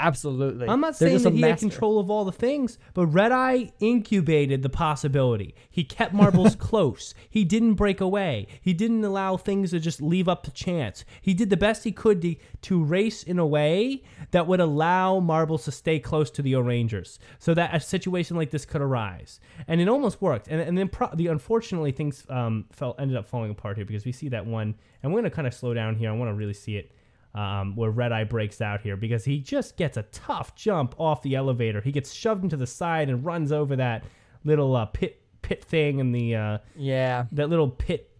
Absolutely. 0.00 0.68
I'm 0.68 0.80
not 0.80 0.96
saying 0.96 1.22
that 1.24 1.32
he 1.32 1.40
had 1.40 1.58
control 1.58 1.98
of 1.98 2.10
all 2.10 2.24
the 2.24 2.32
things, 2.32 2.78
but 2.94 3.06
Red 3.06 3.32
Eye 3.32 3.72
incubated 3.80 4.62
the 4.62 4.68
possibility. 4.68 5.56
He 5.68 5.82
kept 5.82 6.14
marbles 6.14 6.54
close. 6.58 7.14
He 7.28 7.44
didn't 7.44 7.74
break 7.74 8.00
away. 8.00 8.46
He 8.60 8.72
didn't 8.72 9.04
allow 9.04 9.36
things 9.36 9.70
to 9.70 9.80
just 9.80 10.00
leave 10.00 10.28
up 10.28 10.44
to 10.44 10.52
chance. 10.52 11.04
He 11.20 11.34
did 11.34 11.50
the 11.50 11.56
best 11.56 11.82
he 11.82 11.90
could 11.90 12.22
to, 12.22 12.36
to 12.62 12.82
race 12.82 13.24
in 13.24 13.40
a 13.40 13.46
way 13.46 14.04
that 14.30 14.46
would 14.46 14.60
allow 14.60 15.18
marbles 15.18 15.64
to 15.64 15.72
stay 15.72 15.98
close 15.98 16.30
to 16.30 16.42
the 16.42 16.54
O'Rangers 16.54 17.18
so 17.40 17.52
that 17.54 17.74
a 17.74 17.80
situation 17.80 18.36
like 18.36 18.50
this 18.50 18.64
could 18.64 18.80
arise. 18.80 19.40
And 19.66 19.80
it 19.80 19.88
almost 19.88 20.22
worked. 20.22 20.46
And, 20.46 20.60
and 20.60 20.78
then 20.78 20.88
pro- 20.88 21.14
the 21.14 21.26
unfortunately 21.26 21.90
things 21.90 22.24
um, 22.28 22.66
fell, 22.70 22.94
ended 23.00 23.16
up 23.16 23.26
falling 23.26 23.50
apart 23.50 23.76
here 23.76 23.84
because 23.84 24.04
we 24.04 24.12
see 24.12 24.28
that 24.28 24.46
one, 24.46 24.76
and 25.02 25.12
we're 25.12 25.20
going 25.20 25.30
to 25.30 25.34
kind 25.34 25.48
of 25.48 25.54
slow 25.54 25.74
down 25.74 25.96
here. 25.96 26.08
I 26.10 26.12
want 26.12 26.28
to 26.28 26.34
really 26.34 26.54
see 26.54 26.76
it 26.76 26.92
um, 27.34 27.76
where 27.76 27.90
Red 27.90 28.12
Eye 28.12 28.24
breaks 28.24 28.60
out 28.60 28.80
here 28.80 28.96
because 28.96 29.24
he 29.24 29.38
just 29.38 29.76
gets 29.76 29.96
a 29.96 30.02
tough 30.04 30.54
jump 30.54 30.94
off 30.98 31.22
the 31.22 31.34
elevator. 31.34 31.80
He 31.80 31.92
gets 31.92 32.12
shoved 32.12 32.42
into 32.44 32.56
the 32.56 32.66
side 32.66 33.08
and 33.10 33.24
runs 33.24 33.52
over 33.52 33.76
that 33.76 34.04
little 34.44 34.74
uh, 34.76 34.86
pit 34.86 35.20
pit 35.42 35.62
thing 35.64 36.00
and 36.00 36.14
the 36.14 36.34
uh, 36.34 36.58
Yeah. 36.76 37.26
that 37.32 37.48
little 37.48 37.68
pit 37.70 38.10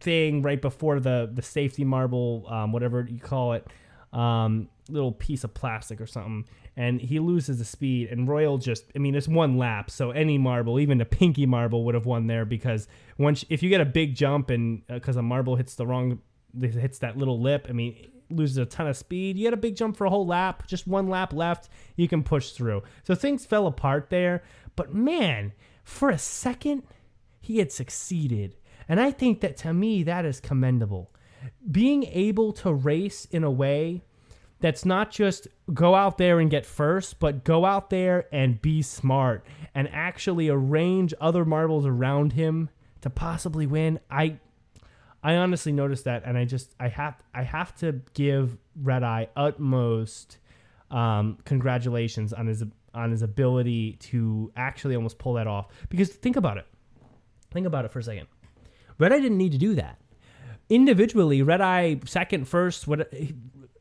thing 0.00 0.42
right 0.42 0.60
before 0.60 1.00
the 1.00 1.30
the 1.32 1.42
safety 1.42 1.84
marble, 1.84 2.46
um, 2.48 2.72
whatever 2.72 3.06
you 3.08 3.20
call 3.20 3.52
it, 3.52 3.66
um, 4.12 4.68
little 4.88 5.12
piece 5.12 5.44
of 5.44 5.54
plastic 5.54 6.00
or 6.00 6.06
something. 6.06 6.44
And 6.74 7.02
he 7.02 7.18
loses 7.18 7.58
the 7.58 7.66
speed, 7.66 8.08
and 8.10 8.26
Royal 8.26 8.56
just, 8.56 8.84
I 8.96 8.98
mean, 8.98 9.14
it's 9.14 9.28
one 9.28 9.58
lap, 9.58 9.90
so 9.90 10.10
any 10.10 10.38
marble, 10.38 10.80
even 10.80 11.02
a 11.02 11.04
pinky 11.04 11.44
marble, 11.44 11.84
would 11.84 11.94
have 11.94 12.06
won 12.06 12.28
there 12.28 12.46
because 12.46 12.88
once, 13.18 13.44
if 13.50 13.62
you 13.62 13.68
get 13.68 13.82
a 13.82 13.84
big 13.84 14.14
jump 14.14 14.48
and 14.48 14.80
because 14.86 15.16
a 15.16 15.22
marble 15.22 15.56
hits 15.56 15.74
the 15.74 15.86
wrong, 15.86 16.20
hits 16.58 16.98
that 17.00 17.18
little 17.18 17.38
lip, 17.38 17.66
I 17.68 17.72
mean, 17.72 18.10
loses 18.36 18.56
a 18.56 18.66
ton 18.66 18.86
of 18.86 18.96
speed. 18.96 19.36
You 19.36 19.46
had 19.46 19.54
a 19.54 19.58
big 19.58 19.76
jump 19.76 19.96
for 19.96 20.06
a 20.06 20.10
whole 20.10 20.26
lap, 20.26 20.66
just 20.66 20.86
one 20.86 21.08
lap 21.08 21.32
left, 21.32 21.68
you 21.96 22.08
can 22.08 22.22
push 22.22 22.50
through. 22.50 22.82
So 23.04 23.14
things 23.14 23.46
fell 23.46 23.66
apart 23.66 24.10
there, 24.10 24.42
but 24.76 24.94
man, 24.94 25.52
for 25.84 26.10
a 26.10 26.18
second, 26.18 26.82
he 27.40 27.58
had 27.58 27.72
succeeded. 27.72 28.56
And 28.88 29.00
I 29.00 29.10
think 29.10 29.40
that 29.40 29.56
to 29.58 29.72
me, 29.72 30.02
that 30.04 30.24
is 30.24 30.40
commendable. 30.40 31.10
Being 31.70 32.04
able 32.04 32.52
to 32.54 32.72
race 32.72 33.26
in 33.26 33.44
a 33.44 33.50
way 33.50 34.02
that's 34.60 34.84
not 34.84 35.10
just 35.10 35.48
go 35.74 35.94
out 35.94 36.18
there 36.18 36.38
and 36.38 36.50
get 36.50 36.64
first, 36.64 37.18
but 37.18 37.44
go 37.44 37.64
out 37.64 37.90
there 37.90 38.26
and 38.32 38.62
be 38.62 38.80
smart 38.80 39.44
and 39.74 39.88
actually 39.92 40.48
arrange 40.48 41.12
other 41.20 41.44
marbles 41.44 41.84
around 41.84 42.32
him 42.32 42.70
to 43.00 43.10
possibly 43.10 43.66
win. 43.66 43.98
I 44.08 44.38
I 45.22 45.36
honestly 45.36 45.72
noticed 45.72 46.04
that, 46.04 46.24
and 46.24 46.36
I 46.36 46.44
just 46.44 46.74
I 46.80 46.88
have 46.88 47.14
I 47.34 47.42
have 47.42 47.74
to 47.76 48.00
give 48.14 48.58
Red 48.80 49.02
Eye 49.04 49.28
utmost 49.36 50.38
um, 50.90 51.38
congratulations 51.44 52.32
on 52.32 52.46
his 52.46 52.64
on 52.94 53.10
his 53.10 53.22
ability 53.22 53.92
to 54.00 54.52
actually 54.56 54.96
almost 54.96 55.18
pull 55.18 55.34
that 55.34 55.46
off. 55.46 55.68
Because 55.88 56.10
think 56.10 56.36
about 56.36 56.58
it, 56.58 56.66
think 57.50 57.66
about 57.66 57.84
it 57.84 57.92
for 57.92 58.00
a 58.00 58.02
second. 58.02 58.26
Red 58.98 59.12
Eye 59.12 59.20
didn't 59.20 59.38
need 59.38 59.52
to 59.52 59.58
do 59.58 59.74
that 59.76 59.98
individually. 60.68 61.42
Red 61.42 61.60
Eye 61.60 62.00
second, 62.04 62.48
first, 62.48 62.88
what 62.88 63.12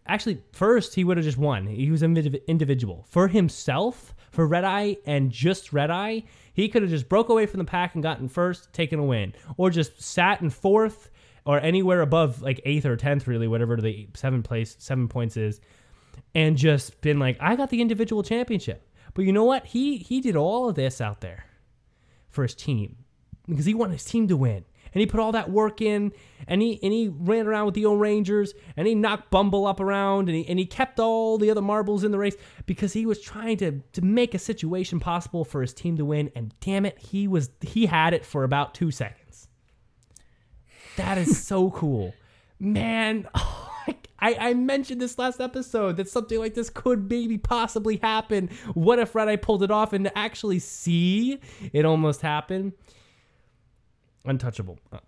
actually 0.05 0.41
first 0.51 0.95
he 0.95 1.03
would 1.03 1.17
have 1.17 1.25
just 1.25 1.37
won. 1.37 1.65
He 1.67 1.89
was 1.89 2.03
individual 2.03 3.05
for 3.09 3.27
himself. 3.27 4.13
For 4.31 4.47
Red 4.47 4.63
Eye 4.63 4.95
and 5.05 5.29
just 5.29 5.73
Red 5.73 5.91
Eye, 5.91 6.23
he 6.53 6.69
could 6.69 6.83
have 6.83 6.91
just 6.91 7.09
broke 7.09 7.27
away 7.27 7.45
from 7.45 7.57
the 7.57 7.65
pack 7.65 7.95
and 7.95 8.01
gotten 8.01 8.29
first, 8.29 8.71
taken 8.71 8.97
a 8.97 9.03
win, 9.03 9.33
or 9.57 9.69
just 9.69 10.01
sat 10.01 10.41
in 10.41 10.49
fourth 10.49 11.09
or 11.45 11.59
anywhere 11.59 12.01
above 12.01 12.41
like 12.41 12.61
eighth 12.65 12.85
or 12.85 12.95
tenth, 12.95 13.27
really, 13.27 13.47
whatever 13.47 13.77
the 13.77 14.07
seven 14.15 14.43
place 14.43 14.75
seven 14.79 15.07
points 15.07 15.37
is, 15.37 15.59
and 16.35 16.57
just 16.57 17.01
been 17.01 17.19
like, 17.19 17.37
I 17.39 17.55
got 17.55 17.69
the 17.69 17.81
individual 17.81 18.23
championship. 18.23 18.87
But 19.13 19.25
you 19.25 19.33
know 19.33 19.43
what? 19.43 19.65
He 19.65 19.97
he 19.97 20.21
did 20.21 20.35
all 20.35 20.69
of 20.69 20.75
this 20.75 21.01
out 21.01 21.21
there 21.21 21.45
for 22.29 22.43
his 22.43 22.55
team 22.55 22.97
because 23.47 23.65
he 23.65 23.73
wanted 23.73 23.93
his 23.93 24.05
team 24.05 24.27
to 24.27 24.37
win 24.37 24.65
and 24.93 24.99
he 24.99 25.05
put 25.05 25.19
all 25.19 25.31
that 25.31 25.49
work 25.49 25.81
in, 25.81 26.11
and 26.47 26.61
he 26.61 26.79
and 26.83 26.91
he 26.91 27.07
ran 27.07 27.47
around 27.47 27.65
with 27.65 27.75
the 27.75 27.85
O'Rangers, 27.85 28.53
and 28.75 28.87
he 28.87 28.95
knocked 28.95 29.31
Bumble 29.31 29.65
up 29.65 29.79
around, 29.79 30.27
and 30.27 30.37
he 30.37 30.47
and 30.47 30.59
he 30.59 30.65
kept 30.65 30.99
all 30.99 31.37
the 31.37 31.49
other 31.49 31.61
marbles 31.61 32.03
in 32.03 32.11
the 32.11 32.17
race 32.17 32.35
because 32.65 32.93
he 32.93 33.05
was 33.05 33.21
trying 33.21 33.57
to 33.57 33.81
to 33.93 34.01
make 34.01 34.33
a 34.33 34.39
situation 34.39 34.99
possible 34.99 35.45
for 35.45 35.61
his 35.61 35.73
team 35.73 35.97
to 35.97 36.05
win. 36.05 36.31
And 36.35 36.53
damn 36.59 36.85
it, 36.85 36.99
he 36.99 37.27
was 37.27 37.49
he 37.61 37.85
had 37.85 38.13
it 38.13 38.25
for 38.25 38.43
about 38.43 38.73
two 38.73 38.91
seconds. 38.91 39.20
That 40.97 41.17
is 41.17 41.45
so 41.45 41.71
cool, 41.71 42.13
man. 42.59 43.27
I, 44.23 44.35
I 44.39 44.53
mentioned 44.53 45.01
this 45.01 45.17
last 45.17 45.41
episode 45.41 45.97
that 45.97 46.07
something 46.07 46.37
like 46.37 46.53
this 46.53 46.69
could 46.69 47.09
maybe 47.09 47.39
possibly 47.39 47.97
happen. 47.97 48.49
What 48.75 48.99
if 48.99 49.15
Red 49.15 49.27
Eye 49.29 49.35
pulled 49.35 49.63
it 49.63 49.71
off 49.71 49.93
and 49.93 50.05
to 50.05 50.15
actually 50.15 50.59
see 50.59 51.39
it 51.73 51.85
almost 51.85 52.21
happen? 52.21 52.73
untouchable. 54.25 54.79
Uh, 54.91 54.99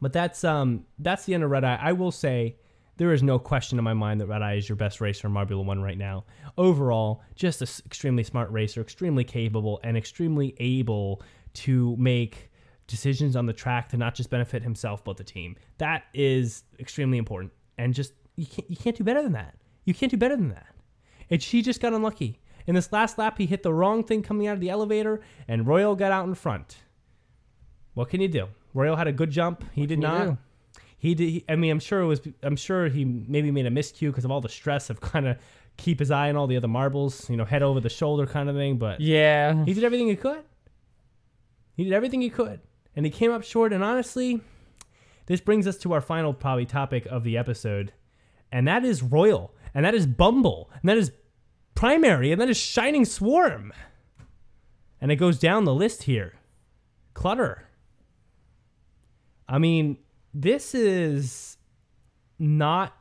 but 0.00 0.12
that's 0.12 0.44
um 0.44 0.84
that's 0.98 1.24
the 1.24 1.34
end 1.34 1.44
of 1.44 1.50
Red 1.50 1.64
Eye. 1.64 1.78
I 1.80 1.92
will 1.92 2.10
say 2.10 2.56
there 2.96 3.12
is 3.12 3.22
no 3.22 3.38
question 3.38 3.78
in 3.78 3.84
my 3.84 3.94
mind 3.94 4.20
that 4.20 4.26
Red 4.26 4.42
Eye 4.42 4.54
is 4.54 4.68
your 4.68 4.76
best 4.76 5.00
racer 5.00 5.26
in 5.26 5.34
Marbula 5.34 5.64
One 5.64 5.82
right 5.82 5.98
now. 5.98 6.24
Overall, 6.58 7.22
just 7.34 7.62
an 7.62 7.68
extremely 7.86 8.24
smart 8.24 8.50
racer, 8.50 8.80
extremely 8.80 9.24
capable, 9.24 9.80
and 9.84 9.96
extremely 9.96 10.54
able 10.58 11.22
to 11.54 11.96
make 11.96 12.50
decisions 12.86 13.36
on 13.36 13.46
the 13.46 13.52
track 13.52 13.88
to 13.90 13.96
not 13.96 14.14
just 14.14 14.30
benefit 14.30 14.62
himself 14.62 15.04
but 15.04 15.16
the 15.16 15.24
team. 15.24 15.56
That 15.78 16.04
is 16.14 16.64
extremely 16.78 17.18
important, 17.18 17.52
and 17.78 17.94
just 17.94 18.12
you 18.36 18.46
can't 18.46 18.70
you 18.70 18.76
can't 18.76 18.96
do 18.96 19.04
better 19.04 19.22
than 19.22 19.32
that. 19.32 19.54
You 19.84 19.94
can't 19.94 20.10
do 20.10 20.16
better 20.18 20.36
than 20.36 20.50
that. 20.50 20.66
And 21.30 21.42
she 21.42 21.62
just 21.62 21.80
got 21.80 21.92
unlucky. 21.92 22.38
In 22.66 22.74
this 22.76 22.92
last 22.92 23.18
lap, 23.18 23.38
he 23.38 23.46
hit 23.46 23.62
the 23.64 23.72
wrong 23.74 24.04
thing 24.04 24.22
coming 24.22 24.46
out 24.46 24.54
of 24.54 24.60
the 24.60 24.70
elevator, 24.70 25.20
and 25.48 25.66
Royal 25.66 25.96
got 25.96 26.12
out 26.12 26.26
in 26.28 26.34
front. 26.34 26.76
What 27.94 28.08
can 28.08 28.20
you 28.20 28.28
do? 28.28 28.46
Royal 28.74 28.96
had 28.96 29.06
a 29.08 29.12
good 29.12 29.30
jump. 29.30 29.64
He 29.72 29.86
did 29.86 29.98
not. 29.98 30.36
He 30.96 31.14
did. 31.14 31.28
He, 31.28 31.44
I 31.48 31.56
mean, 31.56 31.72
I'm 31.72 31.80
sure 31.80 32.00
it 32.00 32.06
was. 32.06 32.20
I'm 32.42 32.56
sure 32.56 32.88
he 32.88 33.04
maybe 33.04 33.50
made 33.50 33.66
a 33.66 33.70
miscue 33.70 34.08
because 34.10 34.24
of 34.24 34.30
all 34.30 34.40
the 34.40 34.48
stress 34.48 34.88
of 34.90 35.00
kind 35.12 35.26
of 35.26 35.36
keep 35.76 35.98
his 35.98 36.10
eye 36.10 36.28
on 36.28 36.36
all 36.36 36.46
the 36.46 36.56
other 36.56 36.68
marbles. 36.68 37.28
You 37.28 37.36
know, 37.36 37.44
head 37.44 37.62
over 37.62 37.80
the 37.80 37.88
shoulder 37.90 38.26
kind 38.26 38.48
of 38.48 38.54
thing. 38.56 38.76
But 38.78 39.00
Yeah. 39.00 39.64
he 39.64 39.74
did 39.74 39.82
everything 39.84 40.06
he 40.08 40.16
could. 40.16 40.44
He 41.76 41.84
did 41.84 41.92
everything 41.92 42.20
he 42.20 42.30
could, 42.30 42.60
and 42.94 43.06
he 43.06 43.10
came 43.10 43.30
up 43.30 43.42
short. 43.42 43.72
And 43.72 43.82
honestly, 43.82 44.40
this 45.26 45.40
brings 45.40 45.66
us 45.66 45.78
to 45.78 45.92
our 45.92 46.00
final 46.00 46.34
probably 46.34 46.66
topic 46.66 47.06
of 47.06 47.24
the 47.24 47.36
episode, 47.36 47.92
and 48.50 48.66
that 48.68 48.84
is 48.84 49.02
Royal, 49.02 49.54
and 49.74 49.84
that 49.84 49.94
is 49.94 50.06
Bumble, 50.06 50.70
and 50.80 50.88
that 50.88 50.98
is 50.98 51.12
Primary, 51.74 52.32
and 52.32 52.40
that 52.40 52.48
is 52.48 52.56
Shining 52.56 53.04
Swarm. 53.04 53.72
And 55.00 55.10
it 55.10 55.16
goes 55.16 55.38
down 55.38 55.64
the 55.64 55.74
list 55.74 56.04
here. 56.04 56.34
Clutter. 57.14 57.68
I 59.48 59.58
mean, 59.58 59.98
this 60.32 60.74
is 60.74 61.56
not 62.38 62.96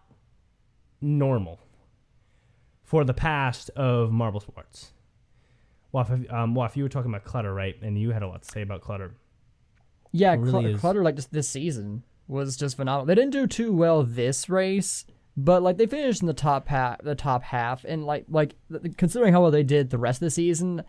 normal 0.99 1.59
for 2.83 3.03
the 3.03 3.13
past 3.13 3.69
of 3.71 4.11
Marble 4.11 4.39
Sports. 4.39 4.91
Well, 5.91 6.07
if, 6.09 6.31
um, 6.31 6.55
well, 6.55 6.65
if 6.65 6.75
you 6.75 6.83
were 6.83 6.89
talking 6.89 7.11
about 7.11 7.25
clutter, 7.25 7.53
right, 7.53 7.75
and 7.81 7.97
you 7.97 8.11
had 8.11 8.23
a 8.23 8.27
lot 8.27 8.43
to 8.43 8.51
say 8.51 8.61
about 8.61 8.81
clutter. 8.81 9.13
Yeah, 10.11 10.35
really 10.37 10.71
Cl- 10.71 10.77
Clutter 10.79 11.03
like 11.03 11.15
just 11.15 11.31
this 11.31 11.47
season 11.47 12.03
was 12.27 12.57
just 12.57 12.77
phenomenal. 12.77 13.05
They 13.05 13.15
didn't 13.15 13.31
do 13.31 13.47
too 13.47 13.73
well 13.73 14.03
this 14.03 14.49
race, 14.49 15.05
but 15.37 15.61
like 15.61 15.77
they 15.77 15.85
finished 15.85 16.21
in 16.21 16.27
the 16.27 16.33
top 16.33 16.67
half, 16.67 17.01
the 17.01 17.15
top 17.15 17.43
half, 17.43 17.83
and 17.83 18.05
like 18.05 18.25
like 18.29 18.55
considering 18.97 19.33
how 19.33 19.41
well 19.41 19.51
they 19.51 19.63
did 19.63 19.89
the 19.89 19.97
rest 19.97 20.21
of 20.21 20.25
the 20.25 20.31
season, 20.31 20.83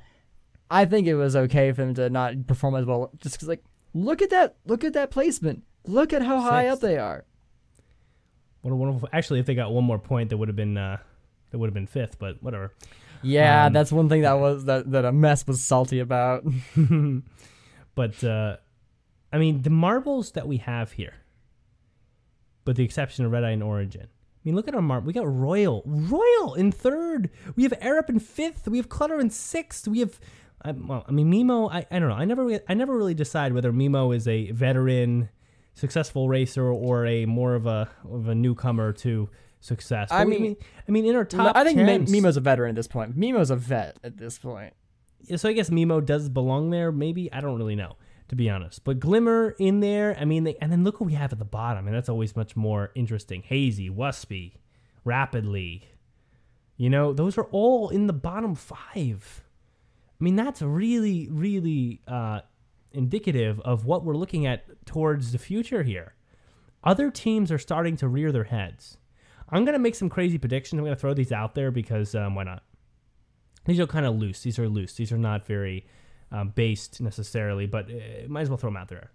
I 0.71 0.85
think 0.85 1.07
it 1.07 1.15
was 1.15 1.37
okay 1.37 1.73
for 1.73 1.83
them 1.83 1.95
to 1.95 2.11
not 2.11 2.47
perform 2.47 2.75
as 2.75 2.85
well. 2.85 3.11
Just 3.19 3.37
because 3.37 3.49
like 3.49 3.65
look 3.95 4.23
at 4.23 4.31
that, 4.31 4.57
look 4.67 4.85
at 4.85 4.93
that 4.95 5.11
placement, 5.11 5.65
look 5.87 6.13
at 6.13 6.23
how 6.23 6.41
high 6.41 6.69
up 6.69 6.81
they 6.81 6.99
are. 6.99 7.25
What 8.63 8.73
a 8.73 8.77
wonderful. 8.77 9.09
Actually, 9.13 9.41
if 9.41 9.47
they 9.47 9.55
got 9.55 9.73
one 9.73 9.85
more 9.85 9.99
point, 9.99 10.31
that 10.31 10.37
would 10.37 10.49
have 10.49 10.57
been 10.57 10.77
uh, 10.77 10.99
that 11.51 11.59
would 11.59 11.67
have 11.67 11.75
been 11.75 11.87
fifth. 11.87 12.19
But 12.19 12.43
whatever. 12.43 12.73
Yeah, 13.25 13.67
Um, 13.67 13.73
that's 13.73 13.93
one 13.93 14.09
thing 14.09 14.23
that 14.23 14.39
was 14.39 14.65
that 14.65 14.91
that 14.93 15.05
a 15.05 15.13
mess 15.13 15.47
was 15.47 15.63
salty 15.63 15.99
about. 16.01 16.45
but 17.95 18.23
uh, 18.25 18.57
I 19.33 19.39
mean, 19.39 19.63
the 19.63 19.71
marbles 19.71 20.33
that 20.33 20.47
we 20.47 20.59
have 20.59 20.93
here, 20.93 21.15
with 22.67 22.77
the 22.77 22.85
exception 22.85 23.25
of 23.25 23.33
Red 23.33 23.45
Eye 23.45 23.51
and 23.51 23.63
Orangin. 23.63 24.05
I 24.05 24.45
mean, 24.45 24.57
look 24.57 24.69
at 24.69 24.75
our 24.75 24.83
marble. 24.83 25.07
We 25.07 25.13
got 25.13 25.33
Royal, 25.33 25.83
Royal 25.87 26.55
in 26.55 26.73
third. 26.73 27.31
We 27.57 27.63
have 27.63 27.75
Arab 27.81 28.11
in 28.11 28.19
fifth. 28.19 28.67
We 28.69 28.77
have 28.79 28.89
Clutter 28.89 29.21
in 29.21 29.31
sixth. 29.31 29.87
We 29.87 30.01
have, 30.01 30.19
I, 30.63 30.73
well, 30.73 31.05
I 31.09 31.13
mean, 31.13 31.31
Mimo. 31.33 31.71
I, 31.73 31.87
I 31.91 31.99
don't 31.99 32.09
know. 32.09 32.15
I 32.17 32.25
never, 32.25 32.61
I 32.69 32.75
never 32.75 32.97
really 32.97 33.15
decide 33.15 33.53
whether 33.53 33.73
Mimo 33.73 34.15
is 34.15 34.27
a 34.27 34.51
veteran, 34.51 35.29
successful 35.75 36.29
racer 36.29 36.67
or 36.69 37.07
a 37.07 37.25
more 37.25 37.55
of 37.55 37.67
a 37.67 37.89
of 38.11 38.29
a 38.29 38.35
newcomer 38.35 38.93
to 38.95 39.29
success. 39.61 40.11
I 40.11 40.25
But 40.25 40.31
we- 40.31 40.39
mean- 40.41 40.57
I 40.89 40.91
mean, 40.91 41.07
in 41.07 41.15
our 41.15 41.25
top, 41.25 41.57
I 41.57 41.63
think 41.65 41.79
10s 41.79 42.09
Mimo's 42.11 42.37
a 42.37 42.41
veteran 42.41 42.71
at 42.71 42.75
this 42.77 42.89
point. 42.89 43.17
Mimo's 43.17 43.51
a 43.51 43.57
vet 43.57 43.97
at 44.03 44.17
this 44.19 44.39
point. 44.39 44.75
Yeah, 45.25 45.37
so 45.37 45.49
I 45.49 45.53
guess 45.53 45.71
Mimo 45.71 46.05
does 46.05 46.29
belong 46.29 46.71
there. 46.71 46.91
Maybe 46.91 47.33
I 47.33 47.41
don't 47.41 47.57
really 47.57 47.77
know, 47.77 47.95
to 48.33 48.37
be 48.37 48.49
honest. 48.49 48.83
But 48.83 48.99
Glimmer 48.99 49.55
in 49.59 49.81
there. 49.81 50.17
I 50.19 50.25
mean, 50.25 50.45
they, 50.45 50.57
and 50.57 50.73
then 50.73 50.85
look 50.85 51.03
what 51.03 51.07
we 51.07 51.13
have 51.13 51.35
at 51.35 51.39
the 51.39 51.45
bottom, 51.45 51.87
and 51.87 51.95
that's 51.95 52.09
always 52.09 52.35
much 52.35 52.57
more 52.57 52.91
interesting. 52.95 53.43
Hazy, 53.43 53.91
Wispy, 53.91 54.57
Rapidly. 55.05 55.91
You 56.79 56.89
know, 56.89 57.13
those 57.13 57.37
are 57.37 57.45
all 57.51 57.91
in 57.91 58.07
the 58.07 58.15
bottom 58.15 58.55
five. 58.55 59.45
I 60.19 60.25
mean, 60.25 60.35
that's 60.35 60.63
really, 60.63 61.29
really 61.31 62.01
uh, 62.09 62.41
indicative 62.93 63.61
of 63.67 63.85
what 63.85 64.03
we're 64.03 64.17
looking 64.17 64.47
at 64.47 64.87
towards 64.87 65.33
the 65.33 65.39
future 65.39 65.83
here. 65.83 66.15
Other 66.83 67.11
teams 67.11 67.53
are 67.53 67.59
starting 67.59 67.99
to 67.99 68.09
rear 68.09 68.33
their 68.33 68.45
heads. 68.45 68.97
I'm 69.51 69.67
gonna 69.67 69.79
make 69.79 69.95
some 69.95 70.09
crazy 70.09 70.39
predictions. 70.39 70.79
I'm 70.79 70.87
gonna 70.87 70.97
throw 70.97 71.13
these 71.13 71.33
out 71.33 71.55
there 71.55 71.71
because 71.71 72.15
um, 72.15 72.35
why 72.35 72.45
not? 72.45 72.63
These 73.67 73.79
are 73.79 73.87
kind 73.87 74.07
of 74.07 74.17
loose. 74.17 74.41
These 74.41 74.59
are 74.59 74.71
loose. 74.71 74.95
These 74.95 75.13
are 75.13 75.19
not 75.19 75.47
very 75.47 75.85
um, 76.33 76.49
based 76.49 77.01
necessarily, 77.01 77.67
but 77.67 77.89
uh, 77.91 78.27
might 78.29 78.41
as 78.43 78.49
well 78.49 78.57
throw 78.59 78.71
them 78.71 78.77
out 78.77 78.89
there. 78.89 79.11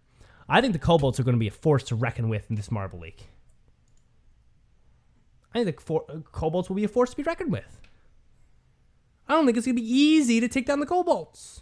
I 0.47 0.61
think 0.61 0.71
the 0.73 0.79
Cobalts 0.79 1.19
are 1.19 1.23
going 1.23 1.35
to 1.35 1.39
be 1.39 1.47
a 1.47 1.51
force 1.51 1.83
to 1.85 1.95
reckon 1.95 2.29
with 2.29 2.49
in 2.49 2.55
this 2.55 2.71
Marble 2.71 2.99
League. 2.99 3.23
I 5.53 5.63
think 5.63 5.75
the 5.77 5.81
for- 5.83 6.05
uh, 6.09 6.15
Cobalts 6.31 6.69
will 6.69 6.75
be 6.75 6.83
a 6.83 6.87
force 6.89 7.09
to 7.11 7.17
be 7.17 7.23
reckoned 7.23 7.51
with. 7.51 7.79
I 9.27 9.33
don't 9.33 9.45
think 9.45 9.57
it's 9.57 9.65
going 9.65 9.75
to 9.75 9.81
be 9.81 9.87
easy 9.93 10.39
to 10.39 10.47
take 10.47 10.65
down 10.65 10.79
the 10.79 10.85
Cobalts. 10.85 11.61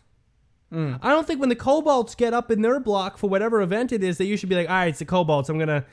I 1.01 1.09
don't 1.09 1.25
think 1.25 1.39
when 1.39 1.47
the 1.47 1.55
Cobalts 1.55 2.17
get 2.17 2.33
up 2.33 2.51
in 2.51 2.61
their 2.61 2.81
block 2.81 3.17
for 3.17 3.29
whatever 3.29 3.61
event 3.61 3.93
it 3.93 4.03
is 4.03 4.17
that 4.17 4.25
you 4.25 4.35
should 4.35 4.49
be 4.49 4.55
like, 4.55 4.67
all 4.67 4.75
right, 4.75 4.89
it's 4.89 4.99
the 4.99 5.05
Cobalts. 5.05 5.47
I'm 5.47 5.57
gonna, 5.57 5.85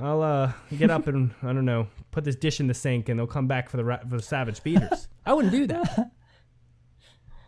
I'll 0.00 0.22
uh, 0.22 0.52
get 0.78 0.90
up 0.90 1.06
and 1.06 1.32
I 1.42 1.52
don't 1.52 1.66
know, 1.66 1.88
put 2.12 2.24
this 2.24 2.34
dish 2.34 2.58
in 2.58 2.66
the 2.66 2.72
sink, 2.72 3.10
and 3.10 3.18
they'll 3.20 3.26
come 3.26 3.46
back 3.46 3.68
for 3.68 3.76
the 3.76 3.84
ra- 3.84 4.00
for 4.08 4.16
the 4.16 4.22
Savage 4.22 4.56
Speeders. 4.56 5.08
I 5.26 5.34
wouldn't 5.34 5.52
do 5.52 5.66
that. 5.66 6.12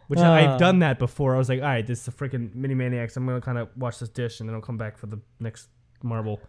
Which 0.08 0.18
Uh. 0.20 0.30
I've 0.30 0.58
done 0.58 0.80
that 0.80 0.98
before. 0.98 1.34
I 1.34 1.38
was 1.38 1.48
like, 1.48 1.60
all 1.60 1.66
right, 1.68 1.86
this 1.86 2.00
is 2.02 2.08
a 2.08 2.12
freaking 2.12 2.54
mini 2.54 2.74
maniacs. 2.74 3.16
I'm 3.16 3.26
gonna 3.26 3.40
kind 3.40 3.58
of 3.58 3.68
watch 3.76 3.98
this 4.00 4.08
dish, 4.08 4.40
and 4.40 4.48
then 4.48 4.54
I'll 4.56 4.60
come 4.62 4.76
back 4.78 4.98
for 4.98 5.06
the 5.06 5.20
next 5.40 5.68
marble. 6.02 6.40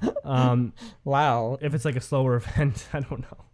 Um, 0.24 0.72
Wow. 1.04 1.58
if 1.60 1.74
it's 1.74 1.84
like 1.84 1.96
a 1.96 2.00
slower 2.00 2.36
event, 2.42 2.86
I 2.94 3.00
don't 3.00 3.20
know. 3.20 3.44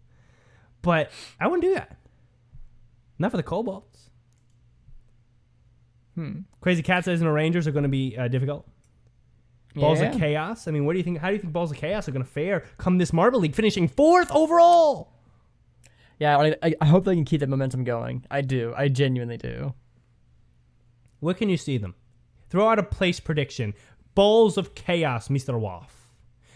But 0.83 1.11
I 1.41 1.47
wouldn't 1.49 1.63
do 1.65 1.75
that. 1.75 1.97
Not 3.19 3.31
for 3.33 3.37
the 3.37 3.43
Cobalts. 3.43 4.11
Hmm. 6.15 6.41
Crazy 6.61 6.83
Cat's 6.83 7.09
Eyes 7.09 7.21
and 7.21 7.29
the 7.29 7.33
Rangers 7.33 7.67
are 7.67 7.73
going 7.73 7.83
to 7.83 7.89
be 7.89 8.17
uh, 8.17 8.29
difficult. 8.29 8.67
Balls 9.75 10.01
Yeah. 10.01 10.11
of 10.13 10.19
Chaos. 10.19 10.69
I 10.69 10.71
mean, 10.71 10.87
what 10.87 10.93
do 10.93 10.99
you 10.99 11.05
think? 11.05 11.19
How 11.19 11.29
do 11.29 11.35
you 11.35 11.41
think 11.41 11.53
Balls 11.53 11.71
of 11.71 11.77
Chaos 11.77 12.09
are 12.09 12.13
going 12.13 12.25
to 12.25 12.31
fare 12.31 12.65
come 12.79 12.99
this 12.99 13.13
Marble 13.13 13.41
League, 13.41 13.55
finishing 13.55 13.89
fourth 13.89 14.31
overall? 14.31 15.13
Yeah, 16.19 16.39
I, 16.63 16.75
I- 16.81 16.87
hope 16.87 17.05
they 17.05 17.15
can 17.15 17.25
keep 17.25 17.41
that 17.41 17.49
momentum 17.49 17.85
going. 17.85 18.25
I 18.31 18.41
do. 18.41 18.73
I 18.77 18.89
genuinely 18.89 19.37
do. 19.37 19.75
What 21.21 21.37
can 21.37 21.49
you 21.49 21.57
see 21.57 21.79
them? 21.79 21.95
Throw 22.49 22.69
out 22.69 22.79
a 22.79 22.83
place 22.83 23.21
prediction. 23.21 23.75
Balls 24.15 24.57
of 24.57 24.75
Chaos, 24.75 25.29
Mr. 25.29 25.59
Waff. 25.59 26.09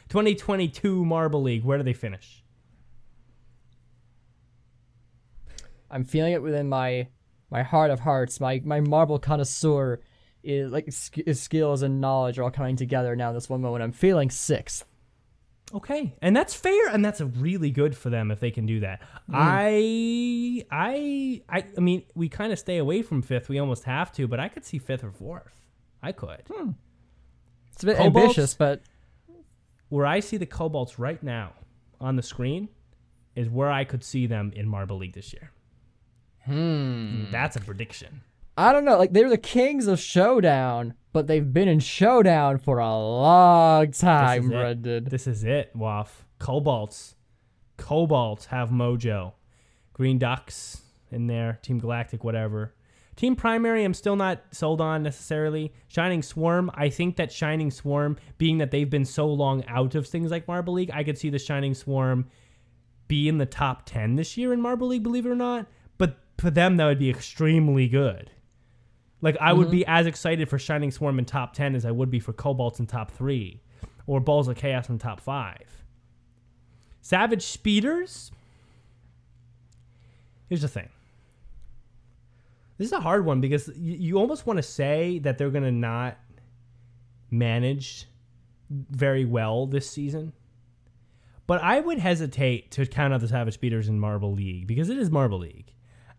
2022 0.09 1.05
Marble 1.05 1.43
League. 1.43 1.65
Where 1.65 1.79
do 1.79 1.85
they 1.85 1.93
finish? 1.93 2.43
I'm 5.91 6.05
feeling 6.05 6.33
it 6.33 6.43
within 6.43 6.69
my 6.69 7.09
my 7.51 7.63
heart 7.63 7.91
of 7.91 8.01
hearts. 8.01 8.41
My 8.41 8.61
my 8.65 8.81
marble 8.81 9.19
connoisseur 9.19 10.01
is 10.43 10.71
like 10.73 10.91
sk- 10.93 11.29
skills 11.35 11.83
and 11.83 12.01
knowledge 12.01 12.39
are 12.39 12.45
all 12.45 12.51
coming 12.51 12.77
together 12.77 13.15
now. 13.17 13.33
This 13.33 13.49
one 13.49 13.61
moment, 13.61 13.83
I'm 13.83 13.93
feeling 13.93 14.31
sixth. 14.31 14.85
Okay, 15.73 16.15
and 16.21 16.35
that's 16.35 16.53
fair, 16.55 16.89
and 16.89 17.05
that's 17.05 17.21
a 17.21 17.27
really 17.27 17.71
good 17.71 17.97
for 17.97 18.11
them 18.11 18.31
if 18.31 18.41
they 18.41 18.51
can 18.51 18.67
do 18.67 18.81
that. 18.81 19.01
I, 19.33 20.65
I, 20.71 21.43
I, 21.49 21.65
I 21.77 21.81
mean, 21.81 22.03
we 22.15 22.29
kind 22.29 22.53
of 22.53 22.59
stay 22.59 22.79
away 22.79 23.03
from 23.03 23.23
fifth. 23.23 23.49
We 23.49 23.59
almost 23.61 23.85
have 23.85 24.11
to, 24.15 24.27
but 24.27 24.41
I 24.41 24.49
could 24.49 24.65
see 24.65 24.79
fifth 24.79 25.05
or 25.05 25.13
fourth. 25.13 25.61
I 26.03 26.11
could. 26.13 26.43
It's 27.73 27.83
a 27.85 27.87
bit 27.87 27.99
Cobalts? 27.99 28.07
ambitious, 28.07 28.55
but 28.55 28.83
Where 29.91 30.07
I 30.07 30.21
see 30.21 30.37
the 30.39 30.47
Cobalts 30.47 30.99
right 30.99 31.23
now 31.23 31.53
on 32.01 32.17
the 32.17 32.23
screen 32.23 32.69
is 33.37 33.49
where 33.49 33.71
I 33.71 33.85
could 33.85 34.03
see 34.03 34.27
them 34.27 34.53
in 34.57 34.69
Marble 34.69 34.97
League 34.99 35.15
this 35.15 35.33
year. 35.33 35.53
Hmm, 36.47 37.31
that's 37.31 37.55
a 37.57 37.61
prediction. 37.61 38.23
I 38.61 38.73
don't 38.73 38.85
know. 38.85 38.99
Like 38.99 39.15
they're 39.15 39.31
the 39.31 39.39
kings 39.39 39.87
of 39.87 39.99
Showdown, 39.99 40.93
but 41.15 41.27
they've 41.27 41.51
been 41.51 41.67
in 41.67 41.81
Showdown 41.81 42.59
for 42.59 42.79
a 42.79 42.95
long 42.95 43.91
time, 43.93 44.45
it. 44.45 44.49
Brendan. 44.51 45.05
This 45.05 45.27
is 45.27 45.45
it, 45.45 45.75
Waff. 45.75 46.27
Cobalts. 46.39 47.15
Cobalts 47.79 48.47
have 48.47 48.69
mojo. 48.69 49.33
Green 49.95 50.19
Ducks 50.19 50.83
in 51.11 51.27
there. 51.27 51.59
Team 51.63 51.79
Galactic, 51.79 52.23
whatever. 52.23 52.75
Team 53.17 53.35
Primary, 53.35 53.83
I'm 53.83 53.95
still 53.95 54.17
not 54.17 54.43
sold 54.51 54.83
on 54.83 55.03
necessarily. 55.03 55.73
Shining 55.89 56.23
Swarm, 56.23 56.71
I 56.75 56.91
think 56.91 57.17
that 57.17 57.33
Shining 57.33 57.71
Swarm, 57.71 58.19
being 58.37 58.59
that 58.59 58.71
they've 58.71 58.89
been 58.89 59.07
so 59.07 59.27
long 59.27 59.65
out 59.69 59.95
of 59.95 60.07
things 60.07 60.31
like 60.31 60.47
Marble 60.47 60.75
League, 60.75 60.91
I 60.93 61.03
could 61.03 61.17
see 61.17 61.31
the 61.31 61.39
Shining 61.39 61.75
Swarm 61.75 62.27
be 63.09 63.27
in 63.27 63.39
the 63.39 63.47
top 63.47 63.87
10 63.87 64.17
this 64.17 64.37
year 64.37 64.53
in 64.53 64.61
Marble 64.61 64.89
League, 64.89 65.03
believe 65.03 65.25
it 65.25 65.31
or 65.31 65.35
not. 65.35 65.67
But 65.97 66.19
for 66.39 66.51
them, 66.51 66.77
that 66.77 66.87
would 66.87 66.99
be 66.99 67.09
extremely 67.09 67.89
good. 67.89 68.31
Like, 69.23 69.37
I 69.41 69.53
would 69.53 69.67
mm-hmm. 69.67 69.73
be 69.73 69.87
as 69.87 70.07
excited 70.07 70.49
for 70.49 70.59
Shining 70.59 70.91
Swarm 70.91 71.19
in 71.19 71.25
top 71.25 71.53
10 71.53 71.75
as 71.75 71.85
I 71.85 71.91
would 71.91 72.11
be 72.11 72.21
for 72.21 72.33
Cobalts 72.33 72.81
in 72.81 72.87
top 72.87 73.11
3 73.11 73.61
or 74.07 74.21
Balls 74.21 74.49
of 74.49 74.57
Chaos 74.57 74.89
in 74.89 74.99
top 74.99 75.21
5. 75.21 75.57
Savage 77.03 77.43
Speeders. 77.43 78.31
Here's 80.49 80.63
the 80.63 80.69
thing. 80.69 80.89
This 82.79 82.87
is 82.87 82.93
a 82.93 83.01
hard 83.01 83.27
one 83.27 83.41
because 83.43 83.69
you, 83.77 83.95
you 83.95 84.19
almost 84.19 84.47
want 84.47 84.57
to 84.57 84.63
say 84.63 85.19
that 85.19 85.37
they're 85.37 85.51
going 85.51 85.65
to 85.65 85.71
not 85.71 86.17
manage 87.31 88.07
very 88.71 89.25
well 89.25 89.67
this 89.67 89.89
season. 89.89 90.33
But 91.47 91.63
I 91.63 91.81
would 91.81 91.99
hesitate 91.99 92.71
to 92.73 92.87
count 92.87 93.13
out 93.13 93.21
the 93.21 93.29
Savage 93.29 93.55
Speeders 93.55 93.89
in 93.89 93.99
Marble 93.99 94.33
League 94.33 94.67
because 94.67 94.89
it 94.89 94.97
is 94.97 95.11
Marble 95.11 95.41
League. 95.41 95.73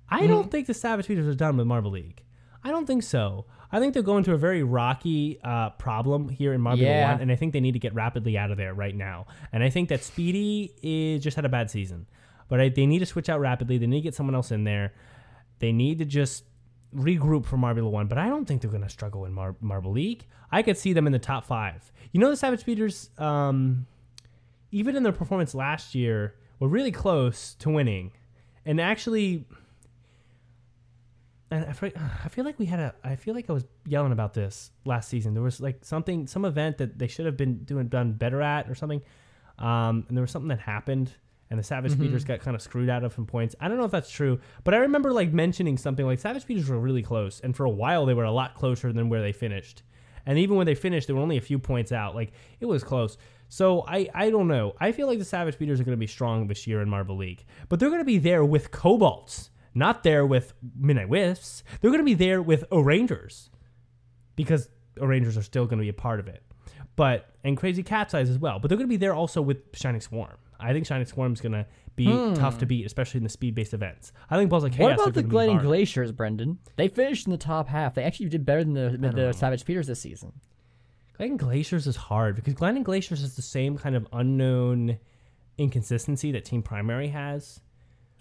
I 0.09 0.19
mm-hmm. 0.19 0.27
don't 0.27 0.51
think 0.51 0.67
the 0.67 0.73
Savage 0.73 1.05
Speeders 1.05 1.27
are 1.27 1.35
done 1.35 1.57
with 1.57 1.67
Marble 1.67 1.91
League. 1.91 2.21
I 2.63 2.69
don't 2.69 2.85
think 2.85 3.03
so. 3.03 3.45
I 3.71 3.79
think 3.79 3.93
they're 3.93 4.03
going 4.03 4.23
to 4.25 4.33
a 4.33 4.37
very 4.37 4.63
rocky 4.63 5.39
uh, 5.43 5.69
problem 5.71 6.27
here 6.29 6.53
in 6.53 6.61
Marble 6.61 6.83
Yeah. 6.83 7.11
One, 7.13 7.21
and 7.21 7.31
I 7.31 7.35
think 7.35 7.53
they 7.53 7.61
need 7.61 7.71
to 7.71 7.79
get 7.79 7.93
rapidly 7.93 8.37
out 8.37 8.51
of 8.51 8.57
there 8.57 8.73
right 8.73 8.95
now. 8.95 9.27
And 9.53 9.63
I 9.63 9.69
think 9.69 9.89
that 9.89 10.03
Speedy 10.03 10.73
is 10.83 11.23
just 11.23 11.35
had 11.35 11.45
a 11.45 11.49
bad 11.49 11.71
season, 11.71 12.05
but 12.49 12.59
I, 12.59 12.69
they 12.69 12.85
need 12.85 12.99
to 12.99 13.05
switch 13.05 13.29
out 13.29 13.39
rapidly. 13.39 13.77
They 13.77 13.87
need 13.87 13.99
to 13.99 14.03
get 14.03 14.15
someone 14.15 14.35
else 14.35 14.51
in 14.51 14.65
there. 14.65 14.93
They 15.59 15.71
need 15.71 15.99
to 15.99 16.05
just 16.05 16.43
regroup 16.93 17.45
for 17.45 17.55
Marbula 17.57 17.89
One, 17.89 18.07
but 18.07 18.17
I 18.17 18.27
don't 18.27 18.45
think 18.45 18.61
they're 18.61 18.69
going 18.71 18.83
to 18.83 18.89
struggle 18.89 19.23
in 19.25 19.31
Mar- 19.31 19.55
Marble 19.61 19.91
League. 19.91 20.25
I 20.51 20.61
could 20.61 20.77
see 20.77 20.91
them 20.91 21.07
in 21.07 21.13
the 21.13 21.19
top 21.19 21.45
five. 21.45 21.91
You 22.11 22.19
know, 22.19 22.29
the 22.29 22.35
Savage 22.35 22.59
Speeders, 22.59 23.09
um, 23.17 23.87
even 24.71 24.97
in 24.97 25.03
their 25.03 25.13
performance 25.13 25.55
last 25.55 25.95
year, 25.95 26.35
were 26.59 26.67
really 26.67 26.91
close 26.91 27.53
to 27.55 27.69
winning, 27.69 28.11
and 28.65 28.81
actually. 28.81 29.45
And 31.51 31.65
I 31.65 31.73
feel, 31.73 31.91
I 32.25 32.29
feel 32.29 32.45
like 32.45 32.57
we 32.57 32.65
had 32.65 32.79
a. 32.79 32.95
I 33.03 33.15
feel 33.15 33.35
like 33.35 33.49
I 33.49 33.53
was 33.53 33.65
yelling 33.85 34.11
about 34.11 34.33
this 34.33 34.71
last 34.85 35.09
season. 35.09 35.33
There 35.33 35.43
was 35.43 35.61
like 35.61 35.83
something, 35.83 36.25
some 36.25 36.45
event 36.45 36.77
that 36.79 36.97
they 36.97 37.07
should 37.07 37.25
have 37.25 37.37
been 37.37 37.63
doing 37.63 37.87
done 37.87 38.13
better 38.13 38.41
at, 38.41 38.69
or 38.69 38.75
something. 38.75 39.01
Um, 39.59 40.05
and 40.07 40.17
there 40.17 40.21
was 40.21 40.31
something 40.31 40.49
that 40.49 40.59
happened, 40.59 41.11
and 41.51 41.59
the 41.59 41.63
Savage 41.63 41.91
Speeders 41.91 42.23
got 42.23 42.39
kind 42.39 42.55
of 42.55 42.61
screwed 42.61 42.89
out 42.89 43.03
of 43.03 43.13
some 43.13 43.27
points. 43.27 43.55
I 43.59 43.67
don't 43.67 43.77
know 43.77 43.83
if 43.83 43.91
that's 43.91 44.09
true, 44.09 44.39
but 44.63 44.73
I 44.73 44.77
remember 44.77 45.11
like 45.11 45.31
mentioning 45.31 45.77
something 45.77 46.05
like 46.05 46.19
Savage 46.19 46.41
Speeders 46.41 46.67
were 46.69 46.79
really 46.79 47.03
close, 47.03 47.41
and 47.41 47.55
for 47.55 47.65
a 47.65 47.69
while 47.69 48.05
they 48.07 48.15
were 48.15 48.23
a 48.23 48.31
lot 48.31 48.55
closer 48.55 48.91
than 48.91 49.09
where 49.09 49.21
they 49.21 49.33
finished. 49.33 49.83
And 50.25 50.37
even 50.37 50.55
when 50.55 50.65
they 50.65 50.75
finished, 50.75 51.07
they 51.07 51.13
were 51.13 51.19
only 51.19 51.37
a 51.37 51.41
few 51.41 51.59
points 51.59 51.91
out. 51.91 52.15
Like 52.15 52.31
it 52.59 52.65
was 52.65 52.83
close. 52.83 53.17
So 53.49 53.83
I, 53.87 54.07
I 54.13 54.29
don't 54.29 54.47
know. 54.47 54.75
I 54.79 54.93
feel 54.93 55.07
like 55.07 55.19
the 55.19 55.25
Savage 55.25 55.55
Speeders 55.55 55.79
are 55.79 55.83
going 55.83 55.97
to 55.97 55.99
be 55.99 56.07
strong 56.07 56.47
this 56.47 56.65
year 56.65 56.81
in 56.81 56.89
Marble 56.89 57.17
League, 57.17 57.43
but 57.69 57.79
they're 57.79 57.89
going 57.89 58.01
to 58.01 58.05
be 58.05 58.17
there 58.17 58.45
with 58.45 58.71
Cobalts, 58.71 59.49
not 59.73 60.03
there 60.03 60.25
with 60.25 60.53
Midnight 60.77 61.09
Wisps. 61.09 61.63
They're 61.79 61.91
going 61.91 62.01
to 62.01 62.05
be 62.05 62.13
there 62.13 62.41
with 62.41 62.65
O'Rangers 62.71 63.49
because 64.35 64.69
O'Rangers 64.99 65.37
are 65.37 65.43
still 65.43 65.65
going 65.65 65.79
to 65.79 65.83
be 65.83 65.89
a 65.89 65.93
part 65.93 66.19
of 66.19 66.27
it. 66.27 66.43
But 66.95 67.33
and 67.43 67.57
Crazy 67.57 67.83
Cat's 67.83 68.13
Eyes 68.13 68.29
as 68.29 68.37
well. 68.37 68.59
But 68.59 68.67
they're 68.67 68.77
going 68.77 68.87
to 68.87 68.93
be 68.93 68.97
there 68.97 69.13
also 69.13 69.41
with 69.41 69.57
Shining 69.73 70.01
Swarm. 70.01 70.37
I 70.59 70.73
think 70.73 70.85
Shining 70.85 71.07
Swarm 71.07 71.33
is 71.33 71.41
going 71.41 71.53
to 71.53 71.65
be 71.95 72.05
hmm. 72.05 72.33
tough 72.35 72.59
to 72.59 72.65
beat, 72.65 72.85
especially 72.85 73.17
in 73.17 73.23
the 73.23 73.29
speed-based 73.29 73.73
events. 73.73 74.11
I 74.29 74.37
think 74.37 74.49
Balls 74.49 74.63
of 74.63 74.71
Chaos 74.71 74.97
What 74.97 75.07
about 75.07 75.13
the 75.15 75.23
Gliding. 75.23 75.59
Glaciers, 75.59 76.11
Brendan? 76.11 76.59
They 76.75 76.87
finished 76.87 77.25
in 77.25 77.31
the 77.31 77.37
top 77.37 77.67
half. 77.67 77.95
They 77.95 78.03
actually 78.03 78.29
did 78.29 78.45
better 78.45 78.63
than 78.63 78.73
the, 78.73 79.11
the 79.11 79.33
Savage 79.33 79.61
Speeders 79.61 79.87
this 79.87 79.99
season. 79.99 80.33
Gliding 81.17 81.37
Glaciers 81.37 81.87
is 81.87 81.95
hard 81.95 82.35
because 82.35 82.53
Gliding 82.53 82.83
Glaciers 82.83 83.23
is 83.23 83.35
the 83.35 83.41
same 83.41 83.77
kind 83.77 83.95
of 83.95 84.07
unknown 84.13 84.99
inconsistency 85.57 86.31
that 86.31 86.45
Team 86.45 86.61
Primary 86.61 87.09
has. 87.09 87.59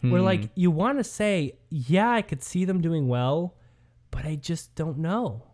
Where 0.02 0.22
like 0.22 0.50
you 0.54 0.70
want 0.70 0.98
to 0.98 1.04
say, 1.04 1.58
yeah, 1.68 2.10
I 2.10 2.22
could 2.22 2.42
see 2.42 2.64
them 2.64 2.80
doing 2.80 3.06
well, 3.08 3.56
but 4.10 4.24
I 4.24 4.36
just 4.36 4.74
don't 4.74 4.98
know. 4.98 5.44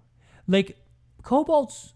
Like 0.47 0.77
Cobalts, 1.23 1.95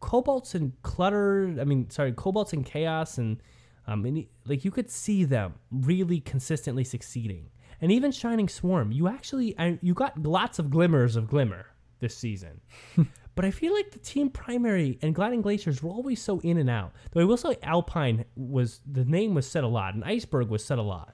Cobalts 0.00 0.54
and 0.54 0.72
Clutter. 0.82 1.56
I 1.60 1.64
mean, 1.64 1.90
sorry, 1.90 2.12
Cobalts 2.12 2.52
and 2.52 2.64
Chaos 2.64 3.18
and 3.18 3.42
um, 3.86 4.04
and, 4.06 4.26
like 4.46 4.64
you 4.64 4.70
could 4.70 4.90
see 4.90 5.24
them 5.24 5.54
really 5.70 6.20
consistently 6.20 6.84
succeeding. 6.84 7.50
And 7.80 7.92
even 7.92 8.12
Shining 8.12 8.48
Swarm, 8.48 8.92
you 8.92 9.08
actually 9.08 9.58
I, 9.58 9.78
you 9.82 9.92
got 9.92 10.22
lots 10.22 10.58
of 10.58 10.70
glimmers 10.70 11.16
of 11.16 11.28
glimmer 11.28 11.66
this 12.00 12.16
season. 12.16 12.60
But 13.34 13.44
I 13.44 13.50
feel 13.50 13.74
like 13.74 13.90
the 13.90 13.98
team 13.98 14.30
primary 14.30 14.98
and 15.02 15.14
Gliding 15.14 15.42
Glaciers 15.42 15.82
were 15.82 15.90
always 15.90 16.22
so 16.22 16.38
in 16.40 16.58
and 16.58 16.70
out. 16.70 16.92
Though 17.10 17.20
I 17.20 17.24
will 17.24 17.36
say 17.36 17.56
Alpine 17.62 18.24
was 18.36 18.80
the 18.90 19.04
name 19.04 19.34
was 19.34 19.46
said 19.46 19.64
a 19.64 19.68
lot, 19.68 19.94
and 19.94 20.04
Iceberg 20.04 20.48
was 20.48 20.64
said 20.64 20.78
a 20.78 20.82
lot. 20.82 21.13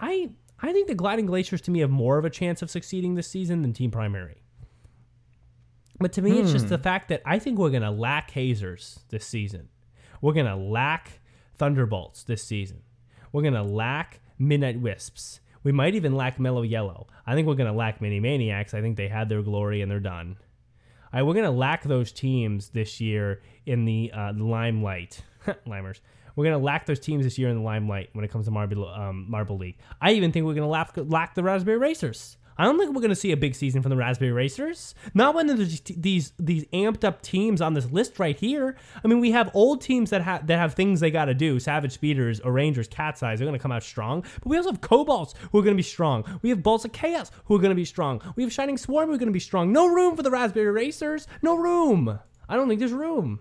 I 0.00 0.30
I 0.60 0.72
think 0.72 0.88
the 0.88 0.94
Gliding 0.94 1.26
Glaciers 1.26 1.60
to 1.62 1.70
me 1.70 1.80
have 1.80 1.90
more 1.90 2.18
of 2.18 2.24
a 2.24 2.30
chance 2.30 2.62
of 2.62 2.70
succeeding 2.70 3.14
this 3.14 3.28
season 3.28 3.62
than 3.62 3.72
Team 3.72 3.90
Primary. 3.90 4.42
But 5.98 6.12
to 6.14 6.22
me, 6.22 6.38
it's 6.40 6.52
just 6.52 6.68
the 6.68 6.78
fact 6.78 7.08
that 7.08 7.22
I 7.24 7.38
think 7.38 7.58
we're 7.58 7.70
gonna 7.70 7.90
lack 7.90 8.30
hazers 8.30 9.00
this 9.08 9.26
season. 9.26 9.68
We're 10.20 10.34
gonna 10.34 10.56
lack 10.56 11.20
thunderbolts 11.56 12.22
this 12.22 12.42
season. 12.42 12.82
We're 13.32 13.42
gonna 13.42 13.62
lack 13.62 14.20
midnight 14.38 14.80
wisps. 14.80 15.40
We 15.62 15.72
might 15.72 15.94
even 15.94 16.14
lack 16.14 16.38
mellow 16.38 16.62
yellow. 16.62 17.06
I 17.26 17.34
think 17.34 17.48
we're 17.48 17.54
gonna 17.54 17.72
lack 17.72 18.00
mini 18.00 18.20
maniacs. 18.20 18.74
I 18.74 18.82
think 18.82 18.96
they 18.96 19.08
had 19.08 19.28
their 19.28 19.42
glory 19.42 19.80
and 19.80 19.90
they're 19.90 20.00
done. 20.00 20.36
I 21.12 21.22
we're 21.22 21.34
gonna 21.34 21.50
lack 21.50 21.82
those 21.84 22.12
teams 22.12 22.68
this 22.70 23.00
year 23.00 23.40
in 23.64 23.84
the 23.84 24.10
uh, 24.14 24.32
the 24.32 24.44
limelight. 24.44 25.22
Limers. 25.66 26.00
We're 26.36 26.44
gonna 26.44 26.58
lack 26.58 26.86
those 26.86 27.00
teams 27.00 27.24
this 27.24 27.38
year 27.38 27.48
in 27.48 27.56
the 27.56 27.62
limelight 27.62 28.10
when 28.12 28.24
it 28.24 28.30
comes 28.30 28.44
to 28.44 28.50
Marble 28.50 28.86
um, 28.88 29.26
Marble 29.28 29.56
League. 29.56 29.78
I 30.00 30.12
even 30.12 30.30
think 30.32 30.46
we're 30.46 30.54
gonna 30.54 30.68
lack, 30.68 30.92
lack 30.94 31.34
the 31.34 31.42
Raspberry 31.42 31.78
Racers. 31.78 32.36
I 32.58 32.64
don't 32.64 32.78
think 32.78 32.94
we're 32.94 33.02
gonna 33.02 33.14
see 33.14 33.32
a 33.32 33.36
big 33.36 33.54
season 33.54 33.82
from 33.82 33.90
the 33.90 33.96
Raspberry 33.96 34.32
Racers. 34.32 34.94
Not 35.12 35.34
when 35.34 35.46
there's 35.46 35.80
these 35.80 36.32
these 36.38 36.64
amped 36.66 37.04
up 37.04 37.20
teams 37.20 37.60
on 37.60 37.74
this 37.74 37.90
list 37.90 38.18
right 38.18 38.38
here. 38.38 38.76
I 39.04 39.08
mean, 39.08 39.20
we 39.20 39.30
have 39.32 39.50
old 39.54 39.82
teams 39.82 40.10
that 40.10 40.22
have 40.22 40.46
that 40.46 40.58
have 40.58 40.74
things 40.74 41.00
they 41.00 41.10
got 41.10 41.26
to 41.26 41.34
do. 41.34 41.60
Savage 41.60 41.92
Speeders, 41.92 42.40
O'Rangers, 42.42 42.88
Cat's 42.88 43.22
Eyes. 43.22 43.38
They're 43.38 43.46
gonna 43.46 43.58
come 43.58 43.72
out 43.72 43.82
strong. 43.82 44.22
But 44.22 44.46
we 44.46 44.56
also 44.56 44.70
have 44.70 44.80
Cobalts 44.80 45.34
who 45.52 45.58
are 45.58 45.62
gonna 45.62 45.76
be 45.76 45.82
strong. 45.82 46.24
We 46.42 46.48
have 46.50 46.62
Balls 46.62 46.84
of 46.84 46.92
Chaos 46.92 47.30
who 47.44 47.56
are 47.56 47.60
gonna 47.60 47.74
be 47.74 47.84
strong. 47.84 48.22
We 48.36 48.42
have 48.42 48.52
Shining 48.52 48.78
Swarm 48.78 49.08
who 49.08 49.14
are 49.14 49.18
gonna 49.18 49.30
be 49.32 49.40
strong. 49.40 49.70
No 49.72 49.86
room 49.86 50.16
for 50.16 50.22
the 50.22 50.30
Raspberry 50.30 50.70
Racers. 50.70 51.26
No 51.42 51.56
room. 51.56 52.18
I 52.48 52.56
don't 52.56 52.68
think 52.68 52.78
there's 52.78 52.92
room. 52.92 53.40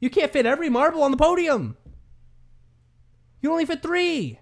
You 0.00 0.10
can't 0.10 0.32
fit 0.32 0.46
every 0.46 0.68
marble 0.68 1.02
on 1.02 1.10
the 1.10 1.16
podium. 1.16 1.76
You 3.40 3.50
only 3.50 3.64
fit 3.64 3.82
three. 3.82 4.38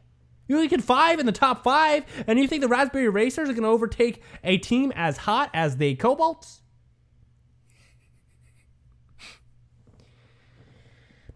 You 0.49 0.57
only 0.57 0.69
get 0.69 0.83
five 0.83 1.19
in 1.19 1.27
the 1.27 1.33
top 1.33 1.65
five, 1.65 2.05
and 2.27 2.39
you 2.39 2.47
think 2.47 2.63
the 2.63 2.69
Raspberry 2.69 3.09
Racers 3.09 3.49
are 3.49 3.53
going 3.53 3.65
to 3.65 3.69
overtake 3.69 4.23
a 4.45 4.59
team 4.59 4.93
as 4.95 5.17
hot 5.17 5.51
as 5.53 5.77
the 5.77 5.97
Cobalts? 5.97 6.61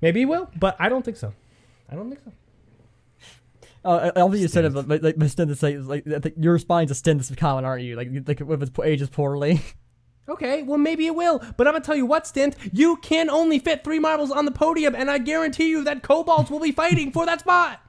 Maybe 0.01 0.21
he 0.21 0.27
will, 0.27 0.49
but 0.59 0.77
I 0.79 0.89
don't 0.89 1.05
think 1.05 1.17
so. 1.17 1.35
I 1.91 1.97
don't 1.97 2.09
think 2.09 2.21
so. 2.25 2.33
Uh, 3.83 4.13
I 4.15 4.21
obviously 4.21 4.43
you 4.43 4.49
said 4.49 4.65
it, 4.67 4.75
but 4.75 4.89
like, 4.89 5.03
like, 5.03 5.31
Stin, 5.31 5.57
like, 5.89 6.03
like 6.07 6.35
you're 6.39 6.53
responding 6.53 6.89
to 6.89 6.95
Stin's 6.95 7.35
comment, 7.35 7.67
aren't 7.67 7.83
you? 7.83 7.97
Like, 7.97 8.09
like 8.27 8.41
if 8.41 8.63
it 8.63 8.79
ages 8.85 9.09
poorly. 9.09 9.61
Okay, 10.29 10.63
well 10.63 10.79
maybe 10.79 11.07
it 11.07 11.15
will, 11.15 11.43
but 11.57 11.67
I'm 11.67 11.75
gonna 11.75 11.85
tell 11.85 11.97
you 11.97 12.07
what, 12.07 12.27
Stint, 12.27 12.57
you 12.73 12.97
can 12.97 13.29
only 13.29 13.59
fit 13.59 13.83
three 13.83 13.99
marbles 13.99 14.31
on 14.31 14.45
the 14.45 14.53
podium, 14.53 14.95
and 14.95 15.11
I 15.11 15.19
guarantee 15.19 15.69
you 15.69 15.83
that 15.85 16.03
Cobalts 16.03 16.51
will 16.51 16.61
be 16.61 16.73
fighting 16.73 17.11
for 17.11 17.27
that 17.27 17.41
spot. 17.41 17.81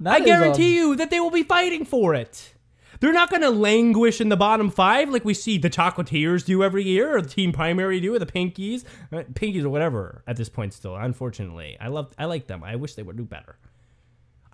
That 0.00 0.14
I 0.14 0.16
is, 0.16 0.20
um, 0.22 0.26
guarantee 0.26 0.74
you 0.74 0.96
that 0.96 1.10
they 1.10 1.20
will 1.20 1.30
be 1.30 1.42
fighting 1.42 1.84
for 1.84 2.14
it. 2.14 2.54
They're 3.00 3.12
not 3.12 3.30
gonna 3.30 3.50
languish 3.50 4.20
in 4.20 4.30
the 4.30 4.36
bottom 4.36 4.70
five 4.70 5.10
like 5.10 5.24
we 5.24 5.34
see 5.34 5.58
the 5.58 5.68
Chocolatiers 5.68 6.44
do 6.44 6.62
every 6.62 6.84
year, 6.84 7.16
or 7.16 7.20
the 7.20 7.28
Team 7.28 7.52
Primary 7.52 8.00
do, 8.00 8.14
or 8.14 8.18
the 8.18 8.24
Pinkies, 8.24 8.84
uh, 9.12 9.24
Pinkies 9.34 9.64
or 9.64 9.68
whatever. 9.68 10.22
At 10.26 10.36
this 10.36 10.48
point, 10.48 10.72
still, 10.72 10.96
unfortunately, 10.96 11.76
I 11.78 11.88
love, 11.88 12.14
I 12.18 12.24
like 12.24 12.46
them. 12.46 12.64
I 12.64 12.76
wish 12.76 12.94
they 12.94 13.02
would 13.02 13.16
do 13.16 13.24
better. 13.24 13.56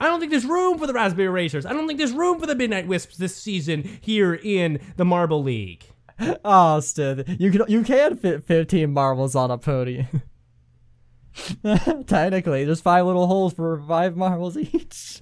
I 0.00 0.06
don't 0.06 0.18
think 0.18 0.30
there's 0.30 0.46
room 0.46 0.78
for 0.78 0.86
the 0.86 0.94
Raspberry 0.94 1.28
Racers. 1.28 1.66
I 1.66 1.72
don't 1.74 1.86
think 1.86 1.98
there's 1.98 2.12
room 2.12 2.40
for 2.40 2.46
the 2.46 2.54
Midnight 2.54 2.86
Wisps 2.86 3.18
this 3.18 3.36
season 3.36 3.98
here 4.00 4.34
in 4.34 4.80
the 4.96 5.04
Marble 5.04 5.42
League. 5.42 5.84
Stith, 6.80 7.36
you 7.38 7.50
can 7.50 7.62
you 7.68 7.82
can 7.82 8.16
fit 8.16 8.44
15 8.44 8.90
marbles 8.92 9.34
on 9.34 9.50
a 9.50 9.58
podium. 9.58 10.22
Technically, 12.06 12.64
there's 12.64 12.80
five 12.80 13.06
little 13.06 13.26
holes 13.26 13.52
for 13.52 13.80
five 13.86 14.16
marbles 14.16 14.56
each. 14.74 15.20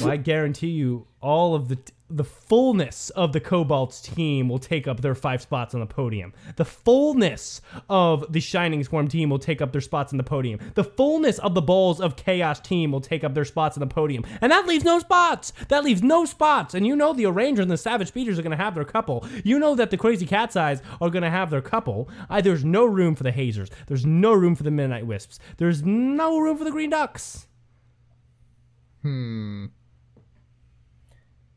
Well, 0.00 0.10
I 0.10 0.16
guarantee 0.16 0.70
you, 0.70 1.06
all 1.20 1.54
of 1.54 1.68
the 1.68 1.78
the 2.08 2.24
fullness 2.24 3.10
of 3.10 3.32
the 3.32 3.40
Cobalts 3.40 4.00
team 4.00 4.48
will 4.48 4.58
take 4.58 4.86
up 4.86 5.00
their 5.00 5.14
five 5.14 5.42
spots 5.42 5.74
on 5.74 5.80
the 5.80 5.86
podium. 5.86 6.32
The 6.54 6.64
fullness 6.64 7.60
of 7.90 8.32
the 8.32 8.40
Shining 8.40 8.84
Swarm 8.84 9.08
team 9.08 9.28
will 9.28 9.38
take 9.38 9.60
up 9.60 9.72
their 9.72 9.80
spots 9.80 10.12
on 10.12 10.16
the 10.16 10.22
podium. 10.22 10.60
The 10.74 10.84
fullness 10.84 11.38
of 11.40 11.54
the 11.54 11.62
Balls 11.62 12.00
of 12.00 12.14
Chaos 12.14 12.60
team 12.60 12.92
will 12.92 13.00
take 13.00 13.24
up 13.24 13.34
their 13.34 13.44
spots 13.44 13.76
on 13.76 13.80
the 13.80 13.92
podium. 13.92 14.24
And 14.40 14.52
that 14.52 14.66
leaves 14.66 14.84
no 14.84 15.00
spots. 15.00 15.52
That 15.68 15.84
leaves 15.84 16.02
no 16.02 16.24
spots. 16.24 16.74
And 16.74 16.86
you 16.86 16.94
know 16.94 17.12
the 17.12 17.26
O'Ranger 17.26 17.62
and 17.62 17.70
the 17.70 17.76
Savage 17.76 18.08
Speeders 18.08 18.38
are 18.38 18.42
going 18.42 18.56
to 18.56 18.62
have 18.62 18.74
their 18.74 18.84
couple. 18.84 19.26
You 19.42 19.58
know 19.58 19.74
that 19.74 19.90
the 19.90 19.96
Crazy 19.96 20.26
Cat's 20.26 20.54
Eyes 20.54 20.82
are 21.00 21.10
going 21.10 21.24
to 21.24 21.30
have 21.30 21.50
their 21.50 21.62
couple. 21.62 22.08
I, 22.30 22.40
there's 22.40 22.64
no 22.64 22.84
room 22.84 23.16
for 23.16 23.24
the 23.24 23.32
Hazers. 23.32 23.70
There's 23.88 24.06
no 24.06 24.32
room 24.32 24.54
for 24.54 24.62
the 24.62 24.70
Midnight 24.70 25.06
Wisps. 25.06 25.40
There's 25.56 25.82
no 25.82 26.38
room 26.38 26.56
for 26.56 26.64
the 26.64 26.70
Green 26.70 26.90
Ducks. 26.90 27.48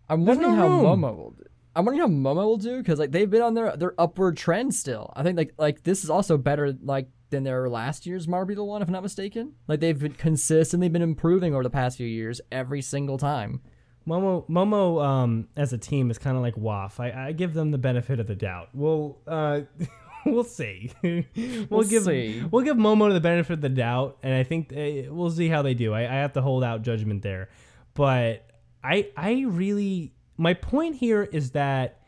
I'm 0.10 0.26
There's 0.26 0.38
wondering 0.38 0.56
no 0.56 0.62
how 0.62 0.68
room. 0.68 1.02
Momo 1.02 1.18
will 1.18 1.32
do. 1.32 1.44
I'm 1.76 1.86
wondering 1.86 2.10
how 2.10 2.14
Momo 2.14 2.46
will 2.46 2.58
do 2.58 2.78
because 2.78 3.00
like 3.00 3.12
they've 3.12 3.30
been 3.30 3.42
on 3.42 3.54
their 3.54 3.76
their 3.78 3.94
upward 3.98 4.38
trend 4.38 4.74
still. 4.74 5.14
I 5.16 5.24
think 5.24 5.38
like 5.38 5.54
like 5.58 5.84
this 5.84 6.04
is 6.04 6.10
also 6.10 6.38
better 6.38 6.74
like 6.82 7.08
than 7.30 7.44
their 7.44 7.70
last 7.70 8.06
year's 8.06 8.28
Marbula 8.28 8.66
One, 8.66 8.82
if 8.82 8.88
I'm 8.88 8.94
not 8.94 9.04
mistaken. 9.04 9.54
Like 9.68 9.80
they've 9.80 10.00
been 10.00 10.14
consistently 10.14 10.90
been 10.90 11.02
improving 11.02 11.54
over 11.54 11.64
the 11.64 11.70
past 11.70 11.98
few 11.98 12.08
years 12.08 12.42
every 12.52 12.82
single 12.82 13.18
time. 13.18 13.62
Momo, 14.08 14.50
Momo, 14.50 15.04
um, 15.06 15.48
as 15.56 15.72
a 15.72 15.78
team 15.78 16.10
is 16.10 16.18
kind 16.18 16.36
of 16.36 16.42
like 16.42 16.56
WAF. 16.56 17.00
I, 17.00 17.28
I 17.28 17.32
give 17.32 17.54
them 17.54 17.70
the 17.70 17.78
benefit 17.78 18.20
of 18.20 18.26
the 18.26 18.34
doubt. 18.36 18.70
We'll, 18.74 19.20
uh, 19.28 19.62
we'll 20.26 20.44
see. 20.44 20.92
we'll, 21.04 21.24
We'll 21.70 21.84
give 21.84 22.04
see. 22.04 22.44
we'll 22.52 22.64
give 22.64 22.78
Momo 22.78 23.12
the 23.14 23.20
benefit 23.20 23.54
of 23.54 23.62
the 23.62 23.70
doubt, 23.70 24.18
and 24.24 24.34
I 24.34 24.44
think 24.44 24.72
uh, 24.74 25.14
we'll 25.14 25.32
see 25.32 25.48
how 25.48 25.62
they 25.62 25.74
do. 25.74 25.94
I, 25.94 26.02
I 26.02 26.16
have 26.22 26.34
to 26.34 26.42
hold 26.42 26.64
out 26.64 26.82
judgment 26.82 27.22
there, 27.22 27.50
but 27.94 28.46
I 28.84 29.10
I 29.16 29.46
really 29.48 30.14
my 30.38 30.54
point 30.54 30.96
here 30.96 31.24
is 31.24 31.52
that 31.52 32.02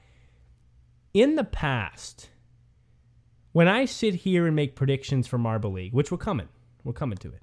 in 1.14 1.36
the 1.36 1.44
past, 1.44 2.30
when 3.52 3.68
I 3.68 3.86
sit 3.86 4.16
here 4.16 4.48
and 4.48 4.56
make 4.56 4.76
predictions 4.76 5.28
for 5.28 5.38
Marble 5.38 5.72
League, 5.72 5.94
which 5.94 6.12
we're 6.12 6.18
coming, 6.18 6.48
we're 6.84 6.94
coming 6.94 7.18
to 7.20 7.28
it 7.30 7.42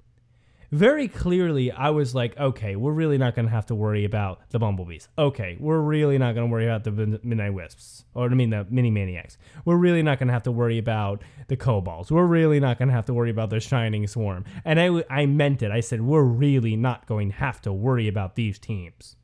very 0.71 1.07
clearly 1.07 1.71
I 1.71 1.89
was 1.89 2.13
like, 2.13 2.37
okay, 2.37 2.75
we're 2.75 2.91
really 2.91 3.17
not 3.17 3.35
going 3.35 3.45
to 3.45 3.51
have 3.51 3.65
to 3.67 3.75
worry 3.75 4.05
about 4.05 4.41
the 4.49 4.59
bumblebees. 4.59 5.07
Okay, 5.17 5.57
we're 5.59 5.79
really 5.79 6.17
not 6.17 6.35
going 6.35 6.47
to 6.47 6.51
worry 6.51 6.65
about 6.65 6.83
the 6.83 6.91
midnight 6.91 7.53
wisps, 7.53 8.05
or 8.13 8.25
I 8.25 8.33
mean 8.35 8.51
the 8.51 8.65
mini 8.69 8.91
maniacs. 8.91 9.37
We're 9.65 9.77
really 9.77 10.03
not 10.03 10.19
going 10.19 10.27
to 10.27 10.33
have 10.33 10.43
to 10.43 10.51
worry 10.51 10.77
about 10.77 11.23
the 11.47 11.57
Cobalts. 11.57 12.11
We're 12.11 12.25
really 12.25 12.59
not 12.59 12.77
going 12.77 12.89
to 12.89 12.93
have 12.93 13.05
to 13.05 13.13
worry 13.13 13.31
about 13.31 13.49
the 13.49 13.59
shining 13.59 14.05
swarm. 14.07 14.45
And 14.63 14.79
I, 14.79 15.03
I 15.09 15.25
meant 15.25 15.63
it. 15.63 15.71
I 15.71 15.79
said 15.79 16.01
we're 16.01 16.23
really 16.23 16.75
not 16.75 17.07
going 17.07 17.29
to 17.29 17.35
have 17.35 17.61
to 17.63 17.73
worry 17.73 18.07
about 18.07 18.35
these 18.35 18.59
teams. 18.59 19.15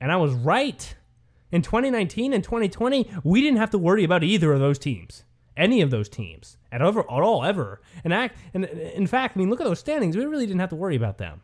And 0.00 0.12
I 0.12 0.16
was 0.16 0.32
right. 0.32 0.94
In 1.52 1.62
2019 1.62 2.32
and 2.32 2.44
2020, 2.44 3.10
we 3.24 3.40
didn't 3.40 3.58
have 3.58 3.70
to 3.70 3.78
worry 3.78 4.04
about 4.04 4.22
either 4.22 4.52
of 4.52 4.60
those 4.60 4.78
teams 4.78 5.24
any 5.60 5.82
of 5.82 5.90
those 5.90 6.08
teams 6.08 6.56
at 6.72 6.82
over 6.82 7.00
at 7.00 7.06
all 7.08 7.44
ever. 7.44 7.80
And 8.02 8.12
act 8.12 8.36
and 8.54 8.64
in 8.64 9.06
fact, 9.06 9.36
I 9.36 9.38
mean, 9.38 9.50
look 9.50 9.60
at 9.60 9.66
those 9.66 9.78
standings. 9.78 10.16
We 10.16 10.24
really 10.24 10.46
didn't 10.46 10.60
have 10.60 10.70
to 10.70 10.76
worry 10.76 10.96
about 10.96 11.18
them. 11.18 11.40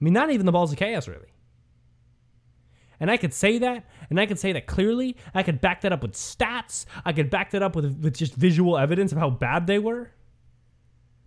I 0.00 0.04
mean, 0.04 0.14
not 0.14 0.30
even 0.30 0.46
the 0.46 0.52
balls 0.52 0.72
of 0.72 0.78
chaos 0.78 1.06
really. 1.06 1.28
And 3.00 3.10
I 3.10 3.16
could 3.16 3.34
say 3.34 3.58
that, 3.58 3.84
and 4.08 4.18
I 4.18 4.26
could 4.26 4.38
say 4.38 4.52
that 4.52 4.66
clearly. 4.66 5.16
I 5.34 5.42
could 5.42 5.60
back 5.60 5.82
that 5.82 5.92
up 5.92 6.02
with 6.02 6.14
stats. 6.14 6.86
I 7.04 7.12
could 7.12 7.28
back 7.28 7.50
that 7.50 7.62
up 7.62 7.76
with 7.76 8.00
with 8.00 8.16
just 8.16 8.34
visual 8.34 8.78
evidence 8.78 9.12
of 9.12 9.18
how 9.18 9.30
bad 9.30 9.66
they 9.66 9.78
were. 9.78 10.12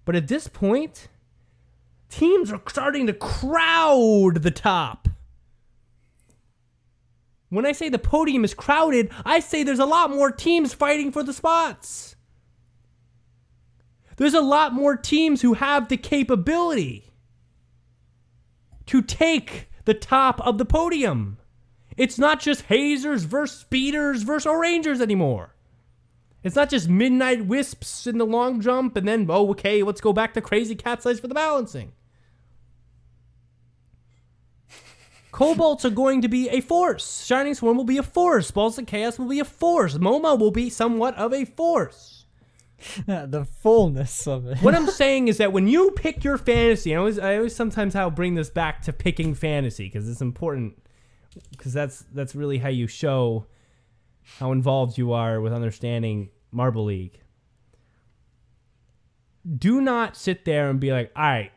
But 0.05 0.15
at 0.15 0.27
this 0.27 0.47
point, 0.47 1.09
teams 2.09 2.51
are 2.51 2.61
starting 2.67 3.07
to 3.07 3.13
crowd 3.13 4.41
the 4.41 4.51
top. 4.51 5.09
When 7.49 7.65
I 7.65 7.71
say 7.71 7.89
the 7.89 7.99
podium 7.99 8.43
is 8.43 8.53
crowded, 8.53 9.09
I 9.25 9.39
say 9.39 9.63
there's 9.63 9.79
a 9.79 9.85
lot 9.85 10.09
more 10.09 10.31
teams 10.31 10.73
fighting 10.73 11.11
for 11.11 11.23
the 11.23 11.33
spots. 11.33 12.15
There's 14.17 14.33
a 14.33 14.41
lot 14.41 14.73
more 14.73 14.97
teams 14.97 15.41
who 15.41 15.53
have 15.53 15.87
the 15.87 15.97
capability 15.97 17.13
to 18.87 19.01
take 19.01 19.69
the 19.85 19.93
top 19.93 20.41
of 20.41 20.57
the 20.57 20.65
podium. 20.65 21.37
It's 21.95 22.17
not 22.17 22.39
just 22.39 22.63
hazers 22.63 23.23
versus 23.23 23.59
speeders 23.59 24.23
versus 24.23 24.47
O'Rangers 24.47 25.01
anymore. 25.01 25.55
It's 26.43 26.55
not 26.55 26.69
just 26.69 26.89
midnight 26.89 27.45
wisps 27.45 28.07
in 28.07 28.17
the 28.17 28.25
long 28.25 28.61
jump 28.61 28.95
and 28.95 29.07
then, 29.07 29.27
oh, 29.29 29.51
okay, 29.51 29.83
let's 29.83 30.01
go 30.01 30.13
back 30.13 30.33
to 30.33 30.41
crazy 30.41 30.75
cat's 30.75 31.05
eyes 31.05 31.19
for 31.19 31.27
the 31.27 31.33
balancing. 31.33 31.93
Cobalts 35.37 35.85
are 35.85 35.91
going 35.91 36.23
to 36.23 36.27
be 36.27 36.49
a 36.49 36.61
force. 36.61 37.23
Shining 37.23 37.53
Swarm 37.53 37.77
will 37.77 37.83
be 37.83 37.99
a 37.99 38.03
force. 38.03 38.49
Balls 38.49 38.79
of 38.79 38.87
Chaos 38.87 39.19
will 39.19 39.27
be 39.27 39.39
a 39.39 39.45
force. 39.45 39.95
Momo 39.95 40.37
will 40.37 40.49
be 40.49 40.67
somewhat 40.67 41.13
of 41.15 41.31
a 41.31 41.45
force. 41.45 42.25
the 43.05 43.47
fullness 43.61 44.25
of 44.25 44.47
it. 44.47 44.57
What 44.63 44.73
I'm 44.73 44.87
saying 44.87 45.27
is 45.27 45.37
that 45.37 45.53
when 45.53 45.67
you 45.67 45.91
pick 45.91 46.23
your 46.23 46.39
fantasy, 46.39 46.95
I 46.95 46.97
always, 46.97 47.19
I 47.19 47.35
always 47.37 47.55
sometimes 47.55 47.93
how 47.93 48.09
bring 48.09 48.33
this 48.33 48.49
back 48.49 48.81
to 48.83 48.93
picking 48.93 49.35
fantasy 49.35 49.85
because 49.85 50.09
it's 50.09 50.21
important 50.21 50.81
because 51.51 51.71
that's 51.71 52.03
that's 52.15 52.33
really 52.33 52.57
how 52.57 52.69
you 52.69 52.87
show 52.87 53.45
how 54.39 54.51
involved 54.51 54.97
you 54.97 55.13
are 55.13 55.39
with 55.39 55.53
understanding 55.53 56.29
Marble 56.51 56.85
League. 56.85 57.21
Do 59.55 59.81
not 59.81 60.17
sit 60.17 60.45
there 60.45 60.71
and 60.71 60.79
be 60.79 60.91
like, 60.91 61.11
all 61.15 61.21
right, 61.21 61.51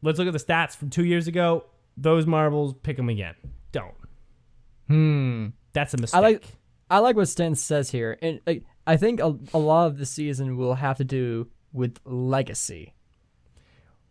let's 0.00 0.16
look 0.16 0.28
at 0.28 0.32
the 0.32 0.38
stats 0.38 0.76
from 0.76 0.90
two 0.90 1.04
years 1.04 1.26
ago. 1.26 1.64
Those 1.96 2.26
marbles, 2.26 2.74
pick 2.82 2.96
them 2.96 3.08
again. 3.08 3.34
Don't. 3.72 3.94
Hmm. 4.88 5.46
That's 5.72 5.94
a 5.94 5.98
mistake. 5.98 6.18
I 6.18 6.20
like 6.20 6.44
I 6.90 6.98
like 6.98 7.16
what 7.16 7.28
Sten 7.28 7.54
says 7.54 7.90
here, 7.90 8.18
and 8.20 8.40
like, 8.46 8.64
I 8.86 8.96
think 8.96 9.20
a, 9.20 9.36
a 9.54 9.58
lot 9.58 9.86
of 9.86 9.98
the 9.98 10.06
season 10.06 10.56
will 10.56 10.74
have 10.74 10.96
to 10.96 11.04
do 11.04 11.48
with 11.72 11.98
legacy. 12.04 12.94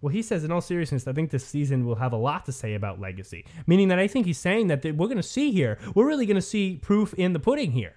Well, 0.02 0.14
he 0.14 0.22
says, 0.22 0.46
in 0.46 0.52
all 0.52 0.62
seriousness, 0.62 1.08
I 1.08 1.12
think 1.12 1.30
this 1.30 1.46
season 1.46 1.86
will 1.86 1.96
have 1.96 2.14
a 2.14 2.18
lot 2.18 2.46
to 2.46 2.54
say 2.54 2.74
about 2.74 3.02
legacy. 3.02 3.46
Meaning 3.68 3.90
that 3.90 4.00
I 4.00 4.08
think 4.08 4.26
he's 4.26 4.38
saying 4.38 4.68
that 4.68 4.82
th- 4.82 4.96
we're 4.96 5.08
going 5.08 5.18
to 5.18 5.24
see 5.24 5.52
here, 5.52 5.78
we're 5.94 6.08
really 6.08 6.26
going 6.26 6.36
to 6.36 6.42
see 6.42 6.78
proof 6.82 7.14
in 7.16 7.34
the 7.34 7.40
pudding 7.40 7.74
here. 7.74 7.96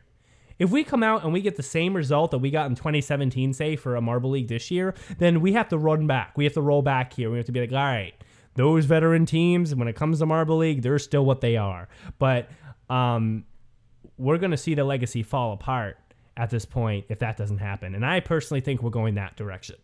If 0.58 0.70
we 0.70 0.82
come 0.82 1.04
out 1.04 1.22
and 1.22 1.32
we 1.32 1.40
get 1.40 1.56
the 1.56 1.62
same 1.62 1.94
result 1.94 2.32
that 2.32 2.38
we 2.38 2.50
got 2.50 2.66
in 2.66 2.74
2017, 2.74 3.52
say, 3.52 3.76
for 3.76 3.94
a 3.94 4.00
Marble 4.00 4.30
League 4.30 4.48
this 4.48 4.70
year, 4.70 4.94
then 5.18 5.40
we 5.40 5.52
have 5.52 5.68
to 5.68 5.78
run 5.78 6.08
back. 6.08 6.36
We 6.36 6.44
have 6.44 6.54
to 6.54 6.60
roll 6.60 6.82
back 6.82 7.12
here. 7.12 7.30
We 7.30 7.36
have 7.36 7.46
to 7.46 7.52
be 7.52 7.60
like, 7.60 7.72
all 7.72 7.78
right, 7.78 8.14
those 8.54 8.84
veteran 8.84 9.26
teams, 9.26 9.74
when 9.74 9.88
it 9.88 9.94
comes 9.96 10.18
to 10.18 10.26
Marble 10.26 10.58
League, 10.58 10.82
they're 10.82 10.98
still 10.98 11.24
what 11.24 11.40
they 11.40 11.56
are. 11.56 11.88
But 12.18 12.50
um, 12.90 13.44
we're 14.18 14.38
going 14.38 14.50
to 14.50 14.56
see 14.56 14.74
the 14.74 14.84
legacy 14.84 15.22
fall 15.22 15.52
apart 15.52 15.96
at 16.36 16.50
this 16.50 16.64
point 16.64 17.06
if 17.08 17.18
that 17.20 17.36
doesn't 17.36 17.58
happen. 17.58 17.94
And 17.94 18.04
I 18.04 18.20
personally 18.20 18.60
think 18.60 18.82
we're 18.82 18.90
going 18.90 19.14
that 19.16 19.36
direction. 19.36 19.76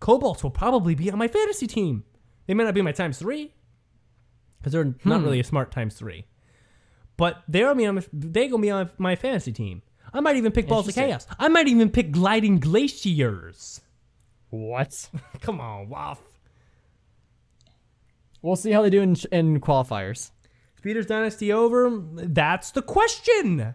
Cobalts 0.00 0.42
will 0.42 0.50
probably 0.50 0.94
be 0.94 1.10
on 1.10 1.18
my 1.18 1.28
fantasy 1.28 1.66
team. 1.66 2.04
They 2.46 2.54
may 2.54 2.64
not 2.64 2.74
be 2.74 2.82
my 2.82 2.92
times 2.92 3.18
three 3.18 3.52
because 4.58 4.72
they're 4.72 4.94
not 5.04 5.22
really 5.22 5.40
a 5.40 5.44
smart 5.44 5.70
times 5.70 5.94
three, 5.94 6.26
but 7.16 7.42
they're 7.48 7.66
gonna 7.66 7.76
be 7.76 7.86
on. 7.86 7.94
my- 7.96 8.04
They 8.12 8.48
gonna 8.48 8.62
be 8.62 8.70
on 8.70 8.90
my 8.98 9.14
fantasy 9.14 9.52
team. 9.52 9.82
I 10.12 10.20
might 10.20 10.36
even 10.36 10.50
pick 10.52 10.66
Balls 10.68 10.88
of 10.88 10.94
Chaos. 11.06 11.26
I 11.38 11.48
might 11.48 11.68
even 11.68 11.90
pick 11.90 12.10
Gliding 12.10 12.58
Glaciers. 12.60 13.80
What? 14.48 15.08
Come 15.40 15.60
on, 15.60 15.88
wow. 15.88 16.18
We'll 18.42 18.56
see 18.56 18.72
how 18.72 18.82
they 18.82 18.90
do 18.90 19.02
in, 19.02 19.16
in 19.32 19.60
qualifiers. 19.60 20.30
Speeders 20.78 21.06
Dynasty 21.06 21.52
over? 21.52 21.90
That's 22.14 22.70
the 22.70 22.82
question. 22.82 23.74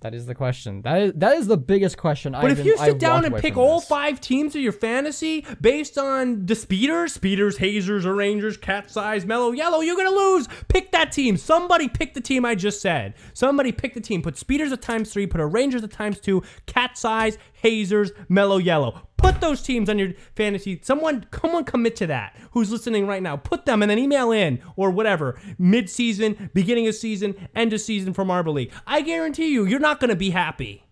That 0.00 0.14
is 0.14 0.24
the 0.24 0.34
question. 0.34 0.80
That 0.82 1.02
is 1.02 1.12
that 1.16 1.36
is 1.36 1.46
the 1.46 1.58
biggest 1.58 1.98
question. 1.98 2.34
I 2.34 2.38
ever 2.38 2.48
asked. 2.48 2.56
But 2.56 2.60
if 2.60 2.66
you 2.66 2.78
sit 2.78 2.98
down 2.98 3.26
and 3.26 3.36
pick 3.36 3.58
all 3.58 3.82
five 3.82 4.18
teams 4.18 4.54
of 4.54 4.62
your 4.62 4.72
fantasy 4.72 5.44
based 5.60 5.98
on 5.98 6.46
the 6.46 6.54
speeders, 6.54 7.12
speeders, 7.12 7.58
hazers, 7.58 8.06
O'Rangers, 8.06 8.56
Cat's 8.56 8.96
Eyes, 8.96 9.26
mellow 9.26 9.52
yellow, 9.52 9.80
you're 9.80 9.96
gonna 9.96 10.10
lose. 10.10 10.48
Pick 10.68 10.92
that 10.92 11.12
team. 11.12 11.36
Somebody 11.36 11.86
pick 11.86 12.14
the 12.14 12.20
team 12.22 12.46
I 12.46 12.54
just 12.54 12.80
said. 12.80 13.12
Somebody 13.34 13.72
pick 13.72 13.92
the 13.92 14.00
team. 14.00 14.22
Put 14.22 14.38
speeders 14.38 14.72
at 14.72 14.80
times 14.80 15.12
three. 15.12 15.26
Put 15.26 15.42
O'Rangers 15.42 15.84
at 15.84 15.90
times 15.90 16.18
two. 16.18 16.42
Cat's 16.64 17.04
Eyes, 17.04 17.36
hazers, 17.60 18.12
mellow 18.28 18.58
yellow. 18.58 19.08
Put 19.16 19.40
those 19.40 19.62
teams 19.62 19.88
on 19.88 19.98
your 19.98 20.12
fantasy. 20.34 20.80
Someone, 20.82 21.26
someone 21.40 21.64
commit 21.64 21.96
to 21.96 22.06
that. 22.06 22.36
Who's 22.52 22.70
listening 22.70 23.06
right 23.06 23.22
now? 23.22 23.36
Put 23.36 23.66
them 23.66 23.82
and 23.82 23.90
then 23.90 23.98
email 23.98 24.32
in 24.32 24.62
or 24.76 24.90
whatever. 24.90 25.40
Mid 25.58 25.90
season, 25.90 26.50
beginning 26.54 26.88
of 26.88 26.94
season, 26.94 27.34
end 27.54 27.72
of 27.72 27.80
season 27.80 28.14
for 28.14 28.24
Marble 28.24 28.54
League. 28.54 28.72
I 28.86 29.02
guarantee 29.02 29.52
you, 29.52 29.64
you're 29.66 29.78
not 29.78 30.00
going 30.00 30.10
to 30.10 30.16
be 30.16 30.30
happy. 30.30 30.84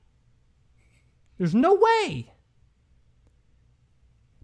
There's 1.38 1.54
no 1.54 1.74
way. 1.74 2.32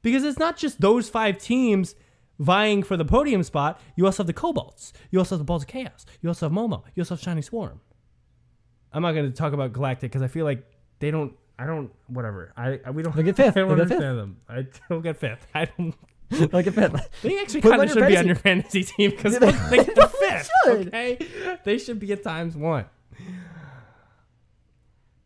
Because 0.03 0.25
it's 0.25 0.39
not 0.39 0.57
just 0.57 0.81
those 0.81 1.09
five 1.09 1.39
teams 1.39 1.95
vying 2.39 2.83
for 2.83 2.97
the 2.97 3.05
podium 3.05 3.43
spot. 3.43 3.81
You 3.97 4.07
also 4.07 4.23
have 4.23 4.27
the 4.27 4.35
Cobalts. 4.35 4.93
You 5.11 5.19
also 5.19 5.35
have 5.35 5.41
the 5.41 5.45
Balls 5.45 5.63
of 5.63 5.69
Chaos. 5.69 6.07
You 6.21 6.29
also 6.29 6.47
have 6.47 6.53
Momo. 6.53 6.83
You 6.95 7.03
also 7.03 7.15
have 7.15 7.23
Shiny 7.23 7.43
Swarm. 7.43 7.81
I'm 8.93 9.03
not 9.03 9.13
going 9.13 9.27
to 9.27 9.37
talk 9.37 9.53
about 9.53 9.73
Galactic 9.73 10.11
because 10.11 10.23
I 10.23 10.29
feel 10.29 10.45
like 10.45 10.65
they 11.01 11.11
don't 11.11 11.35
I 11.59 11.67
don't. 11.67 11.91
Whatever. 12.09 12.53
I, 12.57 12.81
I 12.85 12.91
we 12.91 13.03
don't. 13.03 13.15
They 13.15 13.23
get 13.23 13.37
fifth. 13.37 13.57
I 13.57 13.61
don't 13.61 13.69
They 13.71 13.75
get 13.77 13.83
understand 13.93 14.19
them. 14.19 14.37
I 14.49 14.67
don't 14.89 15.03
get 15.03 15.17
fifth. 15.17 15.47
I 15.55 15.67
don't. 15.67 15.95
like 16.53 16.67
a 16.67 16.73
fifth. 16.73 17.23
They 17.23 17.39
actually 17.41 17.61
Put 17.61 17.71
them 17.71 17.79
kind 17.79 17.83
on 17.83 17.89
of 17.89 17.95
your 17.95 18.05
should 18.05 18.09
be 18.09 18.15
fantasy- 18.15 18.19
on 18.19 18.27
your 18.27 18.35
fantasy 18.37 18.83
team 18.85 19.11
because 19.11 19.39
they, 19.39 19.53
get 19.85 19.95
the 19.95 20.09
fifth. 20.09 20.51
should. 20.65 20.89
Okay, 20.89 21.19
they 21.65 21.79
should 21.79 22.01
be 22.01 22.13
at 22.13 22.23
times 22.25 22.57
one. 22.57 22.87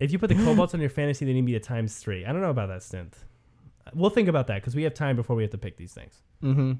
If 0.00 0.12
you 0.12 0.18
put 0.18 0.28
the 0.28 0.34
Cobalts 0.36 0.74
on 0.74 0.80
your 0.80 0.90
fantasy, 0.90 1.24
they 1.24 1.32
need 1.32 1.40
to 1.40 1.46
be 1.46 1.56
at 1.56 1.62
times 1.62 1.96
three. 1.96 2.24
I 2.24 2.32
don't 2.32 2.40
know 2.40 2.50
about 2.50 2.68
that 2.68 2.82
stint. 2.82 3.16
We'll 3.94 4.10
think 4.10 4.28
about 4.28 4.46
that 4.48 4.56
because 4.56 4.76
we 4.76 4.82
have 4.84 4.94
time 4.94 5.16
before 5.16 5.34
we 5.34 5.42
have 5.42 5.50
to 5.52 5.58
pick 5.58 5.76
these 5.76 5.92
things. 5.92 6.20
Mm-hmm. 6.42 6.72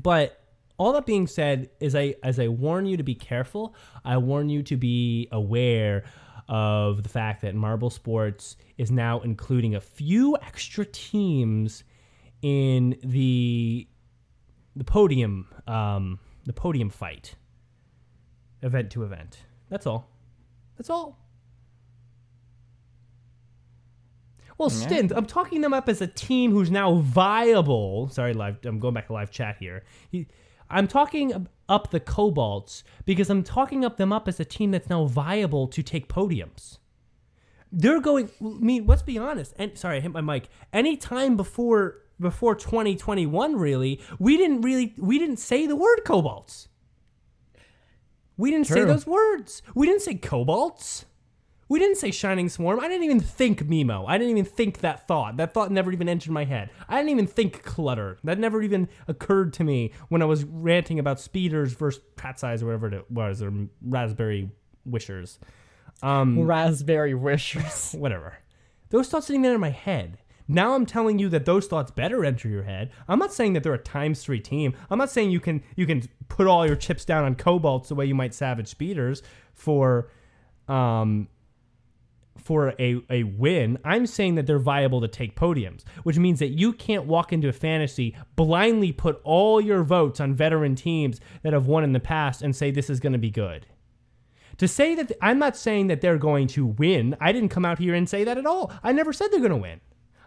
But 0.00 0.38
all 0.78 0.92
that 0.94 1.06
being 1.06 1.26
said, 1.26 1.70
is 1.80 1.94
I 1.94 2.16
as 2.22 2.38
I 2.40 2.48
warn 2.48 2.86
you 2.86 2.96
to 2.96 3.02
be 3.02 3.14
careful, 3.14 3.74
I 4.04 4.16
warn 4.18 4.48
you 4.48 4.62
to 4.64 4.76
be 4.76 5.28
aware 5.32 6.04
of 6.48 7.02
the 7.02 7.08
fact 7.08 7.42
that 7.42 7.54
Marble 7.54 7.90
Sports 7.90 8.56
is 8.78 8.90
now 8.90 9.20
including 9.20 9.74
a 9.74 9.80
few 9.80 10.36
extra 10.42 10.84
teams 10.84 11.84
in 12.42 12.96
the 13.04 13.86
the 14.74 14.84
podium 14.84 15.46
um, 15.66 16.18
the 16.44 16.52
podium 16.52 16.90
fight 16.90 17.36
event 18.62 18.90
to 18.90 19.04
event. 19.04 19.38
That's 19.68 19.86
all. 19.86 20.10
That's 20.76 20.90
all. 20.90 21.18
Well, 24.58 24.70
Yeah. 24.70 24.86
Stint, 24.86 25.12
I'm 25.14 25.26
talking 25.26 25.60
them 25.60 25.72
up 25.72 25.88
as 25.88 26.00
a 26.00 26.06
team 26.06 26.52
who's 26.52 26.70
now 26.70 26.96
viable. 26.96 28.08
Sorry, 28.10 28.32
live. 28.34 28.58
I'm 28.64 28.78
going 28.78 28.94
back 28.94 29.06
to 29.08 29.12
live 29.12 29.30
chat 29.30 29.56
here. 29.58 29.82
He, 30.10 30.26
I'm 30.72 30.88
talking 30.88 31.46
up 31.68 31.90
the 31.90 32.00
Cobalts 32.00 32.82
because 33.04 33.30
I'm 33.30 33.42
talking 33.42 33.84
up 33.84 33.98
them 33.98 34.12
up 34.12 34.26
as 34.26 34.40
a 34.40 34.44
team 34.44 34.70
that's 34.72 34.88
now 34.88 35.04
viable 35.04 35.68
to 35.68 35.82
take 35.82 36.08
podiums. 36.08 36.78
They're 37.70 38.00
going. 38.00 38.30
I 38.40 38.44
mean, 38.44 38.86
let's 38.86 39.02
be 39.02 39.18
honest. 39.18 39.54
And 39.58 39.78
sorry, 39.78 39.98
I 39.98 40.00
hit 40.00 40.12
my 40.12 40.20
mic. 40.20 40.48
Any 40.72 40.96
time 40.96 41.36
before 41.36 41.98
before 42.20 42.54
2021, 42.54 43.56
really, 43.56 44.00
we 44.18 44.36
didn't 44.36 44.62
really 44.62 44.94
we 44.98 45.18
didn't 45.18 45.38
say 45.38 45.66
the 45.66 45.76
word 45.76 46.00
Cobalts. 46.04 46.68
We 48.36 48.50
didn't 48.50 48.66
say 48.66 48.84
those 48.84 49.06
words. 49.06 49.62
We 49.74 49.86
didn't 49.86 50.02
say 50.02 50.14
Cobalts. 50.14 51.04
We 51.72 51.78
didn't 51.78 51.96
say 51.96 52.10
Shining 52.10 52.50
Swarm. 52.50 52.80
I 52.80 52.86
didn't 52.86 53.04
even 53.04 53.18
think 53.18 53.62
Mimo. 53.62 54.04
I 54.06 54.18
didn't 54.18 54.36
even 54.36 54.44
think 54.44 54.80
that 54.80 55.08
thought. 55.08 55.38
That 55.38 55.54
thought 55.54 55.72
never 55.72 55.90
even 55.90 56.06
entered 56.06 56.30
my 56.30 56.44
head. 56.44 56.68
I 56.86 56.98
didn't 56.98 57.12
even 57.12 57.26
think 57.26 57.62
Clutter. 57.62 58.18
That 58.24 58.38
never 58.38 58.60
even 58.60 58.90
occurred 59.08 59.54
to 59.54 59.64
me 59.64 59.94
when 60.10 60.20
I 60.20 60.26
was 60.26 60.44
ranting 60.44 60.98
about 60.98 61.18
speeders 61.18 61.72
versus 61.72 62.02
Cat's 62.18 62.44
Eyes 62.44 62.62
or 62.62 62.66
whatever 62.66 62.88
it 62.88 63.10
was, 63.10 63.40
or 63.40 63.54
raspberry 63.80 64.50
wishers. 64.84 65.38
Um, 66.02 66.40
Raspberry 66.42 67.14
wishers. 67.14 67.92
whatever. 67.98 68.36
Those 68.90 69.08
thoughts 69.08 69.28
sitting 69.28 69.40
there 69.40 69.54
in 69.54 69.60
my 69.60 69.70
head. 69.70 70.18
Now 70.48 70.74
I'm 70.74 70.84
telling 70.84 71.18
you 71.18 71.30
that 71.30 71.46
those 71.46 71.68
thoughts 71.68 71.90
better 71.90 72.22
enter 72.22 72.50
your 72.50 72.64
head. 72.64 72.90
I'm 73.08 73.18
not 73.18 73.32
saying 73.32 73.54
that 73.54 73.62
they're 73.62 73.72
a 73.72 73.78
times 73.78 74.22
three 74.22 74.40
team. 74.40 74.74
I'm 74.90 74.98
not 74.98 75.10
saying 75.10 75.30
you 75.30 75.40
can 75.40 75.62
you 75.74 75.86
can 75.86 76.02
put 76.28 76.46
all 76.46 76.66
your 76.66 76.76
chips 76.76 77.06
down 77.06 77.24
on 77.24 77.34
cobalts 77.34 77.88
the 77.88 77.94
way 77.94 78.04
you 78.04 78.14
might 78.14 78.34
savage 78.34 78.68
speeders 78.68 79.22
for 79.54 80.10
um 80.68 81.28
for 82.38 82.74
a, 82.78 83.00
a 83.10 83.22
win. 83.24 83.78
I'm 83.84 84.06
saying 84.06 84.34
that 84.36 84.46
they're 84.46 84.58
viable 84.58 85.00
to 85.00 85.08
take 85.08 85.36
podiums, 85.36 85.84
which 86.02 86.18
means 86.18 86.38
that 86.40 86.48
you 86.48 86.72
can't 86.72 87.06
walk 87.06 87.32
into 87.32 87.48
a 87.48 87.52
fantasy, 87.52 88.16
blindly 88.36 88.92
put 88.92 89.20
all 89.24 89.60
your 89.60 89.82
votes 89.82 90.20
on 90.20 90.34
veteran 90.34 90.74
teams 90.74 91.20
that 91.42 91.52
have 91.52 91.66
won 91.66 91.84
in 91.84 91.92
the 91.92 92.00
past 92.00 92.42
and 92.42 92.54
say 92.54 92.70
this 92.70 92.90
is 92.90 93.00
going 93.00 93.12
to 93.12 93.18
be 93.18 93.30
good. 93.30 93.66
To 94.58 94.68
say 94.68 94.94
that 94.94 95.12
I'm 95.20 95.38
not 95.38 95.56
saying 95.56 95.86
that 95.86 96.00
they're 96.00 96.18
going 96.18 96.46
to 96.48 96.66
win. 96.66 97.16
I 97.20 97.32
didn't 97.32 97.48
come 97.48 97.64
out 97.64 97.78
here 97.78 97.94
and 97.94 98.08
say 98.08 98.24
that 98.24 98.38
at 98.38 98.46
all. 98.46 98.72
I 98.82 98.92
never 98.92 99.12
said 99.12 99.28
they're 99.30 99.40
going 99.40 99.50
to 99.50 99.56
win. 99.56 99.80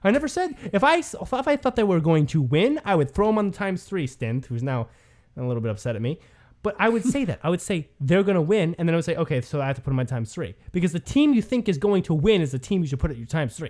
I 0.04 0.12
never 0.12 0.28
said 0.28 0.56
if 0.72 0.84
I 0.84 0.98
if 0.98 1.34
I 1.34 1.56
thought 1.56 1.76
they 1.76 1.84
were 1.84 2.00
going 2.00 2.28
to 2.28 2.42
win, 2.42 2.80
I 2.86 2.96
would 2.96 3.12
throw 3.12 3.28
them 3.28 3.40
on 3.40 3.52
the 3.52 3.58
times 3.58 3.84
three 3.84 4.08
stint, 4.08 4.46
who's 4.46 4.64
now 4.64 4.88
a 5.38 5.44
little 5.44 5.62
bit 5.62 5.72
upset 5.72 5.96
at 5.96 6.02
me. 6.02 6.20
But 6.66 6.76
I 6.80 6.90
would 6.90 7.06
say 7.06 7.26
that 7.26 7.40
I 7.44 7.52
would 7.52 7.62
say 7.62 7.90
they're 8.02 8.24
going 8.24 8.34
to 8.34 8.42
win, 8.42 8.76
and 8.80 8.90
then 8.90 8.96
I 8.96 8.98
would 8.98 9.06
say 9.06 9.16
okay, 9.18 9.40
so 9.40 9.62
I 9.62 9.68
have 9.68 9.76
to 9.76 9.84
put 9.84 9.92
them 9.92 10.00
on 10.00 10.08
times 10.08 10.34
three 10.34 10.56
because 10.72 10.94
the 10.94 11.00
team 11.00 11.36
you 11.36 11.44
think 11.44 11.70
is 11.70 11.78
going 11.78 12.02
to 12.04 12.14
win 12.16 12.42
is 12.42 12.54
the 12.54 12.58
team 12.58 12.82
you 12.82 12.88
should 12.88 13.00
put 13.00 13.12
at 13.12 13.18
your 13.18 13.28
times 13.28 13.56
three. 13.56 13.70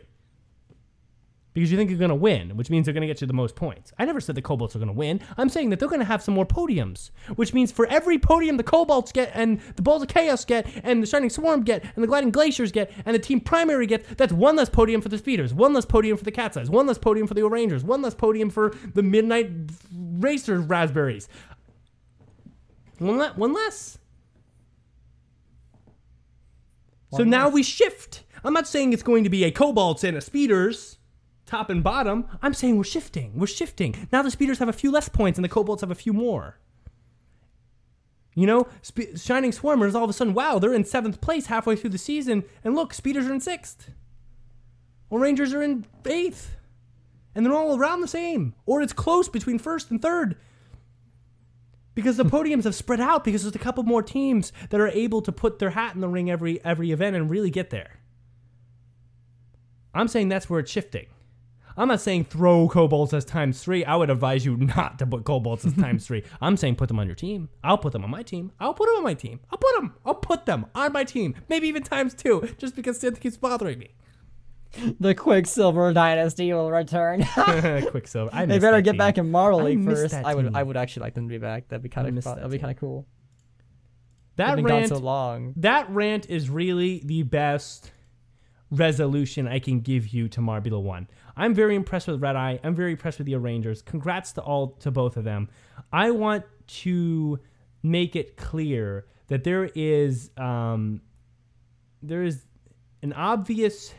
Because 1.52 1.72
you 1.72 1.78
think 1.78 1.90
you're 1.90 2.00
going 2.00 2.08
to 2.08 2.16
win, 2.16 2.56
which 2.56 2.70
means 2.70 2.86
they're 2.86 2.94
going 2.94 3.02
to 3.02 3.08
get 3.08 3.20
you 3.20 3.28
the 3.28 3.34
most 3.34 3.56
points. 3.56 3.92
I 4.00 4.06
never 4.06 4.22
said 4.22 4.36
the 4.36 4.42
Cobalts 4.42 4.76
are 4.76 4.80
going 4.80 4.88
to 4.88 4.94
win. 4.94 5.20
I'm 5.38 5.50
saying 5.50 5.72
that 5.72 5.80
they're 5.80 5.90
going 5.90 6.00
to 6.00 6.06
have 6.06 6.22
some 6.24 6.34
more 6.34 6.46
podiums, 6.46 7.12
which 7.36 7.54
means 7.54 7.70
for 7.70 7.86
every 7.88 8.18
podium 8.18 8.56
the 8.56 8.64
Cobalts 8.64 9.12
get, 9.12 9.32
and 9.34 9.60
the 9.76 9.82
Balls 9.82 10.02
of 10.02 10.08
Chaos 10.08 10.46
get, 10.46 10.66
and 10.84 11.04
the 11.04 11.08
Shining 11.08 11.30
Swarm 11.30 11.64
get, 11.64 11.84
and 11.96 12.04
the 12.04 12.08
Gliding 12.08 12.32
Glaciers 12.32 12.72
get, 12.72 12.92
and 13.06 13.14
the 13.14 13.20
Team 13.20 13.42
Primary 13.42 13.88
gets, 13.88 14.08
that's 14.16 14.34
one 14.34 14.56
less 14.56 14.70
podium 14.70 15.02
for 15.02 15.10
the 15.10 15.18
Speeders, 15.18 15.54
one 15.54 15.74
less 15.74 15.86
podium 15.86 16.18
for 16.18 16.24
the 16.24 16.32
Cat's 16.32 16.56
Eyes, 16.56 16.70
one 16.70 16.88
less 16.88 16.98
podium 16.98 17.28
for 17.28 17.34
the 17.34 17.44
O'Rangers, 17.44 17.84
one 17.84 18.02
less 18.02 18.16
podium 18.16 18.50
for 18.50 18.74
the 18.94 19.04
Midnight 19.04 19.52
Racer 19.94 20.60
Raspberries. 20.60 21.28
One, 23.00 23.18
le- 23.18 23.34
one 23.36 23.54
less. 23.54 23.98
So 27.12 27.20
One 27.20 27.30
now 27.30 27.50
we 27.50 27.64
shift. 27.64 28.24
I'm 28.44 28.54
not 28.54 28.68
saying 28.68 28.94
it's 28.94 29.04
going 29.04 29.24
to 29.24 29.30
be 29.30 29.44
a 29.44 29.52
Cobalts 29.52 30.04
and 30.04 30.18
a 30.18 30.22
Speeders, 30.22 30.98
top 31.46 31.70
and 31.70 31.84
bottom. 31.84 32.26
I'm 32.42 32.54
saying 32.54 32.78
we're 32.78 32.84
shifting. 32.84 33.32
We're 33.36 33.48
shifting. 33.48 34.08
Now 34.12 34.22
the 34.22 34.32
Speeders 34.32 34.60
have 34.60 34.70
a 34.70 34.74
few 34.74 34.92
less 34.92 35.10
points 35.10 35.38
and 35.38 35.44
the 35.46 35.50
Cobalts 35.50 35.82
have 35.82 35.92
a 35.92 35.96
few 35.96 36.14
more. 36.14 36.60
You 38.36 38.48
know, 38.48 38.68
Spe- 38.82 39.18
Shining 39.18 39.52
Swarmers 39.52 39.96
all 39.96 40.04
of 40.04 40.10
a 40.10 40.14
sudden, 40.14 40.34
wow, 40.34 40.60
they're 40.60 40.74
in 40.74 40.84
seventh 40.84 41.22
place 41.22 41.46
halfway 41.46 41.78
through 41.78 41.92
the 41.92 41.98
season, 41.98 42.44
and 42.66 42.76
look, 42.76 42.94
Speeders 42.94 43.28
are 43.28 43.34
in 43.34 43.40
sixth. 43.40 43.90
O'Rangers 45.12 45.54
are 45.54 45.62
in 45.62 45.86
eighth. 46.06 46.58
And 47.34 47.46
they're 47.46 47.54
all 47.54 47.78
around 47.78 48.00
the 48.00 48.08
same. 48.08 48.56
Or 48.66 48.82
it's 48.82 48.94
close 48.94 49.28
between 49.28 49.60
first 49.60 49.92
and 49.92 50.02
third. 50.02 50.38
Because 51.96 52.18
the 52.18 52.26
podiums 52.26 52.66
have 52.66 52.76
spread 52.76 53.02
out 53.02 53.24
because 53.24 53.44
there's 53.44 53.56
a 53.56 53.60
couple 53.60 53.84
more 53.84 54.04
teams 54.04 54.54
that 54.70 54.80
are 54.80 54.90
able 54.90 55.22
to 55.22 55.32
put 55.32 55.60
their 55.60 55.72
hat 55.72 55.96
in 55.96 56.02
the 56.02 56.08
ring 56.08 56.30
every 56.30 56.64
every 56.64 56.92
event 56.92 57.16
and 57.16 57.30
really 57.30 57.50
get 57.50 57.72
there. 57.72 58.00
I'm 59.94 60.08
saying 60.08 60.30
that's 60.30 60.50
where 60.50 60.60
it's 60.60 60.72
shifting. 60.72 61.08
I'm 61.78 61.90
not 61.90 62.00
saying 62.00 62.26
throw 62.26 62.70
Cobalts 62.70 63.14
as 63.14 63.26
times 63.26 63.62
three. 63.62 63.84
I 63.84 63.96
would 63.96 64.10
advise 64.10 64.46
you 64.46 64.56
not 64.56 64.98
to 65.00 65.06
put 65.08 65.24
Cobalts 65.26 65.66
as 65.66 65.74
times 65.74 66.08
three. 66.08 66.24
I'm 66.42 66.56
saying 66.56 66.76
put 66.76 66.88
them 66.88 67.00
on 67.00 67.08
your 67.08 67.16
team. 67.16 67.50
I'll 67.64 67.78
put 67.78 67.92
them 67.92 68.04
on 68.04 68.10
my 68.10 68.24
team. 68.24 68.52
I'll 68.60 68.74
put 68.74 68.88
them 68.88 68.98
on 68.98 69.04
my 69.04 69.14
team. 69.14 69.42
I'll 69.52 69.58
put 69.58 69.76
them. 69.76 69.94
I'll 70.06 70.16
put 70.16 70.46
them 70.46 70.68
on 70.74 70.94
my 70.94 71.04
team. 71.04 71.36
Maybe 71.50 71.68
even 71.68 71.84
times 71.84 72.14
two, 72.14 72.50
just 72.58 72.76
because 72.76 73.04
it 73.04 73.20
keeps 73.20 73.36
bothering 73.36 73.80
me. 73.80 73.90
The 75.00 75.16
Quicksilver 75.16 75.94
Dynasty 75.94 76.52
will 76.54 76.70
return. 76.72 77.24
Quicksilver. 77.92 78.30
I 78.34 78.46
they 78.46 78.60
better 78.60 78.82
get 78.82 78.92
team. 78.92 78.98
back 78.98 79.18
in 79.18 79.32
Marble 79.32 79.64
League 79.64 79.80
miss 79.80 80.02
first. 80.02 80.14
I 80.16 80.36
would. 80.36 80.46
team. 80.46 80.56
I 80.56 80.64
would 80.64 80.78
actually 80.78 81.04
like 81.04 81.14
them 81.16 81.28
to 81.28 81.34
be 81.34 81.38
back. 81.38 81.68
That'd 81.70 81.84
be 81.84 81.90
kind 81.90 82.06
I 82.06 82.10
of. 82.10 82.14
miss 82.16 82.24
Fun. 82.26 82.36
that 82.36 82.42
That'd 82.42 82.52
be 82.52 82.60
kind 82.60 82.72
of 82.72 82.80
cool. 82.80 83.08
That 84.38 84.62
rant. 84.62 84.90
so 84.90 84.98
long. 84.98 85.54
That 85.58 85.90
rant 85.90 86.30
is 86.30 86.50
really 86.50 87.02
the 87.06 87.24
best 87.24 87.92
resolution 88.72 89.48
I 89.48 89.60
can 89.60 89.80
give 89.80 90.08
you 90.10 90.28
to 90.30 90.42
Marbula 90.42 90.82
One. 90.82 91.08
I'm 91.38 91.54
very 91.54 91.76
impressed 91.76 92.08
with 92.08 92.22
Red 92.22 92.36
Eye. 92.36 92.60
I'm 92.64 92.76
very 92.76 92.92
impressed 92.92 93.18
with 93.20 93.28
the 93.28 93.36
O'Rangers. 93.36 93.82
Congrats 93.82 94.34
to 94.34 94.42
all 94.42 94.72
to 94.80 94.92
both 94.92 95.18
of 95.18 95.24
them. 95.24 95.50
I 95.94 96.12
want 96.12 96.44
to 96.68 97.40
make 97.84 98.16
it 98.16 98.36
clear 98.38 99.06
that 99.28 99.44
there 99.44 99.70
is 99.76 100.32
um, 100.38 101.02
there 102.02 102.24
is 102.24 102.46
an 103.02 103.14
obvious 103.14 103.94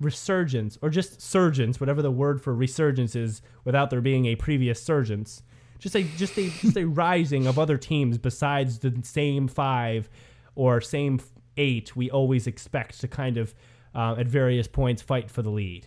resurgence 0.00 0.78
or 0.82 0.90
just 0.90 1.20
surgence, 1.20 1.80
whatever 1.80 2.02
the 2.02 2.10
word 2.10 2.42
for 2.42 2.54
resurgence 2.54 3.16
is, 3.16 3.42
without 3.64 3.90
there 3.90 4.00
being 4.00 4.26
a 4.26 4.36
previous 4.36 4.82
surgence. 4.82 5.42
Just 5.78 5.94
a 5.94 6.02
just 6.02 6.36
a 6.36 6.48
just 6.50 6.76
a 6.76 6.84
rising 6.84 7.46
of 7.46 7.58
other 7.58 7.76
teams 7.76 8.18
besides 8.18 8.80
the 8.80 9.00
same 9.02 9.46
five 9.46 10.08
or 10.56 10.80
same 10.80 11.20
eight, 11.56 11.94
we 11.94 12.10
always 12.10 12.46
expect 12.46 13.00
to 13.00 13.08
kind 13.08 13.36
of, 13.36 13.54
uh, 13.94 14.16
at 14.18 14.26
various 14.26 14.66
points, 14.66 15.02
fight 15.02 15.30
for 15.30 15.42
the 15.42 15.50
lead. 15.50 15.86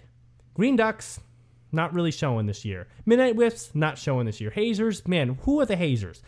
Green 0.53 0.75
Ducks, 0.75 1.19
not 1.71 1.93
really 1.93 2.11
showing 2.11 2.45
this 2.45 2.63
year. 2.65 2.87
Midnight 3.05 3.35
Wisps, 3.35 3.71
not 3.73 3.97
showing 3.97 4.25
this 4.25 4.39
year. 4.39 4.51
Hazers, 4.51 5.07
man, 5.07 5.39
who 5.43 5.59
are 5.59 5.65
the 5.65 5.75
Hazers? 5.75 6.21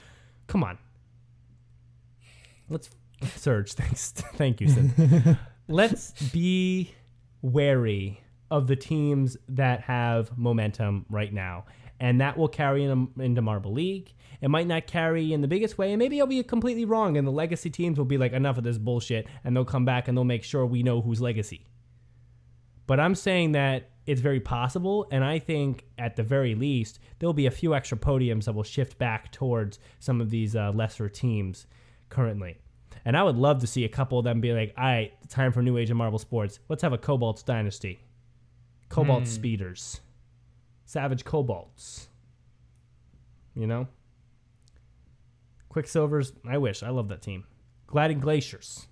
Come 0.48 0.64
on. 0.64 0.78
Let's 2.70 2.90
Surge. 3.36 3.74
Thanks, 3.74 4.12
thank 4.36 4.62
you, 4.62 4.70
Sid. 4.70 5.38
Let's 5.68 6.12
be 6.32 6.94
wary 7.44 8.24
of 8.50 8.66
the 8.66 8.76
teams 8.76 9.38
that 9.48 9.82
have 9.82 10.36
momentum 10.36 11.06
right 11.10 11.32
now, 11.32 11.66
and 12.00 12.20
that 12.22 12.38
will 12.38 12.48
carry 12.48 12.84
in, 12.84 13.10
into 13.20 13.42
Marble 13.42 13.74
League. 13.74 14.14
It 14.42 14.50
might 14.50 14.68
not 14.68 14.88
carry 14.88 15.32
in 15.32 15.42
the 15.42 15.48
biggest 15.48 15.78
way, 15.78 15.92
and 15.92 16.00
maybe 16.00 16.20
I'll 16.20 16.28
be 16.28 16.42
completely 16.42 16.86
wrong, 16.86 17.18
and 17.18 17.28
the 17.28 17.32
legacy 17.32 17.70
teams 17.70 17.98
will 17.98 18.06
be 18.06 18.18
like, 18.18 18.34
enough 18.34 18.58
of 18.58 18.64
this 18.64 18.78
bullshit, 18.78 19.28
and 19.44 19.56
they'll 19.56 19.66
come 19.66 19.86
back 19.86 20.08
and 20.08 20.18
they'll 20.18 20.24
make 20.24 20.44
sure 20.44 20.66
we 20.66 20.82
know 20.82 21.02
who's 21.02 21.22
legacy. 21.22 21.68
But 22.88 23.00
I'm 23.00 23.16
saying 23.16 23.54
that 23.54 23.92
it's 24.06 24.22
very 24.22 24.40
possible, 24.40 25.08
and 25.12 25.24
I 25.24 25.40
think 25.40 25.86
at 25.98 26.16
the 26.16 26.24
very 26.24 26.56
least 26.56 27.00
there'll 27.20 27.34
be 27.34 27.46
a 27.46 27.52
few 27.52 27.74
extra 27.74 27.98
podiums 27.98 28.46
that 28.46 28.54
will 28.54 28.64
shift 28.64 28.98
back 28.98 29.32
towards 29.32 29.80
some 30.00 30.20
of 30.20 30.30
these 30.30 30.56
uh, 30.56 30.72
lesser 30.72 31.08
teams 31.08 31.68
currently. 32.10 32.58
And 33.06 33.18
I 33.18 33.24
would 33.24 33.36
love 33.36 33.60
to 33.60 33.68
see 33.68 33.84
a 33.84 33.90
couple 33.90 34.18
of 34.18 34.24
them 34.24 34.40
be 34.40 34.54
like, 34.54 34.74
all 34.78 34.84
right, 34.84 35.12
time 35.30 35.52
for 35.52 35.62
New 35.62 35.78
Age 35.78 35.90
of 35.90 35.98
Marble 35.98 36.20
Sports. 36.20 36.60
Let's 36.70 36.82
have 36.82 36.94
a 36.94 36.98
Cobalt's 36.98 37.44
Dynasty. 37.44 38.00
Cobalt 38.90 39.24
hmm. 39.24 39.30
Speeders. 39.30 40.00
Savage 40.86 41.26
Cobalts. 41.26 42.08
You 43.56 43.68
know? 43.68 43.88
Quicksilvers, 45.74 46.32
I 46.48 46.58
wish. 46.60 46.84
I 46.84 46.90
love 46.90 47.10
that 47.10 47.22
team. 47.22 47.46
Gliding 47.88 48.20
Glaciers. 48.20 48.88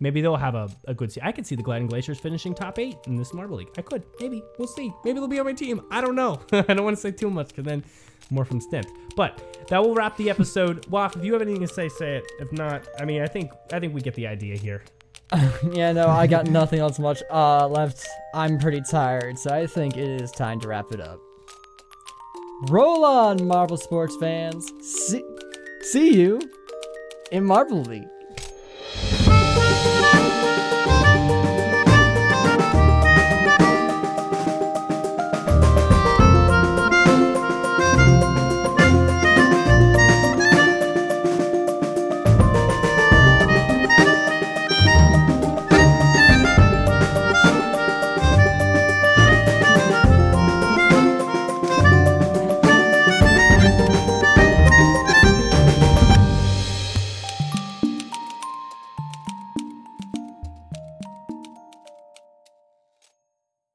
Maybe 0.00 0.20
they'll 0.20 0.36
have 0.36 0.54
a, 0.54 0.68
a 0.86 0.94
good. 0.94 1.10
Se- 1.10 1.22
I 1.24 1.32
could 1.32 1.46
see 1.46 1.56
the 1.56 1.62
Gliding 1.62 1.88
Glaciers 1.88 2.20
finishing 2.20 2.54
top 2.54 2.78
eight 2.78 2.96
in 3.06 3.16
this 3.16 3.34
Marble 3.34 3.56
League. 3.56 3.70
I 3.76 3.82
could. 3.82 4.04
Maybe. 4.20 4.42
We'll 4.58 4.68
see. 4.68 4.92
Maybe 5.04 5.18
they'll 5.18 5.28
be 5.28 5.40
on 5.40 5.46
my 5.46 5.52
team. 5.54 5.82
I 5.90 6.00
don't 6.00 6.14
know. 6.14 6.40
I 6.52 6.62
don't 6.62 6.84
want 6.84 6.96
to 6.96 7.00
say 7.00 7.10
too 7.10 7.30
much 7.30 7.48
because 7.48 7.64
then 7.64 7.84
more 8.30 8.44
from 8.44 8.60
Stint. 8.60 8.86
But 9.16 9.66
that 9.68 9.82
will 9.82 9.94
wrap 9.94 10.16
the 10.16 10.30
episode. 10.30 10.86
Well, 10.90 11.06
if 11.06 11.22
you 11.22 11.32
have 11.34 11.42
anything 11.42 11.66
to 11.66 11.72
say, 11.72 11.88
say 11.88 12.16
it. 12.16 12.24
If 12.40 12.52
not, 12.52 12.86
I 12.98 13.04
mean, 13.04 13.22
I 13.22 13.26
think 13.26 13.50
I 13.72 13.78
think 13.78 13.94
we 13.94 14.00
get 14.00 14.14
the 14.14 14.26
idea 14.26 14.56
here. 14.56 14.82
yeah, 15.72 15.92
no, 15.92 16.08
I 16.08 16.26
got 16.26 16.46
nothing 16.46 16.80
else 16.80 16.98
much 16.98 17.22
uh, 17.30 17.68
left. 17.68 18.06
I'm 18.34 18.58
pretty 18.58 18.80
tired, 18.80 19.38
so 19.38 19.50
I 19.50 19.66
think 19.66 19.96
it 19.96 20.22
is 20.22 20.30
time 20.30 20.60
to 20.60 20.68
wrap 20.68 20.92
it 20.92 21.00
up. 21.00 21.20
Roll 22.68 23.04
on, 23.04 23.46
Marble 23.46 23.76
sports 23.76 24.16
fans. 24.16 24.72
See, 24.82 25.22
see 25.82 26.14
you 26.14 26.40
in 27.30 27.44
Marble 27.44 27.82
League. 27.82 28.08